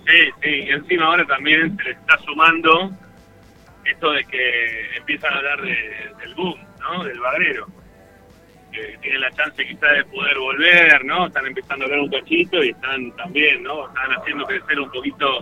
Sí, 0.08 0.30
sí, 0.42 0.50
y 0.50 0.70
encima 0.72 1.06
ahora 1.06 1.26
también 1.28 1.78
se 1.78 1.84
le 1.84 1.92
está 1.92 2.18
sumando 2.26 2.92
esto 3.86 4.12
de 4.12 4.26
que 4.26 4.96
empiezan 4.98 5.34
a 5.34 5.38
hablar 5.38 5.62
de- 5.62 6.12
del 6.22 6.36
boom, 6.36 6.56
¿no? 6.80 7.04
Del 7.04 7.20
bagrero. 7.20 7.68
Que 8.72 8.98
tienen 9.02 9.22
la 9.22 9.32
chance 9.32 9.66
quizá 9.68 9.88
de 9.88 10.06
poder 10.06 10.38
volver, 10.40 11.04
¿no? 11.06 11.28
Están 11.28 11.46
empezando 11.46 11.84
a 11.84 11.88
hablar 11.88 12.00
un 12.02 12.10
cachito 12.10 12.64
y 12.64 12.70
están 12.70 13.12
también, 13.18 13.64
¿no? 13.64 13.88
Están 13.88 14.12
haciendo 14.14 14.46
crecer 14.46 14.80
un 14.80 14.90
poquito 14.92 15.40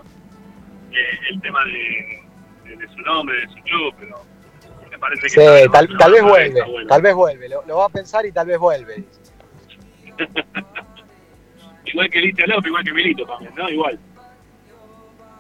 eh, 0.92 1.20
el 1.30 1.40
tema 1.42 1.64
de, 1.66 2.24
de- 2.66 2.76
de 2.78 2.88
su 2.88 3.00
nombre, 3.02 3.40
de 3.42 3.48
su 3.50 3.62
club, 3.64 3.94
pero 4.00 4.22
me 4.90 4.98
parece 4.98 5.22
que... 5.24 5.30
Sí, 5.30 5.70
tal, 5.72 5.88
no, 5.90 5.98
tal 5.98 6.12
vez 6.12 6.22
no, 6.24 6.30
vuelve, 6.30 6.64
bueno. 6.64 6.88
tal 6.88 7.02
vez 7.04 7.14
vuelve. 7.16 7.50
Lo, 7.50 7.64
lo 7.68 7.78
va 7.78 7.86
a 7.86 7.90
pensar 7.90 8.26
y 8.26 8.32
tal 8.32 8.48
vez 8.48 8.58
vuelve. 8.58 9.04
Igual 11.86 12.10
que 12.10 12.20
Litia 12.22 12.46
López, 12.48 12.68
igual 12.68 12.84
que 12.84 12.94
Milito 12.94 13.26
también, 13.26 13.54
¿no? 13.56 13.70
Igual. 13.70 14.00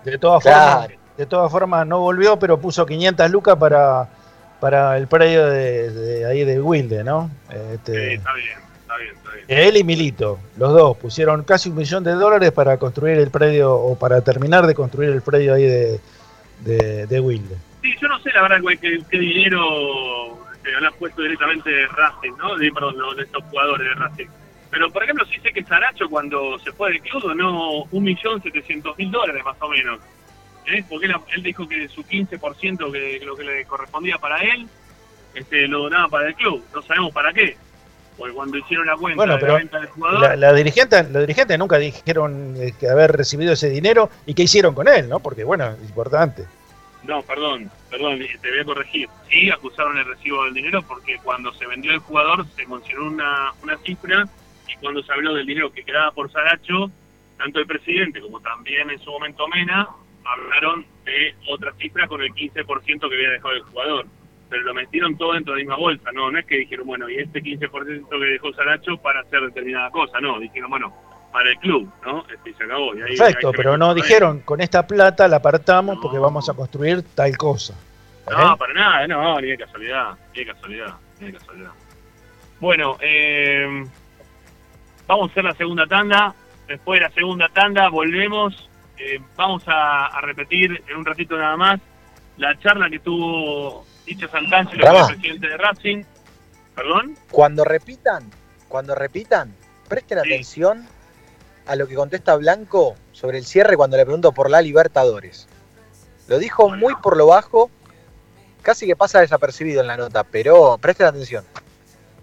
De 0.03 0.17
todas 0.17 0.41
Claro. 0.43 0.81
formas, 0.81 0.99
de 1.17 1.25
todas 1.25 1.51
formas 1.51 1.85
no 1.87 1.99
volvió, 1.99 2.39
pero 2.39 2.59
puso 2.59 2.85
500 2.85 3.29
lucas 3.29 3.55
para, 3.57 4.07
para 4.59 4.97
el 4.97 5.07
predio 5.07 5.47
de, 5.47 5.89
de 5.91 6.25
ahí 6.25 6.43
de 6.43 6.61
Wilde, 6.61 7.03
¿no? 7.03 7.29
Este, 7.73 8.15
Está 8.15 8.33
bien, 8.33 8.51
está 8.81 8.97
bien, 8.97 9.15
está 9.15 9.31
bien. 9.31 9.45
él 9.47 9.77
y 9.77 9.83
Milito, 9.83 10.39
los 10.57 10.73
dos, 10.73 10.97
pusieron 10.97 11.43
casi 11.43 11.69
un 11.69 11.75
millón 11.77 12.03
de 12.03 12.11
dólares 12.11 12.51
para 12.51 12.77
construir 12.77 13.17
el 13.17 13.31
predio 13.31 13.73
o 13.73 13.97
para 13.97 14.21
terminar 14.21 14.67
de 14.67 14.75
construir 14.75 15.09
el 15.11 15.21
predio 15.21 15.53
ahí 15.53 15.63
de, 15.63 15.99
de, 16.61 17.07
de 17.07 17.19
Wilde. 17.19 17.55
Sí, 17.81 17.93
yo 18.01 18.07
no 18.09 18.19
sé 18.19 18.31
la 18.33 18.41
verdad 18.41 18.61
güey, 18.61 18.77
qué, 18.77 18.99
qué 19.09 19.17
dinero 19.17 20.37
se 20.63 20.75
habrá 20.75 20.91
puesto 20.91 21.21
directamente 21.21 21.69
de 21.69 21.87
Racing, 21.87 22.33
¿no? 22.37 22.57
De, 22.57 22.71
perdón, 22.71 23.15
de 23.15 23.23
estos 23.23 23.43
jugadores 23.45 23.87
de 23.87 23.95
Racing. 23.95 24.27
Pero, 24.71 24.91
por 24.91 25.03
ejemplo, 25.03 25.25
sí 25.25 25.39
sé 25.41 25.51
que 25.51 25.63
Saracho 25.63 26.07
cuando 26.09 26.59
se 26.59 26.71
fue 26.73 26.91
del 26.91 27.01
club 27.01 27.23
donó 27.23 27.85
1.700.000 27.85 29.09
dólares 29.09 29.43
más 29.43 29.57
o 29.61 29.69
menos. 29.69 29.99
¿Eh? 30.69 30.85
Porque 30.87 31.07
él, 31.07 31.15
él 31.35 31.43
dijo 31.43 31.67
que 31.67 31.87
su 31.89 32.03
15% 32.03 32.91
que 32.91 33.25
lo 33.25 33.35
que 33.35 33.43
le 33.43 33.65
correspondía 33.65 34.17
para 34.17 34.39
él 34.39 34.67
este, 35.33 35.67
lo 35.67 35.83
donaba 35.83 36.07
para 36.07 36.27
el 36.27 36.35
club. 36.35 36.63
No 36.73 36.81
sabemos 36.81 37.13
para 37.13 37.33
qué. 37.33 37.57
Porque 38.17 38.33
cuando 38.33 38.57
hicieron 38.57 38.85
la 38.87 38.97
cuenta 38.97 39.15
Bueno, 39.15 39.37
de 39.37 39.47
la 39.47 39.53
venta 39.55 39.79
del 39.79 39.87
jugador... 39.87 40.21
La, 40.21 40.35
la 40.35 40.53
dirigente, 40.53 41.03
los 41.03 41.21
dirigentes 41.21 41.57
nunca 41.57 41.77
dijeron 41.77 42.55
eh, 42.57 42.73
que 42.77 42.89
haber 42.89 43.13
recibido 43.13 43.53
ese 43.53 43.69
dinero 43.69 44.09
y 44.25 44.33
qué 44.33 44.43
hicieron 44.43 44.75
con 44.75 44.87
él, 44.87 45.07
¿no? 45.07 45.19
Porque, 45.19 45.43
bueno, 45.43 45.69
es 45.81 45.89
importante. 45.89 46.45
No, 47.03 47.21
perdón, 47.23 47.71
perdón, 47.89 48.19
te 48.19 48.49
voy 48.49 48.59
a 48.59 48.65
corregir. 48.65 49.07
Sí, 49.29 49.49
acusaron 49.49 49.97
el 49.97 50.05
recibo 50.05 50.43
del 50.43 50.53
dinero 50.53 50.81
porque 50.81 51.17
cuando 51.23 51.53
se 51.53 51.65
vendió 51.65 51.93
el 51.93 51.99
jugador 51.99 52.45
se 52.55 52.65
mencionó 52.67 53.07
una, 53.07 53.53
una 53.63 53.77
cifra 53.77 54.27
y 54.67 54.75
cuando 54.77 55.01
se 55.01 55.13
habló 55.13 55.33
del 55.33 55.45
dinero 55.45 55.71
que 55.71 55.83
quedaba 55.83 56.11
por 56.11 56.29
Saracho, 56.29 56.91
tanto 57.37 57.59
el 57.59 57.67
presidente 57.67 58.19
como 58.19 58.41
también 58.41 58.89
en 58.89 58.99
su 58.99 59.11
momento 59.11 59.47
Mena 59.47 59.87
hablaron 60.33 60.85
de 61.05 61.35
otra 61.49 61.73
cifra 61.79 62.07
con 62.07 62.21
el 62.21 62.33
15% 62.33 62.63
que 63.09 63.15
había 63.15 63.29
dejado 63.31 63.53
el 63.53 63.61
jugador. 63.63 64.05
Pero 64.49 64.63
lo 64.63 64.73
metieron 64.73 65.15
todo 65.17 65.33
dentro 65.33 65.53
de 65.53 65.59
la 65.59 65.63
misma 65.65 65.77
bolsa, 65.77 66.11
no, 66.11 66.31
no 66.31 66.39
es 66.39 66.45
que 66.45 66.57
dijeron, 66.57 66.87
bueno, 66.87 67.07
y 67.09 67.17
este 67.17 67.41
15% 67.43 68.09
que 68.09 68.17
dejó 68.25 68.51
Saracho 68.53 68.97
para 68.97 69.21
hacer 69.21 69.41
determinada 69.41 69.91
cosa, 69.91 70.19
no, 70.19 70.39
dijeron, 70.39 70.69
bueno, 70.71 70.91
para 71.31 71.51
el 71.51 71.57
club, 71.57 71.87
¿no? 72.03 72.25
Este, 72.33 72.53
se 72.55 72.63
acabó. 72.63 72.95
Y 72.95 73.01
ahí- 73.03 73.15
Perfecto, 73.15 73.51
pero 73.51 73.77
no 73.77 73.93
dijeron, 73.93 74.39
con 74.41 74.59
esta 74.61 74.87
plata 74.87 75.27
la 75.27 75.37
apartamos 75.37 75.99
porque 76.01 76.17
vamos 76.17 76.49
a 76.49 76.53
construir 76.55 77.03
tal 77.13 77.37
cosa. 77.37 77.75
No, 78.29 78.57
para 78.57 78.73
nada, 78.73 79.07
no, 79.07 79.39
ni 79.39 79.47
de 79.49 79.57
casualidad, 79.57 80.17
ni 80.33 80.43
de 80.43 80.53
casualidad, 80.53 80.95
ni 81.19 81.27
de 81.31 81.33
casualidad. 81.37 81.71
Bueno, 82.59 82.97
eh, 83.01 83.85
vamos 85.07 85.29
a 85.29 85.31
hacer 85.31 85.43
la 85.43 85.53
segunda 85.53 85.85
tanda. 85.87 86.33
Después 86.67 86.99
de 86.99 87.07
la 87.07 87.11
segunda 87.13 87.49
tanda 87.49 87.89
volvemos. 87.89 88.68
Eh, 88.99 89.19
vamos 89.35 89.63
a, 89.67 90.07
a 90.07 90.21
repetir 90.21 90.83
en 90.87 90.97
un 90.97 91.05
ratito 91.05 91.37
nada 91.37 91.55
más 91.55 91.79
la 92.37 92.57
charla 92.59 92.89
que 92.89 92.99
tuvo 92.99 93.85
Dicho 94.05 94.27
Santangelo 94.27 95.07
el 95.07 95.15
presidente 95.15 95.47
de 95.47 95.57
Racing. 95.57 96.03
¿Perdón? 96.75 97.15
Cuando 97.29 97.63
repitan, 97.63 98.29
cuando 98.67 98.95
repitan, 98.95 99.53
presten 99.87 100.17
atención 100.17 100.87
a 101.67 101.75
lo 101.75 101.87
que 101.87 101.93
contesta 101.93 102.35
Blanco 102.37 102.95
sobre 103.11 103.37
el 103.37 103.45
cierre 103.45 103.75
cuando 103.75 103.97
le 103.97 104.05
pregunto 104.05 104.31
por 104.31 104.49
la 104.49 104.61
Libertadores. 104.61 105.47
Lo 106.27 106.39
dijo 106.39 106.69
muy 106.69 106.95
por 106.95 107.17
lo 107.17 107.27
bajo, 107.27 107.69
casi 108.61 108.87
que 108.87 108.95
pasa 108.95 109.19
desapercibido 109.19 109.81
en 109.81 109.87
la 109.87 109.97
nota, 109.97 110.23
pero 110.23 110.77
presten 110.79 111.07
atención. 111.07 111.43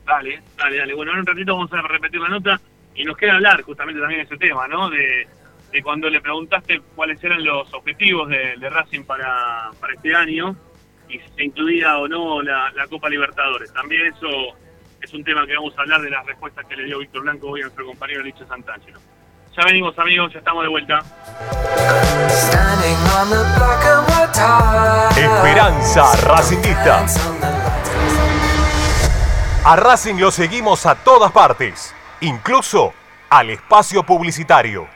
Dale, 0.06 0.42
dale, 0.56 0.78
dale. 0.78 0.94
Bueno, 0.94 1.12
en 1.12 1.20
un 1.20 1.26
ratito 1.26 1.54
vamos 1.54 1.72
a 1.72 1.82
repetir 1.82 2.20
la 2.20 2.28
nota 2.28 2.60
y 2.94 3.04
nos 3.04 3.16
queda 3.16 3.34
hablar 3.34 3.62
justamente 3.62 4.00
también 4.00 4.20
de 4.20 4.24
ese 4.24 4.36
tema, 4.38 4.66
¿no? 4.66 4.90
De, 4.90 5.28
cuando 5.82 6.08
le 6.08 6.20
preguntaste 6.20 6.80
cuáles 6.94 7.22
eran 7.22 7.44
los 7.44 7.72
objetivos 7.74 8.28
de, 8.28 8.56
de 8.56 8.70
Racing 8.70 9.04
para, 9.04 9.70
para 9.80 9.94
este 9.94 10.14
año 10.14 10.56
y 11.08 11.18
si 11.18 11.28
se 11.36 11.44
incluía 11.44 11.98
o 11.98 12.08
no 12.08 12.42
la, 12.42 12.70
la 12.74 12.86
Copa 12.86 13.08
Libertadores. 13.08 13.72
También 13.72 14.06
eso 14.06 14.28
es 15.00 15.12
un 15.12 15.24
tema 15.24 15.46
que 15.46 15.54
vamos 15.54 15.76
a 15.78 15.82
hablar 15.82 16.00
de 16.00 16.10
las 16.10 16.24
respuestas 16.26 16.64
que 16.66 16.76
le 16.76 16.84
dio 16.84 16.98
Víctor 16.98 17.22
Blanco 17.22 17.48
hoy 17.48 17.60
a 17.60 17.64
nuestro 17.64 17.86
compañero 17.86 18.22
Licho 18.22 18.46
Santangelo. 18.46 18.98
Ya 19.56 19.64
venimos 19.64 19.98
amigos, 19.98 20.32
ya 20.32 20.38
estamos 20.40 20.62
de 20.64 20.68
vuelta. 20.68 21.02
Esperanza 25.16 26.16
Racingista. 26.26 27.06
A 29.64 29.76
Racing 29.76 30.16
lo 30.16 30.30
seguimos 30.30 30.84
a 30.86 30.94
todas 30.94 31.32
partes, 31.32 31.94
incluso 32.20 32.92
al 33.30 33.50
espacio 33.50 34.02
publicitario. 34.02 34.95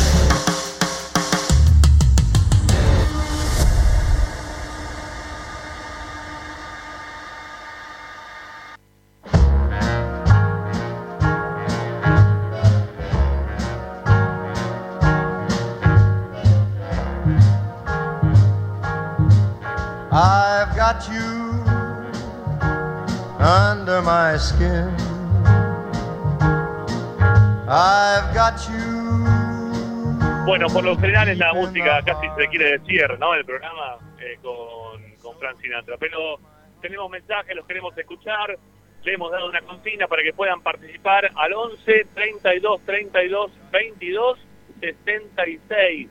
Por 30.73 30.83
lo 30.85 30.95
general 30.97 31.27
es 31.27 31.37
la 31.37 31.53
música 31.53 32.01
casi 32.05 32.27
se 32.37 32.47
quiere 32.47 32.77
decir, 32.77 33.05
¿no? 33.19 33.33
El 33.33 33.43
programa 33.43 33.97
eh, 34.19 34.37
con, 34.41 35.01
con 35.21 35.37
Frank 35.37 35.59
Sinatra. 35.59 35.97
Pero 35.97 36.39
tenemos 36.81 37.09
mensajes, 37.09 37.55
los 37.55 37.65
queremos 37.65 37.97
escuchar. 37.97 38.57
Le 39.03 39.13
hemos 39.13 39.31
dado 39.31 39.49
una 39.49 39.61
consigna 39.61 40.07
para 40.07 40.23
que 40.23 40.31
puedan 40.31 40.61
participar 40.61 41.29
al 41.35 41.53
11 41.53 42.07
32 42.13 42.81
32 42.85 43.51
22 43.71 44.39
66. 44.79 46.09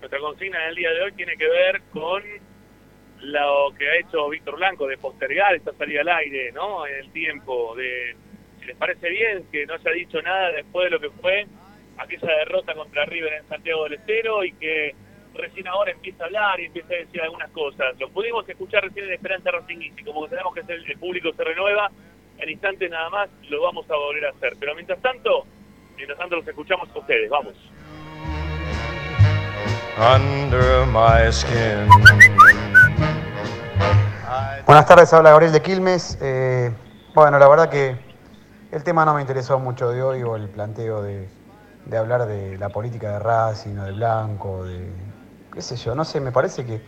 Nuestra 0.00 0.18
consigna 0.18 0.58
del 0.66 0.74
día 0.74 0.90
de 0.90 1.02
hoy 1.02 1.12
tiene 1.12 1.36
que 1.36 1.48
ver 1.48 1.82
con 1.92 2.22
lo 3.20 3.72
que 3.78 3.88
ha 3.88 3.96
hecho 3.96 4.28
Víctor 4.28 4.56
Blanco 4.56 4.86
de 4.88 4.98
postergar 4.98 5.54
esta 5.54 5.72
salida 5.74 6.02
al 6.02 6.08
aire, 6.08 6.52
¿no? 6.52 6.86
En 6.86 6.96
el 6.96 7.12
tiempo, 7.12 7.74
de 7.76 8.16
si 8.58 8.66
les 8.66 8.76
parece 8.76 9.08
bien 9.08 9.46
que 9.50 9.64
no 9.64 9.74
haya 9.74 9.90
dicho 9.92 10.20
nada 10.20 10.50
después 10.50 10.86
de 10.86 10.90
lo 10.90 11.00
que 11.00 11.10
fue 11.10 11.46
aquella 11.98 12.36
derrota 12.38 12.74
contra 12.74 13.04
River 13.04 13.32
en 13.34 13.48
Santiago 13.48 13.84
del 13.84 13.94
Estero 13.94 14.44
y 14.44 14.52
que 14.52 14.94
recién 15.34 15.66
ahora 15.68 15.92
empieza 15.92 16.24
a 16.24 16.26
hablar 16.26 16.60
y 16.60 16.66
empieza 16.66 16.94
a 16.94 16.96
decir 16.96 17.20
algunas 17.22 17.50
cosas. 17.50 17.98
Lo 17.98 18.08
pudimos 18.10 18.48
escuchar 18.48 18.84
recién 18.84 19.06
en 19.06 19.12
Esperanza 19.12 19.50
Racing 19.50 19.78
y 19.80 20.04
como 20.04 20.28
sabemos 20.28 20.54
que 20.54 20.60
el, 20.60 20.90
el 20.90 20.98
público 20.98 21.32
se 21.36 21.44
renueva, 21.44 21.90
en 22.38 22.48
instantes 22.48 22.90
nada 22.90 23.08
más 23.10 23.30
lo 23.48 23.62
vamos 23.62 23.88
a 23.90 23.94
volver 23.94 24.26
a 24.26 24.30
hacer. 24.30 24.56
Pero 24.58 24.74
mientras 24.74 25.00
tanto, 25.00 25.46
mientras 25.96 26.18
tanto 26.18 26.36
los 26.36 26.46
escuchamos 26.46 26.88
a 26.94 26.98
ustedes, 26.98 27.30
vamos. 27.30 27.54
Under 29.98 30.86
my 30.86 31.30
skin. 31.30 31.88
Buenas 34.66 34.86
tardes, 34.86 35.12
habla 35.12 35.30
Gabriel 35.30 35.52
de 35.52 35.60
Quilmes. 35.60 36.18
Eh, 36.22 36.70
bueno, 37.14 37.38
la 37.38 37.48
verdad 37.48 37.68
que 37.68 37.96
el 38.70 38.82
tema 38.84 39.04
no 39.04 39.14
me 39.14 39.20
interesó 39.20 39.58
mucho 39.58 39.90
de 39.90 40.02
hoy 40.02 40.22
o 40.22 40.36
el 40.36 40.48
planteo 40.48 41.02
de, 41.02 41.28
de 41.84 41.98
hablar 41.98 42.26
de 42.26 42.58
la 42.58 42.70
política 42.72 43.12
de 43.12 43.18
Racing 43.18 43.76
o 43.78 43.84
de 43.84 43.92
Blanco, 43.92 44.64
de 44.64 45.12
qué 45.52 45.62
sé 45.62 45.76
yo, 45.76 45.94
no 45.94 46.04
sé, 46.04 46.20
me 46.20 46.32
parece 46.32 46.64
que 46.66 46.84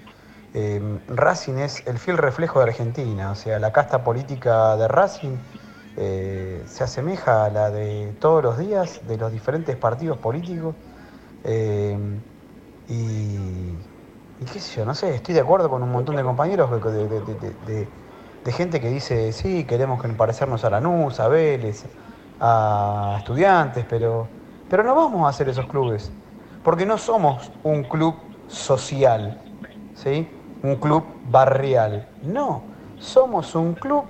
eh, 0.52 0.80
Racing 1.08 1.56
es 1.58 1.86
el 1.86 1.98
fiel 1.98 2.18
reflejo 2.18 2.60
de 2.60 2.66
Argentina, 2.66 3.32
o 3.32 3.34
sea, 3.34 3.58
la 3.58 3.72
casta 3.72 4.04
política 4.04 4.76
de 4.76 4.88
Racing 4.88 5.38
eh, 5.96 6.62
se 6.66 6.84
asemeja 6.84 7.44
a 7.44 7.50
la 7.50 7.70
de 7.70 8.16
todos 8.20 8.42
los 8.42 8.58
días 8.58 9.06
de 9.06 9.16
los 9.18 9.32
diferentes 9.32 9.76
partidos 9.76 10.18
políticos. 10.18 10.76
eh, 11.44 12.20
y, 12.86 13.78
y 14.38 14.44
qué 14.46 14.60
sé 14.60 14.76
yo, 14.80 14.84
no 14.86 14.94
sé, 14.94 15.14
estoy 15.14 15.34
de 15.34 15.40
acuerdo 15.40 15.70
con 15.70 15.82
un 15.82 15.90
montón 15.90 16.16
de 16.16 16.22
compañeros 16.22 16.70
de, 16.70 17.08
de- 17.08 17.22
gente 18.52 18.80
que 18.80 18.90
dice, 18.90 19.32
sí, 19.32 19.66
queremos 19.66 20.02
que 20.02 20.08
parecernos 20.14 20.64
a 20.64 20.70
Lanús, 20.70 21.18
a 21.20 21.28
Vélez, 21.28 21.88
a 22.38 23.14
estudiantes, 23.18 23.86
pero, 23.86 24.32
pero 24.68 24.82
no 24.82 24.94
vamos 24.94 25.24
a 25.24 25.28
hacer 25.28 25.48
esos 25.48 25.66
clubes, 25.66 26.12
porque 26.62 26.86
no 26.86 26.98
somos 26.98 27.52
un 27.62 27.84
club 27.84 28.16
social, 28.46 29.40
¿sí? 29.92 30.28
un 30.62 30.76
club 30.76 31.04
barrial, 31.24 32.08
no, 32.22 32.64
somos 32.96 33.54
un 33.54 33.74
club 33.74 34.06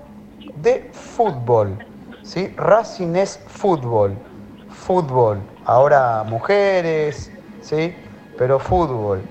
de 0.54 0.90
fútbol, 0.92 1.78
¿sí? 2.22 2.54
Racing 2.56 3.16
es 3.16 3.42
fútbol, 3.48 4.18
fútbol, 4.68 5.42
ahora 5.64 6.22
mujeres, 6.24 7.32
¿sí? 7.60 7.96
pero 8.36 8.58
fútbol. 8.58 9.24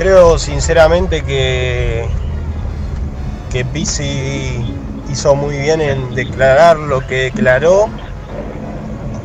Creo 0.00 0.38
sinceramente 0.38 1.20
que, 1.20 2.06
que 3.52 3.66
Pizzi 3.66 4.74
hizo 5.12 5.34
muy 5.34 5.58
bien 5.58 5.82
en 5.82 6.14
declarar 6.14 6.78
lo 6.78 7.06
que 7.06 7.24
declaró 7.24 7.90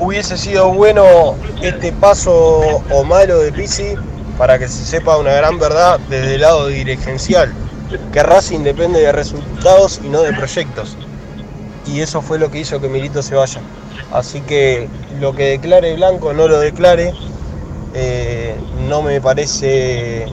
hubiese 0.02 0.38
sido 0.38 0.73
bueno 0.73 1.38
este 1.61 1.93
paso 1.93 2.84
o 2.91 3.03
malo 3.06 3.39
de 3.39 3.53
Pizzi 3.53 3.93
para 4.38 4.60
que 4.60 4.68
se 4.68 4.84
sepa 4.84 5.15
una 5.15 5.31
gran 5.31 5.60
verdad 5.60 5.97
desde 6.10 6.35
el 6.35 6.41
lado 6.41 6.68
dirigencial, 6.68 7.53
que 8.11 8.22
Racing 8.22 8.64
depende 8.64 8.99
de 8.99 9.14
resultados 9.14 10.02
y 10.03 10.10
no 10.10 10.23
de 10.23 10.34
proyectos. 10.34 10.97
Y 11.88 12.02
eso 12.02 12.22
fue 12.22 12.38
lo 12.38 12.52
que 12.52 12.60
hizo 12.60 12.81
que 12.81 12.89
Milito 12.89 13.23
se 13.23 13.35
vaya. 13.35 13.61
Así 14.11 14.41
que 14.41 14.89
lo 15.22 15.34
que 15.34 15.52
declare 15.52 15.95
Blanco 15.95 16.34
no 16.34 16.49
lo 16.49 16.60
declare, 16.60 17.14
eh, 17.93 18.57
no 18.89 19.02
me 19.02 19.22
parece 19.22 20.27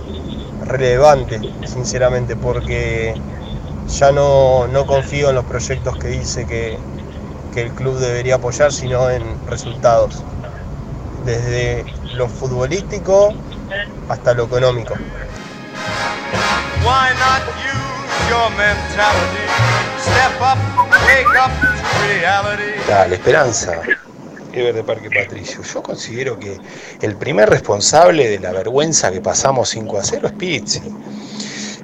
relevante, 0.66 1.40
sinceramente, 1.66 2.36
porque 2.36 3.14
ya 3.88 4.12
no, 4.12 4.66
no 4.68 4.86
confío 4.86 5.30
en 5.30 5.36
los 5.36 5.44
proyectos 5.44 5.96
que 5.98 6.08
dice 6.08 6.46
que, 6.46 6.78
que 7.52 7.62
el 7.62 7.72
club 7.72 7.98
debería 7.98 8.36
apoyar, 8.36 8.72
sino 8.72 9.10
en 9.10 9.22
resultados, 9.46 10.22
desde 11.24 11.84
lo 12.14 12.28
futbolístico 12.28 13.34
hasta 14.08 14.34
lo 14.34 14.44
económico. 14.44 14.94
Why 16.84 17.10
not 17.18 17.42
use 17.62 18.28
your 18.28 18.50
mentality? 18.50 19.46
Step 19.98 20.40
up, 20.40 20.58
wake 21.06 21.36
up 21.38 21.50
to 21.60 21.68
reality. 22.08 22.72
Dale, 22.88 23.14
Esperanza. 23.14 23.80
Ever 24.52 24.74
de 24.74 24.84
Parque 24.84 25.10
Patricio. 25.10 25.62
Yo 25.62 25.82
considero 25.82 26.38
que 26.38 26.58
el 27.00 27.16
primer 27.16 27.48
responsable 27.48 28.28
de 28.28 28.38
la 28.38 28.52
vergüenza 28.52 29.10
que 29.10 29.20
pasamos 29.20 29.70
5 29.70 29.98
a 29.98 30.04
0 30.04 30.26
es 30.28 30.32
Pizzi. 30.34 30.82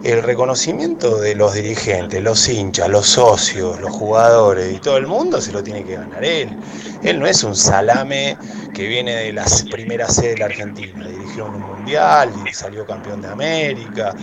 El 0.03 0.23
reconocimiento 0.23 1.19
de 1.19 1.35
los 1.35 1.55
dirigentes, 1.55 2.23
los 2.23 2.49
hinchas, 2.49 2.89
los 2.89 3.07
socios, 3.09 3.81
los 3.81 3.91
jugadores 3.91 4.73
y 4.73 4.79
todo 4.79 4.97
el 4.97 5.07
mundo 5.09 5.41
se 5.41 5.53
lo 5.53 5.63
tiene 5.63 5.85
que 5.85 5.97
ganar 5.97 6.25
él. 6.25 6.57
Él 7.03 7.19
no 7.19 7.27
es 7.27 7.43
un 7.43 7.57
salame 7.57 8.39
que 8.73 8.87
viene 8.87 9.15
de 9.17 9.33
las 9.33 9.65
primeras 9.65 10.15
sedes 10.15 10.33
de 10.35 10.39
la 10.39 10.45
Argentina. 10.47 11.07
Dirigió 11.09 11.47
un 11.47 11.61
mundial 11.61 12.33
salió 12.53 12.87
campeón 12.87 13.21
de 13.21 13.29
América. 13.29 14.15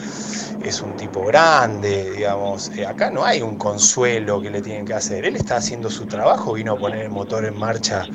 Es 0.63 0.81
un 0.81 0.95
tipo 0.95 1.25
grande, 1.25 2.11
digamos. 2.11 2.69
Eh, 2.75 2.85
Acá 2.85 3.09
no 3.09 3.25
hay 3.25 3.41
un 3.41 3.57
consuelo 3.57 4.41
que 4.41 4.49
le 4.49 4.61
tienen 4.61 4.85
que 4.85 4.93
hacer. 4.93 5.25
Él 5.25 5.35
está 5.35 5.57
haciendo 5.57 5.89
su 5.89 6.05
trabajo, 6.05 6.53
vino 6.53 6.73
a 6.73 6.77
poner 6.77 7.03
el 7.03 7.09
motor 7.09 7.45
en 7.45 7.57
marcha 7.57 8.07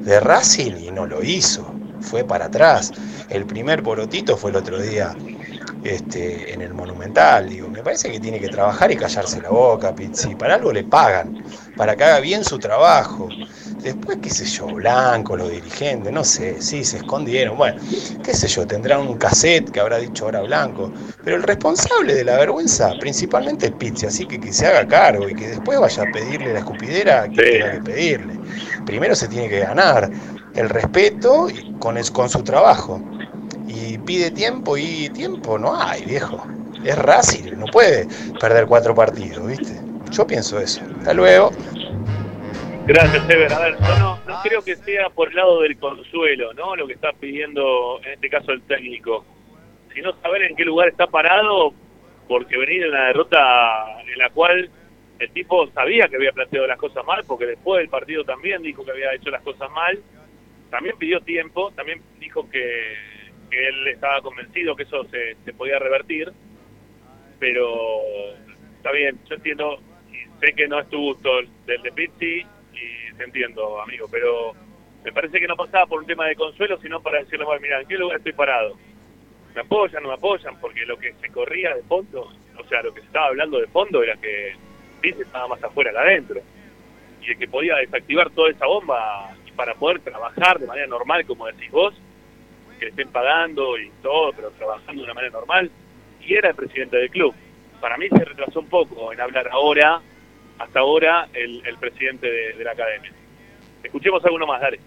de 0.00 0.20
Racing 0.20 0.76
y 0.78 0.90
no 0.90 1.06
lo 1.06 1.22
hizo. 1.22 1.74
Fue 2.00 2.24
para 2.24 2.46
atrás. 2.46 2.92
El 3.28 3.46
primer 3.46 3.82
porotito 3.82 4.36
fue 4.36 4.50
el 4.50 4.56
otro 4.56 4.80
día 4.80 5.14
este, 5.84 6.52
en 6.52 6.60
el 6.62 6.74
Monumental. 6.74 7.48
Digo, 7.48 7.68
me 7.68 7.82
parece 7.82 8.10
que 8.10 8.20
tiene 8.20 8.40
que 8.40 8.48
trabajar 8.48 8.90
y 8.92 8.96
callarse 8.96 9.40
la 9.40 9.50
boca, 9.50 9.94
Pizzi. 9.94 10.34
Para 10.34 10.54
algo 10.54 10.72
le 10.72 10.84
pagan, 10.84 11.42
para 11.76 11.96
que 11.96 12.04
haga 12.04 12.20
bien 12.20 12.44
su 12.44 12.58
trabajo. 12.58 13.28
Después, 13.82 14.18
qué 14.22 14.30
sé 14.30 14.44
yo, 14.44 14.66
Blanco, 14.66 15.36
los 15.36 15.50
dirigentes, 15.50 16.12
no 16.12 16.22
sé, 16.22 16.62
sí, 16.62 16.84
se 16.84 16.98
escondieron. 16.98 17.56
Bueno, 17.56 17.80
qué 18.22 18.32
sé 18.32 18.46
yo, 18.46 18.64
tendrán 18.66 19.00
un 19.00 19.18
cassette 19.18 19.70
que 19.70 19.80
habrá 19.80 19.98
dicho 19.98 20.26
ahora 20.26 20.42
Blanco. 20.42 20.92
Pero 21.24 21.36
el 21.36 21.42
responsable 21.42 22.14
de 22.14 22.24
la 22.24 22.36
vergüenza 22.36 22.92
principalmente 23.00 23.66
es 23.66 23.72
Pizzi, 23.72 24.06
así 24.06 24.26
que 24.26 24.38
que 24.38 24.52
se 24.52 24.66
haga 24.66 24.86
cargo 24.86 25.28
y 25.28 25.34
que 25.34 25.48
después 25.48 25.80
vaya 25.80 26.04
a 26.04 26.12
pedirle 26.12 26.52
la 26.52 26.60
escupidera 26.60 27.28
que 27.28 27.42
tenga 27.42 27.72
que 27.72 27.80
pedirle. 27.80 28.38
Primero 28.86 29.16
se 29.16 29.26
tiene 29.26 29.48
que 29.48 29.60
ganar 29.60 30.10
el 30.54 30.68
respeto 30.68 31.48
y 31.50 31.72
con, 31.78 32.00
con 32.12 32.28
su 32.28 32.42
trabajo 32.44 33.00
y 33.72 33.98
pide 33.98 34.30
tiempo 34.30 34.76
y 34.76 35.08
tiempo 35.10 35.58
no 35.58 35.80
hay, 35.80 36.04
viejo. 36.04 36.46
Es 36.84 36.98
Racing, 36.98 37.56
no 37.56 37.66
puede 37.66 38.06
perder 38.40 38.66
cuatro 38.66 38.94
partidos, 38.94 39.46
¿viste? 39.46 39.80
Yo 40.10 40.26
pienso 40.26 40.58
eso. 40.58 40.82
Hasta 40.98 41.14
luego. 41.14 41.52
Gracias, 42.86 43.30
Ever. 43.30 43.52
A 43.52 43.58
ver, 43.60 43.76
yo 43.78 43.98
no, 43.98 44.18
no 44.26 44.40
creo 44.42 44.62
que 44.62 44.76
sea 44.76 45.08
por 45.08 45.28
el 45.28 45.36
lado 45.36 45.62
del 45.62 45.78
consuelo, 45.78 46.52
¿no? 46.52 46.76
Lo 46.76 46.86
que 46.86 46.94
está 46.94 47.12
pidiendo, 47.12 48.00
en 48.04 48.12
este 48.12 48.28
caso, 48.28 48.52
el 48.52 48.62
técnico. 48.62 49.24
Sino 49.94 50.12
saber 50.20 50.42
en 50.42 50.56
qué 50.56 50.64
lugar 50.64 50.88
está 50.88 51.06
parado, 51.06 51.72
porque 52.28 52.58
venir 52.58 52.82
en 52.82 52.90
una 52.90 53.06
derrota 53.06 54.02
en 54.06 54.18
la 54.18 54.30
cual 54.30 54.68
el 55.18 55.30
tipo 55.30 55.68
sabía 55.68 56.08
que 56.08 56.16
había 56.16 56.32
planteado 56.32 56.66
las 56.66 56.78
cosas 56.78 57.04
mal, 57.06 57.22
porque 57.26 57.46
después 57.46 57.78
del 57.78 57.88
partido 57.88 58.24
también 58.24 58.62
dijo 58.62 58.84
que 58.84 58.90
había 58.90 59.14
hecho 59.14 59.30
las 59.30 59.42
cosas 59.42 59.70
mal. 59.70 60.02
También 60.70 60.96
pidió 60.98 61.20
tiempo, 61.20 61.70
también 61.76 62.02
dijo 62.18 62.48
que, 62.50 62.96
que 63.52 63.68
él 63.68 63.88
estaba 63.88 64.22
convencido 64.22 64.74
que 64.74 64.84
eso 64.84 65.04
se, 65.04 65.36
se 65.44 65.52
podía 65.52 65.78
revertir. 65.78 66.32
Pero 67.38 68.00
está 68.76 68.92
bien, 68.92 69.18
yo 69.28 69.34
entiendo 69.34 69.78
y 70.10 70.44
sé 70.44 70.54
que 70.54 70.66
no 70.66 70.80
es 70.80 70.88
tu 70.88 70.98
gusto 70.98 71.40
el 71.40 71.48
del 71.66 71.82
de 71.82 71.92
Pizzi 71.92 72.46
y 72.72 73.14
te 73.16 73.24
entiendo, 73.24 73.80
amigo, 73.80 74.06
pero 74.10 74.54
me 75.04 75.12
parece 75.12 75.38
que 75.38 75.46
no 75.46 75.56
pasaba 75.56 75.86
por 75.86 76.00
un 76.00 76.06
tema 76.06 76.26
de 76.26 76.36
consuelo, 76.36 76.78
sino 76.80 77.02
para 77.02 77.18
decirle, 77.18 77.44
bueno, 77.44 77.60
mira, 77.60 77.80
¿en 77.80 77.88
qué 77.88 77.98
lugar 77.98 78.18
estoy 78.18 78.32
parado? 78.32 78.76
¿Me 79.54 79.60
apoyan, 79.60 80.02
no 80.02 80.08
me 80.08 80.14
apoyan? 80.14 80.58
Porque 80.58 80.86
lo 80.86 80.96
que 80.96 81.12
se 81.20 81.28
corría 81.28 81.74
de 81.74 81.82
fondo, 81.82 82.32
o 82.56 82.64
sea, 82.68 82.82
lo 82.82 82.94
que 82.94 83.00
se 83.00 83.06
estaba 83.06 83.26
hablando 83.26 83.60
de 83.60 83.66
fondo 83.66 84.02
era 84.02 84.16
que 84.16 84.54
Pizzi 85.00 85.22
estaba 85.22 85.48
más 85.48 85.62
afuera 85.62 85.90
que 85.90 85.98
adentro. 85.98 86.40
Y 87.20 87.32
el 87.32 87.38
que 87.38 87.48
podía 87.48 87.76
desactivar 87.76 88.30
toda 88.30 88.50
esa 88.50 88.66
bomba 88.66 89.36
para 89.54 89.74
poder 89.74 90.00
trabajar 90.00 90.58
de 90.58 90.66
manera 90.66 90.86
normal, 90.86 91.26
como 91.26 91.46
decís 91.46 91.70
vos, 91.70 91.94
que 92.82 92.86
le 92.86 92.90
estén 92.90 93.12
pagando 93.12 93.78
y 93.78 93.92
todo, 94.02 94.32
pero 94.32 94.50
trabajando 94.58 95.02
de 95.02 95.04
una 95.04 95.14
manera 95.14 95.32
normal, 95.32 95.70
y 96.20 96.34
era 96.34 96.48
el 96.48 96.56
presidente 96.56 96.96
del 96.96 97.10
club. 97.10 97.32
Para 97.80 97.96
mí 97.96 98.08
se 98.08 98.24
retrasó 98.24 98.58
un 98.58 98.68
poco 98.68 99.12
en 99.12 99.20
hablar 99.20 99.48
ahora, 99.52 100.00
hasta 100.58 100.80
ahora, 100.80 101.28
el, 101.32 101.64
el 101.64 101.76
presidente 101.78 102.28
de, 102.28 102.54
de 102.54 102.64
la 102.64 102.72
academia. 102.72 103.12
Escuchemos 103.84 104.24
alguno 104.24 104.48
más, 104.48 104.60
dale. 104.60 104.80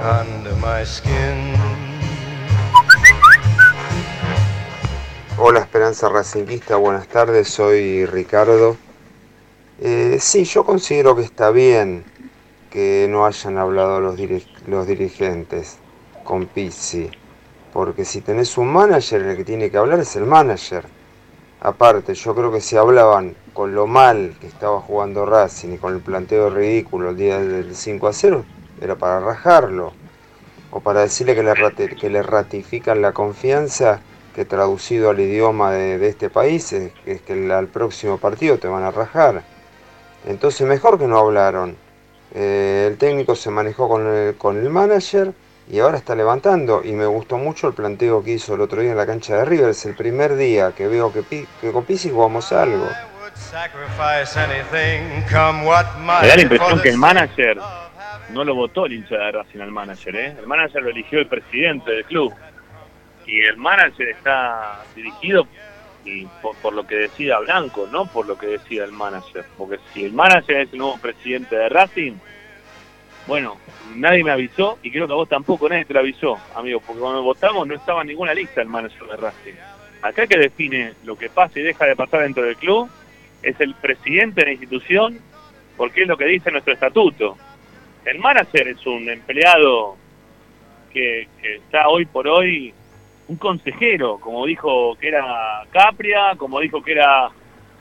Under 0.00 0.54
my 0.54 0.86
skin. 0.86 1.52
Hola 5.36 5.60
Esperanza 5.60 6.08
Racinguista, 6.08 6.76
buenas 6.76 7.08
tardes, 7.08 7.48
soy 7.48 8.06
Ricardo. 8.06 8.78
Eh, 9.80 10.16
sí, 10.18 10.44
yo 10.44 10.64
considero 10.64 11.14
que 11.14 11.22
está 11.22 11.50
bien 11.50 12.04
que 12.72 13.06
no 13.10 13.26
hayan 13.26 13.58
hablado 13.58 14.00
los, 14.00 14.18
los 14.66 14.86
dirigentes 14.86 15.78
con 16.24 16.46
Pizzi, 16.46 17.10
porque 17.72 18.04
si 18.06 18.22
tenés 18.22 18.56
un 18.56 18.72
manager, 18.72 19.20
el 19.22 19.36
que 19.36 19.44
tiene 19.44 19.70
que 19.70 19.76
hablar 19.76 20.00
es 20.00 20.16
el 20.16 20.24
manager. 20.24 20.84
Aparte, 21.60 22.14
yo 22.14 22.34
creo 22.34 22.50
que 22.50 22.60
si 22.62 22.76
hablaban 22.76 23.36
con 23.52 23.74
lo 23.74 23.86
mal 23.86 24.34
que 24.40 24.46
estaba 24.46 24.80
jugando 24.80 25.26
Racing 25.26 25.74
y 25.74 25.78
con 25.78 25.94
el 25.94 26.00
planteo 26.00 26.48
ridículo 26.48 27.10
el 27.10 27.16
día 27.16 27.38
del 27.38 27.76
5 27.76 28.08
a 28.08 28.12
0, 28.12 28.44
era 28.80 28.96
para 28.96 29.20
rajarlo. 29.20 29.92
O 30.70 30.80
para 30.80 31.02
decirle 31.02 31.34
que 31.34 31.42
le, 31.42 31.96
que 31.96 32.08
le 32.08 32.22
ratifican 32.22 33.02
la 33.02 33.12
confianza 33.12 34.00
que 34.34 34.46
traducido 34.46 35.10
al 35.10 35.20
idioma 35.20 35.72
de, 35.72 35.98
de 35.98 36.08
este 36.08 36.30
país 36.30 36.72
es, 36.72 36.92
es 37.04 37.20
que 37.20 37.52
al 37.52 37.68
próximo 37.68 38.16
partido 38.16 38.58
te 38.58 38.68
van 38.68 38.82
a 38.82 38.90
rajar. 38.90 39.42
Entonces 40.26 40.66
mejor 40.66 40.98
que 40.98 41.06
no 41.06 41.18
hablaron. 41.18 41.76
Eh, 42.34 42.86
el 42.90 42.98
técnico 42.98 43.34
se 43.36 43.50
manejó 43.50 43.88
con 43.88 44.06
el, 44.06 44.36
con 44.36 44.58
el 44.58 44.70
manager 44.70 45.32
y 45.70 45.78
ahora 45.78 45.98
está 45.98 46.14
levantando. 46.14 46.82
Y 46.84 46.92
me 46.92 47.06
gustó 47.06 47.38
mucho 47.38 47.68
el 47.68 47.74
planteo 47.74 48.22
que 48.22 48.32
hizo 48.32 48.54
el 48.54 48.60
otro 48.60 48.80
día 48.80 48.92
en 48.92 48.96
la 48.96 49.06
cancha 49.06 49.36
de 49.36 49.44
River. 49.44 49.70
Es 49.70 49.84
el 49.86 49.94
primer 49.94 50.36
día 50.36 50.72
que 50.72 50.88
veo 50.88 51.12
que, 51.12 51.46
que 51.60 51.72
con 51.72 51.84
Pizzi 51.84 52.10
jugamos 52.10 52.52
algo. 52.52 52.88
Me 56.22 56.28
da 56.28 56.36
la 56.36 56.42
impresión 56.42 56.80
que 56.80 56.88
el 56.88 56.98
manager 56.98 57.58
no 58.30 58.44
lo 58.44 58.54
votó 58.54 58.86
el 58.86 58.94
hincha 58.94 59.16
de 59.16 59.32
Racing 59.32 59.60
al 59.60 59.70
manager, 59.70 60.16
¿eh? 60.16 60.36
El 60.38 60.46
manager 60.46 60.82
lo 60.82 60.90
eligió 60.90 61.18
el 61.18 61.26
presidente 61.26 61.90
del 61.90 62.04
club. 62.04 62.32
Y 63.26 63.40
el 63.42 63.56
manager 63.56 64.08
está 64.08 64.82
dirigido 64.96 65.46
y 66.04 66.26
por, 66.40 66.56
por 66.56 66.72
lo 66.72 66.86
que 66.86 66.96
decida 66.96 67.38
Blanco, 67.40 67.88
no 67.90 68.06
por 68.06 68.26
lo 68.26 68.36
que 68.36 68.46
decida 68.46 68.84
el 68.84 68.92
manager. 68.92 69.44
Porque 69.56 69.78
si 69.92 70.04
el 70.04 70.12
manager 70.12 70.60
es 70.60 70.72
el 70.72 70.78
nuevo 70.78 70.98
presidente 70.98 71.56
de 71.56 71.68
Racing, 71.68 72.14
bueno, 73.26 73.56
nadie 73.94 74.24
me 74.24 74.32
avisó 74.32 74.78
y 74.82 74.90
creo 74.90 75.06
que 75.06 75.12
a 75.12 75.16
vos 75.16 75.28
tampoco 75.28 75.68
nadie 75.68 75.84
te 75.84 75.94
lo 75.94 76.00
avisó, 76.00 76.38
amigo, 76.54 76.80
porque 76.80 77.00
cuando 77.00 77.22
votamos 77.22 77.66
no 77.66 77.74
estaba 77.74 78.02
en 78.02 78.08
ninguna 78.08 78.34
lista 78.34 78.62
el 78.62 78.68
manager 78.68 79.06
de 79.06 79.16
Racing. 79.16 79.54
Acá 80.02 80.26
que 80.26 80.38
define 80.38 80.94
lo 81.04 81.16
que 81.16 81.28
pasa 81.28 81.60
y 81.60 81.62
deja 81.62 81.86
de 81.86 81.94
pasar 81.94 82.22
dentro 82.22 82.42
del 82.42 82.56
club 82.56 82.90
es 83.42 83.58
el 83.60 83.74
presidente 83.74 84.40
de 84.40 84.46
la 84.46 84.52
institución 84.52 85.20
porque 85.76 86.02
es 86.02 86.08
lo 86.08 86.16
que 86.16 86.24
dice 86.26 86.50
nuestro 86.50 86.72
estatuto. 86.72 87.36
El 88.04 88.18
manager 88.18 88.68
es 88.68 88.84
un 88.84 89.08
empleado 89.08 89.96
que, 90.92 91.28
que 91.40 91.56
está 91.56 91.88
hoy 91.88 92.04
por 92.06 92.26
hoy 92.26 92.74
un 93.32 93.38
consejero, 93.38 94.18
como 94.18 94.44
dijo 94.44 94.94
que 94.96 95.08
era 95.08 95.64
Capria, 95.70 96.34
como 96.36 96.60
dijo 96.60 96.82
que 96.82 96.92
era 96.92 97.30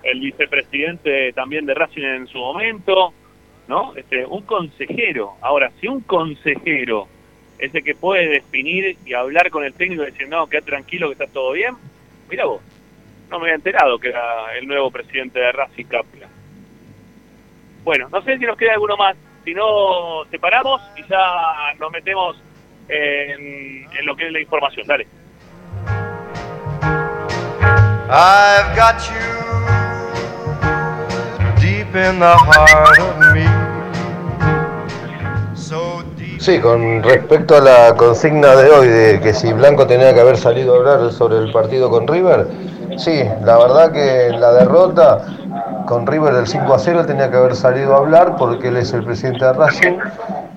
el 0.02 0.20
vicepresidente 0.22 1.34
también 1.34 1.66
de 1.66 1.74
Racing 1.74 2.04
en 2.04 2.28
su 2.28 2.38
momento, 2.38 3.14
¿no? 3.68 3.94
Este, 3.96 4.26
un 4.26 4.44
consejero. 4.44 5.34
Ahora, 5.42 5.70
si 5.80 5.88
un 5.88 6.02
consejero 6.02 7.08
es 7.60 7.76
el 7.76 7.84
que 7.84 7.96
puede 7.96 8.30
definir 8.30 8.98
y 9.06 9.14
hablar 9.14 9.50
con 9.50 9.66
el 9.66 9.74
técnico 9.74 10.04
y 10.04 10.06
decir, 10.08 10.30
no, 10.30 10.48
queda 10.48 10.62
tranquilo 10.62 11.08
que 11.08 11.14
está 11.14 11.28
todo 11.28 11.52
bien, 11.52 11.76
mira 12.30 12.46
vos, 12.46 12.62
no 13.30 13.38
me 13.38 13.44
había 13.46 13.56
enterado 13.56 14.00
que 14.00 14.08
era 14.08 14.58
el 14.58 14.66
nuevo 14.68 14.90
presidente 14.90 15.40
de 15.40 15.52
Racing 15.52 15.86
Capria. 15.86 16.30
Bueno, 17.84 18.08
no 18.10 18.22
sé 18.22 18.38
si 18.38 18.46
nos 18.46 18.58
queda 18.58 18.74
alguno 18.74 18.96
más. 18.96 19.18
Si 19.44 19.54
no, 19.54 20.24
separamos 20.30 20.82
y 20.96 21.02
ya 21.10 21.74
nos 21.80 21.92
metemos 21.92 22.42
en, 22.88 23.88
en 23.92 24.06
lo 24.06 24.16
que 24.16 24.28
es 24.28 24.32
la 24.32 24.40
información. 24.40 24.88
Dale. 24.88 25.08
I've 28.14 28.76
got 28.76 29.08
you 29.08 29.24
deep 31.62 31.96
in 31.96 32.20
the 32.20 32.36
heart 32.36 33.00
of 33.00 33.34
me. 33.34 33.48
Sí, 36.38 36.60
con 36.60 37.04
respecto 37.04 37.56
a 37.56 37.62
la 37.62 37.96
consigna 37.96 38.54
de 38.58 38.70
hoy 38.70 38.88
de 38.90 39.22
que 39.22 39.34
si 39.34 39.54
Blanco 39.54 39.88
tenía 39.88 40.14
que 40.14 40.20
haber 40.20 40.36
salido 40.36 40.74
a 40.74 40.78
hablar 40.80 41.12
sobre 41.14 41.38
el 41.38 41.54
partido 41.54 41.90
con 41.90 42.06
River, 42.06 42.48
sí, 42.98 43.24
la 43.46 43.58
verdad 43.58 43.94
que 43.94 44.36
la 44.38 44.52
derrota 44.54 45.22
con 45.88 46.06
River 46.06 46.34
del 46.34 46.48
5 46.48 46.74
a 46.74 46.80
0 46.80 47.00
él 47.00 47.06
tenía 47.06 47.32
que 47.32 47.38
haber 47.38 47.56
salido 47.56 47.94
a 47.94 48.00
hablar 48.00 48.36
porque 48.36 48.68
él 48.68 48.78
es 48.78 48.92
el 48.92 49.06
presidente 49.06 49.46
de 49.46 49.54
Racing 49.54 49.98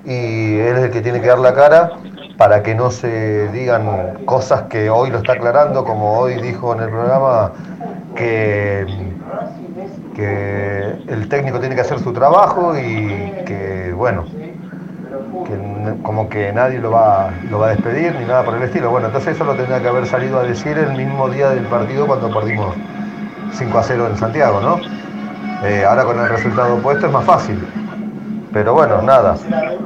y 0.04 0.58
él 0.58 0.76
es 0.76 0.84
el 0.84 0.90
que 0.90 1.02
tiene 1.02 1.20
que 1.20 1.28
dar 1.28 1.38
la 1.38 1.54
cara 1.54 1.92
para 2.36 2.62
que 2.62 2.74
no 2.74 2.90
se 2.90 3.48
digan 3.48 4.24
cosas 4.24 4.62
que 4.62 4.90
hoy 4.90 5.10
lo 5.10 5.18
está 5.18 5.34
aclarando, 5.34 5.84
como 5.84 6.18
hoy 6.18 6.40
dijo 6.40 6.74
en 6.74 6.80
el 6.80 6.88
programa 6.88 7.52
que, 8.16 8.86
que 10.14 10.96
el 11.08 11.28
técnico 11.28 11.60
tiene 11.60 11.74
que 11.74 11.82
hacer 11.82 12.00
su 12.00 12.12
trabajo 12.12 12.76
y 12.76 13.32
que, 13.46 13.92
bueno, 13.96 14.24
que 15.44 16.02
como 16.02 16.28
que 16.28 16.52
nadie 16.52 16.78
lo 16.78 16.90
va, 16.90 17.30
lo 17.50 17.60
va 17.60 17.68
a 17.68 17.70
despedir 17.70 18.14
ni 18.18 18.24
nada 18.24 18.44
por 18.44 18.54
el 18.54 18.62
estilo. 18.62 18.90
Bueno, 18.90 19.08
entonces 19.08 19.34
eso 19.34 19.44
lo 19.44 19.54
tendría 19.54 19.80
que 19.80 19.88
haber 19.88 20.06
salido 20.06 20.40
a 20.40 20.42
decir 20.42 20.76
el 20.78 20.92
mismo 20.96 21.28
día 21.28 21.50
del 21.50 21.66
partido 21.66 22.06
cuando 22.06 22.32
perdimos 22.32 22.74
5 23.52 23.78
a 23.78 23.82
0 23.82 24.08
en 24.10 24.16
Santiago, 24.16 24.60
¿no? 24.60 24.80
Eh, 25.64 25.84
ahora 25.84 26.04
con 26.04 26.18
el 26.18 26.28
resultado 26.28 26.74
opuesto 26.76 27.06
es 27.06 27.12
más 27.12 27.24
fácil. 27.24 27.64
Pero 28.52 28.74
bueno, 28.74 29.02
nada, 29.02 29.36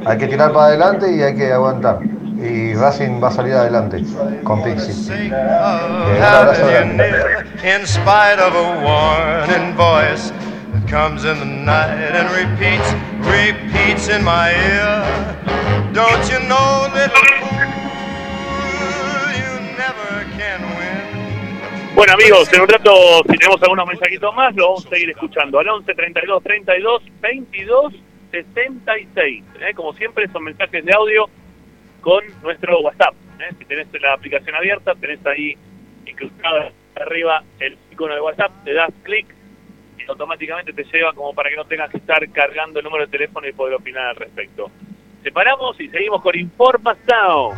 hay 0.05 0.17
que 0.17 0.27
tirar 0.27 0.51
para 0.51 0.67
adelante 0.67 1.11
y 1.11 1.21
hay 1.21 1.35
que 1.35 1.51
aguantar. 1.51 1.99
Y 2.41 2.73
Racing 2.73 3.21
va 3.21 3.27
a 3.27 3.31
salir 3.31 3.53
adelante 3.53 4.01
con 4.43 4.63
Pixie. 4.63 4.93
Eh, 5.13 5.27
un 5.27 6.23
abrazo 6.23 6.63
Having 6.63 6.91
you 6.91 6.95
grande. 6.95 6.97
near, 6.97 7.45
in 7.63 7.85
spite 7.85 8.39
of 8.39 8.55
a 8.55 8.79
warning 8.81 9.75
voice 9.75 10.31
that 10.71 10.87
comes 10.87 11.25
in 11.25 11.37
the 11.39 11.45
night 11.45 12.15
and 12.15 12.29
repeats, 12.31 12.93
repeats 13.27 14.07
in 14.07 14.23
my 14.23 14.51
ear. 14.51 15.03
Don't 15.91 16.29
you 16.31 16.39
know, 16.47 16.87
little 16.93 17.11
fool, 17.43 17.67
you 19.35 19.59
never 19.75 20.23
can 20.37 20.61
win. 20.77 21.95
Bueno 21.95 22.13
amigos, 22.13 22.47
en 22.53 22.61
un 22.61 22.69
rato 22.69 23.21
si 23.29 23.37
tenemos 23.37 23.61
algunos 23.63 23.85
mensajitos 23.85 24.33
más 24.33 24.55
lo 24.55 24.67
vamos 24.67 24.85
a 24.85 24.89
seguir 24.89 25.09
escuchando 25.09 25.59
al 25.59 25.67
11 25.67 25.93
32 25.93 26.43
32 26.43 27.03
22 27.19 27.93
66. 28.31 29.43
¿eh? 29.59 29.73
Como 29.75 29.93
siempre 29.93 30.27
son 30.29 30.45
mensajes 30.45 30.85
de 30.85 30.93
audio 30.93 31.29
con 32.01 32.23
nuestro 32.41 32.81
WhatsApp. 32.81 33.13
¿eh? 33.39 33.53
Si 33.57 33.65
tenés 33.65 33.87
la 34.01 34.13
aplicación 34.13 34.55
abierta, 34.55 34.95
tenés 34.95 35.25
ahí 35.25 35.57
incrustado 36.05 36.71
arriba 36.95 37.43
el 37.59 37.77
icono 37.91 38.13
de 38.13 38.21
WhatsApp, 38.21 38.51
te 38.63 38.73
das 38.73 38.91
clic 39.03 39.27
y 39.97 40.09
automáticamente 40.09 40.73
te 40.73 40.83
lleva 40.83 41.13
como 41.13 41.33
para 41.33 41.49
que 41.49 41.55
no 41.55 41.65
tengas 41.65 41.89
que 41.89 41.97
estar 41.97 42.27
cargando 42.31 42.79
el 42.79 42.85
número 42.85 43.05
de 43.05 43.11
teléfono 43.11 43.47
y 43.47 43.53
poder 43.53 43.75
opinar 43.75 44.07
al 44.07 44.15
respecto. 44.15 44.69
Separamos 45.23 45.79
y 45.79 45.89
seguimos 45.89 46.21
con 46.21 46.37
Información. 46.37 47.57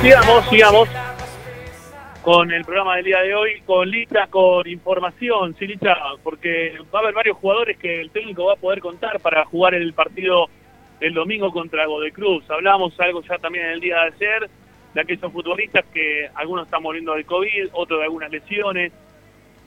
Sigamos, 0.00 0.48
sigamos 0.48 0.88
con 2.22 2.50
el 2.50 2.64
programa 2.64 2.96
del 2.96 3.04
día 3.04 3.20
de 3.20 3.34
hoy, 3.34 3.60
con 3.66 3.88
Licha, 3.88 4.26
con 4.28 4.66
información, 4.68 5.54
sí, 5.58 5.66
Licha, 5.66 5.96
porque 6.22 6.78
va 6.94 7.00
a 7.00 7.02
haber 7.02 7.14
varios 7.14 7.36
jugadores 7.36 7.78
que 7.78 8.00
el 8.00 8.10
técnico 8.10 8.46
va 8.46 8.54
a 8.54 8.56
poder 8.56 8.80
contar 8.80 9.20
para 9.20 9.44
jugar 9.44 9.74
el 9.74 9.92
partido 9.92 10.48
el 11.00 11.14
domingo 11.14 11.50
contra 11.50 11.86
Godecruz. 11.86 12.44
Hablamos 12.50 12.98
algo 13.00 13.22
ya 13.22 13.38
también 13.38 13.66
el 13.66 13.80
día 13.80 13.96
de 13.96 14.12
ayer, 14.14 14.50
de 14.94 15.00
aquellos 15.00 15.32
futbolistas 15.32 15.84
que 15.92 16.28
algunos 16.34 16.66
están 16.66 16.82
muriendo 16.82 17.14
del 17.14 17.24
COVID, 17.24 17.68
otros 17.72 18.00
de 18.00 18.04
algunas 18.04 18.30
lesiones. 18.30 18.92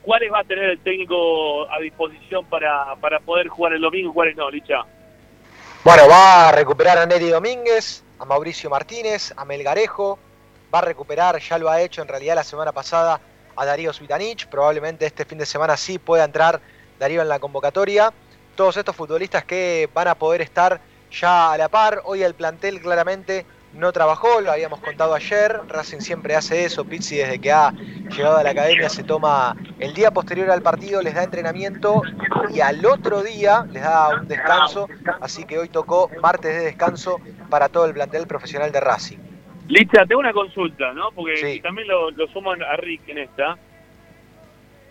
¿Cuáles 0.02 0.32
va 0.32 0.40
a 0.40 0.44
tener 0.44 0.70
el 0.70 0.78
técnico 0.80 1.68
a 1.70 1.80
disposición 1.80 2.44
para, 2.46 2.94
para 3.00 3.18
poder 3.20 3.48
jugar 3.48 3.72
el 3.72 3.80
domingo 3.80 4.10
y 4.10 4.14
cuáles 4.14 4.36
no, 4.36 4.50
Licha? 4.50 4.84
Bueno, 5.82 6.08
va 6.08 6.48
a 6.48 6.52
recuperar 6.52 6.98
a 6.98 7.06
Neri 7.06 7.30
Domínguez, 7.30 8.03
a 8.18 8.24
Mauricio 8.24 8.70
Martínez, 8.70 9.32
a 9.36 9.44
Melgarejo. 9.44 10.18
Va 10.72 10.78
a 10.78 10.82
recuperar, 10.82 11.38
ya 11.40 11.58
lo 11.58 11.70
ha 11.70 11.80
hecho 11.80 12.02
en 12.02 12.08
realidad 12.08 12.34
la 12.34 12.44
semana 12.44 12.72
pasada, 12.72 13.20
a 13.56 13.64
Darío 13.64 13.92
Svitanich. 13.92 14.46
Probablemente 14.46 15.06
este 15.06 15.24
fin 15.24 15.38
de 15.38 15.46
semana 15.46 15.76
sí 15.76 15.98
pueda 15.98 16.24
entrar 16.24 16.60
Darío 16.98 17.22
en 17.22 17.28
la 17.28 17.38
convocatoria. 17.38 18.12
Todos 18.56 18.76
estos 18.76 18.94
futbolistas 18.94 19.44
que 19.44 19.88
van 19.94 20.08
a 20.08 20.14
poder 20.14 20.40
estar 20.40 20.80
ya 21.10 21.52
a 21.52 21.58
la 21.58 21.68
par. 21.68 22.02
Hoy 22.04 22.22
el 22.22 22.34
plantel 22.34 22.80
claramente 22.80 23.46
no 23.74 23.92
trabajó, 23.92 24.40
lo 24.40 24.52
habíamos 24.52 24.80
contado 24.80 25.14
ayer. 25.14 25.60
Racing 25.68 25.98
siempre 25.98 26.36
hace 26.36 26.64
eso. 26.64 26.84
Pizzi 26.84 27.16
desde 27.16 27.40
que 27.40 27.52
ha 27.52 27.72
llegado 28.10 28.36
a 28.36 28.42
la 28.42 28.50
academia 28.50 28.88
se 28.88 29.02
toma 29.02 29.56
el 29.78 29.94
día 29.94 30.10
posterior 30.10 30.50
al 30.50 30.62
partido, 30.62 31.02
les 31.02 31.14
da 31.14 31.24
entrenamiento 31.24 32.02
y 32.52 32.60
al 32.60 32.84
otro 32.86 33.22
día 33.22 33.66
les 33.72 33.82
da 33.82 34.20
un 34.20 34.28
descanso. 34.28 34.88
Así 35.20 35.44
que 35.44 35.58
hoy 35.58 35.68
tocó 35.68 36.10
martes 36.22 36.54
de 36.54 36.64
descanso 36.64 37.20
para 37.50 37.68
todo 37.68 37.86
el 37.86 37.94
plantel 37.94 38.26
profesional 38.26 38.70
de 38.72 38.80
Racing. 38.80 39.18
Licha, 39.68 40.04
tengo 40.06 40.20
una 40.20 40.32
consulta, 40.32 40.92
¿no? 40.92 41.10
Porque 41.12 41.60
también 41.62 41.88
lo, 41.88 42.10
lo 42.10 42.26
sumo 42.28 42.52
a 42.52 42.76
Rick 42.76 43.08
en 43.08 43.18
esta. 43.18 43.56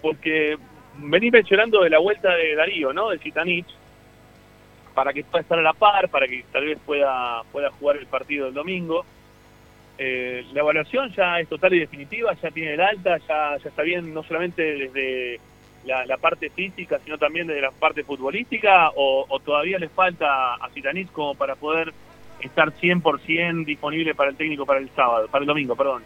Porque 0.01 0.57
venís 0.97 1.31
mencionando 1.31 1.81
de 1.81 1.89
la 1.89 1.99
vuelta 1.99 2.29
de 2.35 2.55
Darío, 2.55 2.91
¿no? 2.91 3.09
De 3.09 3.19
Zitanich, 3.19 3.67
para 4.93 5.13
que 5.13 5.23
pueda 5.23 5.41
estar 5.41 5.59
a 5.59 5.61
la 5.61 5.73
par, 5.73 6.09
para 6.09 6.27
que 6.27 6.43
tal 6.51 6.65
vez 6.65 6.77
pueda, 6.85 7.43
pueda 7.51 7.71
jugar 7.71 7.97
el 7.97 8.07
partido 8.07 8.45
del 8.45 8.53
domingo. 8.53 9.05
Eh, 9.97 10.45
la 10.53 10.61
evaluación 10.61 11.11
ya 11.13 11.39
es 11.39 11.47
total 11.47 11.73
y 11.73 11.79
definitiva, 11.79 12.33
ya 12.41 12.51
tiene 12.51 12.73
el 12.73 12.81
alta, 12.81 13.17
ya, 13.27 13.55
está 13.55 13.83
bien, 13.83 14.13
no 14.13 14.23
solamente 14.23 14.61
desde 14.61 15.39
la, 15.85 16.17
parte 16.17 16.49
física, 16.49 16.99
sino 17.03 17.17
también 17.17 17.47
desde 17.47 17.61
la 17.61 17.71
parte 17.71 18.03
futbolística, 18.03 18.89
o, 18.95 19.39
todavía 19.43 19.77
le 19.77 19.89
falta 19.89 20.55
a 20.55 20.69
Zitanich 20.73 21.11
como 21.11 21.35
para 21.35 21.55
poder 21.55 21.93
estar 22.39 22.71
100% 22.73 23.65
disponible 23.65 24.15
para 24.15 24.31
el 24.31 24.35
técnico 24.35 24.65
para 24.65 24.79
el 24.79 24.89
sábado, 24.95 25.27
para 25.27 25.43
el 25.43 25.47
domingo, 25.47 25.75
perdón. 25.75 26.03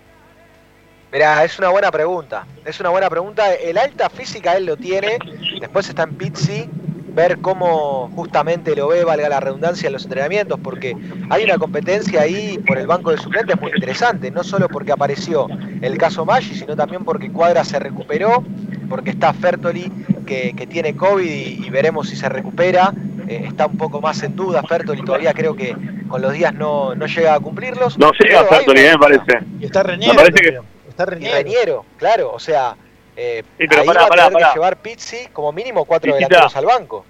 Mirá, 1.11 1.43
es 1.45 1.57
una 1.57 1.69
buena 1.69 1.89
pregunta. 1.89 2.45
Es 2.65 2.81
una 2.81 2.89
buena 2.89 3.09
pregunta. 3.09 3.53
El 3.53 3.77
alta 3.77 4.09
física 4.09 4.57
él 4.57 4.65
lo 4.65 4.75
tiene. 4.75 5.17
Después 5.61 5.87
está 5.87 6.03
en 6.03 6.15
Pizzi. 6.15 6.69
Ver 7.17 7.39
cómo 7.39 8.09
justamente 8.15 8.75
lo 8.75 8.87
ve, 8.89 9.03
valga 9.03 9.27
la 9.27 9.39
redundancia, 9.39 9.87
en 9.87 9.93
los 9.93 10.03
entrenamientos, 10.05 10.59
porque 10.63 10.95
hay 11.31 11.43
una 11.43 11.57
competencia 11.57 12.21
ahí 12.21 12.59
por 12.59 12.77
el 12.77 12.85
banco 12.85 13.09
de 13.11 13.17
suplentes 13.17 13.59
muy 13.59 13.71
interesante, 13.73 14.29
no 14.29 14.43
solo 14.43 14.69
porque 14.69 14.91
apareció 14.91 15.47
el 15.81 15.97
caso 15.97 16.25
Maggi, 16.25 16.53
sino 16.53 16.75
también 16.75 17.03
porque 17.03 17.31
Cuadra 17.31 17.63
se 17.65 17.79
recuperó, 17.79 18.43
porque 18.87 19.09
está 19.09 19.33
Fertoli 19.33 19.91
que, 20.27 20.53
que 20.55 20.67
tiene 20.67 20.95
COVID 20.95 21.25
y, 21.29 21.65
y 21.65 21.69
veremos 21.71 22.07
si 22.07 22.15
se 22.15 22.29
recupera, 22.29 22.93
eh, 23.27 23.45
está 23.47 23.65
un 23.65 23.77
poco 23.77 23.99
más 23.99 24.21
en 24.21 24.35
duda 24.35 24.61
Fertoli, 24.61 25.01
todavía 25.03 25.33
creo 25.33 25.55
que 25.55 25.75
con 26.07 26.21
los 26.21 26.31
días 26.33 26.53
no, 26.53 26.93
no 26.93 27.07
llega 27.07 27.33
a 27.33 27.39
cumplirlos. 27.39 27.97
No 27.97 28.11
llega 28.13 28.43
Fertoli, 28.45 28.81
eh, 28.81 28.91
me 28.91 28.99
parece. 28.99 29.39
Y 29.59 29.65
está 29.65 29.83
Me 29.83 29.89
Reñero. 29.91 30.13
parece 30.15 30.39
que- 30.39 30.51
también. 30.51 30.73
Está. 30.87 31.05
Reñero, 31.43 31.85
claro, 31.97 32.31
o 32.33 32.39
sea, 32.39 32.75
eh, 33.17 33.43
Sí, 33.57 33.65
pero 33.67 33.81
ahí 33.81 33.87
pará, 33.87 33.99
va 34.01 34.05
a 34.05 34.09
pará, 34.09 34.23
tener 34.25 34.33
pará. 34.33 34.47
que 34.49 34.53
llevar 34.55 34.77
Pizzi 34.77 35.27
como 35.33 35.51
mínimo 35.51 35.83
cuatro 35.85 36.11
Pizzita. 36.13 36.27
delanteros 36.29 36.55
al 36.55 36.65
banco. 36.65 37.05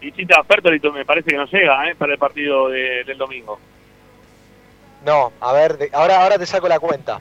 Y 0.00 0.12
Chita 0.12 0.44
Fertoli 0.44 0.78
me 0.92 1.04
parece 1.04 1.30
que 1.30 1.36
no 1.36 1.46
llega 1.46 1.88
¿eh? 1.90 1.94
para 1.96 2.12
el 2.12 2.18
partido 2.18 2.68
de- 2.68 3.04
del 3.04 3.16
domingo. 3.18 3.58
No, 5.04 5.32
a 5.40 5.52
ver, 5.52 5.78
de- 5.78 5.90
ahora, 5.92 6.22
ahora 6.22 6.38
te 6.38 6.46
saco 6.46 6.68
la 6.68 6.78
cuenta. 6.78 7.20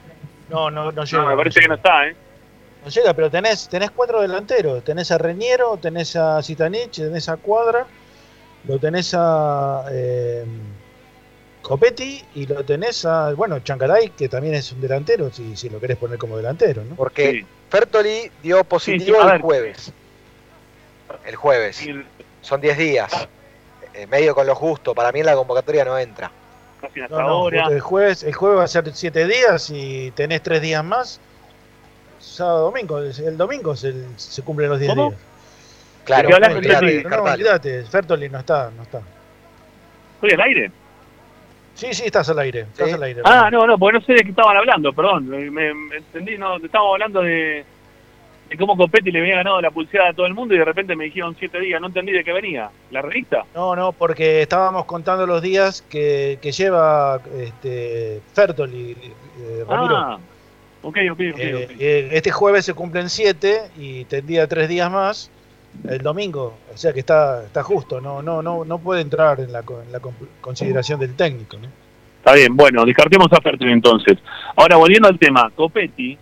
No, 0.50 0.70
no, 0.70 0.92
no 0.92 1.04
llega. 1.06 1.24
No, 1.24 1.30
me 1.30 1.36
parece 1.38 1.60
que 1.62 1.68
no 1.68 1.76
está, 1.76 2.08
¿eh? 2.08 2.16
No 2.84 2.90
llega, 2.90 3.14
pero 3.14 3.30
tenés, 3.32 3.70
tenés 3.70 3.92
cuatro 3.92 4.22
delanteros. 4.22 4.84
Tenés 4.84 5.10
a 5.12 5.18
Reñero, 5.18 5.78
tenés 5.78 6.16
a 6.18 6.42
Zitanich, 6.44 6.92
tenés 6.98 7.30
a 7.30 7.38
Cuadra, 7.38 7.86
lo 8.68 8.78
tenés 8.80 9.14
a 9.18 9.86
eh, 9.92 10.44
Copetti 11.64 12.23
y 12.35 12.45
lo 12.45 12.64
tenés 12.64 13.06
a, 13.06 13.34
bueno, 13.34 13.60
Chancaray, 13.60 14.10
que 14.10 14.30
también 14.30 14.53
es 14.53 14.72
un 14.72 14.81
delantero, 14.81 15.31
si, 15.31 15.56
si 15.56 15.69
lo 15.69 15.80
querés 15.80 15.98
poner 15.98 16.19
como 16.19 16.38
delantero, 16.38 16.84
¿no? 16.84 16.95
Porque 16.95 17.45
Fertoli 17.69 18.30
dio 18.44 18.64
positivo 18.65 19.18
Sí, 19.18 19.23
sí, 19.23 19.31
a 19.31 19.35
el 19.35 19.41
jueves. 19.41 19.94
El 21.26 21.35
jueves. 21.35 21.81
Son 22.41 22.60
10 22.61 22.77
días. 22.77 23.27
Eh, 23.94 24.07
medio 24.07 24.35
con 24.35 24.45
lo 24.45 24.56
justo. 24.56 24.94
Para 24.94 25.11
mí 25.11 25.22
en 25.22 25.26
la 25.26 25.35
convocatoria 25.35 25.85
no 25.85 25.98
entra. 25.98 26.31
Casi 26.81 26.99
No, 27.10 27.49
no, 27.49 27.69
el 27.69 27.80
jueves, 27.80 28.23
el 28.23 28.34
jueves 28.34 28.60
va 28.60 28.64
a 28.65 28.68
ser 28.68 28.94
siete 28.94 29.26
días 29.26 29.69
y 29.69 30.11
tenés 30.11 30.44
tres 30.44 30.61
días 30.61 30.84
más. 30.84 31.19
Sábado, 32.19 32.65
domingo. 32.65 32.99
El 32.99 33.38
domingo 33.38 33.76
se, 33.76 33.94
se 34.18 34.41
cumplen 34.41 34.69
los 34.69 34.80
10 34.80 34.90
¿Cómo? 34.91 35.10
días. 35.11 35.22
Claro, 36.03 36.30
no, 36.30 37.23
olvidate, 37.23 37.84
Fertoli 37.85 38.27
no 38.27 38.40
está, 38.40 38.69
no 38.76 38.84
está. 38.84 39.02
¿Estoy 40.15 40.31
al 40.31 40.41
aire? 40.41 40.72
Sí, 41.74 41.94
sí, 41.94 42.04
estás 42.06 42.30
al 42.30 42.40
aire, 42.40 42.62
estás 42.62 42.94
al 42.94 43.04
aire. 43.04 43.22
Ah, 43.26 43.50
no, 43.52 43.66
no, 43.66 43.78
porque 43.78 44.00
no 44.00 44.06
sé 44.06 44.14
de 44.14 44.24
qué 44.24 44.30
estaban 44.30 44.56
hablando, 44.56 44.94
perdón. 44.94 45.28
Me, 45.28 45.70
entendí, 45.95 46.38
no, 46.38 46.58
estábamos 46.58 46.94
hablando 46.94 47.22
de, 47.22 47.66
de 48.50 48.58
cómo 48.58 48.78
Copetti 48.78 49.12
le 49.12 49.20
había 49.20 49.38
ganado 49.38 49.60
la 49.60 49.72
pulseada 49.72 50.10
a 50.10 50.14
todo 50.14 50.28
el 50.28 50.36
mundo 50.36 50.54
y 50.54 50.60
de 50.60 50.66
repente 50.66 50.95
me 50.95 51.06
dijeron 51.06 51.36
siete 51.38 51.60
días, 51.60 51.82
no 51.82 51.88
entendí 51.88 52.12
de 52.12 52.24
qué 52.24 52.32
venía. 52.32 52.70
¿La 52.91 53.02
revista? 53.02 53.44
No, 53.56 53.76
no, 53.76 53.91
porque 53.91 54.44
estábamos 54.44 54.86
contando 54.86 55.26
los 55.26 55.41
días 55.41 55.82
que, 55.82 56.38
que 56.41 56.52
lleva 56.52 57.20
este, 57.40 58.22
Fertoli, 58.34 58.91
eh, 58.91 59.66
Ramiro. 59.68 59.98
Ah, 59.98 60.20
ok, 60.84 60.98
ok, 61.12 61.20
ok. 61.34 61.40
Eh, 61.40 61.66
ok. 61.66 61.72
eh, 61.80 62.10
este 62.12 62.32
jueves 62.32 62.66
se 62.66 62.76
cumplen 62.76 63.10
siete 63.10 63.72
y 63.78 64.06
tendría 64.06 64.48
tres 64.48 64.70
días 64.70 64.91
más 64.91 65.32
el 65.90 66.00
domingo, 66.00 66.58
o 66.74 66.78
sea 66.78 66.94
que 66.94 67.00
está, 67.02 67.44
está 67.44 67.64
justo, 67.64 68.00
no, 68.00 68.22
no, 68.22 68.41
no, 68.41 68.64
no 68.66 68.78
puede 68.80 69.02
entrar 69.02 69.40
en 69.40 69.52
la, 69.52 69.60
en 69.60 69.91
la 69.91 70.00
con- 70.00 70.16
consideración 70.41 71.00
del 71.00 71.16
técnico. 71.16 71.58
Está 72.18 72.34
bien, 72.34 72.56
bueno, 72.56 72.86
descartemos 72.86 73.32
a 73.34 73.41
Fertoli 73.41 73.72
entonces. 73.74 74.18
Ahora, 74.56 74.78
volviendo 74.78 75.08
al 75.10 75.20
tema, 75.20 75.52
Copetti 75.56 76.18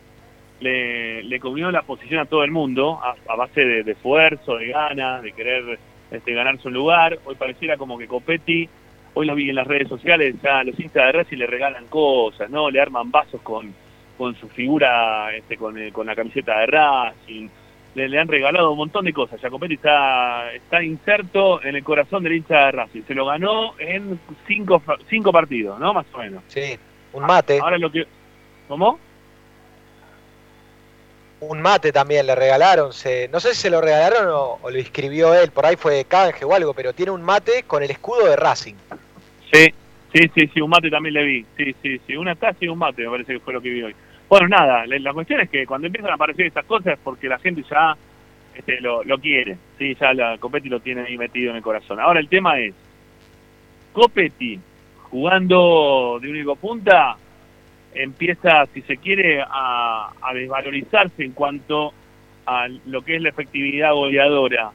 le, 0.60 1.24
le 1.24 1.40
comió 1.40 1.70
la 1.72 1.82
posición 1.84 2.20
a 2.22 2.26
todo 2.26 2.44
el 2.44 2.52
mundo 2.52 3.00
a, 3.04 3.16
a 3.32 3.36
base 3.36 3.64
de, 3.64 3.92
esfuerzo, 3.92 4.56
de 4.58 4.68
ganas, 4.68 5.22
de 5.22 5.32
querer 5.32 5.78
este, 6.12 6.34
ganarse 6.34 6.68
un 6.68 6.74
lugar. 6.74 7.20
Hoy 7.26 7.36
pareciera 7.36 7.78
como 7.78 7.98
que 7.98 8.08
Copetti, 8.08 8.68
hoy 9.14 9.26
lo 9.26 9.36
vi 9.36 9.50
en 9.50 9.56
las 9.56 9.68
redes 9.68 9.88
sociales, 9.90 10.36
ya 10.42 10.64
los 10.64 10.80
instas 10.80 11.14
de 11.30 11.36
le 11.38 11.48
regalan 11.48 11.86
cosas, 11.88 12.50
¿no? 12.50 12.70
Le 12.70 12.80
arman 12.82 13.12
vasos 13.12 13.42
con, 13.42 13.74
con 14.18 14.36
su 14.36 14.48
figura, 14.50 15.36
este, 15.36 15.58
con, 15.58 15.78
el- 15.78 15.94
con 15.94 16.08
la 16.08 16.16
camiseta 16.16 16.60
de 16.60 16.66
Racing. 16.68 17.48
Le, 17.94 18.08
le 18.08 18.20
han 18.20 18.28
regalado 18.28 18.72
un 18.72 18.78
montón 18.78 19.06
de 19.06 19.12
cosas. 19.12 19.42
Ya 19.42 19.50
Copetti 19.50 19.74
está, 19.74 20.54
está 20.54 20.82
inserto 20.82 21.62
en 21.64 21.76
el 21.76 21.84
corazón 21.84 22.24
del 22.24 22.36
hincha 22.36 22.68
de 22.68 22.72
Racing. 22.72 23.02
Se 23.04 23.14
lo 23.14 23.26
ganó 23.26 23.78
en 23.80 24.20
cinco, 24.48 24.82
cinco 25.10 25.32
partidos, 25.32 25.80
¿no? 25.80 25.94
Más 25.94 26.06
o 26.14 26.20
menos. 26.20 26.44
Sí, 26.48 26.78
un 27.14 27.26
mate. 27.26 27.60
Ahora 27.60 27.78
lo 27.78 27.92
que... 27.92 28.08
¿Cómo? 28.68 28.98
Un 31.42 31.62
mate 31.62 31.92
también 31.92 32.28
le 32.28 32.36
regalaron. 32.36 32.94
Se, 32.94 33.28
no 33.28 33.40
sé 33.40 33.56
si 33.56 33.64
se 33.64 33.70
lo 33.70 33.82
regalaron 33.82 34.30
o, 34.30 34.60
o 34.62 34.70
lo 34.70 34.78
inscribió 34.80 35.34
él. 35.34 35.52
Por 35.52 35.66
ahí 35.66 35.76
fue 35.76 35.96
de 35.96 36.06
canje 36.06 36.46
o 36.46 36.54
algo. 36.54 36.74
Pero 36.74 36.94
tiene 36.94 37.12
un 37.12 37.22
mate 37.22 37.64
con 37.64 37.84
el 37.84 37.92
escudo 37.92 38.28
de 38.28 38.36
Racing. 38.38 38.76
Sí, 39.52 39.74
sí, 40.14 40.32
sí, 40.34 40.50
sí, 40.54 40.62
un 40.62 40.70
mate 40.70 40.90
también 40.90 41.16
le 41.16 41.24
vi. 41.26 41.46
Sí, 41.58 41.76
sí, 41.82 42.00
sí, 42.08 42.16
una 42.16 42.36
taza 42.36 42.58
y 42.62 42.70
un 42.70 42.78
mate 42.78 43.02
me 43.02 43.10
parece 43.10 43.34
que 43.34 43.40
fue 43.42 43.54
lo 43.54 43.62
que 43.62 43.70
vi 43.70 43.84
hoy. 43.84 43.96
Bueno, 44.32 44.48
nada, 44.48 44.86
la, 44.86 44.98
la 44.98 45.12
cuestión 45.12 45.42
es 45.42 45.50
que 45.50 45.66
cuando 45.66 45.88
empiezan 45.88 46.10
a 46.12 46.14
aparecer 46.14 46.46
estas 46.46 46.64
cosas 46.64 46.94
es 46.94 47.00
porque 47.04 47.28
la 47.28 47.38
gente 47.38 47.66
ya 47.70 47.98
este, 48.56 48.80
lo, 48.80 49.04
lo 49.04 49.18
quiere. 49.20 49.58
Sí, 49.78 49.94
ya 50.00 50.14
la 50.14 50.38
Copetti 50.38 50.70
lo 50.70 50.80
tiene 50.80 51.02
ahí 51.02 51.18
metido 51.18 51.50
en 51.50 51.58
el 51.58 51.62
corazón. 51.62 52.00
Ahora 52.00 52.22
el 52.22 52.30
tema 52.30 52.58
es, 52.58 52.74
Copetti 53.92 54.58
jugando 55.10 56.18
de 56.22 56.30
único 56.30 56.56
punta 56.56 57.18
empieza, 57.94 58.66
si 58.68 58.82
se 58.84 58.96
quiere, 58.96 59.42
a, 59.46 60.14
a 60.22 60.34
desvalorizarse 60.34 61.26
en 61.26 61.34
cuanto 61.34 61.92
a 62.46 62.70
lo 62.86 63.02
que 63.02 63.18
es 63.18 63.22
la 63.22 63.28
efectividad 63.28 63.92
goleadora. 63.92 64.72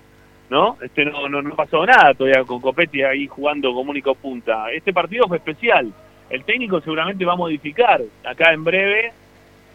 ¿no? 0.50 0.76
Este 0.82 1.06
no, 1.06 1.30
no, 1.30 1.40
no 1.40 1.56
pasó 1.56 1.86
nada 1.86 2.12
todavía 2.12 2.44
con 2.44 2.60
Copetti 2.60 3.02
ahí 3.02 3.26
jugando 3.26 3.72
como 3.72 3.90
único 3.90 4.14
punta. 4.16 4.70
Este 4.70 4.92
partido 4.92 5.26
fue 5.26 5.38
especial. 5.38 5.90
El 6.28 6.44
técnico 6.44 6.78
seguramente 6.82 7.24
va 7.24 7.32
a 7.32 7.36
modificar 7.36 8.02
acá 8.22 8.52
en 8.52 8.62
breve 8.62 9.12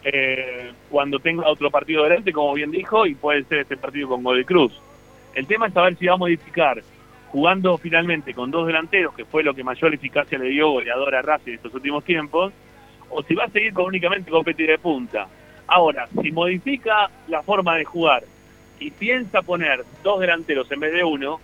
eh, 0.04 0.72
cuando 0.90 1.18
tenga 1.18 1.48
otro 1.48 1.70
partido 1.70 2.04
delante, 2.04 2.32
como 2.32 2.54
bien 2.54 2.70
dijo, 2.70 3.06
y 3.06 3.14
puede 3.14 3.44
ser 3.44 3.58
este 3.58 3.76
partido 3.76 4.08
con 4.08 4.22
Godoy 4.22 4.44
Cruz. 4.44 4.72
El 5.34 5.46
tema 5.46 5.68
es 5.68 5.72
saber 5.72 5.96
si 5.96 6.06
va 6.06 6.14
a 6.14 6.18
modificar 6.18 6.82
jugando 7.30 7.78
finalmente 7.78 8.34
con 8.34 8.50
dos 8.50 8.66
delanteros, 8.66 9.14
que 9.14 9.24
fue 9.24 9.42
lo 9.42 9.54
que 9.54 9.64
mayor 9.64 9.94
eficacia 9.94 10.38
le 10.38 10.50
dio 10.50 10.70
goleador 10.70 11.14
a 11.14 11.22
Racing 11.22 11.52
en 11.52 11.56
estos 11.56 11.74
últimos 11.74 12.04
tiempos, 12.04 12.52
o 13.08 13.22
si 13.22 13.34
va 13.34 13.44
a 13.44 13.48
seguir 13.48 13.72
con 13.72 13.86
únicamente 13.86 14.30
Copetti 14.30 14.64
de 14.64 14.78
punta. 14.78 15.28
Ahora, 15.66 16.08
si 16.20 16.30
modifica 16.30 17.08
la 17.28 17.42
forma 17.42 17.76
de 17.76 17.84
jugar 17.84 18.24
y 18.78 18.90
piensa 18.90 19.40
poner 19.40 19.84
dos 20.02 20.20
delanteros 20.20 20.70
en 20.70 20.80
vez 20.80 20.92
de 20.92 21.04
uno, 21.04 21.40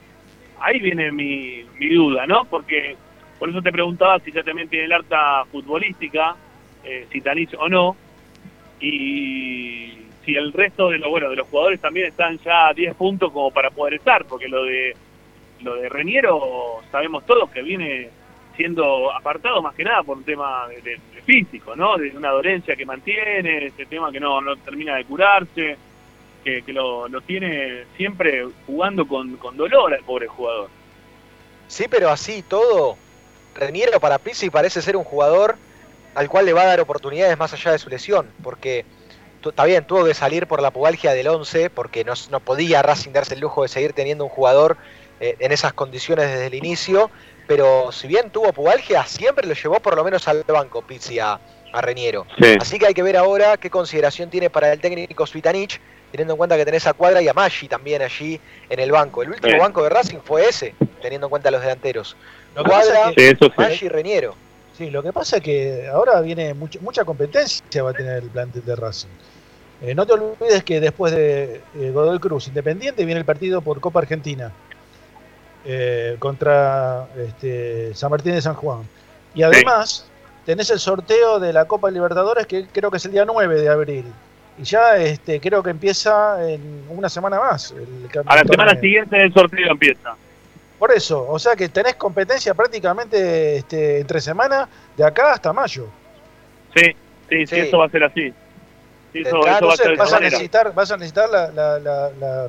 ahí 0.60 0.78
viene 0.80 1.10
mi, 1.10 1.64
mi 1.78 1.88
duda, 1.88 2.26
¿no? 2.26 2.44
Porque 2.44 2.96
por 3.38 3.48
eso 3.48 3.62
te 3.62 3.72
preguntaba 3.72 4.18
si 4.20 4.32
ya 4.32 4.42
también 4.42 4.68
tiene 4.68 4.86
el 4.86 4.92
harta 4.92 5.44
futbolística, 5.46 6.36
eh, 6.84 7.06
si 7.10 7.20
Tanich 7.20 7.54
o 7.58 7.68
no, 7.68 7.96
y 8.80 9.98
si 10.24 10.36
el 10.36 10.52
resto 10.52 10.90
de 10.90 10.98
los 10.98 11.10
bueno 11.10 11.30
de 11.30 11.36
los 11.36 11.48
jugadores 11.48 11.80
también 11.80 12.08
están 12.08 12.38
ya 12.38 12.68
a 12.68 12.74
10 12.74 12.94
puntos 12.94 13.32
como 13.32 13.50
para 13.50 13.70
poder 13.70 13.94
estar, 13.94 14.24
porque 14.24 14.48
lo 14.48 14.64
de 14.64 14.94
lo 15.60 15.74
de 15.76 15.88
Reñero 15.88 16.80
sabemos 16.90 17.26
todos 17.26 17.50
que 17.50 17.62
viene 17.62 18.10
siendo 18.56 19.12
apartado 19.12 19.62
más 19.62 19.74
que 19.74 19.84
nada 19.84 20.02
por 20.02 20.18
un 20.18 20.24
tema 20.24 20.66
de, 20.68 21.00
físico, 21.24 21.76
¿no? 21.76 21.96
De 21.96 22.10
una 22.16 22.30
dolencia 22.30 22.74
que 22.74 22.86
mantiene, 22.86 23.66
este 23.66 23.86
tema 23.86 24.10
que 24.10 24.18
no, 24.18 24.40
no 24.40 24.56
termina 24.56 24.96
de 24.96 25.04
curarse, 25.04 25.76
que, 26.42 26.62
que 26.62 26.72
lo, 26.72 27.08
lo 27.08 27.20
tiene 27.20 27.84
siempre 27.96 28.46
jugando 28.66 29.06
con, 29.06 29.36
con 29.36 29.56
dolor 29.56 29.94
al 29.94 30.02
pobre 30.04 30.26
jugador. 30.26 30.70
Sí, 31.68 31.84
pero 31.88 32.08
así 32.08 32.42
todo, 32.42 32.96
Reniero 33.54 34.00
para 34.00 34.18
Pizzi 34.18 34.50
parece 34.50 34.80
ser 34.82 34.96
un 34.96 35.04
jugador 35.04 35.56
al 36.14 36.28
cual 36.28 36.46
le 36.46 36.52
va 36.52 36.62
a 36.62 36.66
dar 36.66 36.80
oportunidades 36.80 37.36
más 37.38 37.52
allá 37.52 37.72
de 37.72 37.78
su 37.78 37.88
lesión, 37.88 38.30
porque 38.42 38.84
está 39.44 39.64
bien, 39.64 39.84
tuvo 39.84 40.04
que 40.04 40.12
salir 40.14 40.46
por 40.46 40.60
la 40.60 40.70
pubalgia 40.70 41.12
del 41.14 41.28
11, 41.28 41.70
porque 41.70 42.04
no, 42.04 42.12
no 42.30 42.40
podía 42.40 42.82
Racing 42.82 43.12
darse 43.12 43.34
el 43.34 43.40
lujo 43.40 43.62
de 43.62 43.68
seguir 43.68 43.92
teniendo 43.94 44.24
un 44.24 44.30
jugador 44.30 44.76
eh, 45.20 45.36
en 45.38 45.52
esas 45.52 45.72
condiciones 45.72 46.28
desde 46.28 46.46
el 46.46 46.54
inicio, 46.54 47.10
pero 47.46 47.90
si 47.92 48.06
bien 48.08 48.30
tuvo 48.30 48.52
pubalgia, 48.52 49.04
siempre 49.06 49.46
lo 49.46 49.54
llevó 49.54 49.80
por 49.80 49.96
lo 49.96 50.04
menos 50.04 50.28
al 50.28 50.44
banco 50.46 50.82
Pizzi 50.82 51.18
a, 51.18 51.40
a 51.72 51.80
Reniero. 51.80 52.26
Sí. 52.38 52.56
Así 52.60 52.78
que 52.78 52.86
hay 52.86 52.94
que 52.94 53.02
ver 53.02 53.16
ahora 53.16 53.56
qué 53.56 53.70
consideración 53.70 54.28
tiene 54.28 54.50
para 54.50 54.70
el 54.72 54.80
técnico 54.80 55.26
Svitanich, 55.26 55.80
teniendo 56.10 56.34
en 56.34 56.38
cuenta 56.38 56.56
que 56.56 56.64
tenés 56.66 56.86
a 56.86 56.92
Cuadra 56.92 57.22
y 57.22 57.28
a 57.28 57.32
Maggi 57.32 57.68
también 57.68 58.02
allí 58.02 58.38
en 58.68 58.80
el 58.80 58.90
banco. 58.92 59.22
El 59.22 59.30
último 59.30 59.52
Sí. 59.54 59.58
banco 59.58 59.82
de 59.82 59.88
Racing 59.88 60.18
fue 60.22 60.46
ese, 60.48 60.74
teniendo 61.00 61.26
en 61.26 61.30
cuenta 61.30 61.50
los 61.50 61.60
delanteros. 61.62 62.16
Pasa 62.54 62.68
Cuadra, 62.68 63.08
es 63.10 63.14
que- 63.14 63.20
Sí, 63.22 63.26
eso 63.28 63.44
sí. 63.46 63.52
Maggi 63.56 63.86
y 63.86 63.88
Reniero. 63.88 64.34
Sí, 64.78 64.90
lo 64.90 65.02
que 65.02 65.12
pasa 65.12 65.38
es 65.38 65.42
que 65.42 65.88
ahora 65.92 66.20
viene 66.20 66.54
mucha, 66.54 66.78
mucha 66.80 67.04
competencia 67.04 67.82
va 67.82 67.90
a 67.90 67.94
tener 67.94 68.22
el 68.22 68.30
plantel 68.30 68.64
de 68.64 68.76
Racing. 68.76 69.08
Eh, 69.82 69.92
no 69.92 70.06
te 70.06 70.12
olvides 70.12 70.62
que 70.62 70.80
después 70.80 71.12
de 71.12 71.62
eh, 71.74 71.90
Godoy 71.90 72.20
Cruz 72.20 72.46
Independiente 72.46 73.04
viene 73.04 73.18
el 73.18 73.24
partido 73.24 73.60
por 73.60 73.80
Copa 73.80 73.98
Argentina 73.98 74.52
eh, 75.64 76.14
contra 76.20 77.08
este, 77.18 77.92
San 77.96 78.08
Martín 78.08 78.34
de 78.34 78.40
San 78.40 78.54
Juan. 78.54 78.82
Y 79.34 79.42
además 79.42 80.08
tenés 80.46 80.70
el 80.70 80.78
sorteo 80.78 81.40
de 81.40 81.52
la 81.52 81.64
Copa 81.64 81.90
Libertadores 81.90 82.46
que 82.46 82.68
creo 82.68 82.92
que 82.92 82.98
es 82.98 83.04
el 83.04 83.10
día 83.10 83.24
9 83.24 83.60
de 83.60 83.68
abril. 83.68 84.04
y 84.58 84.62
ya 84.62 84.96
este, 84.96 85.40
creo 85.40 85.60
que 85.60 85.70
empieza 85.70 86.48
en 86.48 86.84
una 86.88 87.08
semana 87.08 87.40
más. 87.40 87.72
El 87.72 88.08
A 88.26 88.36
la 88.36 88.44
semana 88.44 88.78
siguiente 88.78 89.16
del 89.16 89.34
sorteo 89.34 89.72
empieza. 89.72 90.14
Por 90.78 90.92
eso, 90.92 91.26
o 91.28 91.38
sea 91.38 91.56
que 91.56 91.68
tenés 91.68 91.96
competencia 91.96 92.54
prácticamente 92.54 93.56
este, 93.56 94.00
entre 94.00 94.20
semana 94.20 94.68
de 94.96 95.04
acá 95.04 95.32
hasta 95.32 95.52
mayo. 95.52 95.88
Sí, 96.74 96.82
sí, 97.28 97.46
sí, 97.46 97.56
eso 97.56 97.78
va 97.78 97.86
a 97.86 97.90
ser 97.90 98.04
así. 98.04 98.32
Sí, 99.12 99.20
eso, 99.20 99.40
Claro, 99.40 99.40
eso 99.40 99.44
va 99.46 99.52
a 99.52 99.54
entonces 99.58 99.78
ser 99.86 99.90
de 99.90 99.96
vas, 99.96 100.12
a 100.12 100.20
necesitar, 100.20 100.74
vas 100.74 100.90
a 100.92 100.96
necesitar 100.96 101.28
la, 101.30 101.48
la- 101.50 101.78
la- 101.80 102.10
la- 102.10 102.48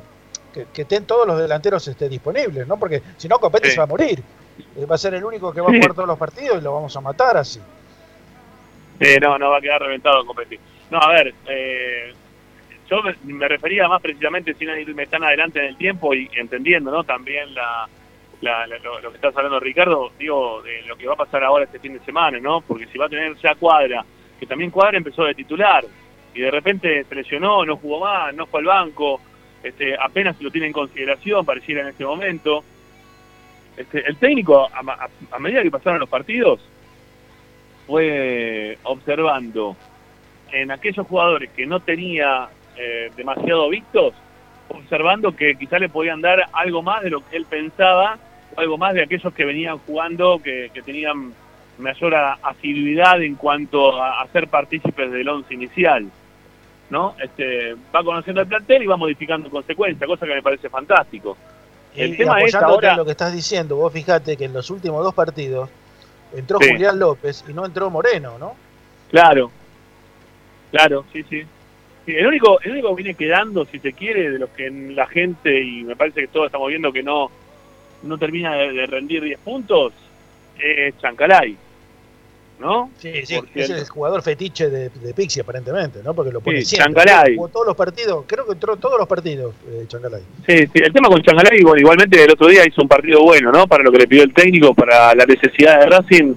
que, 0.54 0.66
que 0.72 0.82
estén 0.82 1.04
todos 1.06 1.26
los 1.26 1.38
delanteros 1.40 1.86
este, 1.88 2.08
disponibles, 2.08 2.66
¿no? 2.66 2.76
Porque 2.76 3.02
si 3.16 3.26
no, 3.28 3.38
Copete 3.38 3.68
Sí. 3.68 3.72
se 3.74 3.78
va 3.78 3.84
a 3.84 3.88
morir. 3.88 4.22
Eh, 4.76 4.84
Va 4.84 4.94
a 4.94 4.98
ser 4.98 5.14
el 5.14 5.24
único 5.24 5.52
que 5.52 5.60
va 5.60 5.68
a 5.68 5.72
jugar 5.74 5.94
todos 5.94 6.08
los 6.08 6.18
partidos 6.18 6.58
y 6.58 6.60
lo 6.60 6.74
vamos 6.74 6.94
a 6.96 7.00
matar 7.00 7.36
así. 7.36 7.60
Eh, 9.00 9.18
no, 9.20 9.38
no 9.38 9.50
va 9.50 9.58
a 9.58 9.60
quedar 9.60 9.80
reventado 9.80 10.24
competir. 10.26 10.60
No, 10.90 10.98
a 10.98 11.08
ver, 11.12 11.34
eh, 11.48 12.12
yo 12.90 13.00
me, 13.02 13.14
me 13.32 13.48
refería 13.48 13.88
más 13.88 14.02
precisamente 14.02 14.54
sin 14.54 14.68
irme 14.68 15.06
tan 15.06 15.24
adelante 15.24 15.58
en 15.60 15.66
el 15.66 15.76
tiempo 15.76 16.12
y 16.14 16.28
entendiendo, 16.36 16.90
¿no? 16.90 17.04
También 17.04 17.54
la, 17.54 17.88
la- 18.40 18.66
la- 18.66 18.78
lo, 18.78 19.00
lo 19.00 19.10
que 19.10 19.16
estás 19.16 19.36
hablando 19.36 19.60
Ricardo, 19.60 20.12
digo, 20.18 20.62
de 20.62 20.82
lo 20.82 20.96
que 20.96 21.06
va 21.06 21.14
a 21.14 21.16
pasar 21.16 21.44
ahora 21.44 21.64
este 21.64 21.78
fin 21.78 21.92
de 21.94 22.00
semana, 22.00 22.38
¿no? 22.40 22.60
Porque 22.62 22.86
si 22.86 22.98
va 22.98 23.06
a 23.06 23.10
tener 23.10 23.34
ya 23.36 23.54
Cuadra, 23.54 24.04
que 24.38 24.46
también 24.46 24.70
Cuadra 24.70 24.96
empezó 24.96 25.24
de 25.24 25.34
titular 25.34 25.84
y 26.34 26.40
de 26.40 26.50
repente 26.50 27.04
se 27.04 27.14
lesionó, 27.14 27.64
no 27.64 27.76
jugó 27.76 28.00
más, 28.00 28.34
no 28.34 28.46
fue 28.46 28.60
al 28.60 28.66
banco, 28.66 29.20
este, 29.62 29.94
apenas 30.00 30.40
lo 30.40 30.50
tiene 30.50 30.68
en 30.68 30.72
consideración, 30.72 31.44
pareciera 31.44 31.82
en 31.82 31.88
este 31.88 32.04
momento. 32.04 32.64
Este, 33.76 34.06
el 34.08 34.16
técnico, 34.16 34.68
a, 34.72 34.80
a- 34.80 35.08
a 35.36 35.38
medida 35.38 35.62
que 35.62 35.70
pasaron 35.70 36.00
los 36.00 36.08
partidos, 36.08 36.60
fue 37.86 38.78
observando 38.84 39.76
en 40.52 40.70
aquellos 40.70 41.06
jugadores 41.06 41.50
que 41.50 41.66
no 41.66 41.80
tenía 41.80 42.48
eh, 42.76 43.10
demasiado 43.16 43.68
vistos, 43.68 44.14
observando 44.68 45.34
que 45.34 45.56
quizá 45.56 45.78
le 45.78 45.88
podían 45.88 46.20
dar 46.20 46.48
algo 46.52 46.82
más 46.82 47.02
de 47.02 47.10
lo 47.10 47.26
que 47.28 47.36
él 47.36 47.44
pensaba, 47.46 48.18
o 48.56 48.60
algo 48.60 48.78
más 48.78 48.94
de 48.94 49.02
aquellos 49.02 49.32
que 49.34 49.44
venían 49.44 49.78
jugando, 49.78 50.40
que, 50.42 50.70
que 50.72 50.82
tenían 50.82 51.32
mayor 51.78 52.14
asiduidad 52.14 53.22
en 53.22 53.36
cuanto 53.36 54.00
a, 54.02 54.20
a 54.20 54.26
ser 54.28 54.48
partícipes 54.48 55.10
del 55.10 55.28
once 55.28 55.54
inicial. 55.54 56.06
¿no? 56.90 57.14
Este, 57.22 57.74
va 57.94 58.02
conociendo 58.02 58.40
el 58.40 58.48
plantel 58.48 58.82
y 58.82 58.86
va 58.86 58.96
modificando 58.96 59.46
en 59.46 59.52
consecuencia, 59.52 60.06
cosa 60.06 60.26
que 60.26 60.34
me 60.34 60.42
parece 60.42 60.68
fantástico. 60.68 61.36
El 61.94 62.14
Y 62.14 62.16
tema 62.16 62.40
es 62.40 62.54
ahora... 62.54 62.96
lo 62.96 63.04
que 63.04 63.12
estás 63.12 63.32
diciendo, 63.32 63.76
vos 63.76 63.92
fijate 63.92 64.36
que 64.36 64.44
en 64.46 64.52
los 64.52 64.70
últimos 64.70 65.02
dos 65.04 65.14
partidos 65.14 65.70
entró 66.34 66.58
Sí. 66.60 66.70
Julián 66.70 66.98
López 66.98 67.44
y 67.48 67.52
no 67.52 67.64
entró 67.64 67.90
Moreno, 67.90 68.38
¿no? 68.38 68.54
Claro, 69.10 69.50
claro, 70.70 71.04
sí, 71.12 71.24
sí. 71.30 71.42
Sí, 72.06 72.12
el 72.12 72.26
único, 72.26 72.60
el 72.62 72.72
único 72.72 72.88
que 72.96 73.02
viene 73.02 73.16
quedando, 73.16 73.64
si 73.66 73.78
se 73.78 73.92
quiere, 73.92 74.30
de 74.30 74.38
los 74.38 74.50
que 74.50 74.70
la 74.70 75.06
gente, 75.06 75.62
y 75.62 75.84
me 75.84 75.94
parece 75.96 76.22
que 76.22 76.28
todos 76.28 76.46
estamos 76.46 76.68
viendo 76.68 76.92
que 76.92 77.02
no, 77.02 77.30
no 78.02 78.18
termina 78.18 78.54
de, 78.56 78.72
de 78.72 78.86
rendir 78.86 79.22
10 79.22 79.38
puntos, 79.40 79.92
es 80.58 80.96
Chancalay. 80.98 81.56
¿No? 82.58 82.90
Sí, 82.98 83.24
sí, 83.24 83.36
Por 83.36 83.48
es 83.54 83.70
el 83.70 83.88
jugador 83.88 84.20
fetiche 84.22 84.68
de, 84.68 84.90
de 84.90 85.14
Pixi 85.14 85.40
aparentemente, 85.40 86.00
¿no? 86.04 86.12
Porque 86.12 86.30
lo 86.30 86.42
pone 86.42 86.60
Sí, 86.60 86.76
siempre. 86.76 87.04
Chancalay. 87.06 87.36
Todos 87.50 87.66
los 87.66 87.74
partidos, 87.74 88.24
creo 88.26 88.44
que 88.44 88.52
entró 88.52 88.76
todos 88.76 88.98
los 88.98 89.08
partidos, 89.08 89.54
eh, 89.66 89.86
Chancalay. 89.88 90.20
Sí, 90.46 90.66
sí, 90.66 90.72
el 90.74 90.92
tema 90.92 91.08
con 91.08 91.22
Chancalay, 91.22 91.62
bueno, 91.62 91.80
igualmente 91.80 92.22
el 92.22 92.30
otro 92.30 92.48
día 92.48 92.66
hizo 92.66 92.82
un 92.82 92.88
partido 92.88 93.22
bueno, 93.22 93.50
¿no? 93.50 93.66
Para 93.66 93.82
lo 93.82 93.90
que 93.90 94.00
le 94.00 94.06
pidió 94.06 94.24
el 94.24 94.34
técnico, 94.34 94.74
para 94.74 95.14
la 95.14 95.24
necesidad 95.24 95.80
de 95.80 95.86
Racing, 95.86 96.34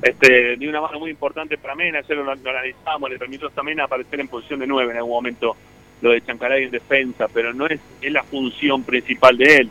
este, 0.00 0.56
dio 0.58 0.68
una 0.70 0.80
mano 0.80 1.00
muy 1.00 1.10
importante 1.10 1.58
para 1.58 1.74
Mena, 1.74 1.98
ayer 1.98 2.18
lo, 2.18 2.22
lo 2.22 2.50
analizamos, 2.50 3.10
le 3.10 3.18
permitió 3.18 3.50
también 3.50 3.80
aparecer 3.80 4.20
en 4.20 4.28
posición 4.28 4.60
de 4.60 4.68
9 4.68 4.92
en 4.92 4.98
algún 4.98 5.12
momento, 5.12 5.56
lo 6.02 6.10
de 6.10 6.20
Chancalay 6.24 6.64
en 6.64 6.70
defensa, 6.70 7.26
pero 7.34 7.52
no 7.52 7.66
es, 7.66 7.80
es 8.00 8.12
la 8.12 8.22
función 8.22 8.84
principal 8.84 9.36
de 9.36 9.56
él. 9.56 9.70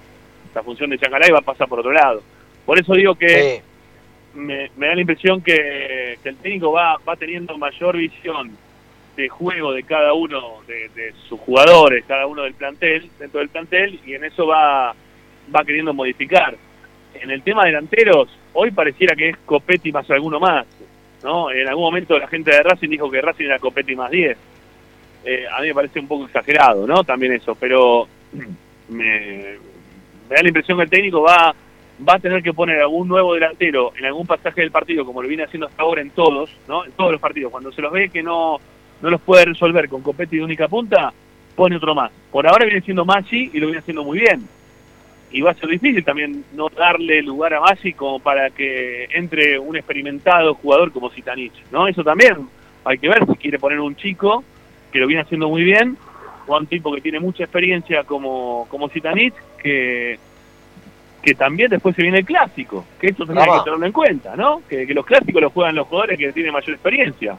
La 0.53 0.63
función 0.63 0.89
de 0.89 0.97
Chancalay 0.97 1.31
va 1.31 1.39
a 1.39 1.41
pasar 1.41 1.67
por 1.67 1.79
otro 1.79 1.91
lado. 1.91 2.21
Por 2.65 2.79
eso 2.79 2.93
digo 2.93 3.15
que 3.15 3.61
me, 4.33 4.69
me 4.77 4.87
da 4.87 4.95
la 4.95 5.01
impresión 5.01 5.41
que, 5.41 6.17
que 6.21 6.29
el 6.29 6.37
técnico 6.37 6.71
va, 6.71 6.97
va 7.07 7.15
teniendo 7.15 7.57
mayor 7.57 7.97
visión 7.97 8.55
de 9.15 9.29
juego 9.29 9.73
de 9.73 9.83
cada 9.83 10.13
uno 10.13 10.61
de, 10.67 10.89
de 10.89 11.13
sus 11.27 11.39
jugadores, 11.39 12.03
cada 12.07 12.25
uno 12.25 12.43
del 12.43 12.53
plantel, 12.53 13.09
dentro 13.19 13.39
del 13.39 13.49
plantel, 13.49 13.99
y 14.05 14.13
en 14.13 14.23
eso 14.23 14.47
va, 14.47 14.95
va 15.55 15.65
queriendo 15.65 15.93
modificar. 15.93 16.55
En 17.13 17.29
el 17.29 17.43
tema 17.43 17.65
delanteros, 17.65 18.29
hoy 18.53 18.71
pareciera 18.71 19.15
que 19.15 19.29
es 19.29 19.37
Copetti 19.45 19.91
más 19.91 20.09
alguno 20.09 20.39
más, 20.39 20.65
¿no? 21.23 21.51
En 21.51 21.67
algún 21.67 21.83
momento 21.83 22.17
la 22.17 22.27
gente 22.27 22.51
de 22.51 22.63
Racing 22.63 22.89
dijo 22.89 23.09
que 23.09 23.21
Racing 23.21 23.45
era 23.45 23.59
Copetti 23.59 23.95
más 23.95 24.09
10. 24.09 24.37
Eh, 25.25 25.45
a 25.51 25.61
mí 25.61 25.67
me 25.67 25.75
parece 25.75 25.99
un 25.99 26.07
poco 26.07 26.25
exagerado, 26.25 26.87
¿no? 26.87 27.03
También 27.03 27.33
eso, 27.33 27.55
pero 27.55 28.07
me, 28.89 29.57
me 30.29 30.35
da 30.35 30.41
la 30.41 30.47
impresión 30.47 30.77
que 30.77 30.83
el 30.83 30.89
técnico 30.89 31.21
va 31.21 31.53
va 32.07 32.15
a 32.15 32.19
tener 32.19 32.41
que 32.41 32.53
poner 32.53 32.79
algún 32.81 33.07
nuevo 33.07 33.33
delantero 33.33 33.93
en 33.97 34.05
algún 34.05 34.25
pasaje 34.25 34.61
del 34.61 34.71
partido, 34.71 35.05
como 35.05 35.21
lo 35.21 35.27
viene 35.27 35.43
haciendo 35.43 35.67
hasta 35.67 35.83
ahora 35.83 36.01
en 36.01 36.09
todos, 36.09 36.49
¿no? 36.67 36.85
En 36.85 36.91
todos 36.93 37.11
los 37.11 37.21
partidos. 37.21 37.51
Cuando 37.51 37.71
se 37.71 37.81
los 37.81 37.91
ve 37.91 38.09
que 38.09 38.23
no, 38.23 38.59
no 39.01 39.09
los 39.09 39.21
puede 39.21 39.45
resolver 39.45 39.87
con 39.89 40.01
Copetti 40.01 40.37
de 40.37 40.43
única 40.43 40.67
punta, 40.67 41.13
pone 41.55 41.75
otro 41.75 41.93
más. 41.95 42.11
Por 42.31 42.47
ahora 42.47 42.65
viene 42.65 42.81
siendo 42.81 43.05
Maggi 43.05 43.51
y 43.53 43.59
lo 43.59 43.67
viene 43.67 43.79
haciendo 43.79 44.03
muy 44.03 44.19
bien. 44.19 44.47
Y 45.31 45.41
va 45.41 45.51
a 45.51 45.55
ser 45.55 45.69
difícil 45.69 46.03
también 46.03 46.43
no 46.53 46.69
darle 46.69 47.21
lugar 47.21 47.53
a 47.53 47.61
Maggi 47.61 47.93
como 47.93 48.19
para 48.19 48.49
que 48.49 49.07
entre 49.13 49.57
un 49.59 49.75
experimentado 49.75 50.55
jugador 50.55 50.91
como 50.91 51.09
Zitanich, 51.09 51.53
¿no? 51.71 51.87
Eso 51.87 52.03
también 52.03 52.47
hay 52.85 52.97
que 52.97 53.09
ver 53.09 53.25
si 53.25 53.35
quiere 53.35 53.59
poner 53.59 53.79
un 53.79 53.95
chico 53.95 54.43
que 54.91 54.99
lo 54.99 55.07
viene 55.07 55.23
haciendo 55.23 55.49
muy 55.49 55.63
bien 55.63 55.97
o 56.47 56.55
a 56.55 56.59
un 56.59 56.67
tipo 56.67 56.93
que 56.93 57.01
tiene 57.01 57.19
mucha 57.19 57.43
experiencia 57.43 58.03
como, 58.03 58.67
como 58.69 58.89
Zitanich 58.89 59.33
que 59.61 60.19
que 61.21 61.35
también 61.35 61.69
después 61.69 61.95
se 61.95 62.01
viene 62.01 62.17
el 62.19 62.25
clásico, 62.25 62.83
que 62.99 63.07
esto 63.07 63.25
también 63.25 63.43
hay 63.45 63.49
Rama. 63.51 63.59
que 63.61 63.65
tenerlo 63.69 63.85
en 63.85 63.91
cuenta, 63.93 64.35
¿no? 64.35 64.61
Que, 64.67 64.85
que 64.85 64.93
los 64.93 65.05
clásicos 65.05 65.41
los 65.41 65.53
juegan 65.53 65.73
los 65.73 65.87
jugadores 65.87 66.19
que 66.19 66.33
tienen 66.33 66.51
mayor 66.51 66.71
experiencia. 66.71 67.37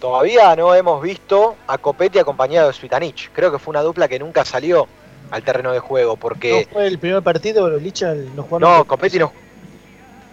Todavía 0.00 0.54
no 0.56 0.74
hemos 0.74 1.02
visto 1.02 1.56
a 1.66 1.78
Copetti 1.78 2.18
acompañado 2.18 2.68
de 2.68 2.72
Suitanich. 2.74 3.30
Creo 3.32 3.52
que 3.52 3.58
fue 3.58 3.70
una 3.72 3.82
dupla 3.82 4.06
que 4.08 4.18
nunca 4.18 4.44
salió 4.44 4.86
al 5.30 5.42
terreno 5.42 5.72
de 5.72 5.78
juego, 5.80 6.16
porque 6.16 6.66
¿No 6.66 6.72
fue 6.72 6.86
el 6.86 6.98
primer 6.98 7.22
partido, 7.22 7.68
Licha? 7.78 8.12
el- 8.12 8.34
No, 8.36 8.42
jugaron 8.44 8.78
no, 8.78 8.84
Copetti 8.84 9.18
no, 9.18 9.32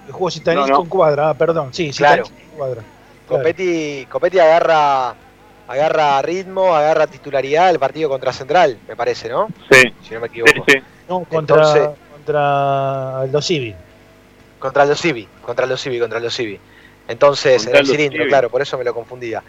el 0.08 0.12
jugó 0.14 0.30
Zitanich 0.32 0.62
No, 0.62 0.68
no. 0.68 0.76
con 0.78 0.90
Cuadra, 0.90 1.30
ah, 1.30 1.34
perdón, 1.36 1.74
sí, 1.74 1.92
Claro. 1.92 2.26
Zitanich 2.26 2.50
con 2.50 2.58
Cuadra. 2.58 2.82
Copetti, 3.28 4.08
Copetti 4.10 4.40
agarra 4.40 5.16
agarra 5.70 6.22
ritmo, 6.22 6.76
agarra 6.76 7.08
titularidad 7.08 7.70
el 7.70 7.80
partido 7.80 8.10
contra 8.10 8.34
Central, 8.34 8.78
me 8.88 8.96
parece, 8.96 9.30
¿no? 9.30 9.48
Sí. 9.72 9.84
Si 10.08 10.14
no 10.14 10.20
me 10.20 10.28
equivoco. 10.28 10.52
No, 11.08 11.24
contra, 11.26 11.56
Entonces- 11.56 11.90
contra 12.12 13.26
los 13.32 13.46
Civi. 13.46 13.76
Contra 14.60 14.86
los 14.86 15.00
Civi, 15.00 15.28
contra 15.46 15.66
los 15.66 15.82
Civi, 15.82 16.00
contra 16.00 16.20
los 16.20 16.36
Civi. 16.36 16.60
Entonces, 17.08 17.64
Contra 17.64 17.80
en 17.80 17.86
el 17.86 17.92
cilindro, 17.92 18.18
Civi. 18.20 18.30
claro, 18.30 18.50
por 18.50 18.62
eso 18.62 18.78
me 18.78 18.84
lo 18.84 18.94
confundía. 18.94 19.42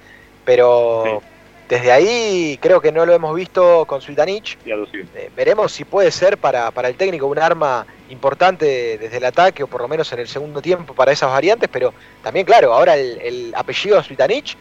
Pero 0.45 1.21
desde 1.69 1.93
ahí 1.93 2.59
creo 2.61 2.81
que 2.81 2.91
no 2.93 3.05
lo 3.07 3.13
hemos 3.13 3.35
visto 3.35 3.85
con 3.87 4.01
Sultanich. 4.01 4.57
Eh, 4.65 5.31
veremos 5.37 5.73
si 5.73 5.85
puede 5.85 6.11
ser 6.11 6.39
para, 6.39 6.71
para 6.71 6.89
el 6.89 6.95
técnico 6.97 7.27
un 7.27 7.39
arma 7.39 7.87
importante 8.09 8.99
desde 8.99 9.19
el 9.19 9.25
ataque 9.25 9.63
o 9.63 9.67
por 9.67 9.83
lo 9.83 9.89
menos 9.89 10.13
en 10.13 10.21
el 10.21 10.29
segundo 10.29 10.61
tiempo 10.63 10.95
para 10.95 11.13
esas 11.13 11.31
variantes, 11.31 11.69
pero 11.73 11.93
también, 12.23 12.47
claro, 12.47 12.73
ahora 12.73 12.97
el, 12.97 13.21
el 13.21 13.53
apellido 13.55 14.03
Sultanich 14.03 14.57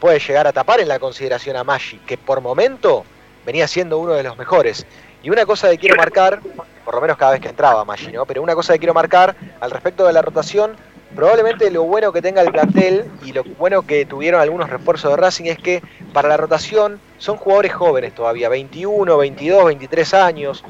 puede 0.00 0.18
llegar 0.18 0.46
a 0.46 0.52
tapar 0.52 0.80
en 0.80 0.88
la 0.88 0.98
consideración 0.98 1.56
a 1.56 1.64
Maggi, 1.64 1.98
que 1.98 2.18
por 2.18 2.40
momento 2.40 3.04
venía 3.44 3.68
siendo 3.68 3.98
uno 3.98 4.14
de 4.14 4.22
los 4.22 4.36
mejores. 4.36 4.86
Y 5.22 5.30
una 5.30 5.44
cosa 5.44 5.70
que 5.70 5.78
quiero 5.78 5.96
marcar, 5.96 6.40
por 6.84 6.94
lo 6.94 7.00
menos 7.00 7.16
cada 7.18 7.32
vez 7.32 7.40
que 7.40 7.48
entraba 7.48 7.84
Maggi, 7.84 8.10
¿no? 8.10 8.24
Pero 8.24 8.42
una 8.42 8.54
cosa 8.54 8.72
que 8.72 8.78
quiero 8.78 8.94
marcar 8.94 9.36
al 9.60 9.70
respecto 9.70 10.06
de 10.06 10.12
la 10.12 10.22
rotación, 10.22 10.76
probablemente 11.14 11.70
lo 11.70 11.84
bueno 11.84 12.12
que 12.12 12.22
tenga 12.22 12.40
el 12.40 12.50
plantel 12.50 13.04
y 13.24 13.32
lo 13.32 13.44
bueno 13.44 13.82
que 13.82 14.06
tuvieron 14.06 14.40
algunos 14.40 14.70
refuerzos 14.70 15.10
de 15.10 15.16
Racing 15.16 15.44
es 15.44 15.58
que 15.58 15.82
para 16.12 16.28
la 16.28 16.36
rotación 16.36 16.98
son 17.20 17.36
jugadores 17.36 17.72
jóvenes 17.72 18.14
todavía, 18.14 18.48
21, 18.48 19.16
22, 19.16 19.66
23 19.66 20.14
años. 20.14 20.64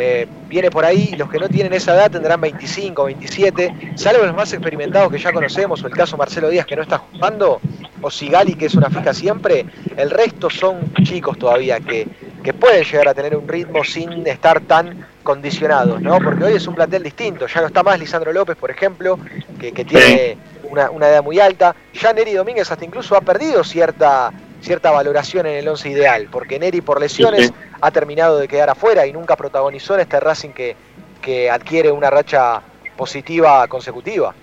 Eh, 0.00 0.28
viene 0.48 0.70
por 0.70 0.84
ahí, 0.84 1.16
los 1.18 1.28
que 1.28 1.40
no 1.40 1.48
tienen 1.48 1.72
esa 1.72 1.92
edad 1.92 2.08
tendrán 2.08 2.40
25, 2.40 3.04
27, 3.04 3.92
salvo 3.96 4.24
los 4.24 4.34
más 4.34 4.52
experimentados 4.52 5.10
que 5.10 5.18
ya 5.18 5.32
conocemos, 5.32 5.82
o 5.82 5.88
el 5.88 5.92
caso 5.92 6.16
Marcelo 6.16 6.50
Díaz 6.50 6.66
que 6.66 6.76
no 6.76 6.82
está 6.82 6.98
jugando, 6.98 7.60
o 8.00 8.08
Sigali 8.08 8.54
que 8.54 8.66
es 8.66 8.76
una 8.76 8.90
fija 8.90 9.12
siempre, 9.12 9.66
el 9.96 10.10
resto 10.10 10.48
son 10.50 10.92
chicos 11.02 11.36
todavía 11.36 11.80
que, 11.80 12.06
que 12.44 12.54
pueden 12.54 12.84
llegar 12.84 13.08
a 13.08 13.14
tener 13.14 13.36
un 13.36 13.48
ritmo 13.48 13.82
sin 13.82 14.24
estar 14.24 14.60
tan 14.60 15.04
condicionados, 15.24 16.00
¿no? 16.00 16.18
Porque 16.20 16.44
hoy 16.44 16.52
es 16.54 16.66
un 16.68 16.76
plantel 16.76 17.02
distinto, 17.02 17.48
ya 17.48 17.60
no 17.60 17.66
está 17.66 17.82
más 17.82 17.98
Lisandro 17.98 18.32
López, 18.32 18.56
por 18.56 18.70
ejemplo, 18.70 19.18
que, 19.58 19.72
que 19.72 19.84
tiene 19.84 20.38
una, 20.70 20.90
una 20.92 21.08
edad 21.08 21.24
muy 21.24 21.40
alta, 21.40 21.74
ya 21.92 22.12
Neri 22.12 22.34
Domínguez 22.34 22.70
hasta 22.70 22.84
incluso 22.84 23.16
ha 23.16 23.20
perdido 23.20 23.64
cierta 23.64 24.32
cierta 24.60 24.90
valoración 24.90 25.46
en 25.46 25.54
el 25.56 25.68
once 25.68 25.88
ideal, 25.88 26.28
porque 26.30 26.58
Neri 26.58 26.80
por 26.80 27.00
lesiones 27.00 27.46
Sí, 27.46 27.48
sí. 27.48 27.54
ha 27.80 27.90
terminado 27.90 28.38
de 28.38 28.48
quedar 28.48 28.70
afuera 28.70 29.06
y 29.06 29.12
nunca 29.12 29.36
protagonizó 29.36 29.94
en 29.94 30.00
este 30.00 30.18
Racing 30.20 30.50
que, 30.50 30.76
que 31.22 31.50
adquiere 31.50 31.90
una 31.92 32.10
racha 32.10 32.60
positiva 32.96 33.66
consecutiva. 33.68 34.34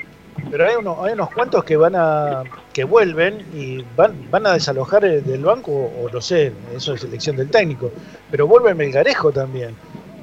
pero 0.49 0.67
hay, 0.67 0.75
unos 0.75 0.97
hay 1.03 1.13
unos 1.13 1.29
cuantos 1.31 1.63
que 1.63 1.75
van 1.75 1.93
a 1.95 2.43
que 2.73 2.83
vuelven 2.85 3.45
y 3.53 3.83
van, 3.95 4.29
van 4.31 4.45
a 4.47 4.53
desalojar 4.53 5.01
del 5.03 5.43
banco, 5.43 5.71
o 5.71 6.09
no 6.11 6.21
sé, 6.21 6.51
eso 6.75 6.93
es 6.93 7.03
elección 7.03 7.35
del 7.35 7.49
técnico, 7.49 7.91
pero 8.31 8.47
vuelve 8.47 8.73
Melgarejo 8.73 9.31
también. 9.31 9.75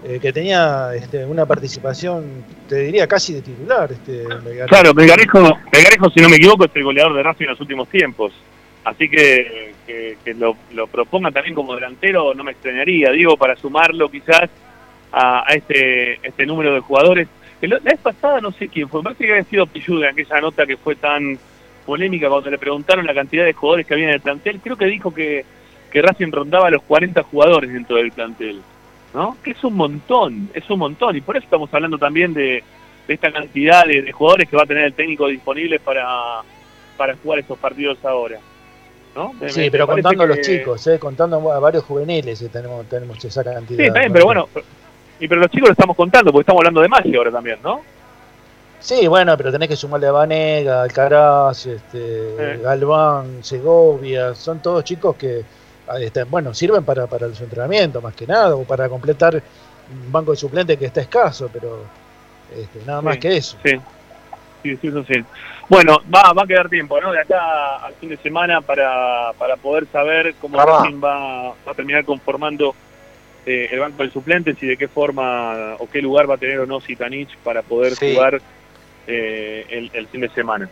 Eh, 0.04 0.18
que 0.20 0.32
tenía 0.32 0.90
este, 0.96 1.24
una 1.24 1.46
participación, 1.46 2.44
te 2.68 2.74
diría 2.76 3.06
casi 3.06 3.34
de 3.34 3.40
titular. 3.42 3.92
Este, 3.92 4.24
Melgarejo. 4.26 4.66
Claro, 4.66 4.94
Melgarejo, 4.94 5.38
Melgarejo, 5.72 6.10
si 6.10 6.20
no 6.20 6.28
me 6.28 6.36
equivoco, 6.36 6.64
es 6.64 6.70
el 6.74 6.82
goleador 6.82 7.14
de 7.14 7.22
Racing 7.22 7.44
en 7.44 7.50
los 7.50 7.60
últimos 7.60 7.88
tiempos. 7.88 8.32
Así 8.84 9.08
que 9.08 9.72
que, 9.86 10.34
lo, 10.34 10.56
lo, 10.72 10.86
proponga 10.86 11.30
también 11.30 11.54
como 11.54 11.74
delantero 11.74 12.34
no 12.34 12.44
me 12.44 12.52
extrañaría, 12.52 13.10
digo, 13.10 13.36
para 13.36 13.56
sumarlo 13.56 14.10
quizás 14.10 14.48
a, 15.12 15.44
este, 15.54 16.14
este 16.26 16.46
número 16.46 16.74
de 16.74 16.80
jugadores. 16.80 17.28
La 17.60 17.78
vez 17.78 18.00
pasada 18.00 18.40
no 18.40 18.50
sé 18.50 18.68
quién 18.68 18.88
fue, 18.88 19.00
me 19.00 19.04
parece 19.04 19.24
que 19.24 19.32
había 19.32 19.44
sido 19.44 19.66
Pilluda 19.66 20.08
en 20.08 20.12
aquella 20.12 20.40
nota 20.40 20.66
que 20.66 20.76
fue 20.76 20.96
tan 20.96 21.38
polémica 21.86 22.28
cuando 22.28 22.50
le 22.50 22.58
preguntaron 22.58 23.06
la 23.06 23.14
cantidad 23.14 23.44
de 23.44 23.52
jugadores 23.52 23.86
que 23.86 23.94
había 23.94 24.08
en 24.08 24.14
el 24.14 24.20
plantel. 24.20 24.60
Creo 24.60 24.76
que 24.76 24.86
dijo 24.86 25.14
que, 25.14 25.44
que 25.90 26.02
Racing 26.02 26.32
rondaba 26.32 26.70
los 26.70 26.82
40 26.82 27.22
jugadores 27.24 27.72
dentro 27.72 27.96
del 27.96 28.10
plantel. 28.10 28.62
¿no? 29.14 29.36
Que 29.44 29.52
es 29.52 29.62
un 29.62 29.76
montón, 29.76 30.48
es 30.54 30.68
un 30.70 30.78
montón. 30.80 31.16
Y 31.16 31.20
por 31.20 31.36
eso 31.36 31.44
estamos 31.44 31.72
hablando 31.72 31.98
también 31.98 32.34
de, 32.34 32.64
esta 33.06 33.30
cantidad 33.30 33.84
de, 33.84 34.10
jugadores 34.10 34.48
que 34.48 34.56
va 34.56 34.62
a 34.62 34.66
tener 34.66 34.84
el 34.84 34.94
técnico 34.94 35.28
disponible 35.28 35.78
para, 35.78 36.40
para 36.96 37.14
jugar 37.16 37.40
esos 37.40 37.58
partidos 37.58 38.04
ahora. 38.04 38.40
¿No? 39.14 39.34
sí, 39.48 39.70
pero 39.70 39.86
contando 39.86 40.22
a 40.22 40.26
los 40.26 40.40
chicos, 40.40 40.86
¿eh? 40.86 40.98
contando 40.98 41.52
a 41.52 41.58
varios 41.58 41.84
juveniles 41.84 42.44
tenemos, 42.50 42.86
tenemos 42.86 43.22
esa 43.24 43.44
cantidad. 43.44 43.84
Sí, 43.84 43.90
también, 43.90 44.12
pero 44.12 44.24
bueno, 44.24 44.48
y 45.20 45.28
pero 45.28 45.40
los 45.40 45.50
chicos 45.50 45.68
lo 45.68 45.72
estamos 45.72 45.96
contando, 45.96 46.32
porque 46.32 46.42
estamos 46.42 46.60
hablando 46.60 46.80
de 46.80 46.88
Maggi 46.88 47.14
ahora 47.16 47.30
también, 47.30 47.58
¿no? 47.62 47.82
Sí, 48.80 49.06
bueno, 49.06 49.36
pero 49.36 49.52
tenés 49.52 49.68
que 49.68 49.76
sumarle 49.76 50.08
a 50.08 50.12
Vanega, 50.12 50.82
Alcaraz, 50.82 51.66
este, 51.66 52.58
Galván, 52.60 53.44
Segovia, 53.44 54.34
son 54.34 54.60
todos 54.60 54.82
chicos 54.82 55.14
que 55.14 55.44
este, 56.00 56.24
bueno, 56.24 56.54
sirven 56.54 56.84
para, 56.84 57.06
para 57.06 57.32
su 57.34 57.44
entrenamiento 57.44 58.00
más 58.00 58.14
que 58.14 58.26
nada, 58.26 58.56
o 58.56 58.64
para 58.64 58.88
completar 58.88 59.34
un 59.34 60.12
banco 60.12 60.32
de 60.32 60.36
suplentes 60.36 60.78
que 60.78 60.86
está 60.86 61.00
escaso, 61.00 61.48
pero 61.52 61.84
este, 62.56 62.84
nada 62.86 63.02
más 63.02 63.18
que 63.18 63.36
eso. 63.36 63.56
Sí, 63.64 63.76
sí, 64.62 64.76
sí, 64.76 64.88
eso 64.88 65.04
sí. 65.04 65.24
Bueno, 65.68 66.02
va, 66.14 66.32
va 66.32 66.42
a 66.42 66.46
quedar 66.46 66.68
tiempo, 66.68 67.00
¿no? 67.00 67.12
De 67.12 67.20
acá 67.20 67.76
al 67.76 67.94
fin 67.94 68.10
de 68.10 68.16
semana 68.18 68.60
para, 68.60 69.32
para 69.38 69.56
poder 69.56 69.86
saber 69.92 70.34
cómo 70.40 70.58
va, 70.58 70.64
va 70.66 71.54
a 71.70 71.74
terminar 71.74 72.04
conformando 72.04 72.74
eh, 73.44 73.68
el 73.72 73.80
banco 73.80 74.02
de 74.02 74.10
suplentes 74.10 74.62
y 74.62 74.66
de 74.66 74.76
qué 74.76 74.86
forma 74.86 75.74
o 75.78 75.88
qué 75.90 76.00
lugar 76.00 76.30
va 76.30 76.34
a 76.34 76.38
tener 76.38 76.60
o 76.60 76.66
no 76.66 76.80
Sitanich 76.80 77.36
para 77.38 77.62
poder 77.62 77.94
jugar 77.96 78.40
eh, 79.06 79.66
el, 79.68 79.90
el 79.92 80.06
fin 80.06 80.20
de 80.20 80.28
semana. 80.28 80.68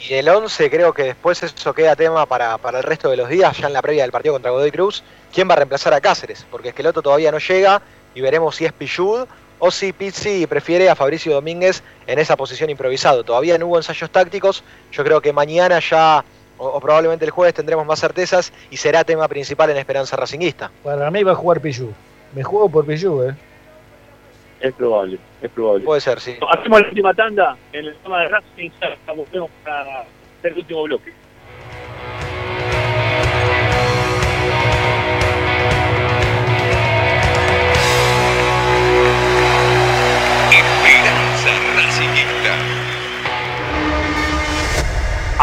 Y 0.00 0.14
el 0.14 0.28
11 0.28 0.70
creo 0.70 0.92
que 0.92 1.04
después 1.04 1.42
eso 1.42 1.74
queda 1.74 1.94
tema 1.94 2.26
para, 2.26 2.58
para, 2.58 2.78
el 2.78 2.84
resto 2.84 3.10
de 3.10 3.16
los 3.16 3.28
días, 3.28 3.56
ya 3.58 3.66
en 3.66 3.72
la 3.72 3.82
previa 3.82 4.02
del 4.02 4.12
partido 4.12 4.34
contra 4.34 4.50
Godoy 4.50 4.70
Cruz. 4.70 5.04
¿Quién 5.32 5.48
va 5.48 5.52
a 5.52 5.56
reemplazar 5.56 5.94
a 5.94 6.00
Cáceres? 6.00 6.46
Porque 6.50 6.70
Esqueloto 6.70 7.02
todavía 7.02 7.30
no 7.30 7.38
llega 7.38 7.80
y 8.14 8.20
veremos 8.20 8.56
si 8.56 8.64
es 8.64 8.72
Pichud 8.72 9.26
o 9.66 9.70
si 9.70 9.94
Pizzi 9.94 10.46
prefiere 10.46 10.90
a 10.90 10.94
Fabricio 10.94 11.32
Domínguez 11.32 11.82
en 12.06 12.18
esa 12.18 12.36
posición 12.36 12.68
improvisado. 12.68 13.24
Todavía 13.24 13.56
no 13.56 13.66
hubo 13.66 13.78
ensayos 13.78 14.10
tácticos, 14.10 14.62
yo 14.92 15.02
creo 15.02 15.22
que 15.22 15.32
mañana 15.32 15.80
ya 15.80 16.22
o, 16.58 16.78
probablemente 16.80 17.24
el 17.24 17.30
jueves 17.30 17.54
tendremos 17.54 17.86
más 17.86 17.98
certezas 17.98 18.52
y 18.70 18.76
será 18.76 19.04
tema 19.04 19.26
principal 19.26 19.70
en 19.70 19.78
Esperanza 19.78 20.16
Racinguista. 20.16 20.70
Para 20.82 21.10
mí 21.10 21.22
va 21.22 21.32
a 21.32 21.34
jugar 21.34 21.62
Pichud. 21.62 21.92
Me 22.34 22.42
juego 22.42 22.68
por 22.68 22.84
Pichud, 22.84 23.30
¿eh? 23.30 23.34
Es 24.60 24.74
probable, 24.74 25.18
es 25.40 25.50
probable. 25.50 25.82
Puede 25.82 26.02
ser, 26.02 26.20
sí. 26.20 26.36
Hacemos 26.46 26.82
la 26.82 26.88
última 26.88 27.14
tanda 27.14 27.56
en 27.72 27.86
el 27.86 27.96
tema 27.96 28.20
de 28.20 28.28
Racing, 28.28 28.70
volvemos 29.16 29.50
para 29.64 30.00
hacer 30.02 30.52
el 30.52 30.58
último 30.58 30.82
bloque. 30.82 31.10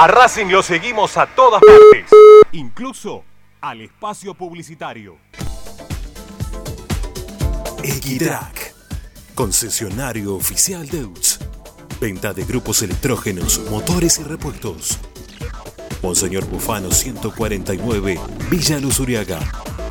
A 0.02 0.08
Racing 0.08 0.48
lo 0.48 0.64
seguimos 0.64 1.16
a 1.16 1.28
todas 1.28 1.62
partes, 1.62 2.10
incluso 2.54 3.24
al 3.62 3.82
espacio 3.82 4.34
publicitario. 4.34 5.20
Equitrack 7.84 8.74
Concesionario 9.36 10.34
oficial 10.34 10.90
Deutz. 10.90 11.38
Venta 12.00 12.34
de 12.34 12.44
grupos 12.46 12.82
electrógenos, 12.82 13.62
motores 13.70 14.18
y 14.18 14.24
repuestos. 14.24 14.98
Monseñor 16.02 16.46
Bufano 16.46 16.90
149, 16.90 18.20
Villa 18.50 18.80
Luz 18.80 19.00
Uriaga. 19.00 19.38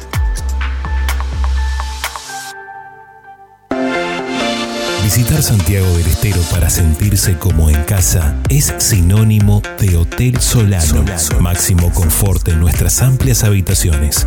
Visitar 5.13 5.43
Santiago 5.43 5.89
del 5.97 6.07
Estero 6.07 6.39
para 6.51 6.69
sentirse 6.69 7.37
como 7.37 7.69
en 7.69 7.83
casa 7.83 8.33
es 8.47 8.73
sinónimo 8.77 9.61
de 9.77 9.97
Hotel 9.97 10.39
Solano. 10.39 11.03
Máximo 11.41 11.91
confort 11.91 12.47
en 12.47 12.61
nuestras 12.61 13.01
amplias 13.01 13.43
habitaciones. 13.43 14.25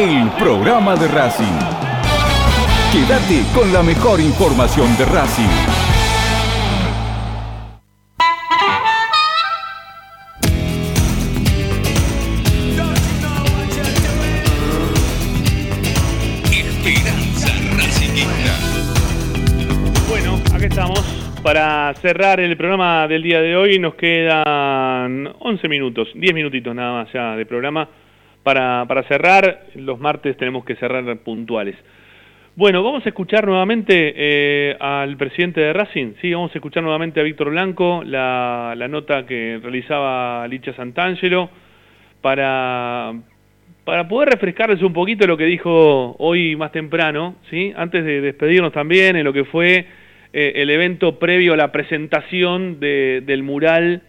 el 0.00 0.30
programa 0.38 0.96
de 0.96 1.08
Racing. 1.08 1.58
Quédate 2.90 3.42
con 3.54 3.70
la 3.70 3.82
mejor 3.82 4.18
información 4.18 4.88
de 4.96 5.04
Racing. 5.04 5.44
Esperanza 16.50 17.48
Racingista. 17.76 18.54
Bueno, 20.08 20.36
acá 20.54 20.64
estamos. 20.64 21.00
Para 21.42 21.92
cerrar 21.96 22.40
el 22.40 22.56
programa 22.56 23.06
del 23.06 23.22
día 23.22 23.42
de 23.42 23.54
hoy 23.54 23.78
nos 23.78 23.96
quedan 23.96 25.30
11 25.40 25.68
minutos, 25.68 26.08
10 26.14 26.32
minutitos 26.32 26.74
nada 26.74 27.02
más 27.02 27.12
ya 27.12 27.36
de 27.36 27.44
programa. 27.44 27.86
Para, 28.42 28.84
para 28.88 29.02
cerrar, 29.04 29.66
los 29.74 29.98
martes 29.98 30.36
tenemos 30.36 30.64
que 30.64 30.76
cerrar 30.76 31.04
puntuales. 31.18 31.76
Bueno, 32.56 32.82
vamos 32.82 33.06
a 33.06 33.08
escuchar 33.08 33.46
nuevamente 33.46 34.12
eh, 34.16 34.76
al 34.80 35.16
presidente 35.16 35.60
de 35.60 35.72
Racing, 35.72 36.14
sí, 36.20 36.32
vamos 36.32 36.50
a 36.54 36.58
escuchar 36.58 36.82
nuevamente 36.82 37.20
a 37.20 37.22
Víctor 37.22 37.50
Blanco, 37.50 38.02
la, 38.04 38.74
la 38.76 38.88
nota 38.88 39.24
que 39.24 39.60
realizaba 39.62 40.46
Licha 40.48 40.74
Santangelo, 40.74 41.48
para, 42.20 43.14
para 43.84 44.08
poder 44.08 44.30
refrescarles 44.30 44.82
un 44.82 44.92
poquito 44.92 45.26
lo 45.26 45.36
que 45.36 45.44
dijo 45.44 46.16
hoy 46.18 46.56
más 46.56 46.72
temprano, 46.72 47.36
¿sí? 47.50 47.72
antes 47.76 48.04
de 48.04 48.20
despedirnos 48.20 48.72
también 48.72 49.16
en 49.16 49.24
lo 49.24 49.32
que 49.32 49.44
fue 49.44 49.86
eh, 50.32 50.52
el 50.56 50.70
evento 50.70 51.18
previo 51.18 51.54
a 51.54 51.56
la 51.56 51.72
presentación 51.72 52.78
de, 52.78 53.22
del 53.24 53.42
mural. 53.42 54.02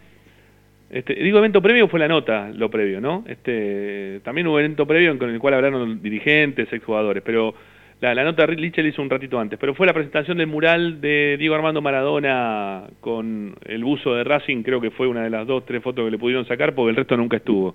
Este, 0.92 1.14
digo 1.16 1.38
evento 1.38 1.62
previo 1.62 1.88
fue 1.88 2.02
la 2.02 2.10
nota, 2.10 2.50
lo 2.54 2.70
previo, 2.70 3.00
¿no? 3.00 3.24
Este, 3.26 4.20
también 4.26 4.46
hubo 4.48 4.60
evento 4.60 4.86
previo 4.86 5.18
con 5.18 5.30
el 5.30 5.40
cual 5.40 5.54
hablaron 5.54 6.02
dirigentes, 6.02 6.72
exjugadores, 6.74 7.24
pero 7.26 7.56
la, 8.02 8.14
la 8.14 8.26
nota 8.26 8.46
Lichel 8.46 8.88
hizo 8.88 9.02
un 9.02 9.10
ratito 9.10 9.40
antes, 9.40 9.58
pero 9.58 9.74
fue 9.74 9.88
la 9.88 9.94
presentación 9.94 10.38
del 10.38 10.48
mural 10.48 11.00
de 11.00 11.38
Diego 11.40 11.56
Armando 11.56 11.82
Maradona 11.82 12.84
con 13.00 13.56
el 13.64 13.84
buzo 13.86 14.16
de 14.16 14.26
Racing, 14.26 14.64
creo 14.64 14.82
que 14.82 14.92
fue 14.92 15.08
una 15.08 15.24
de 15.24 15.30
las 15.30 15.48
dos, 15.48 15.66
tres 15.66 15.82
fotos 15.82 16.04
que 16.04 16.12
le 16.12 16.18
pudieron 16.18 16.46
sacar 16.46 16.76
porque 16.76 16.90
el 16.90 16.96
resto 16.98 17.16
nunca 17.16 17.38
estuvo. 17.38 17.74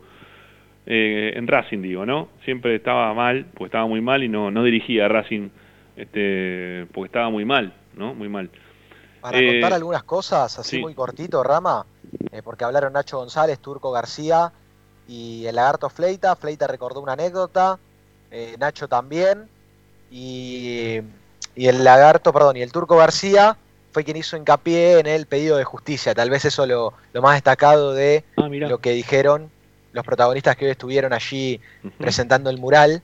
Eh, 0.85 1.33
en 1.35 1.47
Racing 1.49 1.81
digo, 1.81 2.05
¿no? 2.05 2.29
Siempre 2.45 2.75
estaba 2.75 3.13
mal, 3.15 3.47
porque 3.55 3.65
estaba 3.67 3.87
muy 3.87 4.01
mal 4.03 4.23
y 4.23 4.29
no, 4.29 4.51
no 4.51 4.63
dirigía 4.63 5.07
a 5.07 5.09
Racing 5.09 5.49
este, 5.97 6.87
porque 6.93 7.07
estaba 7.07 7.31
muy 7.31 7.45
mal, 7.45 7.73
¿no? 7.97 8.15
Muy 8.15 8.29
mal. 8.29 8.51
Para 9.21 9.41
Eh, 9.41 9.47
contar 9.47 9.73
algunas 9.73 10.05
cosas, 10.05 10.59
así 10.59 10.77
sí. 10.77 10.83
muy 10.83 10.95
cortito, 10.95 11.43
Rama, 11.43 11.85
eh, 12.33 12.43
porque 12.43 12.65
hablaron 12.65 12.93
Nacho 12.93 13.19
González, 13.19 13.59
Turco 13.59 13.91
García 13.91 14.53
y 15.09 15.47
el 15.47 15.57
lagarto 15.57 15.89
Fleita. 15.89 16.37
Fleita 16.37 16.67
recordó 16.67 17.01
una 17.01 17.13
anécdota, 17.13 17.79
eh, 18.31 18.57
Nacho 18.59 18.89
también, 18.89 19.49
y, 20.11 21.01
y 21.55 21.69
el 21.69 21.85
lagarto, 21.85 22.33
perdón, 22.33 22.57
y 22.57 22.63
el 22.63 22.73
Turco 22.73 22.97
García 22.97 23.57
fue 23.93 24.05
quien 24.05 24.17
hizo 24.17 24.37
hincapié 24.37 24.99
en 24.99 25.07
el 25.07 25.27
pedido 25.27 25.57
de 25.57 25.65
justicia. 25.65 26.15
Tal 26.15 26.29
vez 26.29 26.45
eso 26.45 26.67
lo, 26.67 26.93
lo 27.13 27.23
más 27.23 27.35
destacado 27.35 27.95
de 27.95 28.25
Ah, 28.37 28.49
lo 28.49 28.79
que 28.79 28.91
dijeron 28.91 29.51
los 29.93 30.05
protagonistas 30.05 30.57
que 30.57 30.67
hoy 30.67 30.73
estuvieron 30.73 31.15
allí 31.15 31.61
presentando 31.97 32.51
el 32.51 32.59
mural. 32.59 33.03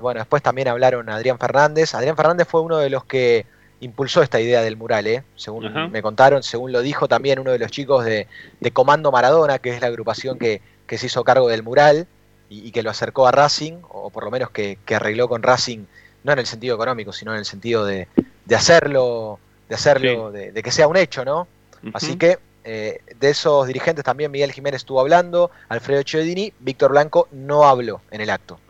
Bueno, 0.00 0.20
después 0.20 0.42
también 0.42 0.68
hablaron 0.68 1.08
Adrián 1.10 1.38
Fernández. 1.38 1.92
Adrián 1.94 2.16
Fernández 2.16 2.46
fue 2.48 2.60
uno 2.60 2.78
de 2.78 2.88
los 2.88 3.04
que 3.04 3.46
impulsó 3.80 4.22
esta 4.22 4.40
idea 4.40 4.62
del 4.62 4.76
mural, 4.76 5.06
¿eh? 5.06 5.22
según 5.36 5.66
Ajá. 5.66 5.88
me 5.88 6.02
contaron, 6.02 6.42
según 6.42 6.72
lo 6.72 6.82
dijo 6.82 7.08
también 7.08 7.38
uno 7.38 7.50
de 7.50 7.58
los 7.58 7.70
chicos 7.70 8.04
de, 8.04 8.26
de 8.60 8.70
Comando 8.70 9.10
Maradona, 9.10 9.58
que 9.58 9.70
es 9.70 9.80
la 9.80 9.88
agrupación 9.88 10.38
que, 10.38 10.60
que 10.86 10.98
se 10.98 11.06
hizo 11.06 11.24
cargo 11.24 11.48
del 11.48 11.62
mural 11.62 12.06
y, 12.48 12.66
y 12.66 12.72
que 12.72 12.82
lo 12.82 12.90
acercó 12.90 13.26
a 13.26 13.32
Racing, 13.32 13.78
o 13.88 14.10
por 14.10 14.24
lo 14.24 14.30
menos 14.30 14.50
que, 14.50 14.78
que 14.84 14.94
arregló 14.94 15.28
con 15.28 15.42
Racing, 15.42 15.84
no 16.24 16.32
en 16.32 16.38
el 16.38 16.46
sentido 16.46 16.74
económico, 16.74 17.12
sino 17.12 17.32
en 17.32 17.38
el 17.38 17.44
sentido 17.44 17.84
de, 17.84 18.06
de 18.44 18.54
hacerlo, 18.54 19.38
de 19.68 19.74
hacerlo, 19.74 20.30
de, 20.30 20.52
de 20.52 20.62
que 20.62 20.70
sea 20.70 20.86
un 20.86 20.96
hecho, 20.96 21.24
¿no? 21.24 21.48
Así 21.94 22.16
que 22.16 22.38
eh, 22.62 23.00
de 23.18 23.30
esos 23.30 23.66
dirigentes 23.66 24.04
también 24.04 24.30
Miguel 24.30 24.52
Jiménez 24.52 24.82
estuvo 24.82 25.00
hablando, 25.00 25.50
Alfredo 25.70 26.02
Chiodini, 26.02 26.52
Víctor 26.58 26.90
Blanco 26.90 27.28
no 27.32 27.64
habló 27.64 28.02
en 28.10 28.20
el 28.20 28.28
acto. 28.28 28.60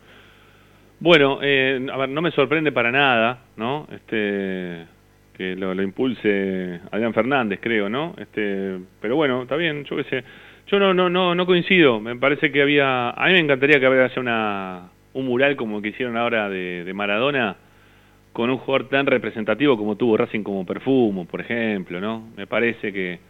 Bueno, 1.01 1.39
eh, 1.43 1.85
a 1.93 1.97
ver, 1.97 2.09
no 2.11 2.23
me 2.23 2.31
sorprende 2.31 2.71
para 2.71 2.93
nada, 2.93 3.41
¿no? 3.57 3.89
Este, 3.91 4.87
que 5.41 5.57
lo, 5.57 5.73
impulse 5.83 6.81
Adrián 6.91 7.15
Fernández, 7.15 7.61
creo, 7.63 7.89
¿no? 7.89 8.15
Este, 8.19 8.77
pero 9.01 9.17
bueno, 9.17 9.45
está 9.45 9.57
bien, 9.57 9.85
yo 9.85 9.97
qué 9.97 10.05
sé. 10.05 10.25
Yo 10.67 10.79
no, 10.79 10.93
no, 10.93 11.09
no, 11.09 11.35
no 11.35 11.47
coincido. 11.47 11.99
Me 11.99 12.15
parece 12.17 12.53
que 12.53 12.61
había, 12.61 13.09
a 13.09 13.27
mí 13.27 13.33
me 13.33 13.39
encantaría 13.39 13.81
que 13.81 13.89
hubiera 13.89 14.11
una, 14.19 14.91
un 15.15 15.25
mural 15.25 15.57
como 15.57 15.81
que 15.81 15.89
hicieron 15.89 16.19
ahora 16.19 16.51
de, 16.51 16.85
de 16.85 16.93
Maradona 16.93 17.57
con 18.35 18.51
un 18.51 18.59
jugador 18.59 18.91
tan 18.91 19.07
representativo 19.07 19.79
como 19.79 19.97
tuvo 19.97 20.19
Racing 20.19 20.43
como 20.43 20.67
Perfumo, 20.67 21.27
por 21.27 21.41
ejemplo, 21.41 22.03
¿no? 22.03 22.29
Me 22.37 22.47
parece 22.47 22.93
que 22.93 23.21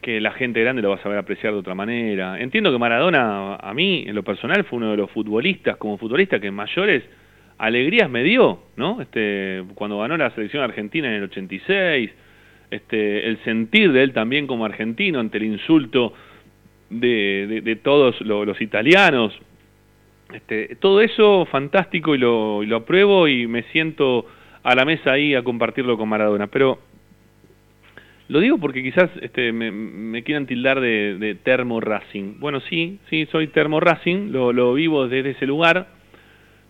que 0.00 0.20
la 0.20 0.32
gente 0.32 0.60
grande 0.60 0.82
lo 0.82 0.88
va 0.88 0.96
a 0.96 1.02
saber 1.02 1.16
apreciar 1.18 1.52
de 1.52 1.60
otra 1.60 1.76
manera. 1.76 2.40
Entiendo 2.40 2.72
que 2.72 2.78
Maradona, 2.78 3.54
a 3.54 3.72
mí, 3.72 4.02
en 4.04 4.16
lo 4.16 4.24
personal, 4.24 4.64
fue 4.64 4.78
uno 4.78 4.90
de 4.90 4.96
los 4.96 5.08
futbolistas, 5.12 5.76
como 5.76 5.96
futbolista, 5.96 6.40
que 6.40 6.50
mayores 6.50 7.04
alegrías 7.62 8.10
me 8.10 8.24
dio, 8.24 8.58
¿no? 8.76 9.00
Este, 9.00 9.62
cuando 9.76 10.00
ganó 10.00 10.16
la 10.16 10.30
selección 10.30 10.64
argentina 10.64 11.06
en 11.08 11.14
el 11.14 11.22
86, 11.24 12.10
este, 12.72 13.28
el 13.28 13.38
sentir 13.44 13.92
de 13.92 14.02
él 14.02 14.12
también 14.12 14.48
como 14.48 14.64
argentino 14.64 15.20
ante 15.20 15.38
el 15.38 15.44
insulto 15.44 16.12
de, 16.90 17.62
todos 17.76 18.20
lo- 18.22 18.44
los 18.44 18.60
italianos. 18.60 19.38
Este, 20.34 20.74
todo 20.80 21.00
eso 21.02 21.46
fantástico 21.52 22.16
y 22.16 22.18
lo, 22.18 22.62
apruebo 22.74 23.28
y 23.28 23.46
me 23.46 23.62
siento 23.64 24.26
a 24.64 24.74
la 24.74 24.84
mesa 24.84 25.12
ahí 25.12 25.36
a 25.36 25.44
compartirlo 25.44 25.96
con 25.96 26.08
Maradona. 26.08 26.48
Pero 26.48 26.80
lo 28.28 28.40
digo 28.40 28.58
porque 28.58 28.82
quizás 28.82 29.08
este, 29.20 29.52
me, 29.52 29.70
me 29.70 30.24
quieran 30.24 30.46
tildar 30.46 30.80
de, 30.80 31.16
de 31.18 31.80
Racing. 31.80 32.40
Bueno, 32.40 32.58
sí, 32.60 32.98
sí, 33.08 33.26
soy 33.30 33.46
termo 33.48 33.78
Racing, 33.78 34.32
lo, 34.32 34.52
lo 34.52 34.74
vivo 34.74 35.06
desde 35.06 35.30
ese 35.30 35.46
lugar. 35.46 36.01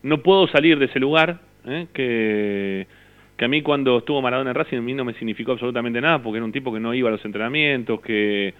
No 0.03 0.19
puedo 0.19 0.49
salir 0.49 0.79
de 0.79 0.87
ese 0.87 0.99
lugar, 0.99 1.39
¿eh? 1.67 1.87
que, 1.93 2.87
que 3.37 3.45
a 3.45 3.49
mí 3.49 3.63
cuando 3.63 3.99
estuvo 3.99 4.21
Maradona 4.21 4.51
en 4.51 4.57
Racing 4.57 4.79
a 4.79 4.83
mí 4.83 4.95
no 4.95 5.05
me 5.05 5.15
significó 5.15 5.53
absolutamente 5.53 6.01
nada, 6.01 6.21
porque 6.23 6.39
era 6.39 6.45
un 6.45 6.53
tipo 6.53 6.73
que 6.73 6.81
no 6.81 6.93
iba 6.95 7.09
a 7.09 7.13
los 7.13 7.25
entrenamientos, 7.25 8.01
que 8.01 8.53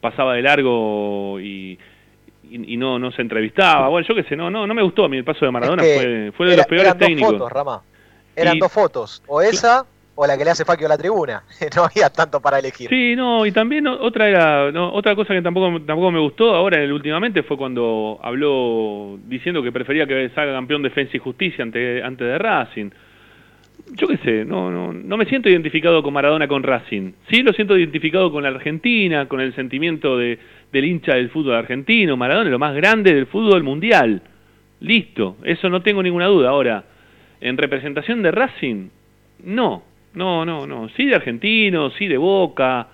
pasaba 0.00 0.34
de 0.34 0.42
largo 0.42 1.40
y, 1.40 1.78
y, 2.50 2.74
y 2.74 2.76
no, 2.76 2.98
no 2.98 3.10
se 3.10 3.22
entrevistaba. 3.22 3.88
Bueno, 3.88 4.06
yo 4.08 4.14
qué 4.14 4.22
sé, 4.24 4.36
no, 4.36 4.50
no, 4.50 4.66
no 4.66 4.74
me 4.74 4.82
gustó 4.82 5.04
a 5.04 5.08
mí 5.08 5.16
el 5.16 5.24
paso 5.24 5.44
de 5.44 5.50
Maradona, 5.50 5.82
Es 5.82 5.88
que 5.88 5.96
fue, 5.96 6.32
fue 6.36 6.46
de 6.46 6.52
era- 6.52 6.60
los 6.60 6.66
peores 6.68 6.86
eran 6.86 6.98
técnicos. 6.98 7.30
dos 7.32 7.38
fotos, 7.40 7.52
Rama. 7.52 7.82
Eran 8.36 8.56
Y- 8.56 8.60
dos 8.60 8.72
fotos, 8.72 9.22
o 9.26 9.40
esa 9.42 9.86
o 10.18 10.26
la 10.26 10.36
que 10.36 10.44
le 10.44 10.50
hace 10.50 10.64
Faquio 10.64 10.86
a 10.86 10.88
la 10.90 10.98
tribuna. 10.98 11.42
no 11.76 11.84
había 11.84 12.10
tanto 12.10 12.40
para 12.40 12.58
elegir. 12.58 12.88
Sí, 12.88 13.14
no, 13.14 13.46
y 13.46 13.52
también 13.52 13.86
otra 13.86 14.28
era 14.28 14.64
otra 14.90 15.14
cosa 15.14 15.32
que 15.34 15.42
tampoco 15.42 15.80
tampoco 15.82 16.10
me 16.10 16.18
gustó 16.18 16.54
ahora 16.54 16.82
el- 16.82 16.92
últimamente 16.92 17.42
fue 17.42 17.56
cuando 17.56 18.18
habló 18.22 19.18
diciendo 19.26 19.62
que 19.62 19.70
prefería 19.72 20.06
que 20.06 20.30
salga 20.34 20.52
campeón 20.54 20.82
Defensa 20.82 21.16
y 21.16 21.20
Justicia 21.20 21.62
ante, 21.62 22.02
antes 22.02 22.26
de 22.26 22.38
Racing. 22.38 22.90
Yo 23.92 24.08
qué 24.08 24.16
sé, 24.18 24.44
no, 24.44 24.70
no, 24.70 24.92
no 24.92 25.16
me 25.16 25.26
siento 25.26 25.48
identificado 25.48 26.02
con 26.02 26.12
Maradona 26.12 26.48
con 26.48 26.62
Racing. 26.64 27.12
Sí 27.30 27.42
lo 27.42 27.52
siento 27.52 27.76
identificado 27.76 28.32
con 28.32 28.42
la 28.42 28.48
Argentina, 28.48 29.28
con 29.28 29.40
el 29.40 29.54
sentimiento 29.54 30.16
de, 30.18 30.38
del 30.72 30.84
hincha 30.86 31.14
del 31.14 31.30
fútbol 31.30 31.54
argentino. 31.54 32.16
Maradona 32.16 32.46
es 32.46 32.52
lo 32.52 32.58
más 32.58 32.74
grande 32.74 33.14
del 33.14 33.26
fútbol 33.26 33.62
mundial. 33.62 34.22
Listo, 34.80 35.36
eso 35.44 35.68
no 35.68 35.82
tengo 35.82 36.02
ninguna 36.02 36.26
duda. 36.26 36.48
Ahora, 36.50 36.84
en 37.40 37.56
representación 37.56 38.22
de 38.22 38.30
Racing, 38.32 38.88
no, 39.44 39.84
no, 40.16 40.44
no, 40.44 40.66
no. 40.66 40.88
Sí 40.96 41.06
de 41.06 41.14
argentino, 41.14 41.90
sí 41.90 42.08
de 42.08 42.16
Boca, 42.16 42.88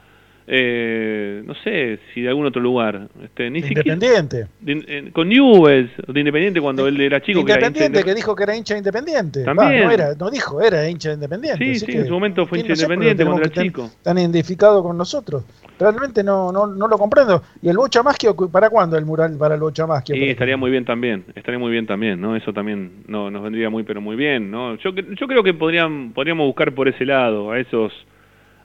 eh, 0.46 1.42
no 1.44 1.54
sé 1.62 1.98
si 2.12 2.22
de 2.22 2.28
algún 2.28 2.46
otro 2.46 2.60
lugar. 2.60 3.08
Este, 3.22 3.50
ni 3.50 3.60
Independiente. 3.60 4.48
Siquiera, 4.58 5.02
de, 5.02 5.12
con 5.12 5.28
Newells, 5.28 5.90
de 6.06 6.20
Independiente 6.20 6.60
cuando 6.60 6.86
él 6.86 7.00
era 7.00 7.20
chico. 7.20 7.40
Independiente, 7.40 7.98
que, 7.98 8.04
que, 8.04 8.14
dijo 8.14 8.34
que 8.34 8.42
era 8.42 8.56
hincha 8.56 8.76
Independiente. 8.76 9.44
También. 9.44 9.84
no, 9.84 9.90
era, 9.90 10.14
no 10.14 10.30
dijo, 10.30 10.60
era 10.60 10.88
hincha 10.88 11.12
Independiente. 11.12 11.64
Sí, 11.64 11.86
sí, 11.86 11.92
en 11.92 12.06
su 12.06 12.12
momento 12.12 12.46
fue 12.46 12.60
hincha 12.60 12.74
Independiente 12.74 13.24
cuando 13.24 13.42
era 13.42 13.62
chico. 13.62 13.90
Tan 14.02 14.18
identificado 14.18 14.82
con 14.82 14.96
nosotros. 14.96 15.44
Realmente 15.78 16.22
no, 16.22 16.52
no, 16.52 16.66
no 16.66 16.86
lo 16.86 16.98
comprendo. 16.98 17.42
¿Y 17.60 17.68
el 17.68 17.76
Bocha 17.76 18.02
Maschio, 18.02 18.36
para 18.36 18.70
cuándo 18.70 18.96
el 18.96 19.04
mural 19.04 19.36
para 19.38 19.54
el 19.54 19.60
Bocha 19.60 19.86
Maschio? 19.86 20.14
Sí, 20.14 20.24
estaría 20.24 20.56
muy 20.56 20.70
bien 20.70 20.84
también. 20.84 21.24
Estaría 21.34 21.58
muy 21.58 21.70
bien 21.70 21.86
también, 21.86 22.20
¿no? 22.20 22.36
Eso 22.36 22.52
también 22.52 23.02
no, 23.06 23.30
nos 23.30 23.42
vendría 23.42 23.70
muy, 23.70 23.82
pero 23.82 24.00
muy 24.00 24.16
bien, 24.16 24.50
¿no? 24.50 24.76
Yo, 24.76 24.90
yo 24.94 25.26
creo 25.26 25.42
que 25.42 25.54
podrían, 25.54 26.12
podríamos 26.12 26.46
buscar 26.46 26.72
por 26.72 26.88
ese 26.88 27.04
lado, 27.04 27.50
a 27.50 27.58
esos, 27.58 27.92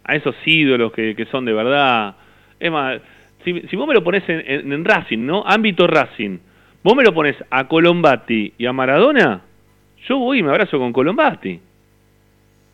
a 0.07 0.15
esos 0.15 0.35
ídolos 0.45 0.91
que, 0.91 1.15
que 1.15 1.25
son 1.25 1.45
de 1.45 1.53
verdad 1.53 2.15
es 2.59 2.71
más, 2.71 2.99
si, 3.43 3.75
vos 3.75 3.87
me 3.87 3.93
lo 3.93 4.03
pones 4.03 4.23
en, 4.27 4.71
en, 4.71 4.85
Racing, 4.85 5.25
¿no? 5.25 5.43
Ámbito 5.45 5.87
Racing. 5.87 6.39
Vos 6.83 6.95
me 6.95 7.03
lo 7.03 7.13
pones 7.13 7.35
a 7.49 7.67
Colombati 7.67 8.53
y 8.57 8.65
a 8.65 8.73
Maradona, 8.73 9.41
yo 10.07 10.17
voy 10.17 10.39
y 10.39 10.43
me 10.43 10.49
abrazo 10.49 10.79
con 10.79 10.91
Colombati. 10.91 11.59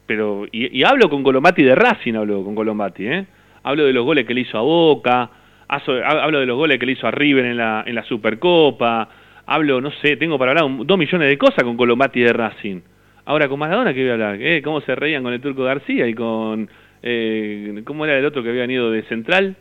Pero, 0.05 0.45
y, 0.51 0.79
y 0.79 0.83
hablo 0.83 1.09
con 1.09 1.23
Colombati 1.23 1.63
de 1.63 1.75
Racing, 1.75 2.15
hablo 2.15 2.43
con 2.43 2.55
Colombati, 2.55 3.07
¿eh? 3.07 3.25
Hablo 3.63 3.85
de 3.85 3.93
los 3.93 4.05
goles 4.05 4.25
que 4.25 4.33
le 4.33 4.41
hizo 4.41 4.57
a 4.57 4.61
Boca, 4.61 5.29
hablo 5.67 6.39
de 6.39 6.45
los 6.45 6.57
goles 6.57 6.77
que 6.77 6.85
le 6.85 6.91
hizo 6.93 7.07
a 7.07 7.11
River 7.11 7.45
en 7.45 7.57
la, 7.57 7.83
en 7.85 7.95
la 7.95 8.03
Supercopa, 8.03 9.07
hablo, 9.45 9.79
no 9.79 9.91
sé, 10.01 10.17
tengo 10.17 10.37
para 10.37 10.51
hablar 10.51 10.65
un, 10.65 10.85
dos 10.85 10.97
millones 10.97 11.29
de 11.29 11.37
cosas 11.37 11.63
con 11.63 11.77
Colombati 11.77 12.19
de 12.19 12.33
Racing. 12.33 12.81
Ahora, 13.25 13.47
con 13.47 13.57
Maradona, 13.57 13.93
¿qué 13.93 14.01
voy 14.01 14.09
a 14.09 14.13
hablar? 14.13 14.37
¿Eh? 14.41 14.61
¿Cómo 14.61 14.81
se 14.81 14.95
reían 14.95 15.23
con 15.23 15.31
el 15.33 15.41
Turco 15.41 15.63
García 15.63 16.07
y 16.07 16.13
con... 16.13 16.69
Eh, 17.03 17.81
¿Cómo 17.85 18.05
era 18.05 18.17
el 18.17 18.25
otro 18.25 18.41
que 18.41 18.49
habían 18.49 18.71
ido 18.71 18.89
de 18.89 19.03
Central? 19.03 19.57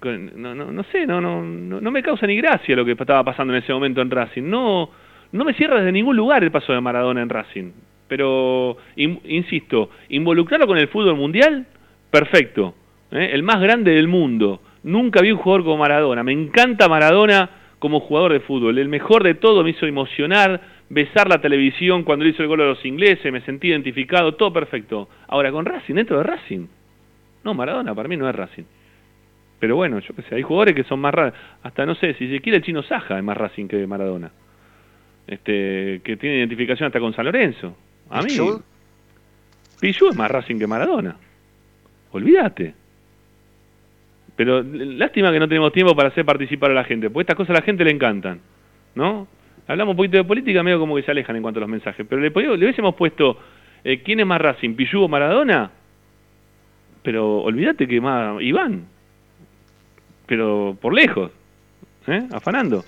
no, 0.00 0.54
no, 0.54 0.70
no 0.70 0.82
sé, 0.92 1.06
no, 1.06 1.20
no, 1.20 1.42
no, 1.42 1.90
me 1.90 2.02
causa 2.02 2.26
ni 2.26 2.36
gracia 2.36 2.76
lo 2.76 2.84
que 2.84 2.92
estaba 2.92 3.24
pasando 3.24 3.52
en 3.52 3.62
ese 3.62 3.72
momento 3.72 4.00
en 4.00 4.10
Racing. 4.10 4.42
No, 4.44 4.90
no 5.32 5.44
me 5.44 5.54
cierra 5.54 5.78
desde 5.78 5.92
ningún 5.92 6.16
lugar 6.16 6.44
el 6.44 6.50
paso 6.50 6.72
de 6.72 6.80
Maradona 6.80 7.22
en 7.22 7.28
Racing. 7.28 7.72
Pero, 8.06 8.78
insisto, 8.96 9.90
involucrarlo 10.08 10.66
con 10.66 10.78
el 10.78 10.88
fútbol 10.88 11.16
mundial, 11.16 11.66
perfecto. 12.10 12.74
¿eh? 13.10 13.30
El 13.32 13.42
más 13.42 13.60
grande 13.60 13.92
del 13.92 14.08
mundo. 14.08 14.60
Nunca 14.84 15.20
vi 15.20 15.32
un 15.32 15.38
jugador 15.38 15.64
como 15.64 15.78
Maradona. 15.78 16.22
Me 16.22 16.32
encanta 16.32 16.88
Maradona 16.88 17.50
como 17.78 18.00
jugador 18.00 18.32
de 18.32 18.40
fútbol. 18.40 18.78
El 18.78 18.88
mejor 18.88 19.24
de 19.24 19.34
todo 19.34 19.62
me 19.62 19.70
hizo 19.70 19.84
emocionar, 19.84 20.60
besar 20.90 21.28
la 21.28 21.40
televisión 21.40 22.02
cuando 22.02 22.26
hizo 22.26 22.42
el 22.42 22.48
gol 22.48 22.62
a 22.62 22.66
los 22.66 22.84
ingleses, 22.84 23.32
me 23.32 23.40
sentí 23.42 23.68
identificado, 23.68 24.34
todo 24.34 24.52
perfecto. 24.52 25.08
Ahora, 25.26 25.50
con 25.52 25.64
Racing, 25.64 25.94
dentro 25.94 26.18
de 26.18 26.24
Racing. 26.24 26.66
No, 27.44 27.54
Maradona 27.54 27.94
para 27.94 28.08
mí 28.08 28.16
no 28.16 28.28
es 28.28 28.34
Racing. 28.34 28.64
Pero 29.58 29.76
bueno, 29.76 29.98
yo 29.98 30.14
qué 30.14 30.22
sé, 30.22 30.36
hay 30.36 30.42
jugadores 30.42 30.74
que 30.74 30.84
son 30.84 31.00
más 31.00 31.12
raros. 31.12 31.34
Hasta 31.62 31.84
no 31.84 31.94
sé, 31.94 32.14
si 32.14 32.30
se 32.30 32.40
quiere 32.40 32.58
el 32.58 32.64
chino 32.64 32.82
Saja 32.82 33.18
es 33.18 33.24
más 33.24 33.36
Racing 33.36 33.66
que 33.66 33.86
Maradona. 33.86 34.30
Este, 35.26 36.00
que 36.04 36.16
tiene 36.16 36.38
identificación 36.38 36.86
hasta 36.86 37.00
con 37.00 37.12
San 37.12 37.24
Lorenzo. 37.24 37.76
A 38.08 38.22
mí. 38.22 38.34
Pichu 39.80 40.08
es 40.08 40.16
más 40.16 40.30
Racing 40.30 40.58
que 40.58 40.66
Maradona. 40.66 41.16
Olvídate. 42.12 42.74
Pero 44.36 44.62
lástima 44.62 45.32
que 45.32 45.40
no 45.40 45.48
tenemos 45.48 45.72
tiempo 45.72 45.94
para 45.96 46.08
hacer 46.10 46.24
participar 46.24 46.70
a 46.70 46.74
la 46.74 46.84
gente, 46.84 47.10
porque 47.10 47.24
estas 47.24 47.36
cosas 47.36 47.50
a 47.50 47.60
la 47.60 47.62
gente 47.62 47.84
le 47.84 47.90
encantan. 47.90 48.40
¿No? 48.94 49.26
Hablamos 49.68 49.92
un 49.92 49.96
poquito 49.96 50.16
de 50.16 50.24
política, 50.24 50.62
medio 50.62 50.80
como 50.80 50.96
que 50.96 51.02
se 51.02 51.12
alejan 51.12 51.36
en 51.36 51.42
cuanto 51.42 51.60
a 51.60 51.62
los 51.62 51.70
mensajes. 51.70 52.04
Pero 52.08 52.20
le, 52.20 52.30
le 52.30 52.64
hubiésemos 52.64 52.96
puesto, 52.96 53.38
eh, 53.84 54.02
¿quién 54.02 54.18
es 54.18 54.26
más 54.26 54.40
Racing, 54.40 54.74
Pichu 54.74 55.02
o 55.02 55.08
Maradona? 55.08 55.70
Pero 57.02 57.38
olvídate 57.38 57.86
que 57.86 58.00
más 58.00 58.42
Iván 58.42 58.86
pero 60.28 60.76
por 60.80 60.94
lejos, 60.94 61.32
¿eh? 62.06 62.22
afanando. 62.32 62.84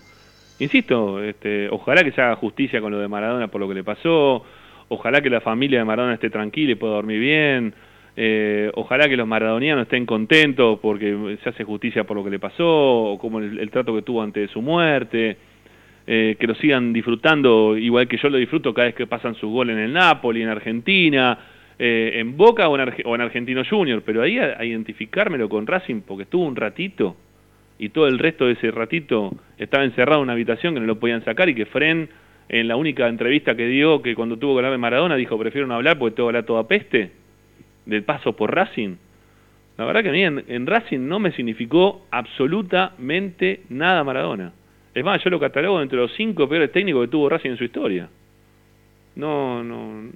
Insisto, 0.61 1.25
este, 1.25 1.69
ojalá 1.71 2.05
que 2.05 2.13
se 2.13 2.21
haga 2.21 2.37
justicia 2.37 2.81
con 2.83 2.93
lo 2.93 2.99
de 3.01 3.09
Maradona 3.09 3.49
por 3.49 3.63
lo 3.63 3.67
que 3.67 3.75
le 3.75 3.83
pasó, 3.83 4.45
ojalá 4.89 5.23
que 5.23 5.31
la 5.31 5.41
familia 5.41 5.79
de 5.79 5.87
Maradona 5.87 6.15
esté 6.15 6.29
tranquila 6.29 6.73
y 6.73 6.75
pueda 6.75 6.95
dormir 6.95 7.19
bien, 7.19 7.75
eh, 8.15 8.71
ojalá 8.75 9.09
que 9.09 9.17
los 9.17 9.27
maradonianos 9.27 9.85
estén 9.85 10.05
contentos 10.05 10.79
porque 10.81 11.39
se 11.43 11.49
hace 11.49 11.65
justicia 11.65 12.05
por 12.05 12.19
lo 12.19 12.23
que 12.23 12.31
le 12.31 12.39
pasó, 12.39 12.69
o 13.13 13.19
como 13.19 13.39
el, 13.39 13.71
trato 13.71 13.95
que 13.95 14.03
tuvo 14.03 14.23
antes 14.23 14.47
de 14.47 14.53
su 14.53 14.61
muerte, 14.61 15.39
eh, 16.07 16.37
que 16.39 16.47
lo 16.47 16.55
sigan 16.55 16.93
disfrutando 16.93 17.77
igual 17.77 18.09
que 18.09 18.17
yo 18.17 18.29
lo 18.29 18.39
disfruto 18.39 18.75
cada 18.75 18.87
vez 18.87 18.95
que 18.95 19.07
pasan 19.07 19.35
sus 19.35 19.51
goles 19.51 19.77
en 19.77 19.83
el 19.83 19.93
Napoli, 19.93 20.43
en 20.43 20.49
Argentina, 20.49 21.39
en 21.83 22.37
Boca 22.37 22.69
o 22.69 22.79
en, 22.79 22.93
en 22.99 23.21
Argentino 23.23 23.63
Junior, 23.65 24.03
pero 24.05 24.21
ahí 24.21 24.39
a, 24.39 24.63
identificármelo 24.63 25.49
con 25.49 25.67
Racing 25.67 26.03
porque 26.03 26.25
estuvo 26.25 26.45
un 26.45 26.55
ratito 26.55 27.17
y 27.81 27.89
todo 27.89 28.07
el 28.07 28.19
resto 28.19 28.47
de 28.47 28.53
ese 28.53 28.71
ratito 28.71 29.33
estaba 29.57 29.85
encerrado 29.85 30.19
en 30.19 30.25
una 30.25 30.35
habitación 30.35 30.75
que 30.75 30.81
no 30.81 30.87
lo 30.87 31.01
podían 31.01 31.25
sacar 31.25 31.49
y 31.49 31.55
que 31.55 31.65
Fren, 31.65 32.11
en 32.51 32.69
la 32.69 32.77
única 32.77 33.09
entrevista 33.09 33.55
que 33.55 33.67
dio, 33.67 34.03
que 34.03 34.15
cuando 34.15 34.37
tuvo 34.37 34.53
que 34.53 34.59
hablar 34.59 34.73
de 34.73 34.79
Maradona, 34.79 35.17
dijo, 35.17 35.39
prefiero 35.39 35.67
no 35.67 35.77
hablar 35.77 35.99
porque 35.99 36.17
tengo 36.17 36.27
que 36.27 36.37
hablar 36.37 36.45
toda 36.45 36.69
peste, 36.69 37.13
del 37.87 38.03
paso 38.03 38.37
por 38.37 38.55
Racing. 38.55 38.97
La 39.79 39.87
verdad 39.87 40.03
que 40.03 40.11
a 40.11 40.13
mí 40.13 40.23
en, 40.23 40.67
Racing 40.67 41.09
no 41.09 41.19
me 41.21 41.33
significó 41.33 42.05
absolutamente 42.11 43.63
nada 43.71 44.05
Maradona. 44.05 44.53
Es 44.95 45.05
más, 45.05 45.23
yo 45.23 45.31
lo 45.31 45.39
catalogo 45.39 45.81
entre 45.81 45.99
los 45.99 46.13
cinco 46.15 46.49
peores 46.49 46.73
técnicos 46.73 47.07
que 47.07 47.11
tuvo 47.11 47.29
Racing 47.29 47.51
en 47.51 47.57
su 47.57 47.65
historia. 47.65 48.09
No, 49.17 49.63
no... 49.63 50.11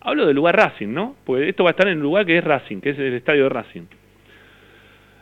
Hablo 0.00 0.26
del 0.26 0.34
lugar 0.34 0.56
Racing, 0.56 0.88
¿no? 0.88 1.14
Porque 1.24 1.48
esto 1.48 1.62
va 1.64 1.70
a 1.70 1.72
estar 1.72 1.86
en 1.86 1.94
el 1.94 2.02
lugar 2.02 2.26
que 2.26 2.38
es 2.38 2.44
Racing, 2.44 2.80
que 2.80 2.90
es 2.90 2.98
el 2.98 3.14
estadio 3.14 3.44
de 3.44 3.48
Racing. 3.50 3.82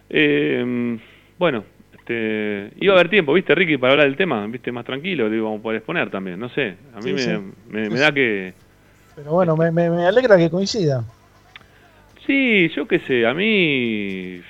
Eh, 0.09 0.99
bueno, 1.39 1.65
este, 2.11 2.73
iba 2.81 2.95
a 2.95 2.97
haber 2.97 3.09
tiempo, 3.09 3.33
¿viste, 3.33 3.55
Ricky, 3.55 3.77
para 3.77 3.93
hablar 3.93 4.07
del 4.07 4.17
tema? 4.17 4.47
¿Viste, 4.47 4.73
más 4.73 4.85
tranquilo? 4.85 5.31
Digo, 5.31 5.45
vamos 5.45 5.61
a 5.61 5.63
poder 5.63 5.79
exponer 5.79 6.11
también, 6.11 6.41
no 6.41 6.49
sé. 6.49 6.75
A 6.95 7.01
mí 7.01 7.13
me, 7.13 7.89
me, 7.89 7.99
da 7.99 8.11
que... 8.11 8.53
Pero 9.15 9.33
bueno, 9.33 9.57
me, 9.57 9.71
me, 9.71 9.87
alegra 10.07 10.37
que 10.37 10.51
coincida. 10.51 11.05
Sí, 12.27 12.69
yo 12.71 12.87
qué 12.87 12.99
sé, 13.01 13.27
a 13.27 13.35
mí 13.35 14.41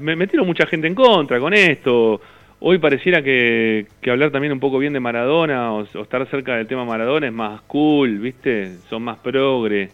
me 0.00 0.16
metieron 0.16 0.46
mucha 0.46 0.66
gente 0.66 0.86
en 0.86 0.94
contra 0.94 1.38
con 1.38 1.54
esto. 1.54 2.20
Hoy 2.60 2.78
pareciera 2.78 3.22
que, 3.22 3.86
que 4.02 4.10
hablar 4.10 4.30
también 4.30 4.52
un 4.52 4.60
poco 4.60 4.78
bien 4.78 4.92
de 4.92 5.00
Maradona 5.00 5.72
o, 5.72 5.78
o, 5.80 6.02
estar 6.02 6.28
cerca 6.28 6.56
del 6.56 6.66
tema 6.66 6.84
Maradona 6.84 7.26
es 7.26 7.32
más 7.32 7.62
cool, 7.62 8.18
¿viste? 8.18 8.76
Son 8.88 9.02
más 9.02 9.18
progre. 9.18 9.90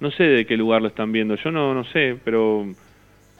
No 0.00 0.10
sé 0.10 0.24
de 0.24 0.46
qué 0.46 0.56
lugar 0.56 0.80
lo 0.80 0.88
están 0.88 1.12
viendo, 1.12 1.34
yo 1.34 1.50
no, 1.50 1.74
no 1.74 1.84
sé, 1.84 2.16
pero 2.24 2.66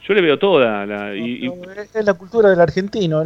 yo 0.08 0.14
le 0.14 0.22
veo 0.22 0.38
toda. 0.38 0.86
La, 0.86 1.14
y, 1.14 1.50
Es 1.94 2.04
la 2.04 2.14
cultura 2.14 2.48
del 2.48 2.60
argentino. 2.60 3.22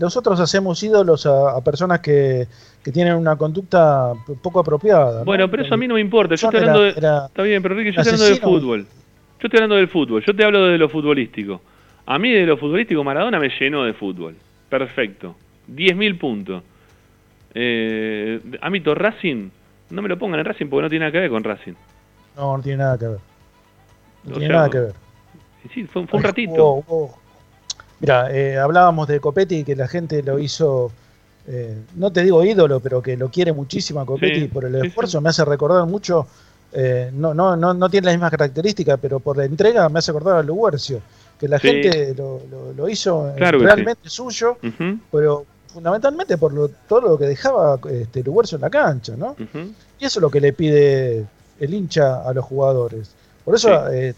nosotros 0.00 0.40
hacemos 0.40 0.82
ídolos 0.82 1.26
a, 1.26 1.60
personas 1.62 2.00
que, 2.00 2.46
tienen 2.92 3.14
una 3.14 3.36
conducta 3.36 4.12
poco 4.42 4.60
apropiada. 4.60 5.24
Bueno, 5.24 5.50
pero 5.50 5.64
eso 5.64 5.74
a 5.74 5.76
mí 5.76 5.88
no 5.88 5.94
me 5.94 6.00
importa. 6.00 6.36
Yo 6.36 6.46
estoy 6.46 6.60
hablando 6.60 6.82
de, 6.82 6.90
está 6.90 7.42
bien, 7.42 7.62
pero 7.62 7.74
Ricky, 7.74 7.92
yo 7.92 8.00
estoy 8.00 8.14
hablando 8.14 8.34
de 8.34 8.40
fútbol. 8.40 8.82
Yo 8.82 9.46
estoy 9.46 9.58
hablando 9.58 9.76
del 9.76 9.88
fútbol. 9.88 10.24
Yo 10.24 10.34
te 10.34 10.44
hablo 10.44 10.66
de 10.66 10.78
lo 10.78 10.88
futbolístico. 10.88 11.60
A 12.06 12.18
mí 12.18 12.30
de 12.30 12.46
lo 12.46 12.56
futbolístico 12.56 13.02
Maradona 13.02 13.38
me 13.38 13.50
llenó 13.60 13.84
de 13.84 13.92
fútbol. 13.92 14.36
Perfecto. 14.68 15.34
10.000 15.68 16.18
puntos. 16.18 16.62
Eh, 17.54 18.40
ámbito 18.60 18.94
Racing, 18.94 19.48
no 19.90 20.02
me 20.02 20.08
lo 20.08 20.18
pongan 20.18 20.40
en 20.40 20.46
Racing 20.46 20.66
porque 20.66 20.82
no 20.82 20.90
tiene 20.90 21.04
nada 21.04 21.12
que 21.12 21.20
ver 21.20 21.30
con 21.30 21.44
Racing. 21.44 21.74
No, 22.36 22.56
no 22.56 22.62
tiene 22.62 22.78
nada 22.78 22.98
que 22.98 23.08
ver. 23.08 23.18
No 24.24 24.36
tiene 24.36 24.54
nada 24.54 24.70
que 24.70 24.78
ver 24.78 25.06
sí, 25.72 25.84
fue, 25.84 26.06
un 26.10 26.22
ratito. 26.22 26.84
Mira, 28.00 28.30
eh, 28.30 28.58
hablábamos 28.58 29.08
de 29.08 29.20
Copetti, 29.20 29.64
que 29.64 29.74
la 29.74 29.88
gente 29.88 30.22
lo 30.22 30.38
hizo, 30.38 30.92
eh, 31.46 31.76
no 31.94 32.12
te 32.12 32.22
digo 32.22 32.44
ídolo, 32.44 32.80
pero 32.80 33.02
que 33.02 33.16
lo 33.16 33.30
quiere 33.30 33.52
muchísimo 33.52 34.00
a 34.00 34.06
Copetti 34.06 34.48
por 34.48 34.64
el 34.64 34.74
esfuerzo, 34.74 35.20
me 35.20 35.30
hace 35.30 35.44
recordar 35.44 35.86
mucho, 35.86 36.26
eh, 36.72 37.10
no, 37.14 37.32
no, 37.32 37.56
no, 37.56 37.72
no 37.72 37.88
tiene 37.88 38.06
las 38.06 38.14
mismas 38.14 38.30
características, 38.30 38.98
pero 39.00 39.20
por 39.20 39.38
la 39.38 39.44
entrega 39.44 39.88
me 39.88 40.00
hace 40.00 40.12
recordar 40.12 40.36
a 40.36 40.42
Luguercio, 40.42 41.00
que 41.38 41.48
la 41.48 41.58
gente 41.58 42.14
lo, 42.14 42.40
lo, 42.76 42.88
hizo 42.88 43.32
realmente 43.36 44.08
suyo, 44.08 44.56
pero 45.10 45.44
fundamentalmente 45.72 46.38
por 46.38 46.70
todo 46.88 47.00
lo 47.02 47.18
que 47.18 47.26
dejaba 47.26 47.78
este, 47.90 48.22
Luguercio 48.22 48.56
en 48.56 48.62
la 48.62 48.70
cancha, 48.70 49.14
¿no? 49.16 49.36
Y 49.98 50.04
eso 50.04 50.18
es 50.18 50.22
lo 50.22 50.30
que 50.30 50.40
le 50.40 50.52
pide 50.52 51.26
el 51.60 51.74
hincha 51.74 52.22
a 52.22 52.32
los 52.32 52.44
jugadores. 52.44 53.10
Por 53.44 53.54
eso 53.54 53.90
eh, 53.90 54.14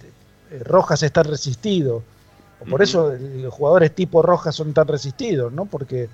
Rojas 0.65 1.03
está 1.03 1.23
resistido. 1.23 2.03
Por 2.69 2.83
eso 2.83 3.13
los 3.13 3.53
jugadores 3.53 3.95
tipo 3.95 4.23
Rojas 4.23 4.55
son 4.55 4.73
tan 4.73 4.89
resistidos, 4.89 5.53
¿no? 5.53 5.67
Porque 5.67 6.09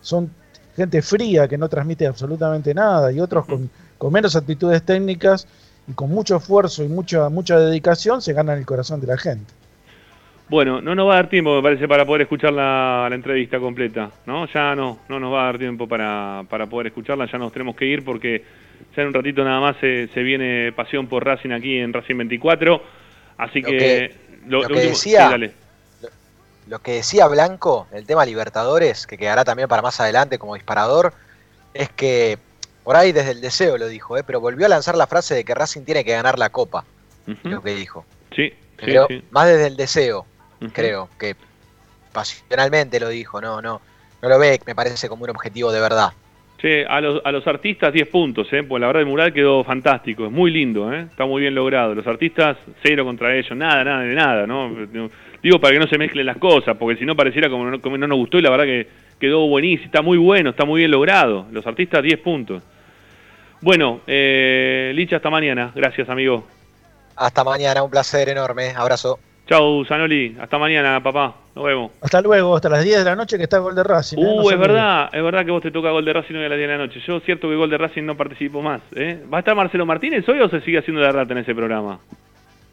son 0.00 0.30
gente 0.76 1.02
fría 1.02 1.48
que 1.48 1.58
no 1.58 1.68
transmite 1.68 2.06
absolutamente 2.06 2.72
nada 2.72 3.12
y 3.12 3.20
otros 3.20 3.44
con, 3.46 4.12
menos 4.12 4.36
actitudes 4.36 4.82
técnicas 4.82 5.46
y 5.86 5.92
con 5.92 6.10
mucho 6.10 6.36
esfuerzo 6.36 6.82
y 6.84 6.88
mucha, 6.88 7.28
mucha 7.28 7.58
dedicación 7.58 8.22
se 8.22 8.32
ganan 8.32 8.58
el 8.58 8.66
corazón 8.66 9.00
de 9.00 9.06
la 9.08 9.18
gente. 9.18 9.52
Bueno, 10.50 10.80
no 10.80 10.96
nos 10.96 11.06
va 11.08 11.12
a 11.12 11.16
dar 11.16 11.28
tiempo, 11.30 11.54
me 11.54 11.62
parece, 11.62 11.86
para 11.86 12.04
poder 12.04 12.22
escuchar 12.22 12.52
la, 12.52 13.08
entrevista 13.12 13.60
completa, 13.60 14.10
¿no? 14.26 14.48
Ya 14.52 14.74
no, 14.74 14.98
no 15.08 15.20
nos 15.20 15.32
va 15.32 15.42
a 15.42 15.44
dar 15.46 15.58
tiempo 15.58 15.86
para, 15.86 16.42
para, 16.50 16.66
poder 16.66 16.88
escucharla, 16.88 17.30
ya 17.30 17.38
nos 17.38 17.52
tenemos 17.52 17.76
que 17.76 17.84
ir 17.86 18.04
porque 18.04 18.44
ya 18.96 19.02
en 19.02 19.08
un 19.08 19.14
ratito 19.14 19.44
nada 19.44 19.60
más 19.60 19.76
se, 19.80 20.08
se 20.08 20.22
viene 20.24 20.72
Pasión 20.72 21.06
por 21.06 21.24
Racing 21.24 21.50
aquí 21.52 21.78
en 21.78 21.92
Racing 21.92 22.16
24. 22.16 22.82
Así 23.38 23.62
que 23.62 24.12
lo, 24.48 24.62
Lo 24.62 24.66
que 24.66 24.72
último- 24.74 24.90
decía- 24.90 25.26
sí, 25.26 25.30
dale. 25.30 25.52
Lo 26.66 26.78
que 26.80 26.92
decía 26.94 27.28
Blanco, 27.28 27.86
el 27.92 28.04
tema 28.04 28.26
Libertadores, 28.26 29.06
que 29.06 29.16
quedará 29.16 29.44
también 29.44 29.68
para 29.68 29.82
más 29.82 30.00
adelante 30.00 30.38
como 30.38 30.54
disparador, 30.56 31.12
es 31.74 31.90
que 31.90 32.38
por 32.82 32.96
ahí 32.96 33.12
desde 33.12 33.30
el 33.30 33.40
deseo 33.40 33.78
lo 33.78 33.86
dijo, 33.86 34.16
¿eh? 34.18 34.24
pero 34.26 34.40
volvió 34.40 34.66
a 34.66 34.68
lanzar 34.68 34.96
la 34.96 35.06
frase 35.06 35.34
de 35.36 35.44
que 35.44 35.54
Racing 35.54 35.82
tiene 35.82 36.04
que 36.04 36.10
ganar 36.12 36.40
la 36.40 36.50
Copa, 36.50 36.84
lo 37.44 37.62
que 37.62 37.74
dijo. 37.74 38.04
Sí, 38.34 38.50
sí, 38.50 38.54
Pero 38.84 39.06
sí. 39.08 39.22
más 39.30 39.46
desde 39.46 39.68
el 39.68 39.76
deseo, 39.76 40.26
Creo, 40.72 41.08
que 41.18 41.34
pasionalmente 42.12 43.00
lo 43.00 43.08
dijo, 43.08 43.40
no, 43.40 43.62
no, 43.62 43.80
no 44.22 44.28
lo 44.28 44.38
ve, 44.38 44.60
me 44.66 44.74
parece 44.74 45.08
como 45.08 45.24
un 45.24 45.30
objetivo 45.30 45.72
de 45.72 45.80
verdad. 45.80 46.10
Che, 46.58 46.84
a 46.84 47.00
los, 47.00 47.22
a 47.24 47.32
los 47.32 47.46
artistas 47.46 47.90
10 47.92 48.06
puntos, 48.08 48.46
¿eh? 48.52 48.62
Pues 48.62 48.80
la 48.82 48.88
verdad 48.88 49.00
el 49.00 49.08
mural 49.08 49.32
quedó 49.32 49.64
fantástico, 49.64 50.26
es 50.26 50.30
muy 50.30 50.50
lindo, 50.50 50.92
¿eh? 50.92 51.06
Está 51.10 51.24
muy 51.24 51.40
bien 51.40 51.54
logrado. 51.54 51.94
Los 51.94 52.06
artistas, 52.06 52.58
cero 52.82 53.04
contra 53.06 53.34
ellos, 53.34 53.56
nada, 53.56 53.82
nada, 53.82 54.02
de 54.02 54.14
nada, 54.14 54.46
¿no? 54.46 54.68
No- 54.68 55.10
Digo 55.42 55.58
para 55.58 55.72
que 55.72 55.80
no 55.80 55.86
se 55.86 55.96
mezclen 55.96 56.26
las 56.26 56.36
cosas, 56.36 56.76
porque 56.76 56.98
si 56.98 57.06
no 57.06 57.16
pareciera 57.16 57.48
como 57.48 57.64
no, 57.64 57.80
como 57.80 57.96
no 57.96 58.06
nos 58.06 58.18
gustó 58.18 58.38
y 58.38 58.42
la 58.42 58.50
verdad 58.50 58.64
que 58.66 58.86
quedó 59.18 59.46
buenísimo, 59.48 59.86
está 59.86 60.02
muy 60.02 60.18
bueno, 60.18 60.50
está 60.50 60.66
muy 60.66 60.80
bien 60.80 60.90
logrado. 60.90 61.46
Los 61.50 61.66
artistas 61.66 62.02
10 62.02 62.18
puntos. 62.20 62.62
Bueno, 63.62 64.02
eh, 64.06 64.92
Licha, 64.94 65.16
hasta 65.16 65.30
mañana. 65.30 65.72
Gracias, 65.74 66.10
amigo. 66.10 66.46
Hasta 67.16 67.42
mañana, 67.42 67.82
un 67.82 67.90
placer 67.90 68.28
enorme, 68.28 68.74
abrazo. 68.76 69.18
Chau, 69.50 69.84
Zanoli. 69.84 70.36
Hasta 70.40 70.58
mañana, 70.58 71.02
papá. 71.02 71.34
Nos 71.56 71.64
vemos. 71.64 71.90
Hasta 72.00 72.22
luego, 72.22 72.54
hasta 72.54 72.68
las 72.68 72.84
10 72.84 72.98
de 72.98 73.04
la 73.04 73.16
noche 73.16 73.36
que 73.36 73.42
está 73.42 73.56
el 73.56 73.62
gol 73.62 73.74
de 73.74 73.82
Racing. 73.82 74.16
¿eh? 74.16 74.22
No 74.22 74.44
Uh, 74.44 74.50
es 74.52 74.56
verdad, 74.56 75.10
es 75.12 75.20
verdad 75.20 75.44
que 75.44 75.50
vos 75.50 75.60
te 75.60 75.72
toca 75.72 75.90
gol 75.90 76.04
de 76.04 76.12
Racing 76.12 76.36
hoy 76.36 76.44
a 76.44 76.48
las 76.48 76.56
10 76.56 76.68
de 76.68 76.76
la 76.78 76.86
noche. 76.86 77.00
Yo 77.04 77.18
cierto 77.18 77.48
que 77.48 77.56
gol 77.56 77.68
de 77.68 77.76
Racing 77.76 78.04
no 78.04 78.16
participo 78.16 78.62
más. 78.62 78.80
¿eh? 78.94 79.20
¿Va 79.32 79.38
a 79.38 79.40
estar 79.40 79.56
Marcelo 79.56 79.84
Martínez 79.84 80.28
hoy 80.28 80.38
o 80.38 80.48
se 80.48 80.60
sigue 80.60 80.78
haciendo 80.78 81.02
la 81.02 81.10
rata 81.10 81.32
en 81.32 81.38
ese 81.38 81.52
programa? 81.52 81.98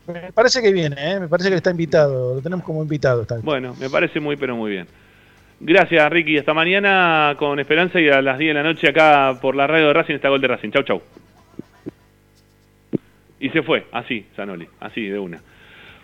Me 0.06 0.32
parece 0.32 0.62
que 0.62 0.72
viene, 0.72 0.96
¿eh? 1.00 1.20
me 1.20 1.28
parece 1.28 1.50
que 1.50 1.56
está 1.56 1.72
invitado, 1.72 2.36
lo 2.36 2.42
tenemos 2.42 2.64
como 2.64 2.84
invitado. 2.84 3.24
Está. 3.24 3.40
Bueno, 3.42 3.76
me 3.80 3.90
parece 3.90 4.20
muy, 4.20 4.38
pero 4.38 4.56
muy 4.56 4.70
bien. 4.70 4.86
Gracias, 5.60 6.08
Ricky. 6.12 6.38
Hasta 6.38 6.54
mañana 6.54 7.36
con 7.40 7.60
Esperanza 7.60 8.00
y 8.00 8.08
a 8.08 8.22
las 8.22 8.38
10 8.38 8.52
de 8.52 8.54
la 8.54 8.62
noche 8.62 8.88
acá 8.88 9.40
por 9.42 9.56
la 9.56 9.66
radio 9.66 9.88
de 9.88 9.94
Racing 9.94 10.14
está 10.14 10.30
gol 10.30 10.42
de 10.42 10.48
Racing. 10.48 10.70
Chau, 10.70 10.84
chau. 10.84 11.02
Y 13.40 13.50
se 13.50 13.64
fue, 13.64 13.88
así, 13.92 14.28
Zanoli, 14.36 14.68
así, 14.80 15.08
de 15.08 15.18
una. 15.18 15.42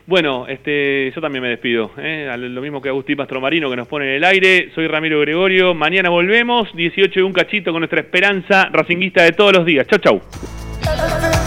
Bueno, 0.05 0.47
este, 0.47 1.11
yo 1.15 1.21
también 1.21 1.41
me 1.41 1.49
despido. 1.49 1.91
¿eh? 1.97 2.29
Lo 2.37 2.61
mismo 2.61 2.81
que 2.81 2.89
Agustín 2.89 3.15
Pastromarino 3.15 3.69
que 3.69 3.75
nos 3.75 3.87
pone 3.87 4.05
en 4.05 4.15
el 4.15 4.23
aire. 4.23 4.71
Soy 4.75 4.87
Ramiro 4.87 5.19
Gregorio. 5.21 5.73
Mañana 5.73 6.09
volvemos, 6.09 6.73
18 6.75 7.19
y 7.19 7.23
un 7.23 7.33
cachito 7.33 7.71
con 7.71 7.81
nuestra 7.81 8.01
esperanza 8.01 8.69
racinguista 8.71 9.23
de 9.23 9.31
todos 9.31 9.53
los 9.53 9.65
días. 9.65 9.87
Chau, 9.87 9.99
chau. 9.99 11.42